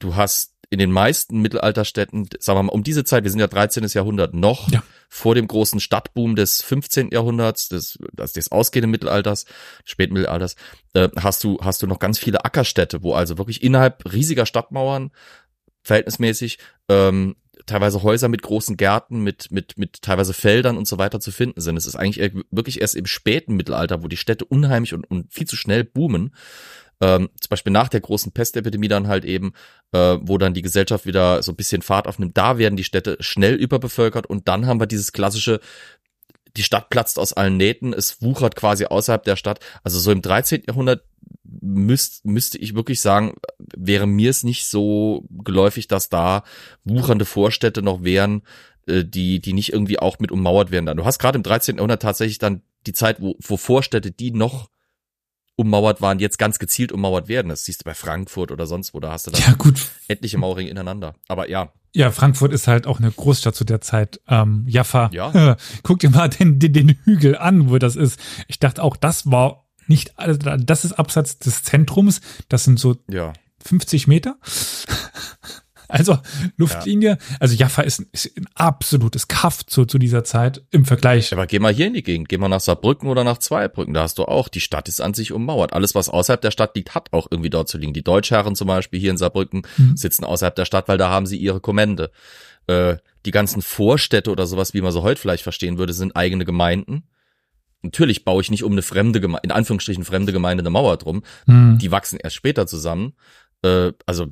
du 0.00 0.16
hast 0.16 0.57
in 0.70 0.78
den 0.78 0.92
meisten 0.92 1.40
Mittelalterstädten, 1.40 2.28
sagen 2.40 2.58
wir 2.58 2.62
mal, 2.64 2.72
um 2.72 2.82
diese 2.82 3.04
Zeit, 3.04 3.24
wir 3.24 3.30
sind 3.30 3.40
ja 3.40 3.46
13. 3.46 3.86
Jahrhundert 3.86 4.34
noch, 4.34 4.70
ja. 4.70 4.82
vor 5.08 5.34
dem 5.34 5.48
großen 5.48 5.80
Stadtboom 5.80 6.36
des 6.36 6.62
15. 6.62 7.10
Jahrhunderts, 7.10 7.68
des, 7.68 7.98
des 8.12 8.52
ausgehenden 8.52 8.90
Mittelalters, 8.90 9.46
Spätmittelalters, 9.84 10.56
äh, 10.92 11.08
hast 11.16 11.42
du, 11.42 11.58
hast 11.62 11.82
du 11.82 11.86
noch 11.86 11.98
ganz 11.98 12.18
viele 12.18 12.44
Ackerstädte, 12.44 13.02
wo 13.02 13.14
also 13.14 13.38
wirklich 13.38 13.62
innerhalb 13.62 14.12
riesiger 14.12 14.44
Stadtmauern 14.44 15.10
verhältnismäßig 15.82 16.58
ähm, 16.90 17.36
teilweise 17.64 18.02
Häuser 18.02 18.28
mit 18.28 18.42
großen 18.42 18.76
Gärten, 18.76 19.22
mit, 19.22 19.50
mit, 19.50 19.78
mit 19.78 20.02
teilweise 20.02 20.34
Feldern 20.34 20.76
und 20.76 20.86
so 20.86 20.98
weiter 20.98 21.20
zu 21.20 21.30
finden 21.30 21.60
sind. 21.60 21.76
Es 21.76 21.86
ist 21.86 21.96
eigentlich 21.96 22.32
wirklich 22.50 22.80
erst 22.80 22.94
im 22.94 23.06
späten 23.06 23.56
Mittelalter, 23.56 24.02
wo 24.02 24.08
die 24.08 24.16
Städte 24.16 24.44
unheimlich 24.44 24.94
und, 24.94 25.10
und 25.10 25.32
viel 25.32 25.46
zu 25.46 25.56
schnell 25.56 25.84
boomen. 25.84 26.34
Ähm, 27.00 27.28
zum 27.40 27.48
Beispiel 27.50 27.72
nach 27.72 27.88
der 27.88 28.00
großen 28.00 28.32
Pestepidemie 28.32 28.88
dann 28.88 29.06
halt 29.06 29.24
eben, 29.24 29.52
äh, 29.92 30.16
wo 30.20 30.36
dann 30.38 30.54
die 30.54 30.62
Gesellschaft 30.62 31.06
wieder 31.06 31.42
so 31.42 31.52
ein 31.52 31.56
bisschen 31.56 31.82
Fahrt 31.82 32.08
aufnimmt, 32.08 32.36
da 32.36 32.58
werden 32.58 32.76
die 32.76 32.84
Städte 32.84 33.16
schnell 33.20 33.54
überbevölkert 33.54 34.26
und 34.26 34.48
dann 34.48 34.66
haben 34.66 34.80
wir 34.80 34.86
dieses 34.86 35.12
klassische, 35.12 35.60
die 36.56 36.62
Stadt 36.62 36.90
platzt 36.90 37.18
aus 37.18 37.32
allen 37.32 37.56
Nähten, 37.56 37.92
es 37.92 38.20
wuchert 38.20 38.56
quasi 38.56 38.86
außerhalb 38.86 39.22
der 39.22 39.36
Stadt. 39.36 39.60
Also 39.84 40.00
so 40.00 40.10
im 40.10 40.22
13. 40.22 40.64
Jahrhundert 40.66 41.04
müsst, 41.44 42.24
müsste 42.24 42.58
ich 42.58 42.74
wirklich 42.74 43.00
sagen, 43.00 43.34
wäre 43.58 44.06
mir 44.06 44.30
es 44.30 44.42
nicht 44.42 44.66
so 44.66 45.24
geläufig, 45.30 45.88
dass 45.88 46.08
da 46.08 46.42
wuchernde 46.84 47.24
Vorstädte 47.24 47.82
noch 47.82 48.02
wären, 48.02 48.42
äh, 48.86 49.04
die, 49.04 49.40
die 49.40 49.52
nicht 49.52 49.72
irgendwie 49.72 49.98
auch 49.98 50.18
mit 50.18 50.32
ummauert 50.32 50.70
werden. 50.70 50.86
Dann. 50.86 50.96
Du 50.96 51.04
hast 51.04 51.18
gerade 51.18 51.36
im 51.36 51.42
13. 51.42 51.76
Jahrhundert 51.76 52.02
tatsächlich 52.02 52.38
dann 52.38 52.62
die 52.86 52.92
Zeit, 52.92 53.20
wo, 53.20 53.36
wo 53.40 53.56
Vorstädte, 53.56 54.10
die 54.10 54.30
noch 54.30 54.68
ummauert 55.58 56.00
waren, 56.00 56.20
jetzt 56.20 56.38
ganz 56.38 56.58
gezielt 56.58 56.92
ummauert 56.92 57.28
werden. 57.28 57.48
Das 57.48 57.64
siehst 57.64 57.80
du 57.80 57.84
bei 57.84 57.94
Frankfurt 57.94 58.52
oder 58.52 58.66
sonst 58.66 58.94
wo, 58.94 59.00
da 59.00 59.10
hast 59.10 59.26
du 59.26 59.32
dann 59.32 59.40
Ja, 59.42 59.52
gut. 59.54 59.88
etliche 60.06 60.38
Mauerringe 60.38 60.70
ineinander. 60.70 61.14
Aber 61.26 61.50
ja, 61.50 61.72
Ja, 61.94 62.10
Frankfurt 62.12 62.52
ist 62.52 62.68
halt 62.68 62.86
auch 62.86 63.00
eine 63.00 63.10
Großstadt 63.10 63.56
zu 63.56 63.64
der 63.64 63.80
Zeit. 63.80 64.20
Ähm, 64.28 64.64
Jaffa. 64.68 65.10
Ja. 65.12 65.56
Guck 65.82 65.98
dir 65.98 66.10
mal 66.10 66.28
den, 66.28 66.58
den, 66.60 66.72
den 66.72 66.88
Hügel 67.04 67.36
an, 67.36 67.70
wo 67.70 67.78
das 67.78 67.96
ist. 67.96 68.20
Ich 68.46 68.60
dachte 68.60 68.82
auch, 68.82 68.96
das 68.96 69.30
war 69.30 69.66
nicht, 69.88 70.16
also 70.18 70.38
das 70.38 70.84
ist 70.84 70.92
abseits 70.92 71.38
des 71.38 71.62
Zentrums. 71.64 72.20
Das 72.48 72.62
sind 72.64 72.78
so 72.78 72.96
ja. 73.10 73.32
50 73.64 74.06
Meter. 74.06 74.36
Also 75.88 76.18
Luftlinie. 76.56 77.18
Also 77.40 77.54
Jaffa 77.54 77.82
ist, 77.82 78.00
ist 78.12 78.36
ein 78.36 78.46
absolutes 78.54 79.28
Kaff 79.28 79.64
zu, 79.64 79.86
zu 79.86 79.98
dieser 79.98 80.22
Zeit 80.24 80.62
im 80.70 80.84
Vergleich. 80.84 81.32
Aber 81.32 81.46
geh 81.46 81.58
mal 81.58 81.72
hier 81.72 81.86
in 81.86 81.94
die 81.94 82.02
Gegend, 82.02 82.28
geh 82.28 82.38
mal 82.38 82.48
nach 82.48 82.60
Saarbrücken 82.60 83.08
oder 83.08 83.24
nach 83.24 83.38
Zweibrücken, 83.38 83.94
da 83.94 84.02
hast 84.02 84.18
du 84.18 84.24
auch, 84.24 84.48
die 84.48 84.60
Stadt 84.60 84.88
ist 84.88 85.00
an 85.00 85.14
sich 85.14 85.32
ummauert. 85.32 85.72
Alles, 85.72 85.94
was 85.94 86.08
außerhalb 86.08 86.40
der 86.40 86.50
Stadt 86.50 86.76
liegt, 86.76 86.94
hat 86.94 87.12
auch 87.12 87.28
irgendwie 87.30 87.50
dort 87.50 87.68
zu 87.68 87.78
liegen. 87.78 87.92
Die 87.92 88.04
Deutschherren 88.04 88.54
zum 88.54 88.68
Beispiel 88.68 89.00
hier 89.00 89.10
in 89.10 89.16
Saarbrücken 89.16 89.62
Mhm. 89.76 89.96
sitzen 89.96 90.24
außerhalb 90.24 90.54
der 90.54 90.64
Stadt, 90.64 90.88
weil 90.88 90.98
da 90.98 91.08
haben 91.08 91.26
sie 91.26 91.38
ihre 91.38 91.60
Kommende. 91.60 92.10
Äh, 92.66 92.96
die 93.24 93.30
ganzen 93.30 93.62
Vorstädte 93.62 94.30
oder 94.30 94.46
sowas, 94.46 94.74
wie 94.74 94.80
man 94.80 94.92
so 94.92 95.02
heute 95.02 95.20
vielleicht 95.20 95.42
verstehen 95.42 95.78
würde, 95.78 95.92
sind 95.92 96.16
eigene 96.16 96.44
Gemeinden. 96.44 97.04
Natürlich 97.82 98.24
baue 98.24 98.42
ich 98.42 98.50
nicht 98.50 98.64
um 98.64 98.72
eine 98.72 98.82
fremde 98.82 99.20
Gemeinde, 99.20 99.44
in 99.44 99.52
Anführungsstrichen 99.52 100.04
fremde 100.04 100.32
Gemeinde 100.32 100.62
eine 100.62 100.70
Mauer 100.70 100.96
drum. 100.96 101.22
Hm. 101.46 101.78
Die 101.78 101.90
wachsen 101.90 102.18
erst 102.20 102.36
später 102.36 102.66
zusammen. 102.66 103.14
Äh, 103.62 103.92
also 104.04 104.26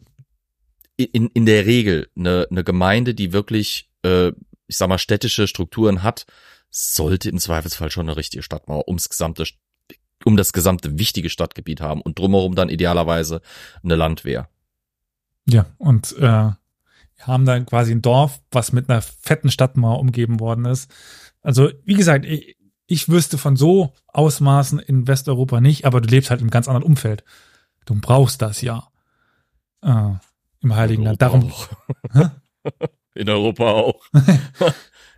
in, 0.96 1.28
in 1.28 1.46
der 1.46 1.66
Regel 1.66 2.08
eine, 2.16 2.46
eine 2.50 2.64
Gemeinde, 2.64 3.14
die 3.14 3.32
wirklich, 3.32 3.90
äh, 4.02 4.28
ich 4.66 4.76
sag 4.76 4.88
mal, 4.88 4.98
städtische 4.98 5.46
Strukturen 5.46 6.02
hat, 6.02 6.26
sollte 6.70 7.30
im 7.30 7.38
Zweifelsfall 7.38 7.90
schon 7.90 8.06
eine 8.08 8.16
richtige 8.16 8.42
Stadtmauer 8.42 8.88
ums 8.88 9.08
gesamte, 9.08 9.44
um 10.24 10.36
das 10.36 10.52
gesamte 10.52 10.98
wichtige 10.98 11.30
Stadtgebiet 11.30 11.80
haben 11.80 12.00
und 12.00 12.18
drumherum 12.18 12.54
dann 12.54 12.68
idealerweise 12.68 13.40
eine 13.82 13.96
Landwehr. 13.96 14.48
Ja, 15.48 15.66
und 15.78 16.16
äh, 16.18 16.50
haben 17.20 17.44
dann 17.46 17.66
quasi 17.66 17.92
ein 17.92 18.02
Dorf, 18.02 18.40
was 18.50 18.72
mit 18.72 18.90
einer 18.90 19.00
fetten 19.00 19.50
Stadtmauer 19.50 20.00
umgeben 20.00 20.40
worden 20.40 20.64
ist. 20.64 20.90
Also, 21.42 21.70
wie 21.84 21.94
gesagt, 21.94 22.24
ich, 22.24 22.56
ich 22.86 23.08
wüsste 23.08 23.38
von 23.38 23.56
so 23.56 23.94
Ausmaßen 24.08 24.78
in 24.78 25.06
Westeuropa 25.06 25.60
nicht, 25.60 25.84
aber 25.84 26.00
du 26.00 26.08
lebst 26.08 26.30
halt 26.30 26.40
im 26.40 26.50
ganz 26.50 26.68
anderen 26.68 26.84
Umfeld. 26.84 27.24
Du 27.84 27.94
brauchst 27.94 28.42
das 28.42 28.60
ja. 28.60 28.88
Äh, 29.82 30.14
Im 30.62 30.74
Heiligen 30.74 31.02
Land. 31.02 31.22
Darum? 31.22 31.52
In 33.14 33.28
Europa 33.28 33.70
auch. 33.72 34.04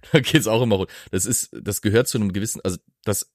da 0.12 0.20
geht's 0.20 0.46
auch 0.46 0.62
immer 0.62 0.76
rund. 0.76 0.90
Das 1.10 1.26
ist, 1.26 1.50
das 1.52 1.82
gehört 1.82 2.08
zu 2.08 2.18
einem 2.18 2.32
gewissen, 2.32 2.60
also 2.62 2.78
das, 3.04 3.32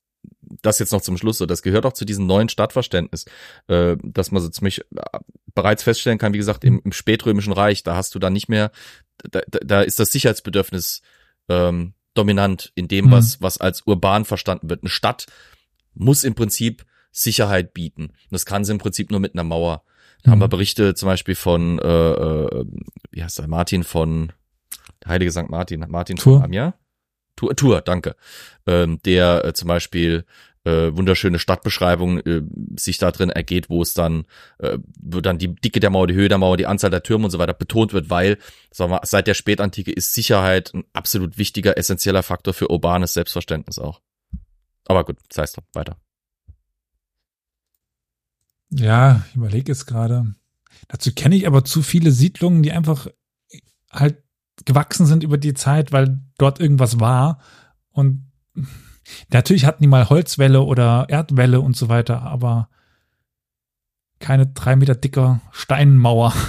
das 0.62 0.80
jetzt 0.80 0.91
noch 0.91 1.01
zum 1.01 1.18
Schluss 1.18 1.38
so, 1.38 1.45
das 1.45 1.62
gehört 1.62 1.86
auch 1.86 1.93
zu 1.93 2.06
diesem 2.06 2.26
neuen 2.26 2.49
Stadtverständnis, 2.49 3.26
äh, 3.68 3.97
dass 4.01 4.32
man 4.32 4.41
so 4.41 4.49
ziemlich 4.49 4.80
äh, 4.80 5.20
bereits 5.54 5.84
feststellen 5.84 6.18
kann, 6.18 6.34
wie 6.34 6.38
gesagt, 6.38 6.64
im, 6.64 6.82
im 6.84 6.91
spätrömischen 6.91 7.54
Reich, 7.54 7.84
da 7.84 7.95
hast 7.95 8.16
du 8.16 8.20
dann 8.20 8.34
nicht 8.34 8.49
mehr, 8.49 8.72
da, 9.30 9.41
da, 9.47 9.60
da 9.64 9.82
ist 9.82 9.99
das 9.99 10.12
Sicherheitsbedürfnis 10.12 11.01
ähm, 11.49 11.93
dominant 12.14 12.72
in 12.76 12.88
dem, 12.88 13.06
Mhm. 13.06 13.12
was, 13.12 13.41
was 13.41 13.58
als 13.58 13.86
urban 13.86 14.26
verstanden 14.26 14.70
wird. 14.70 14.84
Eine 14.84 14.89
Stadt 14.89 15.26
muss 15.93 16.24
im 16.24 16.36
Prinzip 16.36 16.86
Sicherheit 17.12 17.74
bieten. 17.74 18.06
Und 18.06 18.32
das 18.32 18.45
kann 18.45 18.66
sie 18.66 18.72
im 18.72 18.80
Prinzip 18.80 19.12
nur 19.12 19.20
mit 19.20 19.36
einer 19.36 19.43
Mauer. 19.43 19.84
Da 20.24 20.32
haben 20.32 20.39
wir 20.39 20.47
Mhm. 20.47 20.51
Berichte 20.51 20.95
zum 20.95 21.07
Beispiel 21.07 21.36
von, 21.36 21.80
äh, 21.80 22.11
äh, 22.11 22.65
wie 23.11 23.24
heißt 23.24 23.39
er, 23.39 23.47
Martin 23.47 23.84
von, 23.84 24.32
der 25.03 25.11
heilige 25.11 25.32
St. 25.32 25.49
Martin, 25.49 25.86
Martin 25.89 26.15
Tour. 26.15 26.38
von 26.38 26.45
Amiens? 26.45 26.74
Tour, 27.36 27.55
Tour, 27.55 27.82
danke. 27.82 28.15
Ähm, 28.65 28.99
der 29.03 29.43
äh, 29.43 29.53
zum 29.53 29.67
Beispiel 29.67 30.26
äh, 30.65 30.95
wunderschöne 30.95 31.39
Stadtbeschreibung 31.39 32.19
äh, 32.19 32.41
sich 32.78 32.97
da 32.97 33.11
drin 33.11 33.30
ergeht, 33.30 33.69
wo 33.69 33.82
es 33.82 33.93
dann, 33.93 34.26
äh, 34.59 34.78
wo 35.01 35.19
dann 35.19 35.38
die 35.38 35.53
Dicke 35.53 35.80
der 35.80 35.89
Mauer, 35.89 36.07
die 36.07 36.13
Höhe 36.13 36.30
der 36.30 36.38
Mauer, 36.38 36.55
die 36.57 36.67
Anzahl 36.67 36.89
der 36.89 37.03
Türme 37.03 37.26
und 37.26 37.32
so 37.32 37.39
weiter 37.39 37.53
betont 37.53 37.91
wird, 37.91 38.09
weil, 38.09 38.38
sagen 38.71 38.91
wir, 38.91 39.01
seit 39.03 39.28
der 39.28 39.34
Spätantike 39.34 39.91
ist 39.91 40.13
Sicherheit 40.13 40.74
ein 40.74 40.86
absolut 40.93 41.38
wichtiger, 41.38 41.78
essentieller 41.78 42.24
Faktor 42.24 42.53
für 42.53 42.69
urbanes 42.69 43.13
Selbstverständnis 43.13 43.78
auch. 43.78 43.99
Aber 44.86 45.03
gut, 45.03 45.17
das 45.28 45.38
heißt 45.39 45.57
weiter. 45.74 45.97
Ja, 48.76 49.24
ich 49.30 49.36
überlege 49.36 49.71
jetzt 49.71 49.86
gerade. 49.86 50.36
Dazu 50.88 51.11
kenne 51.13 51.36
ich 51.36 51.47
aber 51.47 51.63
zu 51.63 51.82
viele 51.82 52.11
Siedlungen, 52.11 52.63
die 52.63 52.71
einfach 52.71 53.07
halt 53.91 54.24
gewachsen 54.65 55.05
sind 55.05 55.24
über 55.24 55.38
die 55.38 55.53
Zeit, 55.53 55.91
weil 55.91 56.19
dort 56.38 56.59
irgendwas 56.59 56.99
war. 56.99 57.39
Und 57.91 58.32
natürlich 59.30 59.65
hatten 59.65 59.84
die 59.84 59.88
mal 59.88 60.09
Holzwälle 60.09 60.61
oder 60.61 61.07
Erdwälle 61.09 61.61
und 61.61 61.76
so 61.76 61.89
weiter, 61.89 62.21
aber 62.21 62.69
keine 64.19 64.47
drei 64.47 64.76
Meter 64.76 64.95
dicker 64.95 65.41
Steinmauer. 65.51 66.34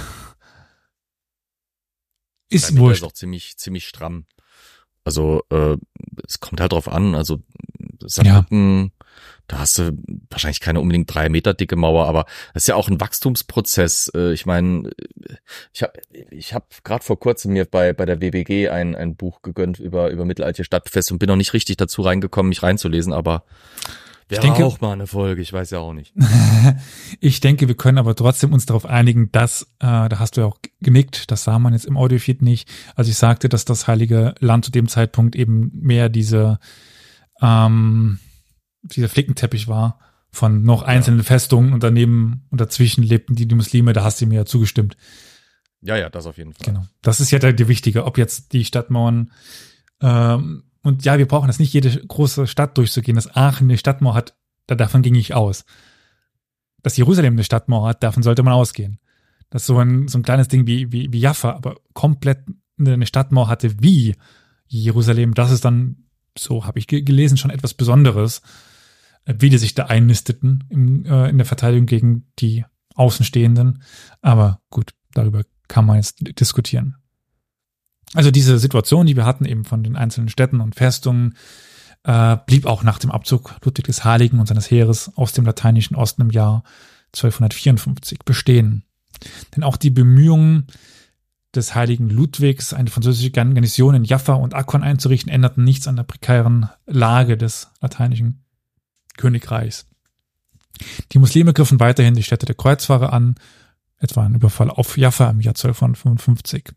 Ist 2.49 2.71
Drei 2.71 2.77
wurscht. 2.77 3.01
Ist 3.01 3.07
auch 3.07 3.11
ziemlich, 3.11 3.57
ziemlich 3.57 3.87
stramm. 3.87 4.27
Also, 5.03 5.41
äh, 5.49 5.77
es 6.27 6.39
kommt 6.39 6.61
halt 6.61 6.71
drauf 6.71 6.87
an. 6.87 7.15
Also, 7.15 7.43
Saarbrücken, 8.01 8.91
da 9.47 9.59
hast 9.59 9.77
du 9.77 9.91
wahrscheinlich 10.29 10.59
keine 10.59 10.79
unbedingt 10.79 11.13
drei 11.13 11.29
Meter 11.29 11.53
dicke 11.53 11.75
Mauer, 11.75 12.07
aber 12.07 12.25
das 12.53 12.63
ist 12.63 12.67
ja 12.67 12.75
auch 12.75 12.87
ein 12.89 12.99
Wachstumsprozess. 12.99 14.11
Äh, 14.15 14.33
ich 14.33 14.45
meine, 14.45 14.89
ich 15.73 15.83
habe 15.83 15.93
ich 16.31 16.53
hab 16.53 16.83
gerade 16.83 17.03
vor 17.03 17.19
kurzem 17.19 17.53
mir 17.53 17.65
bei, 17.65 17.93
bei 17.93 18.05
der 18.05 18.21
WBG 18.21 18.69
ein, 18.69 18.95
ein 18.95 19.15
Buch 19.15 19.41
gegönnt 19.41 19.79
über, 19.79 20.09
über 20.09 20.25
mittelalterliche 20.25 20.63
Stadtfest 20.65 21.11
und 21.11 21.19
bin 21.19 21.27
noch 21.27 21.35
nicht 21.35 21.53
richtig 21.53 21.77
dazu 21.77 22.01
reingekommen, 22.01 22.49
mich 22.49 22.63
reinzulesen, 22.63 23.13
aber 23.13 23.43
wäre 24.27 24.41
denke- 24.41 24.65
auch 24.65 24.81
mal 24.81 24.93
eine 24.93 25.05
Folge, 25.05 25.41
ich 25.43 25.53
weiß 25.53 25.69
ja 25.71 25.79
auch 25.79 25.93
nicht. 25.93 26.13
Ich 27.19 27.39
denke, 27.39 27.67
wir 27.67 27.75
können 27.75 27.99
aber 27.99 28.15
trotzdem 28.15 28.51
uns 28.51 28.65
darauf 28.65 28.85
einigen, 28.87 29.31
dass, 29.31 29.61
äh, 29.79 30.09
da 30.09 30.17
hast 30.17 30.35
du 30.37 30.41
ja 30.41 30.47
auch 30.47 30.57
genickt, 30.81 31.29
das 31.29 31.43
sah 31.43 31.59
man 31.59 31.73
jetzt 31.73 31.85
im 31.85 31.97
Audiofeed 31.97 32.41
nicht, 32.41 32.67
als 32.95 33.07
ich 33.07 33.15
sagte, 33.17 33.47
dass 33.49 33.65
das 33.65 33.87
Heilige 33.87 34.33
Land 34.39 34.65
zu 34.65 34.71
dem 34.71 34.87
Zeitpunkt 34.87 35.35
eben 35.35 35.69
mehr 35.75 36.09
diese, 36.09 36.57
ähm, 37.43 38.17
dieser 38.85 39.09
Flickenteppich 39.09 39.67
war 39.67 39.99
von 40.31 40.63
noch 40.63 40.83
einzelnen 40.83 41.23
Festungen 41.23 41.73
und 41.73 41.83
daneben 41.83 42.45
und 42.49 42.59
dazwischen 42.59 43.03
lebten 43.03 43.35
die, 43.35 43.47
die 43.47 43.55
Muslime, 43.55 43.93
da 43.93 44.03
hast 44.03 44.19
du 44.21 44.25
mir 44.25 44.35
ja 44.35 44.45
zugestimmt. 44.45 44.97
Ja, 45.81 45.95
ja, 45.95 46.09
das 46.09 46.25
auf 46.25 46.37
jeden 46.37 46.53
Fall. 46.53 46.65
Genau. 46.65 46.85
Das 47.01 47.19
ist 47.19 47.31
ja 47.31 47.39
der, 47.39 47.53
der 47.53 47.67
Wichtige, 47.67 48.05
ob 48.05 48.17
jetzt 48.17 48.53
die 48.53 48.65
Stadtmauern 48.65 49.31
ähm, 50.01 50.63
und 50.81 51.03
ja, 51.03 51.17
wir 51.17 51.27
brauchen 51.27 51.47
das 51.47 51.59
nicht 51.59 51.73
jede 51.73 51.89
große 51.89 52.47
Stadt 52.47 52.77
durchzugehen. 52.77 53.15
Dass 53.15 53.35
Aachen 53.35 53.67
eine 53.67 53.77
Stadtmauer 53.77 54.13
hat, 54.13 54.35
da 54.67 54.75
davon 54.75 55.01
ging 55.01 55.15
ich 55.15 55.33
aus. 55.33 55.65
Dass 56.83 56.97
Jerusalem 56.97 57.33
eine 57.33 57.43
Stadtmauer 57.43 57.89
hat, 57.89 58.03
davon 58.03 58.21
sollte 58.21 58.43
man 58.43 58.53
ausgehen. 58.53 58.99
Dass 59.49 59.65
so 59.65 59.79
ein, 59.79 60.07
so 60.07 60.19
ein 60.19 60.23
kleines 60.23 60.47
Ding 60.47 60.67
wie, 60.67 60.91
wie, 60.91 61.11
wie 61.11 61.19
Jaffa, 61.19 61.53
aber 61.53 61.77
komplett 61.93 62.39
eine 62.77 63.05
Stadtmauer 63.07 63.47
hatte 63.47 63.81
wie 63.81 64.15
Jerusalem, 64.67 65.33
das 65.33 65.49
ist 65.49 65.65
dann, 65.65 66.05
so 66.37 66.65
habe 66.65 66.77
ich 66.77 66.87
ge- 66.87 67.01
gelesen, 67.01 67.37
schon 67.37 67.51
etwas 67.51 67.73
Besonderes, 67.73 68.41
wie 69.25 69.49
die 69.49 69.57
sich 69.57 69.73
da 69.73 69.85
einnisteten 69.85 70.63
im, 70.69 71.05
äh, 71.05 71.29
in 71.29 71.37
der 71.37 71.45
Verteidigung 71.45 71.85
gegen 71.85 72.27
die 72.39 72.65
Außenstehenden. 72.95 73.81
Aber 74.21 74.61
gut, 74.69 74.91
darüber 75.13 75.43
kann 75.67 75.85
man 75.85 75.97
jetzt 75.97 76.39
diskutieren. 76.39 76.95
Also 78.13 78.31
diese 78.31 78.59
Situation, 78.59 79.05
die 79.05 79.15
wir 79.15 79.25
hatten 79.25 79.45
eben 79.45 79.65
von 79.65 79.83
den 79.83 79.95
einzelnen 79.95 80.29
Städten 80.29 80.61
und 80.61 80.75
Festungen, 80.75 81.35
äh, 82.03 82.37
blieb 82.45 82.65
auch 82.65 82.83
nach 82.83 82.99
dem 82.99 83.11
Abzug 83.11 83.55
Ludwig 83.63 83.85
des 83.85 84.05
Heiligen 84.05 84.39
und 84.39 84.47
seines 84.47 84.69
Heeres 84.69 85.11
aus 85.15 85.33
dem 85.33 85.45
lateinischen 85.45 85.95
Osten 85.95 86.21
im 86.21 86.29
Jahr 86.29 86.63
1254 87.13 88.19
bestehen. 88.19 88.83
Denn 89.55 89.63
auch 89.63 89.77
die 89.77 89.89
Bemühungen 89.89 90.67
des 91.55 91.73
heiligen 91.73 92.09
Ludwigs, 92.09 92.73
eine 92.73 92.89
französische 92.89 93.31
Garnison 93.31 93.95
in 93.95 94.03
Jaffa 94.03 94.33
und 94.33 94.53
Akkon 94.53 94.83
einzurichten, 94.83 95.31
änderten 95.31 95.63
nichts 95.63 95.87
an 95.87 95.95
der 95.95 96.03
prekären 96.03 96.69
Lage 96.85 97.37
des 97.37 97.69
lateinischen 97.81 98.44
Königreichs. 99.17 99.85
Die 101.11 101.19
Muslime 101.19 101.53
griffen 101.53 101.79
weiterhin 101.79 102.15
die 102.15 102.23
Städte 102.23 102.45
der 102.45 102.55
Kreuzfahrer 102.55 103.13
an, 103.13 103.35
etwa 103.97 104.25
ein 104.25 104.35
Überfall 104.35 104.69
auf 104.69 104.97
Jaffa 104.97 105.29
im 105.29 105.41
Jahr 105.41 105.55
1255. 105.55 106.71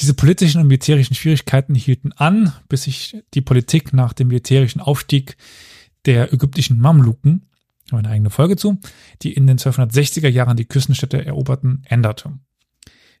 Diese 0.00 0.14
politischen 0.14 0.60
und 0.60 0.68
militärischen 0.68 1.14
Schwierigkeiten 1.14 1.74
hielten 1.74 2.12
an, 2.12 2.52
bis 2.68 2.84
sich 2.84 3.22
die 3.34 3.40
Politik 3.40 3.92
nach 3.92 4.12
dem 4.12 4.28
militärischen 4.28 4.80
Aufstieg 4.80 5.36
der 6.06 6.32
ägyptischen 6.32 6.78
Mamluken, 6.78 7.46
eine 7.90 8.08
eigene 8.08 8.30
Folge 8.30 8.56
zu, 8.56 8.78
die 9.20 9.34
in 9.34 9.46
den 9.46 9.58
1260er 9.58 10.28
Jahren 10.28 10.56
die 10.56 10.64
Küstenstädte 10.64 11.24
eroberten, 11.24 11.82
änderte. 11.84 12.32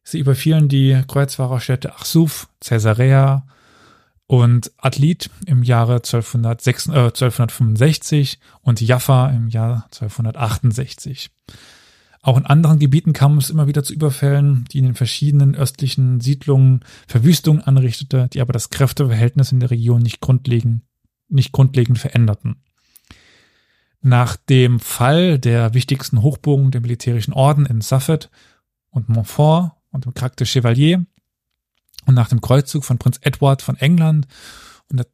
Sie 0.02 0.18
überfielen 0.18 0.68
die 0.68 1.00
Kreuzfahrerstädte 1.06 1.94
Achsuf, 1.94 2.48
Caesarea 2.60 3.46
und 4.32 4.72
Atlit 4.78 5.28
im 5.44 5.62
Jahre 5.62 5.96
1206, 5.96 6.86
äh, 6.86 6.90
1265 6.90 8.38
und 8.62 8.80
Jaffa 8.80 9.28
im 9.28 9.48
Jahr 9.48 9.88
1268. 9.90 11.30
Auch 12.22 12.38
in 12.38 12.46
anderen 12.46 12.78
Gebieten 12.78 13.12
kam 13.12 13.36
es 13.36 13.50
immer 13.50 13.66
wieder 13.66 13.84
zu 13.84 13.92
Überfällen, 13.92 14.64
die 14.72 14.78
in 14.78 14.84
den 14.84 14.94
verschiedenen 14.94 15.54
östlichen 15.54 16.22
Siedlungen 16.22 16.80
Verwüstungen 17.06 17.60
anrichtete, 17.60 18.30
die 18.32 18.40
aber 18.40 18.54
das 18.54 18.70
Kräfteverhältnis 18.70 19.52
in 19.52 19.60
der 19.60 19.70
Region 19.70 20.00
nicht 20.00 20.22
grundlegend, 20.22 20.80
nicht 21.28 21.52
grundlegend 21.52 21.98
veränderten. 21.98 22.56
Nach 24.00 24.36
dem 24.36 24.80
Fall 24.80 25.38
der 25.38 25.74
wichtigsten 25.74 26.22
Hochburgen 26.22 26.70
der 26.70 26.80
militärischen 26.80 27.34
Orden 27.34 27.66
in 27.66 27.82
Safed 27.82 28.30
und 28.88 29.10
Montfort 29.10 29.72
und 29.90 30.06
dem 30.06 30.14
de 30.14 30.46
Chevalier 30.46 31.04
und 32.06 32.14
nach 32.14 32.28
dem 32.28 32.40
Kreuzzug 32.40 32.84
von 32.84 32.98
Prinz 32.98 33.18
Edward 33.22 33.62
von 33.62 33.76
England 33.76 34.26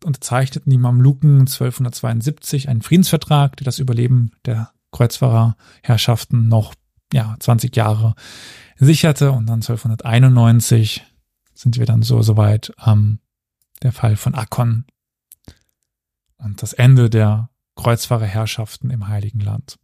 unterzeichneten 0.04 0.70
die 0.70 0.78
Mamluken 0.78 1.40
1272 1.40 2.68
einen 2.68 2.82
Friedensvertrag, 2.82 3.56
der 3.56 3.64
das 3.64 3.78
Überleben 3.78 4.32
der 4.44 4.72
Kreuzfahrerherrschaften 4.90 6.48
noch 6.48 6.74
ja 7.12 7.36
20 7.38 7.74
Jahre 7.76 8.14
sicherte 8.76 9.32
und 9.32 9.46
dann 9.46 9.60
1291 9.60 11.04
sind 11.54 11.78
wir 11.78 11.86
dann 11.86 12.02
so 12.02 12.22
soweit 12.22 12.72
ähm, 12.84 13.20
der 13.82 13.92
Fall 13.92 14.16
von 14.16 14.34
Akkon 14.34 14.84
und 16.38 16.62
das 16.62 16.72
Ende 16.72 17.10
der 17.10 17.50
Kreuzfahrerherrschaften 17.76 18.90
im 18.90 19.08
Heiligen 19.08 19.40
Land. 19.40 19.78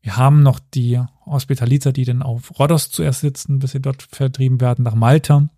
Wir 0.00 0.16
haben 0.16 0.42
noch 0.42 0.60
die 0.60 1.00
Hospitaliter, 1.24 1.92
die 1.92 2.04
dann 2.04 2.22
auf 2.22 2.58
Rhodos 2.58 2.90
zuerst 2.90 3.20
sitzen, 3.20 3.58
bis 3.58 3.72
sie 3.72 3.80
dort 3.80 4.02
vertrieben 4.02 4.60
werden 4.60 4.84
nach 4.84 4.94
Malta. 4.94 5.48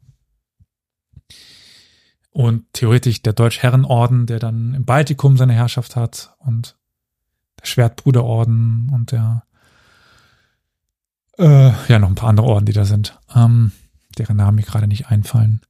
Und 2.37 2.71
theoretisch 2.75 3.23
der 3.23 3.33
Deutschherrenorden, 3.33 4.27
der 4.27 4.39
dann 4.39 4.75
im 4.75 4.85
Baltikum 4.85 5.39
seine 5.39 5.55
Herrschaft 5.55 5.97
hat 5.97 6.35
und 6.39 6.77
der 7.59 7.65
Schwertbruderorden 7.65 8.91
und 8.93 9.11
der 9.11 9.45
äh, 11.39 11.73
ja 11.89 11.99
noch 11.99 12.11
ein 12.11 12.15
paar 12.15 12.29
andere 12.29 12.47
Orden, 12.47 12.67
die 12.67 12.75
da 12.75 12.85
sind, 12.85 13.19
ähm, 13.35 13.73
deren 14.19 14.37
Namen 14.37 14.57
mir 14.57 14.65
gerade 14.65 14.87
nicht 14.87 15.07
einfallen. 15.07 15.63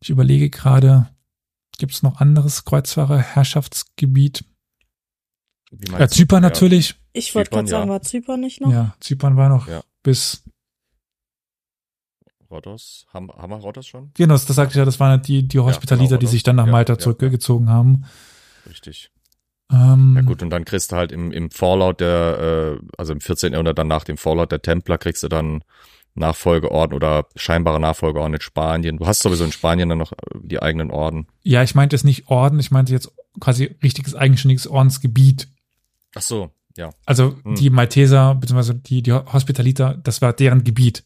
Ich 0.00 0.08
überlege 0.08 0.48
gerade, 0.48 1.10
gibt 1.76 1.92
es 1.92 2.02
noch 2.02 2.22
anderes 2.22 2.64
Kreuzfahrerherrschaftsgebiet? 2.64 4.46
Ja? 5.90 6.08
Zypern 6.08 6.42
Ja. 6.42 6.48
natürlich. 6.48 6.94
Ich 7.12 7.34
wollte 7.34 7.50
gerade 7.50 7.68
sagen, 7.68 7.88
ja. 7.88 7.92
war 7.92 8.00
Zypern 8.00 8.40
nicht 8.40 8.62
noch? 8.62 8.72
Ja, 8.72 8.94
Zypern 9.00 9.36
war 9.36 9.50
noch 9.50 9.68
Ja. 9.68 9.82
bis 10.02 10.42
Rhodos? 12.54 13.06
Haben, 13.12 13.30
haben 13.30 13.50
wir 13.50 13.56
Rhodos 13.56 13.86
schon? 13.86 14.10
Genau, 14.14 14.34
das 14.34 14.46
sagte 14.46 14.72
ich 14.72 14.76
ja, 14.78 14.84
das 14.84 15.00
waren 15.00 15.20
die, 15.22 15.46
die 15.46 15.58
Hospitaliter, 15.60 16.10
genau, 16.16 16.20
die 16.20 16.26
sich 16.26 16.42
dann 16.42 16.56
nach 16.56 16.66
Ja, 16.66 16.72
Malta 16.72 16.94
ja, 16.94 16.98
zurückgezogen 16.98 17.68
haben. 17.68 18.04
Richtig. 18.68 19.10
Ähm, 19.72 20.14
Ja 20.16 20.22
gut, 20.22 20.42
und 20.42 20.50
dann 20.50 20.64
kriegst 20.64 20.92
du 20.92 20.96
halt 20.96 21.12
im, 21.12 21.32
im 21.32 21.50
Fallout 21.50 22.00
der, 22.00 22.78
äh, 22.80 22.86
also 22.96 23.12
im 23.12 23.20
14. 23.20 23.52
Jahrhundert 23.52 23.78
dann 23.78 23.88
nach 23.88 24.04
dem 24.04 24.16
Fallout 24.16 24.52
der 24.52 24.62
Templer 24.62 24.98
kriegst 24.98 25.22
du 25.22 25.28
dann 25.28 25.62
Nachfolgeorden 26.16 26.94
oder 26.94 27.26
scheinbare 27.34 27.80
Nachfolgeorden 27.80 28.34
in 28.34 28.40
Spanien. 28.40 28.98
Du 28.98 29.06
hast 29.06 29.20
sowieso 29.20 29.44
in 29.44 29.50
Spanien 29.52 29.88
dann 29.88 29.98
noch 29.98 30.12
äh, 30.12 30.16
die 30.42 30.62
eigenen 30.62 30.90
Orden. 30.92 31.26
Ja, 31.42 31.62
ich 31.62 31.74
meinte 31.74 31.96
es 31.96 32.04
nicht 32.04 32.28
Orden, 32.28 32.60
ich 32.60 32.70
meinte 32.70 32.92
jetzt 32.92 33.10
quasi 33.40 33.74
richtiges 33.82 34.14
eigenständiges 34.14 34.68
Ordensgebiet. 34.68 35.48
Ach 36.14 36.22
so, 36.22 36.50
ja. 36.76 36.90
Also 37.04 37.34
Hm. 37.42 37.56
die 37.56 37.68
Malteser, 37.70 38.36
beziehungsweise 38.36 38.76
die, 38.76 39.02
die 39.02 39.12
Hospitaliter, 39.12 39.94
das 40.04 40.22
war 40.22 40.32
deren 40.32 40.62
Gebiet. 40.62 41.02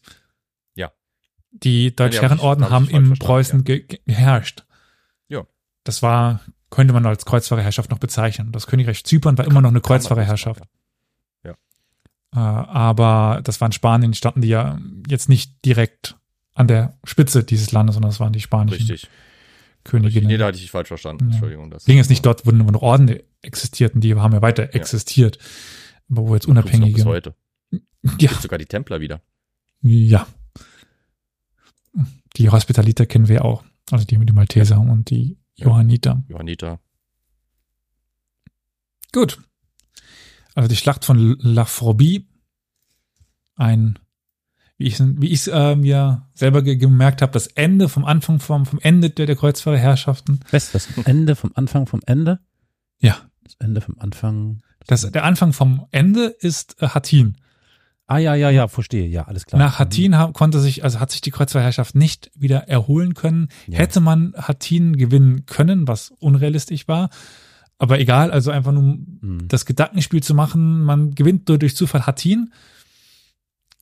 Ja. 1.51 1.57
Die 1.63 1.95
Deutschherrenorden 1.95 2.65
hab 2.65 2.71
haben 2.71 2.89
im 2.89 3.13
Preußen 3.17 3.63
ge 3.63 3.85
geherrscht. 4.05 4.65
Ja. 5.27 5.43
Das 5.83 6.01
war, 6.01 6.41
könnte 6.69 6.93
man 6.93 7.05
als 7.05 7.25
Kreuzfahrerherrschaft 7.25 7.89
noch 7.91 7.99
bezeichnen. 7.99 8.51
Das 8.51 8.67
Königreich 8.67 9.03
Zypern 9.03 9.37
war 9.37 9.45
immer 9.45 9.61
noch 9.61 9.69
eine 9.69 9.81
Kreuzfahrerherrschaft. 9.81 10.59
sagen, 10.59 10.69
Äh, 12.31 12.37
aber 12.37 13.41
das 13.43 13.59
war 13.59 13.65
in 13.67 13.71
Spanien, 13.71 14.13
standen 14.13 14.41
die 14.41 14.49
ja 14.49 14.77
jetzt 15.07 15.29
nicht 15.29 15.65
direkt 15.65 16.15
an 16.53 16.67
der 16.67 16.95
Spitze 17.03 17.43
dieses 17.43 17.71
Landes, 17.71 17.95
sondern 17.95 18.11
das 18.11 18.19
waren 18.19 18.33
die 18.33 18.39
Ja. 18.39 18.43
spanischen 18.43 18.75
Richtig. 18.77 18.91
Richtig. 19.03 19.09
Königinnen. 19.83 20.27
Nee, 20.27 20.37
da 20.37 20.45
hatte 20.47 20.57
ich 20.57 20.61
dich 20.63 20.71
falsch 20.71 20.89
verstanden. 20.89 21.25
Ja. 21.29 21.31
Entschuldigung. 21.31 21.71
Das 21.71 21.85
Ging 21.85 21.97
es 21.97 22.09
nicht 22.09 22.23
dort, 22.25 22.45
wo 22.45 22.51
nur 22.51 22.71
noch 22.71 22.81
Orden 22.83 23.17
existierten, 23.41 23.99
die 24.01 24.13
haben 24.13 24.33
ja 24.33 24.41
weiter 24.43 24.75
existiert. 24.75 25.39
Aber 26.11 26.27
wo 26.27 26.35
jetzt 26.35 26.47
noch 26.47 26.53
bis 26.63 26.73
unabhängige. 26.73 27.05
heute. 27.05 27.33
Ja, 27.71 27.79
Gibt 28.17 28.41
sogar 28.41 28.59
die 28.59 28.65
Templer 28.65 28.99
wieder. 28.99 29.21
ja. 29.81 30.27
Die 32.37 32.49
Hospitaliter 32.49 33.05
kennen 33.05 33.27
wir 33.27 33.45
auch. 33.45 33.63
Also 33.91 34.05
die, 34.05 34.17
die 34.17 34.33
Malteser 34.33 34.79
und 34.79 35.09
die 35.09 35.37
Ja. 35.55 35.67
Johanniter. 35.67 36.23
Johanniter. 36.27 36.79
Gut. 39.11 39.39
Also 40.55 40.67
die 40.67 40.75
Schlacht 40.75 41.05
von 41.05 41.37
La 41.39 41.65
Frobie. 41.65 42.27
Ein, 43.55 43.99
wie 44.77 44.87
ich 44.87 44.99
wie 44.99 45.27
ich 45.29 45.51
äh, 45.51 45.75
mir 45.75 46.29
selber 46.33 46.61
ge 46.61 46.77
gemerkt 46.77 47.21
habe, 47.21 47.33
das 47.33 47.47
Ende 47.47 47.89
vom 47.89 48.05
Anfang 48.05 48.39
vom, 48.39 48.65
vom 48.65 48.79
Ende 48.79 49.09
der, 49.09 49.25
der 49.25 49.35
Kreuzfahrerherrschaften. 49.35 50.39
Was, 50.51 50.71
das 50.71 50.87
Ende 51.05 51.35
vom 51.35 51.51
Anfang 51.55 51.85
vom 51.87 52.01
Ende? 52.05 52.39
Ja. 52.99 53.17
Das 53.43 53.55
Ende 53.55 53.81
vom 53.81 53.97
Anfang. 53.99 54.61
Das, 54.85 55.01
der 55.11 55.23
Anfang 55.23 55.53
vom 55.53 55.87
Ende 55.91 56.27
ist 56.27 56.81
äh, 56.81 56.89
Hattin. 56.89 57.37
Ah, 58.11 58.17
ja, 58.17 58.33
ja, 58.33 58.49
ja, 58.49 58.67
verstehe. 58.67 59.05
Ja, 59.07 59.23
alles 59.27 59.45
klar. 59.45 59.59
Nach 59.59 59.77
Hattin 59.77 60.17
ha- 60.17 60.31
konnte 60.33 60.59
sich, 60.59 60.83
also 60.83 60.99
hat 60.99 61.11
sich 61.11 61.21
die 61.21 61.29
Kreuzfahrerherrschaft 61.29 61.93
nicht 61.93 62.31
wieder 62.35 62.67
erholen 62.67 63.13
können. 63.13 63.49
Ja. 63.67 63.77
Hätte 63.77 63.99
man 63.99 64.33
Hattin 64.35 64.97
gewinnen 64.97 65.45
können, 65.45 65.87
was 65.87 66.11
unrealistisch 66.19 66.87
war. 66.87 67.11
Aber 67.77 67.99
egal, 67.99 68.31
also 68.31 68.49
einfach 68.49 68.71
nur 68.71 68.81
Mhm. 69.21 69.47
das 69.47 69.65
Gedankenspiel 69.67 70.23
zu 70.23 70.33
machen, 70.33 70.81
man 70.83 71.13
gewinnt 71.13 71.47
nur 71.47 71.59
durch 71.59 71.75
Zufall 71.75 72.07
Hattin. 72.07 72.51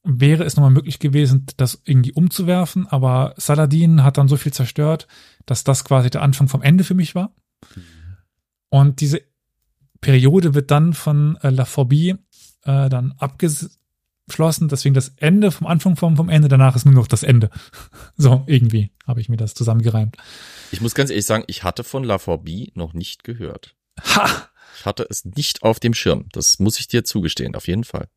Wäre 0.03 0.43
es 0.43 0.55
nochmal 0.57 0.71
möglich 0.71 0.99
gewesen, 0.99 1.45
das 1.57 1.81
irgendwie 1.85 2.11
umzuwerfen, 2.11 2.85
aber 2.87 3.33
Saladin 3.37 4.03
hat 4.03 4.17
dann 4.17 4.27
so 4.27 4.35
viel 4.37 4.53
zerstört, 4.53 5.07
dass 5.45 5.63
das 5.63 5.83
quasi 5.85 6.09
der 6.09 6.21
Anfang 6.21 6.47
vom 6.49 6.61
Ende 6.61 6.83
für 6.83 6.95
mich 6.95 7.15
war. 7.15 7.33
Und 8.69 8.99
diese 9.01 9.21
Periode 10.01 10.53
wird 10.53 10.69
dann 10.71 10.93
von 10.93 11.37
äh, 11.41 11.49
La 11.49 11.65
Phobie 11.65 12.15
äh, 12.63 12.89
dann 12.89 13.13
abgeschlossen, 14.27 14.67
deswegen 14.67 14.93
das 14.93 15.13
Ende 15.17 15.51
vom 15.51 15.67
Anfang 15.67 15.95
vom, 15.95 16.17
vom 16.17 16.29
Ende, 16.29 16.49
danach 16.49 16.75
ist 16.75 16.85
nur 16.85 16.93
noch 16.93 17.07
das 17.07 17.23
Ende. 17.23 17.49
So, 18.19 18.43
irgendwie 18.47 18.89
habe 19.05 19.21
ich 19.21 19.29
mir 19.29 19.37
das 19.37 19.53
zusammengereimt. 19.53 20.17
Ich 20.71 20.81
muss 20.81 20.95
ganz 20.95 21.11
ehrlich 21.11 21.25
sagen, 21.25 21.43
ich 21.45 21.63
hatte 21.63 21.83
von 21.83 22.03
La 22.03 22.17
Forbie 22.17 22.71
noch 22.73 22.93
nicht 22.93 23.23
gehört. 23.23 23.75
Ha! 24.01 24.49
Ich 24.75 24.85
hatte 24.85 25.05
es 25.07 25.23
nicht 25.23 25.61
auf 25.61 25.79
dem 25.79 25.93
Schirm. 25.93 26.25
Das 26.31 26.57
muss 26.57 26.79
ich 26.79 26.87
dir 26.87 27.03
zugestehen, 27.03 27.55
auf 27.55 27.67
jeden 27.67 27.83
Fall. 27.83 28.07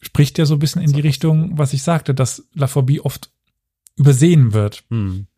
Spricht 0.00 0.36
ja 0.38 0.46
so 0.46 0.54
ein 0.54 0.58
bisschen 0.58 0.82
in 0.82 0.92
die 0.92 1.00
Richtung, 1.00 1.56
was 1.56 1.72
ich 1.72 1.82
sagte, 1.82 2.12
dass 2.12 2.48
La 2.54 2.66
Phobie 2.66 3.00
oft 3.00 3.30
übersehen 3.96 4.52
wird. 4.52 4.82
Hm. 4.90 5.28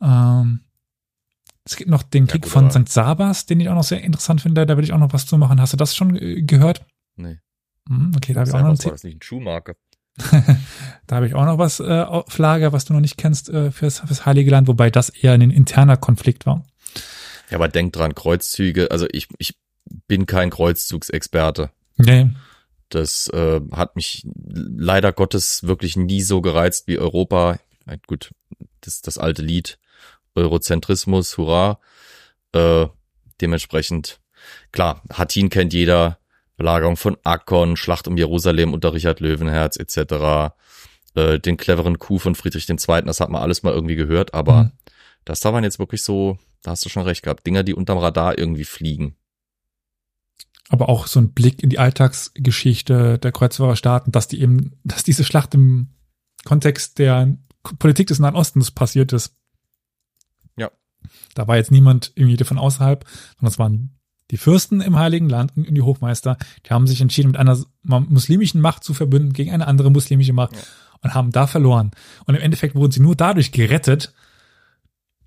Ähm, 0.00 0.60
es 1.64 1.76
gibt 1.76 1.90
noch 1.90 2.02
den 2.02 2.26
Ja, 2.26 2.32
Krieg 2.32 2.42
gut, 2.42 2.50
von 2.50 2.70
St. 2.72 2.88
Sabas, 2.88 3.46
den 3.46 3.60
ich 3.60 3.68
auch 3.68 3.76
noch 3.76 3.84
sehr 3.84 4.02
interessant 4.02 4.40
finde. 4.40 4.66
Da 4.66 4.76
will 4.76 4.84
ich 4.84 4.92
auch 4.92 4.98
noch 4.98 5.12
was 5.12 5.26
zu 5.26 5.38
machen. 5.38 5.60
Hast 5.60 5.72
du 5.72 5.76
das 5.76 5.94
schon 5.94 6.16
äh, 6.16 6.42
gehört? 6.42 6.84
Nee. 7.14 7.38
Hm, 7.88 8.12
okay, 8.16 8.32
da 8.32 8.40
habe 8.40 8.48
ich, 8.48 8.54
auch 8.54 8.60
noch 8.60 8.68
war 8.68 8.76
Tipp. 8.76 8.92
das 8.92 9.04
nicht 9.04 9.16
ein 9.16 9.22
Schuhmarke. 9.22 9.76
da 11.06 11.16
habe 11.16 11.26
ich 11.26 11.34
auch 11.34 11.44
noch 11.44 11.58
was 11.58 11.80
äh, 11.80 11.84
auf 11.84 12.36
Lager, 12.38 12.72
was 12.72 12.84
du 12.84 12.92
noch 12.92 13.00
nicht 13.00 13.16
kennst 13.16 13.48
äh, 13.48 13.70
fürs, 13.70 14.00
fürs 14.00 14.26
Heilige 14.26 14.50
Land, 14.50 14.68
wobei 14.68 14.90
das 14.90 15.08
eher 15.08 15.32
ein 15.32 15.50
interner 15.50 15.96
Konflikt 15.96 16.44
war. 16.44 16.64
Ja, 17.50 17.56
aber 17.56 17.68
denk 17.68 17.92
dran, 17.92 18.14
Kreuzzüge, 18.14 18.90
also 18.90 19.06
ich, 19.10 19.28
ich 19.38 19.58
bin 20.06 20.26
kein 20.26 20.50
Kreuzzugsexperte. 20.50 21.70
Nee. 21.96 22.30
Das 22.88 23.28
äh, 23.28 23.60
hat 23.72 23.96
mich 23.96 24.26
leider 24.26 25.12
Gottes 25.12 25.62
wirklich 25.62 25.96
nie 25.96 26.22
so 26.22 26.42
gereizt 26.42 26.88
wie 26.88 26.98
Europa. 26.98 27.58
Gut, 28.06 28.32
das 28.82 29.00
das 29.00 29.18
alte 29.18 29.42
Lied 29.42 29.78
Eurozentrismus, 30.34 31.36
hurra. 31.36 31.80
Äh, 32.52 32.86
dementsprechend, 33.40 34.20
klar, 34.72 35.02
Hattin 35.10 35.48
kennt 35.50 35.72
jeder, 35.72 36.18
Belagerung 36.62 36.96
von 36.96 37.16
Akkon, 37.24 37.76
Schlacht 37.76 38.06
um 38.08 38.16
Jerusalem 38.16 38.72
unter 38.72 38.92
Richard 38.94 39.20
Löwenherz 39.20 39.76
etc. 39.76 40.54
Äh, 41.14 41.38
den 41.40 41.56
cleveren 41.56 41.98
Coup 41.98 42.20
von 42.20 42.34
Friedrich 42.34 42.68
II., 42.68 43.02
das 43.04 43.20
hat 43.20 43.28
man 43.30 43.42
alles 43.42 43.62
mal 43.62 43.72
irgendwie 43.74 43.96
gehört, 43.96 44.32
aber 44.32 44.64
Mhm. 44.64 44.70
das 45.24 45.40
da 45.40 45.52
waren 45.52 45.64
jetzt 45.64 45.78
wirklich 45.78 46.02
so, 46.04 46.38
da 46.62 46.70
hast 46.70 46.84
du 46.84 46.88
schon 46.88 47.02
recht 47.02 47.22
gehabt, 47.22 47.46
Dinger, 47.46 47.62
die 47.64 47.74
unterm 47.74 47.98
Radar 47.98 48.38
irgendwie 48.38 48.64
fliegen. 48.64 49.16
aber 50.68 50.88
auch 50.88 51.06
so 51.06 51.20
ein 51.20 51.32
Blick 51.34 51.62
in 51.62 51.68
die 51.68 51.78
Alltagsgeschichte 51.78 53.18
der 53.18 53.32
Kreuzfahrerstaaten, 53.32 54.10
dass 54.10 54.26
die 54.28 54.40
eben, 54.40 54.78
dass 54.84 55.02
diese 55.04 55.22
Schlacht 55.22 55.52
im 55.54 55.88
Kontext 56.46 56.98
der 56.98 57.36
Politik 57.78 58.06
des 58.06 58.20
Nahen 58.20 58.36
Ostens 58.36 58.70
passiert 58.70 59.12
ist. 59.12 59.36
Ja. 60.56 60.70
Da 61.34 61.46
war 61.46 61.56
jetzt 61.56 61.72
niemand 61.72 62.12
irgendwie 62.14 62.42
von 62.42 62.56
außerhalb, 62.58 63.04
sondern 63.36 63.52
es 63.52 63.58
waren 63.58 63.98
die 64.32 64.38
Fürsten 64.38 64.80
im 64.80 64.98
Heiligen 64.98 65.28
Land 65.28 65.52
und 65.56 65.72
die 65.72 65.82
Hochmeister, 65.82 66.36
die 66.66 66.70
haben 66.70 66.86
sich 66.88 67.00
entschieden, 67.00 67.32
mit 67.32 67.36
einer 67.38 67.56
muslimischen 67.84 68.60
Macht 68.60 68.82
zu 68.82 68.94
verbünden 68.94 69.32
gegen 69.34 69.52
eine 69.52 69.68
andere 69.68 69.90
muslimische 69.90 70.32
Macht 70.32 70.56
Ja. 70.56 70.62
und 71.02 71.14
haben 71.14 71.30
da 71.30 71.46
verloren. 71.46 71.92
Und 72.26 72.34
im 72.34 72.40
Endeffekt 72.40 72.74
wurden 72.74 72.90
sie 72.92 73.00
nur 73.00 73.14
dadurch 73.14 73.52
gerettet, 73.52 74.12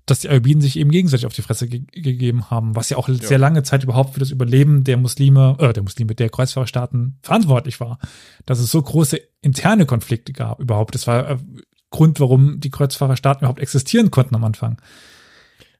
dass 0.06 0.20
die 0.20 0.28
Ayyubiden 0.28 0.60
sich 0.60 0.76
eben 0.78 0.90
gegenseitig 0.90 1.26
auf 1.26 1.32
die 1.32 1.42
Fresse 1.42 1.68
ge 1.68 1.82
gegeben 1.90 2.50
haben, 2.50 2.76
was 2.76 2.90
ja 2.90 2.96
auch 2.96 3.08
sehr 3.08 3.38
lange 3.38 3.62
Zeit 3.64 3.82
überhaupt 3.82 4.14
für 4.14 4.20
das 4.20 4.30
Überleben 4.30 4.84
der 4.84 4.96
Muslime, 4.96 5.56
äh, 5.58 5.72
der 5.72 5.82
Muslime, 5.82 6.14
der 6.14 6.28
Kreuzfahrerstaaten 6.28 7.18
verantwortlich 7.22 7.80
war. 7.80 7.98
Dass 8.44 8.60
es 8.60 8.70
so 8.70 8.80
große 8.82 9.20
interne 9.40 9.86
Konflikte 9.86 10.32
gab 10.32 10.60
überhaupt. 10.60 10.94
Das 10.94 11.06
war 11.06 11.30
äh, 11.30 11.38
Grund, 11.90 12.20
warum 12.20 12.60
die 12.60 12.70
Kreuzfahrerstaaten 12.70 13.40
überhaupt 13.42 13.60
existieren 13.60 14.10
konnten 14.10 14.34
am 14.34 14.44
Anfang. 14.44 14.80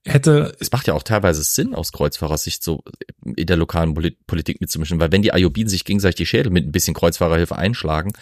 Hätte, 0.07 0.57
Es 0.61 0.71
macht 0.71 0.87
ja 0.87 0.95
auch 0.95 1.03
teilweise 1.03 1.43
Sinn, 1.43 1.75
aus 1.75 1.93
Kreuzfahrersicht 1.93 2.63
so 2.63 2.85
in 3.25 3.47
der 3.47 3.57
lokalen 3.57 3.95
Poli- 3.95 4.17
Politik 4.27 4.61
mitzumischen, 4.61 5.01
weil 5.01 5.11
wenn 5.13 5.23
die 5.23 5.33
Ayubiden 5.33 5.69
sich 5.69 5.85
gegenseitig 5.85 6.17
die 6.17 6.27
Schädel 6.27 6.53
mit 6.53 6.65
ein 6.65 6.73
bisschen 6.73 6.95
Kreuzfahrerhilfe 6.95 7.57
einschlagen, 7.57 8.13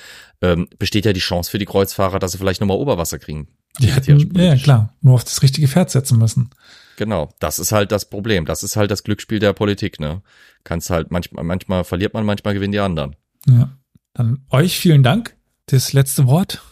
ähm, 0.40 0.68
besteht 0.78 1.04
ja 1.04 1.12
die 1.12 1.20
Chance 1.20 1.50
für 1.50 1.58
die 1.58 1.66
Kreuzfahrer, 1.66 2.18
dass 2.18 2.32
sie 2.32 2.38
vielleicht 2.38 2.60
nochmal 2.60 2.78
Oberwasser 2.78 3.18
kriegen. 3.18 3.48
die 3.80 3.92
hätten, 3.92 4.34
ja, 4.38 4.56
klar, 4.56 4.94
nur 5.02 5.14
auf 5.14 5.24
das 5.24 5.42
richtige 5.42 5.68
Pferd 5.68 5.90
setzen 5.90 6.18
müssen. 6.18 6.50
Genau, 6.96 7.34
das 7.40 7.58
ist 7.58 7.72
halt 7.72 7.92
das 7.92 8.08
Problem. 8.08 8.46
Das 8.46 8.62
ist 8.62 8.76
halt 8.76 8.90
das 8.90 9.02
Glücksspiel 9.02 9.40
der 9.40 9.52
Politik, 9.52 9.98
ne? 10.00 10.22
Kannst 10.62 10.90
halt 10.90 11.10
manchmal, 11.10 11.44
manchmal 11.44 11.84
verliert 11.84 12.14
man, 12.14 12.24
manchmal 12.24 12.54
gewinnen 12.54 12.72
die 12.72 12.78
anderen. 12.80 13.16
Ja. 13.48 13.76
Dann 14.14 14.46
euch 14.48 14.78
vielen 14.78 15.02
Dank. 15.02 15.36
Das 15.66 15.92
letzte 15.92 16.26
Wort, 16.28 16.62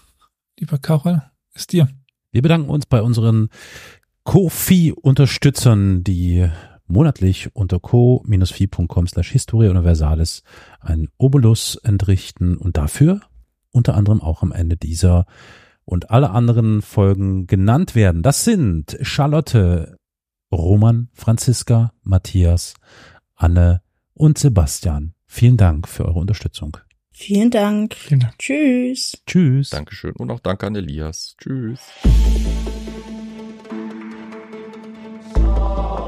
lieber 0.60 0.78
Karol, 0.78 1.22
ist 1.54 1.72
dir. 1.72 1.88
Wir 2.30 2.40
bedanken 2.40 2.70
uns 2.70 2.86
bei 2.86 3.02
unseren 3.02 3.48
Kofi-Unterstützern, 4.24 6.04
die 6.04 6.48
monatlich 6.86 7.54
unter 7.54 7.80
co-fi.com 7.80 9.06
slash 9.06 9.30
Historia 9.30 9.70
Universalis 9.70 10.42
einen 10.80 11.08
Obolus 11.18 11.76
entrichten 11.76 12.56
und 12.56 12.76
dafür 12.76 13.20
unter 13.72 13.94
anderem 13.94 14.20
auch 14.20 14.42
am 14.42 14.52
Ende 14.52 14.76
dieser 14.76 15.26
und 15.84 16.10
alle 16.10 16.30
anderen 16.30 16.82
Folgen 16.82 17.46
genannt 17.46 17.94
werden. 17.94 18.22
Das 18.22 18.44
sind 18.44 18.96
Charlotte, 19.02 19.96
Roman, 20.52 21.08
Franziska, 21.12 21.92
Matthias, 22.02 22.74
Anne 23.34 23.82
und 24.14 24.38
Sebastian. 24.38 25.14
Vielen 25.26 25.56
Dank 25.56 25.88
für 25.88 26.04
eure 26.04 26.20
Unterstützung. 26.20 26.76
Vielen 27.10 27.50
Dank. 27.50 27.94
Vielen 27.94 28.20
Dank. 28.20 28.38
Tschüss. 28.38 29.22
Tschüss. 29.26 29.70
Dankeschön 29.70 30.12
und 30.12 30.30
auch 30.30 30.40
danke 30.40 30.66
an 30.66 30.76
Elias. 30.76 31.34
Tschüss. 31.38 31.80
Tschüss. 32.02 32.81
啊。 35.62 36.01